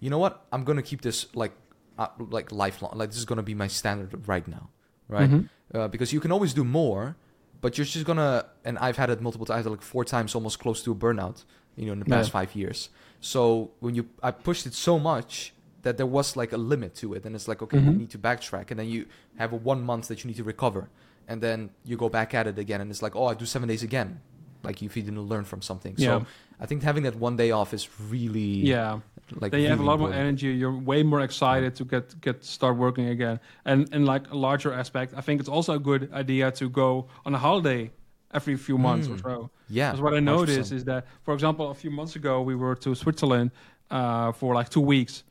you 0.00 0.10
know 0.12 0.18
what 0.18 0.34
i'm 0.52 0.64
gonna 0.64 0.82
keep 0.90 1.00
this 1.02 1.26
like 1.34 1.52
uh, 1.98 2.08
like 2.36 2.50
lifelong 2.52 2.92
like 3.00 3.10
this 3.10 3.18
is 3.18 3.24
gonna 3.30 3.42
be 3.42 3.54
my 3.54 3.66
standard 3.80 4.10
right 4.28 4.46
now 4.56 4.64
right 5.08 5.30
Mhm. 5.30 5.48
uh, 5.74 5.88
because 5.88 6.12
you 6.14 6.20
can 6.20 6.32
always 6.32 6.52
do 6.54 6.64
more, 6.64 7.16
but 7.60 7.76
you're 7.76 7.84
just 7.84 8.06
gonna. 8.06 8.46
And 8.64 8.74
I've 8.78 8.96
had 8.96 9.10
it 9.10 9.20
multiple 9.20 9.44
times, 9.44 9.66
like 9.66 9.82
four 9.82 10.04
times, 10.04 10.34
almost 10.34 10.56
close 10.64 10.82
to 10.84 10.92
a 10.92 10.94
burnout. 10.94 11.44
You 11.76 11.86
know, 11.86 11.92
in 11.92 11.98
the 12.00 12.04
past 12.04 12.28
Yeah. 12.28 12.32
five 12.40 12.54
years. 12.54 12.90
So 13.20 13.70
when 13.80 13.94
you, 13.94 14.08
I 14.22 14.30
pushed 14.30 14.66
it 14.66 14.74
so 14.74 14.98
much 14.98 15.52
that 15.82 15.96
there 15.96 16.06
was 16.06 16.36
like 16.36 16.52
a 16.52 16.56
limit 16.58 16.94
to 16.96 17.14
it, 17.14 17.24
and 17.24 17.34
it's 17.34 17.48
like, 17.48 17.62
okay, 17.62 17.78
you 17.78 17.90
Mhm. 17.90 17.98
need 17.98 18.10
to 18.10 18.18
backtrack, 18.18 18.70
and 18.70 18.78
then 18.80 18.88
you 18.88 19.06
have 19.38 19.52
a 19.52 19.56
one 19.56 19.82
month 19.82 20.08
that 20.08 20.22
you 20.24 20.28
need 20.28 20.36
to 20.36 20.44
recover, 20.44 20.88
and 21.28 21.40
then 21.42 21.70
you 21.84 21.96
go 21.96 22.08
back 22.08 22.34
at 22.34 22.46
it 22.46 22.58
again, 22.58 22.80
and 22.80 22.90
it's 22.90 23.02
like, 23.02 23.14
oh, 23.16 23.26
I 23.26 23.34
do 23.34 23.46
seven 23.46 23.68
days 23.68 23.82
again, 23.82 24.20
like 24.62 24.82
if 24.82 24.96
you 24.96 25.02
didn't 25.02 25.22
learn 25.22 25.44
from 25.44 25.62
something. 25.62 25.94
Yeah. 25.96 26.06
So 26.20 26.26
I 26.58 26.66
think 26.66 26.82
having 26.82 27.04
that 27.04 27.16
one 27.16 27.36
day 27.36 27.50
off 27.50 27.72
is 27.72 27.88
really, 28.10 28.56
Yeah. 28.74 29.00
like 29.40 29.52
then 29.52 29.60
you 29.62 29.68
have 29.68 29.78
a 29.78 29.82
really 29.82 29.90
lot 29.90 30.00
more 30.00 30.12
energy. 30.12 30.48
You're 30.48 30.76
way 30.76 31.02
more 31.02 31.20
excited 31.22 31.74
to 31.76 31.84
get 31.84 32.20
get 32.20 32.44
start 32.44 32.76
working 32.76 33.06
again. 33.08 33.38
And 33.64 33.88
in 33.94 34.04
like 34.04 34.24
a 34.30 34.36
larger 34.36 34.72
aspect, 34.72 35.14
I 35.16 35.22
think 35.22 35.40
it's 35.40 35.48
also 35.48 35.72
a 35.74 35.78
good 35.78 36.12
idea 36.12 36.50
to 36.60 36.68
go 36.68 37.06
on 37.24 37.34
a 37.34 37.38
holiday 37.38 37.90
every 38.32 38.56
few 38.56 38.78
months 38.78 39.08
or 39.08 39.16
Mm. 39.16 39.22
so. 39.22 39.50
Yeah. 39.68 39.90
Because 39.90 40.02
what 40.02 40.14
I 40.14 40.20
noticed 40.20 40.70
100%. 40.72 40.76
is 40.76 40.84
that, 40.84 41.06
for 41.22 41.34
example, 41.34 41.70
a 41.70 41.74
few 41.74 41.90
months 41.90 42.16
ago 42.16 42.42
we 42.42 42.54
were 42.54 42.74
to 42.76 42.94
Switzerland 42.94 43.50
uh, 43.90 44.32
for 44.32 44.54
like 44.54 44.68
two 44.68 44.80
weeks, 44.94 45.24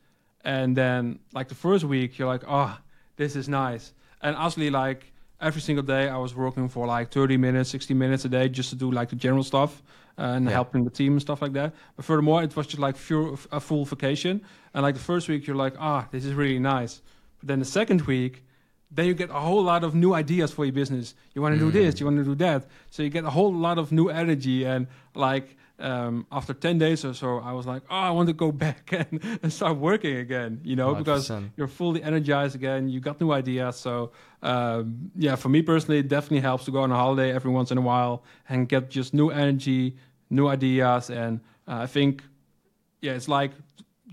and 0.43 0.75
then 0.75 1.19
like 1.33 1.47
the 1.47 1.55
first 1.55 1.83
week 1.85 2.17
you're 2.17 2.27
like, 2.27 2.43
oh, 2.47 2.77
this 3.15 3.35
is 3.35 3.47
nice, 3.47 3.93
and 4.21 4.35
actually 4.35 4.69
like 4.69 5.11
every 5.41 5.61
single 5.61 5.83
day 5.83 6.09
I 6.09 6.17
was 6.17 6.35
working 6.35 6.67
for 6.69 6.85
like 6.85 7.11
30 7.11 7.37
minutes, 7.37 7.69
60 7.69 7.93
minutes 7.93 8.25
a 8.25 8.29
day 8.29 8.49
just 8.49 8.69
to 8.71 8.75
do 8.75 8.91
like 8.91 9.07
the 9.09 9.15
general 9.15 9.43
stuff 9.43 9.81
uh, 10.17 10.35
and 10.35 10.45
Yeah. 10.45 10.51
helping 10.51 10.83
the 10.83 10.89
team 10.89 11.13
and 11.13 11.21
stuff 11.21 11.41
like 11.41 11.53
that. 11.53 11.73
But 11.95 12.03
furthermore, 12.05 12.43
it 12.43 12.53
was 12.55 12.67
just 12.67 12.79
like 12.79 12.97
a 13.51 13.59
full 13.59 13.85
vacation, 13.85 14.41
and 14.73 14.83
like 14.83 14.95
the 14.95 15.01
first 15.11 15.29
week 15.29 15.47
you're 15.47 15.55
like, 15.65 15.75
ah, 15.79 16.07
this 16.11 16.25
is 16.25 16.33
really 16.33 16.59
nice, 16.59 17.01
but 17.39 17.47
then 17.47 17.59
the 17.59 17.65
second 17.79 18.01
week. 18.01 18.43
Then 18.91 19.05
you 19.05 19.13
get 19.13 19.29
a 19.29 19.39
whole 19.39 19.63
lot 19.63 19.83
of 19.83 19.93
new 19.93 20.13
ideas 20.15 20.51
for 20.51 20.65
your 20.65 20.73
business. 20.73 21.13
You 21.35 21.41
want 21.43 21.53
to 21.55 21.59
do 21.59 21.71
this, 21.71 21.95
Mm. 21.95 21.99
you 21.99 22.05
want 22.07 22.17
to 22.17 22.23
do 22.23 22.35
that. 22.35 22.67
So 22.89 23.03
you 23.03 23.09
get 23.09 23.23
a 23.23 23.29
whole 23.29 23.53
lot 23.53 23.77
of 23.77 23.91
new 23.91 24.09
energy. 24.09 24.65
And 24.65 24.87
like 25.13 25.57
um, 25.77 26.25
after 26.31 26.53
10 26.53 26.79
days 26.79 27.05
or 27.05 27.13
so, 27.13 27.37
I 27.39 27.53
was 27.53 27.65
like, 27.67 27.83
oh, 27.89 27.95
I 27.95 28.09
want 28.09 28.27
to 28.27 28.33
go 28.33 28.51
back 28.65 28.91
and, 28.91 29.23
and 29.43 29.53
start 29.53 29.77
working 29.77 30.17
again, 30.17 30.59
you 30.63 30.75
know, 30.75 30.95
because 30.95 31.29
100%. 31.29 31.51
you're 31.55 31.67
fully 31.67 32.01
energized 32.01 32.55
again. 32.55 32.89
You 32.89 32.99
got 32.99 33.21
new 33.21 33.31
ideas. 33.31 33.75
So 33.77 34.11
um, 34.41 35.11
yeah, 35.15 35.35
for 35.35 35.49
me 35.49 35.61
personally, 35.61 35.99
it 35.99 36.07
definitely 36.07 36.39
helps 36.41 36.65
to 36.65 36.71
go 36.71 36.81
on 36.81 36.91
a 36.91 36.95
holiday 36.95 37.31
every 37.31 37.51
once 37.51 37.71
in 37.71 37.77
a 37.77 37.81
while 37.81 38.23
and 38.49 38.67
get 38.67 38.89
just 38.89 39.13
new 39.13 39.29
energy, 39.29 39.95
new 40.31 40.47
ideas. 40.47 41.09
And 41.11 41.41
uh, 41.67 41.83
I 41.83 41.87
think, 41.87 42.23
yeah, 43.01 43.13
it's 43.13 43.27
like 43.27 43.51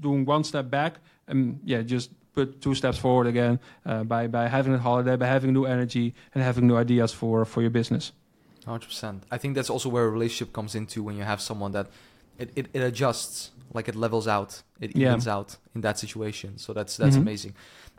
doing 0.01 0.27
one 0.27 0.45
step 0.45 0.69
back 0.71 0.99
and 1.27 1.59
yeah, 1.65 1.81
just 1.83 2.11
put 2.37 2.61
two 2.61 2.75
steps 2.75 2.99
forward 2.99 3.27
again 3.27 3.59
uh, 3.87 4.05
by 4.05 4.29
by 4.29 4.47
having 4.49 4.75
a 4.75 4.79
holiday, 4.79 5.17
by 5.17 5.27
having 5.27 5.53
new 5.53 5.65
energy 5.65 6.15
and 6.35 6.45
having 6.45 6.67
new 6.69 6.77
ideas 6.77 7.13
for 7.13 7.45
for 7.45 7.61
your 7.63 7.71
business. 7.73 8.13
Hundred 8.67 8.89
percent. 8.89 9.19
I 9.35 9.39
think 9.39 9.55
that's 9.57 9.71
also 9.71 9.89
where 9.89 10.05
a 10.05 10.11
relationship 10.11 10.53
comes 10.53 10.75
into 10.75 11.03
when 11.03 11.17
you 11.17 11.25
have 11.25 11.41
someone 11.41 11.73
that 11.73 11.87
it, 12.39 12.51
it, 12.55 12.67
it 12.75 12.83
adjusts, 12.83 13.51
like 13.73 13.89
it 13.89 13.95
levels 13.97 14.27
out, 14.29 14.63
it 14.81 14.91
Yeah. 14.95 15.09
evens 15.09 15.27
out 15.27 15.57
in 15.75 15.81
that 15.81 15.99
situation. 15.99 16.59
So 16.59 16.73
that's 16.73 16.97
that's 16.97 17.17
Mhm. 17.17 17.23
amazing. 17.27 17.55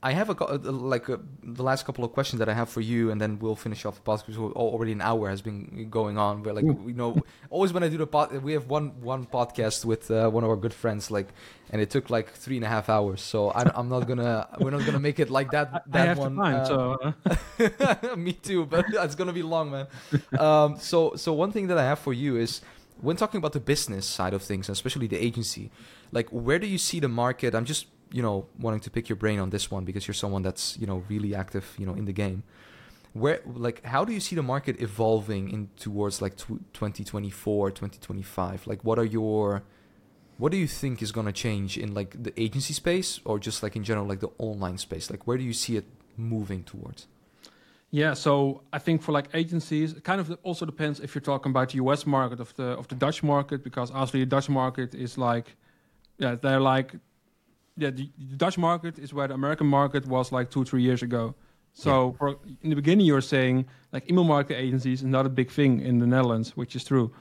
I 0.07 0.11
have 0.13 0.29
a 0.29 0.35
uh, 0.41 0.57
like 0.71 1.09
uh, 1.09 1.17
the 1.43 1.63
last 1.63 1.85
couple 1.85 2.05
of 2.05 2.13
questions 2.13 2.39
that 2.39 2.47
I 2.47 2.53
have 2.53 2.69
for 2.69 2.79
you, 2.79 3.11
and 3.11 3.19
then 3.19 3.39
we'll 3.39 3.57
finish 3.57 3.83
off 3.85 3.95
the 3.99 4.05
podcast. 4.09 4.25
because 4.25 4.37
Already 4.37 4.93
an 4.93 5.01
hour 5.01 5.29
has 5.29 5.41
been 5.41 5.89
going 5.89 6.17
on. 6.17 6.43
But 6.43 6.55
like 6.55 6.63
you 6.63 6.93
know, 7.01 7.17
always 7.49 7.73
when 7.73 7.83
I 7.83 7.89
do 7.89 7.97
the 7.97 8.07
pod, 8.07 8.31
we 8.41 8.53
have 8.53 8.67
one 8.69 8.87
one 9.01 9.25
podcast 9.25 9.83
with 9.83 10.09
uh, 10.09 10.29
one 10.29 10.45
of 10.45 10.49
our 10.49 10.55
good 10.55 10.73
friends, 10.73 11.11
like, 11.11 11.27
and 11.71 11.81
it 11.81 11.89
took 11.89 12.09
like 12.09 12.31
three 12.31 12.55
and 12.55 12.63
a 12.63 12.69
half 12.69 12.87
hours. 12.87 13.19
So 13.21 13.49
I, 13.49 13.69
am 13.77 13.89
not 13.89 14.07
gonna 14.07 14.47
we're 14.61 14.71
not 14.71 14.85
gonna 14.85 15.05
make 15.09 15.19
it 15.19 15.29
like 15.29 15.51
that. 15.51 15.83
That 15.91 16.17
one. 16.17 16.37
time, 16.37 16.55
uh, 16.55 16.65
so 16.65 18.15
Me 18.15 18.31
too, 18.31 18.65
but 18.65 18.85
it's 18.89 19.15
gonna 19.15 19.33
be 19.33 19.43
long, 19.43 19.71
man. 19.71 19.87
um, 20.39 20.79
so, 20.79 21.15
so 21.15 21.33
one 21.33 21.51
thing 21.51 21.67
that 21.67 21.77
I 21.77 21.83
have 21.83 21.99
for 21.99 22.13
you 22.13 22.37
is 22.37 22.61
when 23.01 23.17
talking 23.17 23.39
about 23.39 23.51
the 23.51 23.59
business 23.59 24.05
side 24.05 24.33
of 24.33 24.41
things, 24.41 24.69
especially 24.69 25.07
the 25.07 25.19
agency, 25.19 25.69
like 26.13 26.29
where 26.29 26.59
do 26.59 26.67
you 26.67 26.77
see 26.77 27.01
the 27.01 27.09
market? 27.09 27.53
I'm 27.53 27.65
just 27.65 27.87
you 28.11 28.21
know 28.21 28.47
wanting 28.59 28.79
to 28.81 28.89
pick 28.89 29.09
your 29.09 29.15
brain 29.15 29.39
on 29.39 29.49
this 29.49 29.69
one 29.71 29.85
because 29.85 30.07
you're 30.07 30.13
someone 30.15 30.41
that's 30.41 30.77
you 30.77 30.87
know 30.87 31.03
really 31.09 31.35
active, 31.35 31.75
you 31.77 31.85
know, 31.85 31.93
in 31.93 32.05
the 32.05 32.13
game. 32.13 32.43
Where 33.13 33.41
like 33.45 33.83
how 33.85 34.05
do 34.05 34.13
you 34.13 34.19
see 34.19 34.35
the 34.35 34.43
market 34.43 34.81
evolving 34.81 35.49
in 35.49 35.69
towards 35.77 36.21
like 36.21 36.37
tw 36.37 36.59
2024, 36.73 37.71
2025? 37.71 38.67
Like 38.67 38.83
what 38.83 38.99
are 38.99 39.05
your 39.05 39.63
what 40.37 40.51
do 40.51 40.57
you 40.57 40.67
think 40.67 41.01
is 41.01 41.11
going 41.11 41.25
to 41.25 41.31
change 41.31 41.77
in 41.77 41.93
like 41.93 42.21
the 42.21 42.39
agency 42.39 42.73
space 42.73 43.19
or 43.25 43.39
just 43.39 43.63
like 43.63 43.75
in 43.75 43.83
general 43.83 44.07
like 44.07 44.19
the 44.19 44.29
online 44.37 44.77
space? 44.77 45.09
Like 45.09 45.25
where 45.25 45.37
do 45.37 45.43
you 45.43 45.53
see 45.53 45.77
it 45.77 45.85
moving 46.15 46.63
towards? 46.63 47.07
Yeah, 47.89 48.13
so 48.13 48.63
I 48.73 48.79
think 48.79 49.01
for 49.01 49.13
like 49.13 49.29
agencies, 49.33 49.93
it 49.93 50.03
kind 50.03 50.19
of 50.19 50.37
also 50.43 50.65
depends 50.65 50.99
if 50.99 51.15
you're 51.15 51.21
talking 51.21 51.51
about 51.51 51.69
the 51.69 51.77
US 51.77 52.05
market 52.05 52.39
of 52.39 52.53
the 52.55 52.77
of 52.77 52.87
the 52.89 52.95
Dutch 52.95 53.23
market, 53.23 53.63
because 53.63 53.91
obviously 53.91 54.19
the 54.21 54.25
Dutch 54.25 54.49
market 54.49 54.93
is 54.93 55.17
like, 55.17 55.55
yeah, 56.17 56.35
they're 56.35 56.59
like, 56.59 56.95
yeah, 57.77 57.91
the, 57.91 58.09
the 58.17 58.35
Dutch 58.35 58.57
market 58.57 58.97
is 58.99 59.13
where 59.13 59.27
the 59.27 59.33
American 59.33 59.67
market 59.67 60.05
was 60.07 60.31
like 60.31 60.49
two 60.49 60.65
three 60.65 60.81
years 60.81 61.01
ago. 61.01 61.35
So 61.73 62.15
for, 62.17 62.39
in 62.63 62.71
the 62.71 62.75
beginning, 62.75 63.05
you 63.05 63.13
were 63.13 63.21
saying 63.21 63.67
like 63.91 64.09
email 64.09 64.23
marketing 64.23 64.57
agencies 64.65 65.01
is 65.01 65.05
not 65.05 65.27
a 65.27 65.29
big 65.29 65.51
thing 65.51 65.79
in 65.79 65.99
the 65.99 66.07
Netherlands, 66.07 66.57
which 66.57 66.75
is 66.75 66.83
true, 66.83 67.13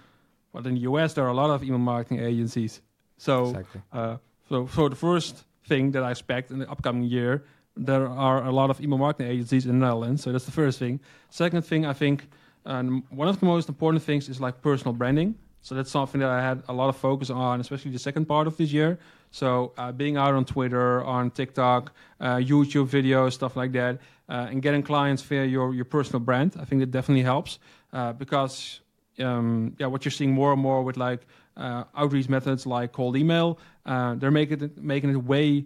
but 0.52 0.66
in 0.66 0.74
the 0.74 0.80
US 0.80 1.12
there 1.12 1.24
are 1.24 1.28
a 1.28 1.34
lot 1.34 1.50
of 1.50 1.62
email 1.62 1.78
marketing 1.78 2.20
agencies. 2.20 2.80
So 3.18 3.50
Exactly. 3.50 3.82
uh, 3.92 4.16
so, 4.48 4.66
so 4.66 4.88
the 4.88 4.96
first 4.96 5.44
thing 5.66 5.90
that 5.90 6.02
I 6.02 6.10
expect 6.10 6.50
in 6.50 6.60
the 6.60 6.70
upcoming 6.70 7.04
year, 7.04 7.44
there 7.76 8.08
are 8.08 8.44
a 8.44 8.50
lot 8.50 8.70
of 8.70 8.80
email 8.80 8.98
marketing 8.98 9.30
agencies 9.30 9.66
in 9.66 9.78
the 9.78 9.86
Netherlands. 9.86 10.22
So 10.22 10.32
that's 10.32 10.46
the 10.46 10.52
first 10.52 10.78
thing. 10.78 11.00
Second 11.28 11.62
thing, 11.62 11.84
I 11.84 11.92
think 11.92 12.28
um, 12.64 13.04
one 13.10 13.28
of 13.28 13.38
the 13.38 13.46
most 13.46 13.68
important 13.68 14.02
things 14.02 14.28
is 14.28 14.40
like 14.40 14.62
personal 14.62 14.94
branding. 14.94 15.34
So 15.66 15.74
that's 15.74 15.90
something 15.90 16.20
that 16.20 16.30
I 16.30 16.40
had 16.40 16.62
a 16.68 16.72
lot 16.72 16.88
of 16.88 16.96
focus 16.96 17.28
on, 17.28 17.60
especially 17.60 17.90
the 17.90 17.98
second 17.98 18.26
part 18.26 18.46
of 18.46 18.56
this 18.56 18.70
year. 18.72 19.00
So 19.32 19.72
uh, 19.76 19.90
being 19.90 20.16
out 20.16 20.32
on 20.32 20.44
Twitter, 20.44 21.04
on 21.04 21.32
TikTok, 21.32 21.92
uh, 22.20 22.36
YouTube 22.36 22.86
videos, 22.86 23.32
stuff 23.32 23.56
like 23.56 23.72
that, 23.72 23.98
uh, 24.28 24.46
and 24.48 24.62
getting 24.62 24.84
clients 24.84 25.22
via 25.22 25.44
your 25.44 25.74
your 25.74 25.84
personal 25.84 26.20
brand. 26.20 26.54
I 26.60 26.64
think 26.66 26.82
that 26.82 26.92
definitely 26.92 27.24
helps 27.24 27.58
uh, 27.92 28.12
because 28.12 28.78
um, 29.18 29.74
yeah, 29.80 29.88
what 29.88 30.04
you're 30.04 30.12
seeing 30.12 30.32
more 30.32 30.52
and 30.52 30.62
more 30.62 30.84
with 30.84 30.96
like 30.96 31.26
uh, 31.56 31.82
outreach 31.96 32.28
methods 32.28 32.64
like 32.64 32.92
cold 32.92 33.16
email, 33.16 33.58
uh, 33.86 34.14
they're 34.14 34.30
making 34.30 34.62
it 34.62 34.78
making 34.78 35.10
it 35.10 35.24
way 35.24 35.64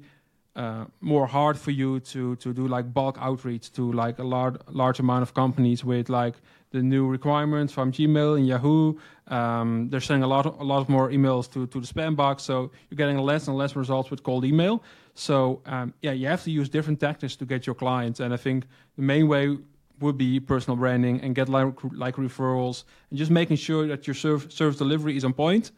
more 1.01 1.27
hard 1.27 1.59
for 1.59 1.73
you 1.73 2.01
to 2.01 2.37
to 2.37 2.55
do 2.55 2.67
like 2.67 2.95
bulk 2.95 3.19
outreach 3.21 3.71
to 3.75 3.93
like 3.93 4.19
a 4.19 4.25
large 4.25 4.57
large 4.71 4.99
amount 4.99 5.23
of 5.23 5.35
companies 5.35 5.85
with 5.85 6.09
like 6.09 6.37
the 6.71 6.83
new 6.83 7.07
requirements 7.07 7.73
from 7.73 7.93
Gmail 7.93 8.37
and 8.37 8.47
Yahoo. 8.47 8.95
Um, 9.29 9.89
they're 9.91 10.01
sending 10.01 10.23
a 10.23 10.27
lot 10.27 10.47
a 10.47 10.65
lot 10.65 10.89
more 10.89 11.11
emails 11.11 11.51
to 11.53 11.67
to 11.67 11.81
the 11.81 11.87
spam 11.87 12.17
box, 12.17 12.43
so 12.43 12.71
you're 12.89 12.97
getting 12.97 13.19
less 13.19 13.49
and 13.49 13.57
less 13.57 13.77
results 13.77 14.11
with 14.11 14.23
cold 14.23 14.45
email. 14.45 14.83
So 15.15 15.61
um, 15.67 15.95
yeah, 16.03 16.13
you 16.13 16.27
have 16.29 16.43
to 16.45 16.51
use 16.51 16.69
different 16.69 17.01
tactics 17.01 17.37
to 17.37 17.45
get 17.45 17.67
your 17.67 17.75
clients, 17.75 18.21
and 18.21 18.33
I 18.33 18.37
think 18.37 18.67
the 18.97 19.03
main 19.03 19.29
way 19.29 19.57
would 20.01 20.17
be 20.17 20.41
personal 20.41 20.77
branding 20.77 21.21
and 21.21 21.35
get 21.35 21.49
like, 21.49 21.75
like 21.93 22.17
referrals 22.17 22.85
and 23.11 23.19
just 23.19 23.31
making 23.31 23.57
sure 23.57 23.87
that 23.87 24.07
your 24.07 24.15
serv- 24.15 24.51
service 24.51 24.79
delivery 24.79 25.15
is 25.17 25.25
on 25.25 25.35
point 25.35 25.73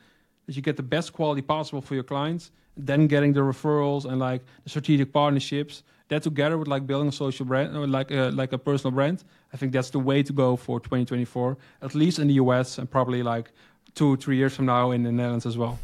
that 0.47 0.57
you 0.57 0.63
get 0.63 0.77
the 0.77 0.83
best 0.83 1.13
quality 1.13 1.43
possible 1.43 1.81
for 1.81 1.95
your 1.95 2.05
clients, 2.05 2.51
then 2.77 3.07
getting 3.07 3.33
the 3.33 3.41
referrals 3.41 4.05
and 4.05 4.19
like 4.19 4.43
the 4.65 4.71
strategic 4.71 5.13
partnerships. 5.13 5.83
That 6.13 6.23
together 6.23 6.59
with 6.59 6.69
like 6.69 6.87
building 6.87 7.09
a 7.09 7.13
social 7.13 7.47
brand 7.47 7.75
or 7.75 7.87
like 7.87 8.11
a, 8.11 8.31
like 8.43 8.53
a 8.53 8.59
personal 8.59 8.93
brand, 8.93 9.25
I 9.55 9.57
think 9.57 9.73
that's 9.73 9.89
the 9.89 9.99
way 9.99 10.23
to 10.23 10.33
go 10.35 10.57
for 10.57 10.79
2024, 10.79 11.57
at 11.81 11.95
least 11.95 12.19
in 12.19 12.27
the 12.29 12.35
US 12.35 12.77
and 12.77 12.87
probably 12.91 13.23
like 13.23 13.51
two, 13.95 14.17
three 14.19 14.37
years 14.37 14.55
from 14.55 14.67
now 14.67 14.91
in 14.91 15.05
the 15.05 15.11
Netherlands 15.11 15.47
as 15.47 15.57
well. 15.57 15.79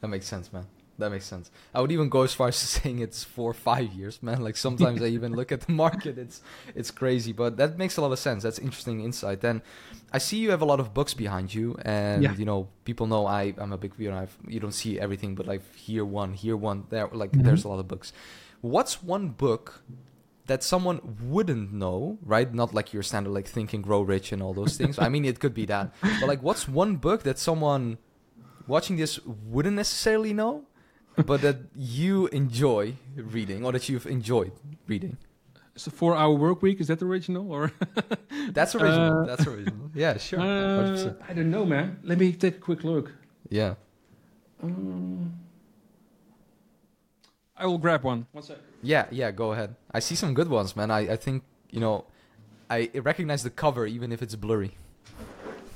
That 0.00 0.08
makes 0.08 0.26
sense, 0.26 0.52
man. 0.52 0.66
That 0.98 1.10
makes 1.10 1.24
sense. 1.26 1.50
I 1.74 1.80
would 1.80 1.90
even 1.90 2.08
go 2.08 2.22
as 2.22 2.34
far 2.34 2.48
as 2.48 2.56
saying 2.76 3.00
it's 3.00 3.24
four 3.24 3.50
or 3.50 3.54
five 3.72 3.92
years, 3.94 4.22
man. 4.22 4.42
Like 4.44 4.56
sometimes 4.56 5.02
I 5.02 5.06
even 5.06 5.32
look 5.34 5.50
at 5.50 5.60
the 5.62 5.72
market, 5.84 6.18
it's 6.18 6.40
it's 6.76 6.92
crazy, 6.92 7.32
but 7.32 7.56
that 7.56 7.76
makes 7.82 7.96
a 7.96 8.02
lot 8.02 8.12
of 8.12 8.20
sense. 8.20 8.44
That's 8.44 8.60
interesting 8.60 9.00
insight. 9.00 9.40
Then 9.40 9.60
I 10.12 10.18
see 10.18 10.36
you 10.38 10.50
have 10.52 10.62
a 10.62 10.64
lot 10.72 10.78
of 10.78 10.94
books 10.94 11.14
behind 11.14 11.52
you, 11.52 11.76
and 11.84 12.22
Yeah. 12.22 12.32
you 12.40 12.44
know 12.44 12.68
people 12.84 13.06
know 13.08 13.26
I 13.26 13.52
I'm 13.58 13.72
a 13.72 13.76
big 13.84 13.92
you 13.98 14.08
know 14.12 14.18
I've, 14.24 14.36
you 14.46 14.60
don't 14.60 14.78
see 14.82 15.00
everything, 15.00 15.34
but 15.34 15.46
like 15.52 15.62
here 15.74 16.04
one, 16.04 16.32
here 16.44 16.56
one, 16.56 16.84
there 16.90 17.08
like 17.12 17.32
Mhm. 17.32 17.42
there's 17.44 17.64
a 17.64 17.68
lot 17.68 17.80
of 17.80 17.88
books. 17.88 18.12
What's 18.74 19.02
one 19.02 19.28
book 19.28 19.82
that 20.46 20.62
someone 20.62 21.00
wouldn't 21.22 21.72
know, 21.72 22.18
right? 22.22 22.52
Not 22.52 22.72
like 22.72 22.92
your 22.92 23.02
standard 23.02 23.32
like 23.32 23.46
Think 23.46 23.72
and 23.72 23.82
Grow 23.82 24.00
Rich 24.02 24.32
and 24.32 24.42
all 24.42 24.54
those 24.54 24.76
things. 24.80 24.98
I 24.98 25.08
mean, 25.08 25.24
it 25.24 25.40
could 25.40 25.54
be 25.54 25.66
that, 25.66 25.92
but 26.20 26.26
like, 26.28 26.42
what's 26.42 26.68
one 26.68 26.96
book 26.96 27.22
that 27.24 27.38
someone 27.38 27.98
watching 28.66 28.96
this 28.96 29.18
wouldn't 29.24 29.76
necessarily 29.76 30.32
know, 30.32 30.64
but 31.24 31.40
that 31.42 31.56
you 31.74 32.26
enjoy 32.28 32.94
reading 33.16 33.64
or 33.64 33.72
that 33.72 33.88
you've 33.88 34.06
enjoyed 34.06 34.52
reading? 34.86 35.16
So 35.76 35.90
four 35.90 36.16
hour 36.16 36.34
work 36.34 36.62
week, 36.62 36.80
is 36.80 36.86
that 36.88 37.02
original 37.02 37.52
or? 37.52 37.72
That's 38.50 38.74
original. 38.74 39.22
Uh, 39.22 39.26
That's 39.26 39.46
original. 39.46 39.90
Yeah, 39.94 40.16
sure. 40.16 40.40
Uh, 40.40 41.12
I 41.28 41.34
don't 41.34 41.50
know, 41.50 41.66
man. 41.66 41.98
Let 42.02 42.18
me 42.18 42.32
take 42.32 42.56
a 42.56 42.60
quick 42.60 42.82
look. 42.82 43.12
Yeah. 43.50 43.74
Um, 44.62 45.34
I 47.58 47.66
will 47.66 47.78
grab 47.78 48.02
one. 48.04 48.26
One 48.32 48.42
sec. 48.44 48.58
Yeah, 48.82 49.06
yeah, 49.10 49.30
go 49.30 49.52
ahead. 49.52 49.74
I 49.92 50.00
see 50.00 50.14
some 50.14 50.34
good 50.34 50.48
ones, 50.48 50.76
man. 50.76 50.90
I, 50.90 51.12
I 51.12 51.16
think, 51.16 51.42
you 51.70 51.80
know, 51.80 52.04
I 52.68 52.90
recognize 52.94 53.42
the 53.42 53.50
cover 53.50 53.86
even 53.86 54.12
if 54.12 54.22
it's 54.22 54.34
blurry. 54.34 54.76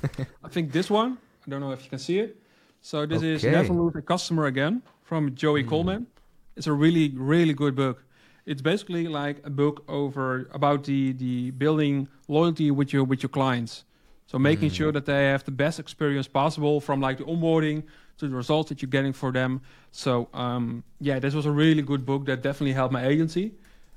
I 0.43 0.49
think 0.49 0.71
this 0.71 0.89
one. 0.89 1.17
I 1.45 1.49
don't 1.49 1.59
know 1.61 1.71
if 1.71 1.83
you 1.83 1.89
can 1.89 1.99
see 1.99 2.19
it. 2.19 2.37
So 2.81 3.05
this 3.05 3.21
is 3.21 3.43
Never 3.43 3.73
Lose 3.73 3.95
a 3.95 4.01
Customer 4.01 4.45
Again 4.45 4.81
from 5.03 5.35
Joey 5.35 5.63
Hmm. 5.63 5.69
Coleman. 5.69 6.07
It's 6.55 6.67
a 6.67 6.73
really, 6.73 7.09
really 7.15 7.53
good 7.53 7.75
book. 7.75 8.03
It's 8.45 8.61
basically 8.61 9.07
like 9.07 9.45
a 9.45 9.49
book 9.49 9.83
over 9.87 10.49
about 10.51 10.83
the 10.85 11.13
the 11.13 11.51
building 11.51 12.07
loyalty 12.27 12.71
with 12.71 12.91
your 12.91 13.03
with 13.03 13.21
your 13.23 13.29
clients. 13.29 13.85
So 14.25 14.39
making 14.39 14.69
Mm. 14.71 14.75
sure 14.75 14.91
that 14.93 15.05
they 15.05 15.25
have 15.25 15.43
the 15.43 15.51
best 15.51 15.79
experience 15.79 16.27
possible 16.27 16.79
from 16.81 17.01
like 17.01 17.17
the 17.17 17.25
onboarding 17.25 17.83
to 18.17 18.27
the 18.27 18.35
results 18.35 18.69
that 18.69 18.81
you're 18.81 18.89
getting 18.89 19.13
for 19.13 19.31
them. 19.31 19.61
So 19.91 20.27
um, 20.33 20.83
yeah, 20.99 21.19
this 21.19 21.33
was 21.33 21.45
a 21.45 21.51
really 21.51 21.81
good 21.81 22.05
book 22.05 22.25
that 22.25 22.41
definitely 22.41 22.73
helped 22.73 22.93
my 22.93 23.05
agency. 23.05 23.53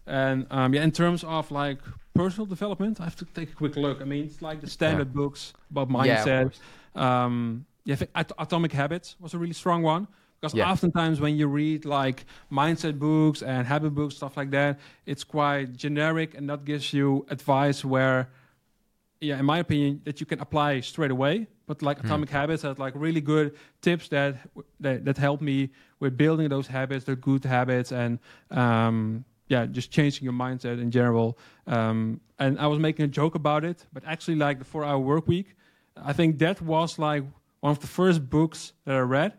And 0.07 0.47
um, 0.51 0.75
yeah, 0.75 0.83
in 0.83 0.93
terms 0.93 1.25
of 1.25 1.51
like 1.51 1.79
personal 2.15 2.47
development, 2.47 3.01
I 3.01 3.05
have 3.05 3.17
to 3.17 3.25
take 3.25 3.51
a 3.53 3.55
quick 3.55 3.77
look. 3.77 4.01
I 4.01 4.05
mean, 4.05 4.25
it's 4.25 4.41
like 4.43 4.61
the 4.61 4.69
standard 4.69 5.13
books 5.13 5.53
about 5.71 5.89
Yeah, 5.91 6.25
mindset. 6.25 6.43
course. 6.43 6.61
um, 6.95 7.67
yeah, 7.85 7.95
I 7.95 7.97
think 7.97 8.11
At- 8.15 8.33
Atomic 8.39 8.73
Habits 8.73 9.17
was 9.21 9.35
a 9.35 9.39
really 9.39 9.53
strong 9.55 9.83
one 9.83 10.07
because 10.41 10.55
Yeah. 10.55 10.71
oftentimes 10.71 11.21
when 11.21 11.37
you 11.37 11.47
read 11.49 11.85
like 11.85 12.25
mindset 12.51 12.99
books 12.99 13.43
and 13.43 13.67
habit 13.67 13.95
books, 13.95 14.17
stuff 14.17 14.37
like 14.37 14.51
that, 14.53 14.79
it's 15.07 15.25
quite 15.25 15.75
generic 15.77 16.35
and 16.35 16.49
that 16.51 16.65
gives 16.65 16.93
you 16.93 17.25
advice 17.31 17.85
where, 17.85 18.29
yeah, 19.21 19.39
in 19.39 19.45
my 19.45 19.59
opinion, 19.59 20.01
that 20.05 20.21
you 20.21 20.27
can 20.27 20.41
apply 20.41 20.81
straight 20.81 21.11
away. 21.11 21.47
But 21.67 21.83
like 21.83 21.99
Hmm. 22.01 22.07
Atomic 22.07 22.31
Habits 22.31 22.63
has 22.63 22.79
like 22.79 22.95
really 22.97 23.21
good 23.21 23.55
tips 23.81 24.09
that 24.09 24.37
that, 24.81 25.05
that 25.05 25.19
help 25.19 25.41
me 25.41 25.71
with 26.01 26.17
building 26.17 26.49
those 26.49 26.67
habits, 26.67 27.05
the 27.05 27.17
good 27.17 27.45
habits, 27.45 27.93
and 27.93 28.19
um, 28.51 29.25
yeah, 29.49 29.67
just 29.67 29.91
changing 29.91 30.25
your 30.25 30.35
mindset 30.35 30.81
in 30.81 30.91
general. 30.91 31.39
Um, 31.67 32.21
and 32.39 32.59
I 32.59 32.67
was 32.67 32.79
making 32.79 33.05
a 33.05 33.09
joke 33.09 33.35
about 33.35 33.65
it, 33.65 33.87
but 33.93 34.03
actually, 34.05 34.37
like 34.37 34.59
the 34.59 34.65
four-hour 34.65 34.99
work 34.99 35.27
week, 35.27 35.55
I 35.97 36.13
think 36.13 36.39
that 36.39 36.61
was 36.61 36.99
like 36.99 37.25
one 37.61 37.71
of 37.71 37.79
the 37.81 37.87
first 37.87 38.29
books 38.29 38.73
that 38.85 38.97
I 38.97 39.01
read. 39.01 39.33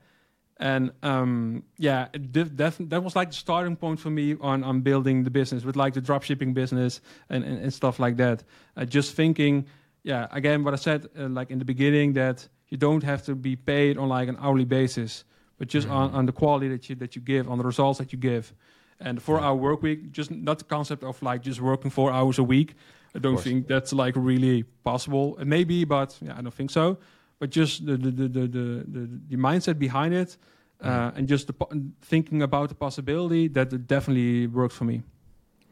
And 0.58 0.92
um, 1.04 1.64
yeah, 1.78 2.08
def- 2.32 2.56
that 2.56 3.04
was 3.04 3.16
like 3.16 3.30
the 3.32 3.36
starting 3.36 3.76
point 3.76 4.00
for 4.00 4.10
me 4.10 4.36
on, 4.40 4.64
on 4.64 4.82
building 4.82 5.24
the 5.26 5.30
business 5.30 5.66
with 5.66 5.76
like 5.76 5.94
the 5.94 6.02
drop 6.02 6.24
shipping 6.24 6.54
business 6.54 7.02
and, 7.30 7.44
and, 7.44 7.60
and 7.64 7.74
stuff 7.74 8.00
like 8.00 8.16
that. 8.18 8.44
Uh, 8.78 8.86
just 8.86 9.16
thinking, 9.16 9.66
yeah, 10.12 10.28
again, 10.40 10.64
what 10.64 10.74
I 10.74 10.78
said 10.78 11.00
uh, 11.20 11.28
like 11.40 11.50
in 11.54 11.60
the 11.60 11.66
beginning 11.66 12.14
that 12.14 12.48
you 12.72 12.78
don't 12.78 13.04
have 13.04 13.22
to 13.26 13.36
be 13.36 13.56
paid 13.56 13.98
on 13.98 14.08
like 14.20 14.30
an 14.30 14.38
hourly 14.40 14.66
basis, 14.66 15.26
but 15.58 15.68
just 15.74 15.88
on, 15.90 16.10
Mhm. 16.10 16.16
on 16.18 16.26
the 16.26 16.32
quality 16.32 16.68
that 16.70 16.84
you 16.90 16.96
that 17.04 17.12
you 17.16 17.22
give, 17.26 17.50
on 17.52 17.58
the 17.58 17.66
results 17.66 17.98
that 18.00 18.10
you 18.14 18.20
give. 18.32 18.54
And 19.00 19.22
four 19.22 19.40
hour 19.42 19.56
work 19.68 19.82
week, 19.84 20.00
just 20.18 20.30
not 20.32 20.58
the 20.58 20.66
concept 20.76 21.04
of 21.04 21.22
like 21.22 21.40
just 21.48 21.60
working 21.62 21.92
four 21.92 22.12
hours 22.12 22.40
a 22.40 22.44
week. 22.44 22.70
I 23.16 23.20
don't 23.20 23.42
think 23.44 23.68
that's 23.68 23.92
like 23.94 24.16
really 24.32 24.64
possible. 24.84 25.26
It 25.42 25.48
may 25.48 25.64
be, 25.66 25.86
but 25.86 26.18
yeah, 26.22 26.38
I 26.38 26.42
don't 26.42 26.54
think 26.54 26.72
so. 26.72 26.98
But 27.40 27.56
just 27.56 27.86
the 27.86 27.98
the 27.98 28.12
the 28.12 28.28
the 28.38 28.48
the, 28.96 29.04
the, 29.30 29.38
mindset 29.38 29.78
behind 29.78 30.14
it, 30.14 30.38
uh, 30.82 30.88
Mm. 30.88 31.18
and 31.18 31.28
just 31.30 31.48
the 31.48 31.54
thinking 32.02 32.42
about 32.42 32.68
the 32.70 32.76
possibility 32.76 33.50
that 33.50 33.74
it 33.74 33.88
definitely 33.88 34.48
works 34.48 34.76
for 34.76 34.86
me. 34.86 35.02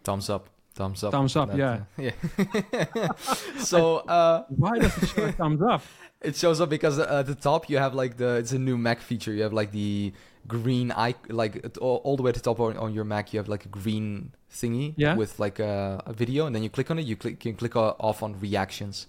Thumbs 0.03 0.29
up. 0.29 0.43
Thumbs 0.75 1.03
up. 1.03 1.11
Thumbs 1.11 1.35
up, 1.35 1.51
That, 1.51 1.57
yeah. 1.57 1.81
yeah. 2.97 3.07
so 3.59 3.97
uh, 3.97 4.43
Why 4.49 4.79
does 4.79 4.97
it 5.03 5.09
show 5.09 5.23
a 5.23 5.31
thumbs 5.31 5.61
up? 5.61 5.81
it 6.21 6.35
shows 6.35 6.59
up 6.61 6.69
because 6.69 6.97
uh, 6.99 7.19
at 7.19 7.27
the 7.27 7.35
top 7.35 7.69
you 7.69 7.77
have 7.77 7.93
like 7.93 8.17
the 8.17 8.37
it's 8.37 8.51
a 8.53 8.59
new 8.59 8.77
Mac 8.77 8.99
feature. 9.01 9.33
You 9.33 9.43
have 9.43 9.53
like 9.53 9.71
the 9.71 10.13
green 10.47 10.91
eye 10.91 11.15
like 11.29 11.77
all, 11.79 11.97
all 12.03 12.17
the 12.17 12.23
way 12.23 12.29
at 12.29 12.35
the 12.35 12.41
top 12.41 12.59
on, 12.59 12.75
on 12.77 12.93
your 12.93 13.03
Mac. 13.03 13.33
You 13.33 13.39
have 13.39 13.47
like 13.47 13.65
a 13.65 13.69
green 13.69 14.33
thingy 14.51 14.93
Yeah. 14.97 15.15
with 15.15 15.39
like 15.39 15.59
a, 15.59 16.01
a 16.07 16.13
video, 16.13 16.47
and 16.47 16.55
then 16.55 16.63
you 16.63 16.69
click 16.69 16.89
on 16.89 16.97
it. 16.97 17.05
You 17.05 17.15
click 17.15 17.45
you 17.45 17.51
can 17.51 17.55
click 17.55 17.75
off 17.75 18.23
on 18.23 18.39
reactions. 18.39 19.05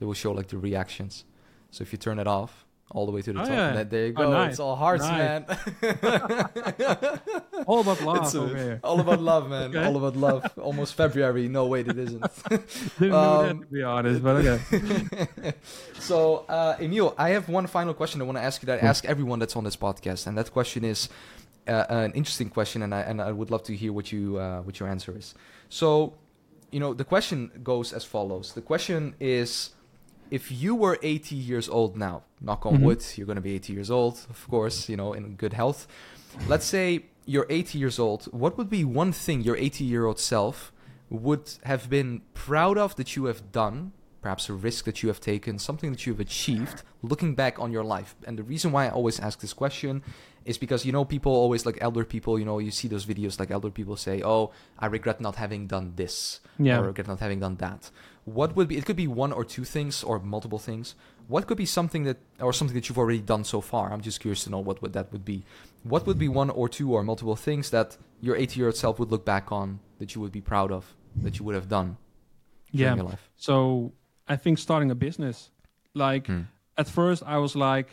It 0.00 0.04
will 0.04 0.14
show 0.14 0.30
like 0.32 0.48
the 0.48 0.58
reactions. 0.58 1.24
So 1.72 1.82
if 1.82 1.92
you 1.92 1.98
turn 1.98 2.18
it 2.20 2.28
off 2.28 2.64
all 2.90 3.04
the 3.06 3.12
way 3.12 3.20
to 3.22 3.32
the 3.32 3.40
Oh, 3.40 3.44
top, 3.44 3.52
yeah. 3.52 3.82
there 3.84 4.06
you 4.06 4.14
Oh, 4.16 4.22
go. 4.24 4.30
nice. 4.32 4.50
It's 4.52 4.60
all 4.60 4.76
hearts, 4.76 5.04
Nice. 5.04 5.18
man. 5.18 5.44
All 7.66 7.80
about 7.80 8.00
love 8.02 8.32
here. 8.32 8.80
all 8.82 9.00
about 9.00 9.20
love, 9.20 9.50
man. 9.50 9.70
Okay. 9.76 9.84
All 9.84 9.96
about 9.96 10.16
love. 10.16 10.50
Almost 10.58 10.94
February. 10.94 11.48
No, 11.48 11.66
wait, 11.66 11.86
it 11.88 11.98
isn't. 11.98 12.22
Didn't 12.48 13.10
know 13.10 13.42
that 13.42 13.50
Um, 13.50 13.60
to 13.60 13.66
be 13.66 13.82
honest, 13.82 14.22
but 14.22 14.36
okay. 14.36 15.52
so, 15.98 16.44
uh, 16.48 16.76
Emiel, 16.76 17.14
I 17.18 17.30
have 17.30 17.48
one 17.48 17.66
final 17.66 17.92
question 17.94 18.20
I 18.22 18.24
want 18.24 18.38
to 18.38 18.42
ask 18.44 18.62
you 18.62 18.66
that 18.66 18.82
I 18.82 18.86
ask 18.86 19.04
everyone 19.04 19.38
that's 19.38 19.56
on 19.56 19.64
this 19.64 19.76
podcast, 19.76 20.26
and 20.26 20.38
that 20.38 20.52
question 20.52 20.84
is 20.84 21.08
uh, 21.66 21.84
an 21.90 22.12
interesting 22.12 22.48
question, 22.48 22.82
and 22.82 22.94
I 22.94 23.00
and 23.02 23.20
I 23.20 23.32
would 23.32 23.50
love 23.50 23.64
to 23.64 23.74
hear 23.76 23.92
what 23.92 24.12
you 24.12 24.38
uh, 24.38 24.60
what 24.62 24.78
your 24.80 24.88
answer 24.88 25.12
is. 25.16 25.34
So, 25.68 26.14
you 26.70 26.80
know, 26.80 26.94
the 26.94 27.04
question 27.04 27.50
goes 27.62 27.92
as 27.92 28.04
follows. 28.04 28.54
The 28.54 28.62
question 28.62 29.14
is, 29.20 29.70
if 30.30 30.50
you 30.52 30.74
were 30.74 30.98
80 31.02 31.34
years 31.36 31.68
old 31.68 31.96
now, 31.96 32.22
knock 32.40 32.64
on 32.66 32.78
Mhm. 32.78 32.82
wood, 32.82 33.04
you're 33.16 33.26
going 33.26 33.36
to 33.36 33.42
be 33.42 33.54
80 33.54 33.72
years 33.72 33.90
old, 33.90 34.14
of 34.30 34.46
course, 34.48 34.88
you 34.88 34.96
know, 34.96 35.12
in 35.12 35.34
good 35.36 35.52
health. 35.54 35.86
Let's 36.48 36.66
say 36.66 37.06
you're 37.26 37.46
80 37.50 37.78
years 37.78 37.98
old. 37.98 38.24
What 38.26 38.56
would 38.58 38.70
be 38.70 38.84
one 38.84 39.12
thing 39.12 39.42
your 39.42 39.56
80 39.56 39.84
year 39.84 40.04
old 40.06 40.18
self 40.18 40.72
would 41.10 41.52
have 41.64 41.88
been 41.88 42.22
proud 42.34 42.76
of 42.78 42.96
that 42.96 43.16
you 43.16 43.24
have 43.24 43.50
done? 43.52 43.92
Perhaps 44.20 44.48
a 44.48 44.52
risk 44.52 44.84
that 44.84 45.02
you 45.02 45.08
have 45.08 45.20
taken, 45.20 45.58
something 45.58 45.90
that 45.92 46.04
you've 46.04 46.20
achieved, 46.20 46.82
looking 47.02 47.34
back 47.34 47.58
on 47.58 47.70
your 47.70 47.84
life. 47.84 48.16
And 48.26 48.36
the 48.38 48.42
reason 48.42 48.72
why 48.72 48.86
I 48.86 48.90
always 48.90 49.20
ask 49.20 49.38
this 49.40 49.52
question 49.52 50.02
is 50.44 50.58
because 50.58 50.84
you 50.84 50.92
know 50.92 51.04
people 51.04 51.30
always 51.32 51.64
like 51.64 51.78
elder 51.80 52.04
people. 52.04 52.38
You 52.38 52.44
know 52.44 52.58
you 52.58 52.70
see 52.72 52.88
those 52.88 53.06
videos 53.06 53.38
like 53.38 53.50
elder 53.50 53.70
people 53.70 53.96
say, 53.96 54.20
"Oh, 54.22 54.50
I 54.78 54.86
regret 54.86 55.20
not 55.20 55.36
having 55.36 55.66
done 55.68 55.92
this." 55.96 56.40
Yeah. 56.58 56.80
or 56.80 56.86
regret 56.88 57.06
not 57.06 57.20
having 57.20 57.38
done 57.40 57.56
that. 57.56 57.90
What 58.28 58.54
would 58.56 58.68
be? 58.68 58.76
It 58.76 58.84
could 58.86 58.96
be 58.96 59.06
one 59.08 59.32
or 59.32 59.44
two 59.44 59.64
things, 59.64 60.02
or 60.04 60.18
multiple 60.18 60.58
things. 60.58 60.94
What 61.28 61.46
could 61.46 61.56
be 61.58 61.66
something 61.66 62.04
that, 62.04 62.18
or 62.40 62.52
something 62.52 62.74
that 62.74 62.88
you've 62.88 62.98
already 62.98 63.20
done 63.20 63.44
so 63.44 63.60
far? 63.60 63.92
I'm 63.92 64.00
just 64.00 64.20
curious 64.20 64.44
to 64.44 64.50
know 64.50 64.58
what 64.58 64.80
would 64.82 64.92
that 64.94 65.12
would 65.12 65.24
be. 65.24 65.42
What 65.82 66.06
would 66.06 66.18
be 66.18 66.28
one 66.28 66.50
or 66.50 66.68
two 66.68 66.92
or 66.94 67.02
multiple 67.02 67.36
things 67.36 67.70
that 67.70 67.96
your 68.20 68.34
80 68.36 68.58
year 68.58 68.66
old 68.68 68.76
self 68.76 68.98
would 68.98 69.10
look 69.10 69.24
back 69.24 69.52
on 69.52 69.80
that 69.98 70.14
you 70.14 70.20
would 70.20 70.32
be 70.32 70.40
proud 70.40 70.70
of, 70.72 70.94
that 71.22 71.38
you 71.38 71.44
would 71.44 71.54
have 71.54 71.68
done 71.68 71.96
Yeah. 72.72 72.94
your 72.96 73.04
life? 73.04 73.30
So 73.36 73.92
I 74.26 74.36
think 74.36 74.58
starting 74.58 74.90
a 74.90 74.94
business, 74.94 75.50
like 75.94 76.26
Hmm. 76.26 76.42
at 76.76 76.88
first 76.88 77.22
I 77.26 77.38
was 77.38 77.54
like 77.56 77.88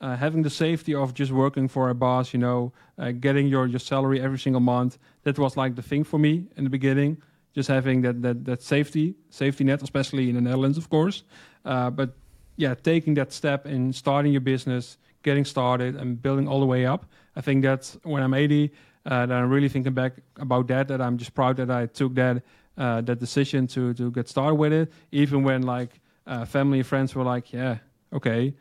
uh, 0.00 0.14
having 0.16 0.42
the 0.42 0.50
safety 0.50 0.94
of 0.94 1.14
just 1.14 1.32
working 1.32 1.68
for 1.68 1.88
a 1.88 1.94
boss, 1.94 2.34
you 2.34 2.38
know, 2.38 2.72
uh, 2.98 3.12
getting 3.12 3.46
your, 3.48 3.66
your 3.66 3.78
salary 3.78 4.20
every 4.20 4.38
single 4.38 4.60
month. 4.60 4.98
That 5.22 5.38
was 5.38 5.56
like 5.56 5.74
the 5.74 5.82
thing 5.82 6.04
for 6.04 6.18
me 6.18 6.32
in 6.56 6.64
the 6.64 6.70
beginning. 6.70 7.16
Just 7.56 7.68
having 7.68 8.02
that 8.02 8.20
that 8.22 8.44
that 8.44 8.62
safety 8.62 9.14
safety 9.30 9.64
net, 9.64 9.82
especially 9.82 10.28
in 10.28 10.34
the 10.34 10.42
Netherlands, 10.42 10.78
of 10.78 10.88
course. 10.88 11.24
Uh, 11.64 11.90
but 11.90 12.10
yeah, 12.56 12.74
taking 12.74 13.14
that 13.14 13.32
step 13.32 13.66
in 13.66 13.92
starting 13.92 14.30
your 14.30 14.42
business, 14.42 14.98
getting 15.22 15.44
started, 15.44 15.96
and 15.96 16.20
building 16.20 16.48
all 16.48 16.60
the 16.60 16.66
way 16.66 16.86
up. 16.86 17.06
I 17.34 17.40
think 17.40 17.62
that's 17.62 17.98
when 18.02 18.22
I'm 18.22 18.34
80. 18.34 18.70
Uh, 19.06 19.24
that 19.24 19.34
I'm 19.34 19.50
really 19.50 19.68
thinking 19.68 19.94
back 19.94 20.14
about 20.36 20.66
that. 20.68 20.88
That 20.88 21.00
I'm 21.00 21.16
just 21.16 21.32
proud 21.34 21.56
that 21.56 21.70
I 21.70 21.86
took 21.86 22.14
that 22.16 22.42
uh, 22.76 23.00
that 23.02 23.18
decision 23.20 23.66
to 23.68 23.94
to 23.94 24.10
get 24.10 24.28
started 24.28 24.56
with 24.56 24.72
it. 24.72 24.92
Even 25.12 25.42
when 25.42 25.62
like 25.62 26.00
uh, 26.26 26.44
family 26.44 26.78
and 26.78 26.86
friends 26.86 27.14
were 27.14 27.24
like, 27.24 27.52
"Yeah, 27.52 27.78
okay," 28.12 28.54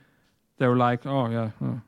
they 0.57 0.67
were 0.67 0.77
like, 0.77 1.05
"Oh 1.05 1.29
yeah, 1.29 1.49
oh, 1.61 1.81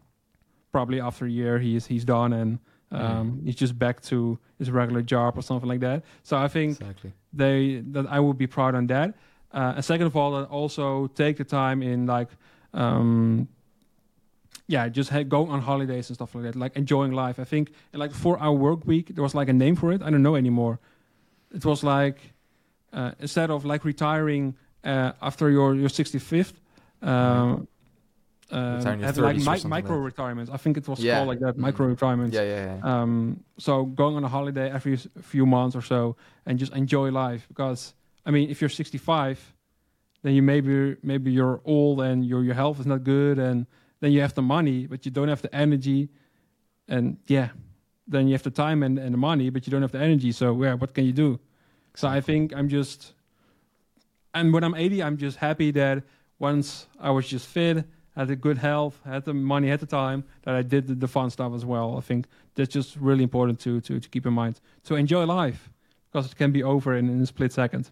probably 0.71 0.99
after 0.99 1.25
a 1.25 1.29
year 1.29 1.59
he's 1.59 1.85
he's 1.85 2.03
done 2.03 2.34
and 2.34 2.59
um, 2.91 3.01
Mhm. 3.41 3.45
he's 3.45 3.55
just 3.55 3.77
back 3.77 4.01
to 4.01 4.38
his 4.59 4.72
regular 4.72 5.01
job 5.01 5.38
or 5.38 5.41
something 5.41 5.68
like 5.69 5.81
that. 5.81 6.03
So 6.23 6.38
I 6.38 6.47
think 6.47 6.80
Exactly. 6.80 7.11
they 7.34 7.81
that 7.91 8.05
I 8.09 8.19
would 8.19 8.38
be 8.38 8.47
proud 8.47 8.76
on 8.76 8.88
that. 8.88 9.14
Uh, 9.53 9.73
and 9.76 9.84
second 9.85 10.07
of 10.07 10.15
all, 10.15 10.31
that 10.39 10.49
also 10.49 11.07
take 11.07 11.38
the 11.38 11.43
time 11.43 11.81
in 11.84 12.05
like, 12.05 12.30
um, 12.73 13.47
yeah, 14.68 14.89
just 14.89 15.09
ha- 15.09 15.23
going 15.23 15.49
on 15.49 15.61
holidays 15.61 16.09
and 16.09 16.15
stuff 16.15 16.35
like 16.35 16.43
that, 16.43 16.55
like 16.55 16.76
enjoying 16.76 17.14
life. 17.14 17.39
I 17.39 17.45
think 17.45 17.72
in 17.93 17.99
like 17.99 18.11
four 18.14 18.39
hour 18.39 18.53
work 18.53 18.85
week, 18.85 19.15
there 19.15 19.23
was 19.23 19.34
like 19.34 19.47
a 19.49 19.53
name 19.53 19.76
for 19.76 19.91
it. 19.93 20.01
I 20.01 20.09
don't 20.09 20.23
know 20.23 20.35
anymore. 20.35 20.80
It 21.53 21.64
was 21.65 21.84
like 21.84 22.34
uh, 22.93 23.11
instead 23.19 23.49
of 23.49 23.64
like 23.65 23.85
retiring 23.85 24.55
uh, 24.84 25.11
after 25.22 25.49
your 25.49 25.76
your 25.76 25.89
65th. 25.89 26.53
Um, 27.01 27.68
um, 28.49 28.99
have 29.02 29.18
like 29.18 29.36
mi- 29.38 29.69
micro 29.69 29.95
like 29.98 30.06
retirements. 30.11 30.49
I 30.52 30.57
think 30.57 30.78
it 30.78 30.88
was 30.88 30.99
Yeah. 30.99 31.15
called 31.15 31.28
like 31.28 31.40
that, 31.40 31.56
Mhm. 31.56 31.61
micro 31.68 31.86
retirements. 31.88 32.34
Yeah, 32.36 32.44
yeah, 32.44 32.80
yeah. 32.84 33.02
Um, 33.02 33.44
so 33.57 33.86
going 33.86 34.15
on 34.15 34.24
a 34.24 34.30
holiday 34.30 34.72
every 34.72 34.95
few 35.22 35.45
months 35.45 35.76
or 35.76 35.82
so 35.82 36.15
and 36.45 36.57
just 36.60 36.74
enjoy 36.74 37.11
life 37.11 37.45
because 37.49 37.94
I 38.26 38.32
mean 38.32 38.49
if 38.49 38.61
you're 38.61 38.69
65 38.69 39.53
then 40.24 40.34
you 40.34 40.41
maybe 40.41 40.95
maybe 41.03 41.32
you're 41.32 41.60
old 41.65 41.99
and 42.02 42.26
your 42.26 42.41
your 42.44 42.56
health 42.56 42.80
is 42.80 42.86
not 42.86 43.03
good 43.03 43.38
and 43.38 43.65
then 43.99 44.11
you 44.14 44.22
have 44.22 44.34
the 44.34 44.41
money 44.41 44.88
but 44.88 45.06
you 45.06 45.11
don't 45.11 45.28
have 45.30 45.41
the 45.41 45.53
energy 45.53 46.10
and 46.88 47.18
yeah 47.28 47.49
then 48.07 48.28
you 48.28 48.34
have 48.34 48.44
the 48.44 48.52
time 48.65 48.82
and, 48.84 48.98
and 48.99 49.14
the 49.14 49.18
money 49.18 49.49
but 49.49 49.68
you 49.68 49.72
don't 49.72 49.82
have 49.82 49.91
the 49.91 49.99
energy 50.10 50.32
so 50.32 50.45
yeah 50.64 50.74
what 50.74 50.94
can 50.94 51.03
you 51.06 51.14
do 51.14 51.40
so 51.95 52.07
I 52.07 52.22
think 52.22 52.53
I'm 52.56 52.69
just 52.69 53.14
and 54.34 54.53
when 54.53 54.64
I'm 54.64 54.76
80 54.76 55.02
I'm 55.03 55.18
just 55.18 55.38
happy 55.38 55.72
that 55.72 56.03
once 56.40 56.88
I 56.99 57.10
was 57.11 57.28
just 57.28 57.48
fit 57.48 57.86
had 58.18 58.30
a 58.30 58.35
good 58.35 58.57
health 58.57 58.99
had 59.06 59.23
the 59.26 59.34
money 59.34 59.69
had 59.69 59.80
the 59.80 59.85
time 59.85 60.23
that 60.44 60.56
I 60.56 60.61
did 60.61 60.88
the, 60.88 60.95
the 60.95 61.07
fun 61.07 61.30
stuff 61.30 61.53
as 61.53 61.64
well 61.64 61.98
I 61.98 62.02
think 62.02 62.27
that's 62.57 62.73
just 62.73 62.98
really 62.98 63.23
important 63.23 63.60
to, 63.61 63.80
to, 63.81 63.99
to 63.99 64.10
keep 64.10 64.26
in 64.26 64.34
mind. 64.34 64.60
To 64.85 64.95
enjoy 64.95 65.26
life 65.26 65.69
because 66.11 66.31
it 66.31 66.35
can 66.35 66.52
be 66.52 66.64
over 66.64 66.95
in, 66.95 67.07
in 67.07 67.22
a 67.22 67.26
split 67.26 67.53
second. 67.53 67.91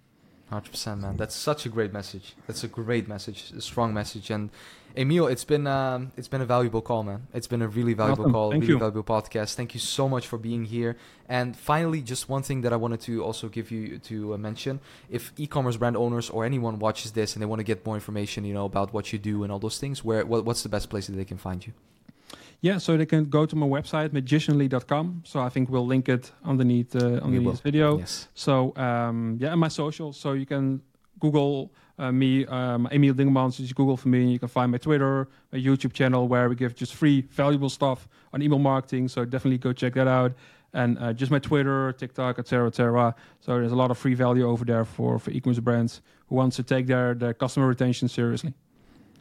Hundred 0.49 0.69
percent, 0.71 1.01
man. 1.01 1.17
That's 1.17 1.35
such 1.35 1.65
a 1.65 1.69
great 1.69 1.91
message. 1.91 2.35
That's 2.45 2.63
a 2.63 2.67
great 2.67 3.07
message, 3.07 3.51
a 3.57 3.61
strong 3.61 3.95
message. 3.95 4.29
And 4.29 4.51
Emiel, 4.95 5.29
it's 5.29 5.43
been 5.43 5.65
um, 5.65 6.11
it's 6.15 6.27
been 6.27 6.39
a 6.41 6.45
valuable 6.45 6.83
call, 6.83 7.01
man. 7.03 7.25
It's 7.33 7.47
been 7.47 7.63
a 7.63 7.67
really 7.67 7.95
valuable 7.95 8.25
Awesome. 8.25 8.33
call, 8.33 8.51
Thank 8.51 8.61
really 8.61 8.73
you. 8.73 8.79
valuable 8.79 9.03
podcast. 9.03 9.55
Thank 9.55 9.73
you 9.73 9.79
so 9.79 10.07
much 10.07 10.27
for 10.27 10.37
being 10.37 10.65
here. 10.65 10.97
And 11.27 11.57
finally, 11.57 12.01
just 12.01 12.29
one 12.29 12.43
thing 12.43 12.61
that 12.61 12.71
I 12.71 12.75
wanted 12.75 13.01
to 13.01 13.23
also 13.23 13.49
give 13.49 13.71
you 13.71 13.97
to 13.97 14.35
uh, 14.35 14.37
mention: 14.37 14.81
if 15.09 15.33
e-commerce 15.35 15.77
brand 15.77 15.97
owners 15.97 16.29
or 16.29 16.45
anyone 16.45 16.77
watches 16.77 17.13
this 17.13 17.33
and 17.33 17.41
they 17.41 17.47
want 17.47 17.59
to 17.59 17.63
get 17.63 17.83
more 17.83 17.95
information, 17.95 18.45
you 18.45 18.53
know, 18.53 18.65
about 18.65 18.93
what 18.93 19.11
you 19.11 19.17
do 19.17 19.41
and 19.43 19.51
all 19.51 19.59
those 19.59 19.79
things, 19.79 20.03
where 20.05 20.23
what, 20.27 20.45
what's 20.45 20.61
the 20.61 20.69
best 20.69 20.91
place 20.91 21.07
that 21.07 21.13
they 21.13 21.25
can 21.25 21.37
find 21.37 21.65
you? 21.65 21.73
Yeah, 22.65 22.79
so 22.79 22.97
they 22.97 23.05
can 23.05 23.25
go 23.25 23.45
to 23.45 23.55
my 23.55 23.67
website, 23.67 24.11
magicianly.com. 24.11 25.21
So 25.23 25.39
I 25.39 25.49
think 25.49 25.69
we'll 25.69 25.85
link 25.85 26.09
it 26.09 26.31
underneath, 26.43 26.95
uh, 26.95 27.21
underneath 27.21 27.51
this 27.51 27.59
video. 27.59 27.99
Yes. 27.99 28.27
So 28.33 28.75
um, 28.75 29.37
yeah, 29.39 29.51
and 29.51 29.59
my 29.59 29.67
socials. 29.67 30.17
So 30.17 30.33
you 30.33 30.47
can 30.47 30.81
Google 31.19 31.71
uh, 31.99 32.11
me, 32.11 32.43
um, 32.47 32.89
Emiel 32.91 33.13
Dingemans. 33.13 33.57
Just 33.57 33.75
Google 33.75 33.97
for 33.97 34.07
me. 34.07 34.21
and 34.23 34.31
You 34.31 34.39
can 34.39 34.47
find 34.47 34.71
my 34.71 34.79
Twitter, 34.79 35.27
my 35.51 35.59
YouTube 35.59 35.93
channel, 35.93 36.27
where 36.27 36.49
we 36.49 36.55
give 36.55 36.73
just 36.73 36.95
free, 36.95 37.21
valuable 37.29 37.69
stuff 37.69 38.09
on 38.33 38.41
email 38.41 38.57
marketing. 38.57 39.09
So 39.09 39.25
definitely 39.25 39.59
go 39.59 39.71
check 39.71 39.93
that 39.93 40.07
out. 40.07 40.33
And 40.73 40.97
uh, 40.97 41.13
just 41.13 41.31
my 41.31 41.39
Twitter, 41.39 41.93
TikTok, 41.93 42.39
etc., 42.39 42.69
etc. 42.69 43.13
So 43.41 43.59
there's 43.59 43.73
a 43.73 43.81
lot 43.83 43.91
of 43.91 43.99
free 43.99 44.15
value 44.15 44.49
over 44.49 44.65
there 44.65 44.85
for 44.85 45.19
for 45.19 45.29
e-commerce 45.29 45.59
brands 45.59 46.01
who 46.29 46.35
wants 46.35 46.55
to 46.55 46.63
take 46.63 46.87
their 46.87 47.13
their 47.13 47.35
customer 47.35 47.67
retention 47.67 48.07
seriously. 48.07 48.55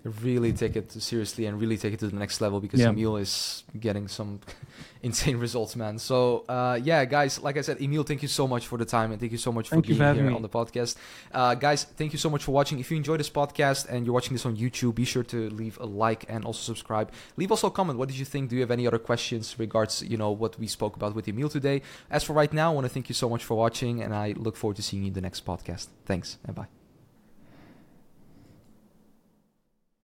Really 0.05 0.53
take 0.53 0.77
it 0.77 0.93
seriously 0.93 1.47
and 1.47 1.59
really 1.59 1.79
take 1.79 1.95
it 1.95 2.01
to 2.01 2.09
the 2.09 2.17
next 2.17 2.43
level 2.43 2.61
because 2.61 2.79
Yeah. 2.79 2.89
Emiel 2.89 3.19
is 3.19 3.65
getting 3.81 4.07
some 4.07 4.41
insane 5.03 5.39
results, 5.39 5.77
man. 5.77 5.99
So 5.99 6.45
uh, 6.47 6.79
yeah, 6.83 7.07
guys, 7.07 7.41
like 7.41 7.57
I 7.57 7.63
said, 7.63 7.79
Emiel, 7.79 8.07
thank 8.07 8.21
you 8.21 8.29
so 8.29 8.47
much 8.47 8.67
for 8.67 8.77
the 8.77 8.85
time 8.85 9.13
and 9.13 9.19
thank 9.21 9.33
you 9.33 9.39
so 9.39 9.51
much 9.51 9.71
for 9.71 9.77
Thank 9.77 9.87
being 9.87 9.99
for 9.99 10.13
here 10.13 10.25
me. 10.25 10.35
on 10.35 10.43
the 10.43 10.49
podcast. 10.51 10.97
Uh, 11.33 11.55
guys, 11.55 11.85
thank 11.85 12.13
you 12.13 12.19
so 12.19 12.29
much 12.29 12.45
for 12.45 12.53
watching. 12.53 12.79
If 12.81 12.91
you 12.91 12.99
enjoyed 12.99 13.19
this 13.19 13.31
podcast 13.31 13.89
and 13.89 14.05
you're 14.05 14.13
watching 14.13 14.35
this 14.35 14.45
on 14.45 14.59
YouTube, 14.59 14.95
be 14.97 15.07
sure 15.07 15.23
to 15.25 15.49
leave 15.49 15.79
a 15.81 15.87
like 15.87 16.27
and 16.29 16.45
also 16.45 16.61
subscribe. 16.61 17.11
Leave 17.39 17.51
also 17.51 17.69
a 17.69 17.71
comment. 17.71 17.99
What 17.99 18.09
did 18.11 18.19
you 18.19 18.27
think? 18.27 18.51
Do 18.51 18.57
you 18.57 18.61
have 18.61 18.71
any 18.71 18.87
other 18.87 18.99
questions 18.99 19.59
regards 19.59 20.03
you 20.03 20.19
know 20.19 20.31
what 20.33 20.59
we 20.59 20.67
spoke 20.67 20.97
about 20.97 21.15
with 21.15 21.25
Emiel 21.27 21.51
today? 21.51 21.81
As 22.11 22.25
for 22.25 22.35
right 22.35 22.53
now, 22.53 22.73
I 22.73 22.75
want 22.75 22.85
to 22.85 22.93
thank 22.93 23.09
you 23.09 23.15
so 23.15 23.31
much 23.31 23.43
for 23.43 23.55
watching 23.55 24.03
and 24.03 24.15
I 24.15 24.35
look 24.37 24.57
forward 24.57 24.77
to 24.77 24.83
seeing 24.83 25.05
you 25.05 25.09
in 25.09 25.15
the 25.15 25.23
next 25.23 25.47
podcast. 25.47 25.89
Thanks 26.05 26.37
and 26.47 26.55
bye. 26.55 26.84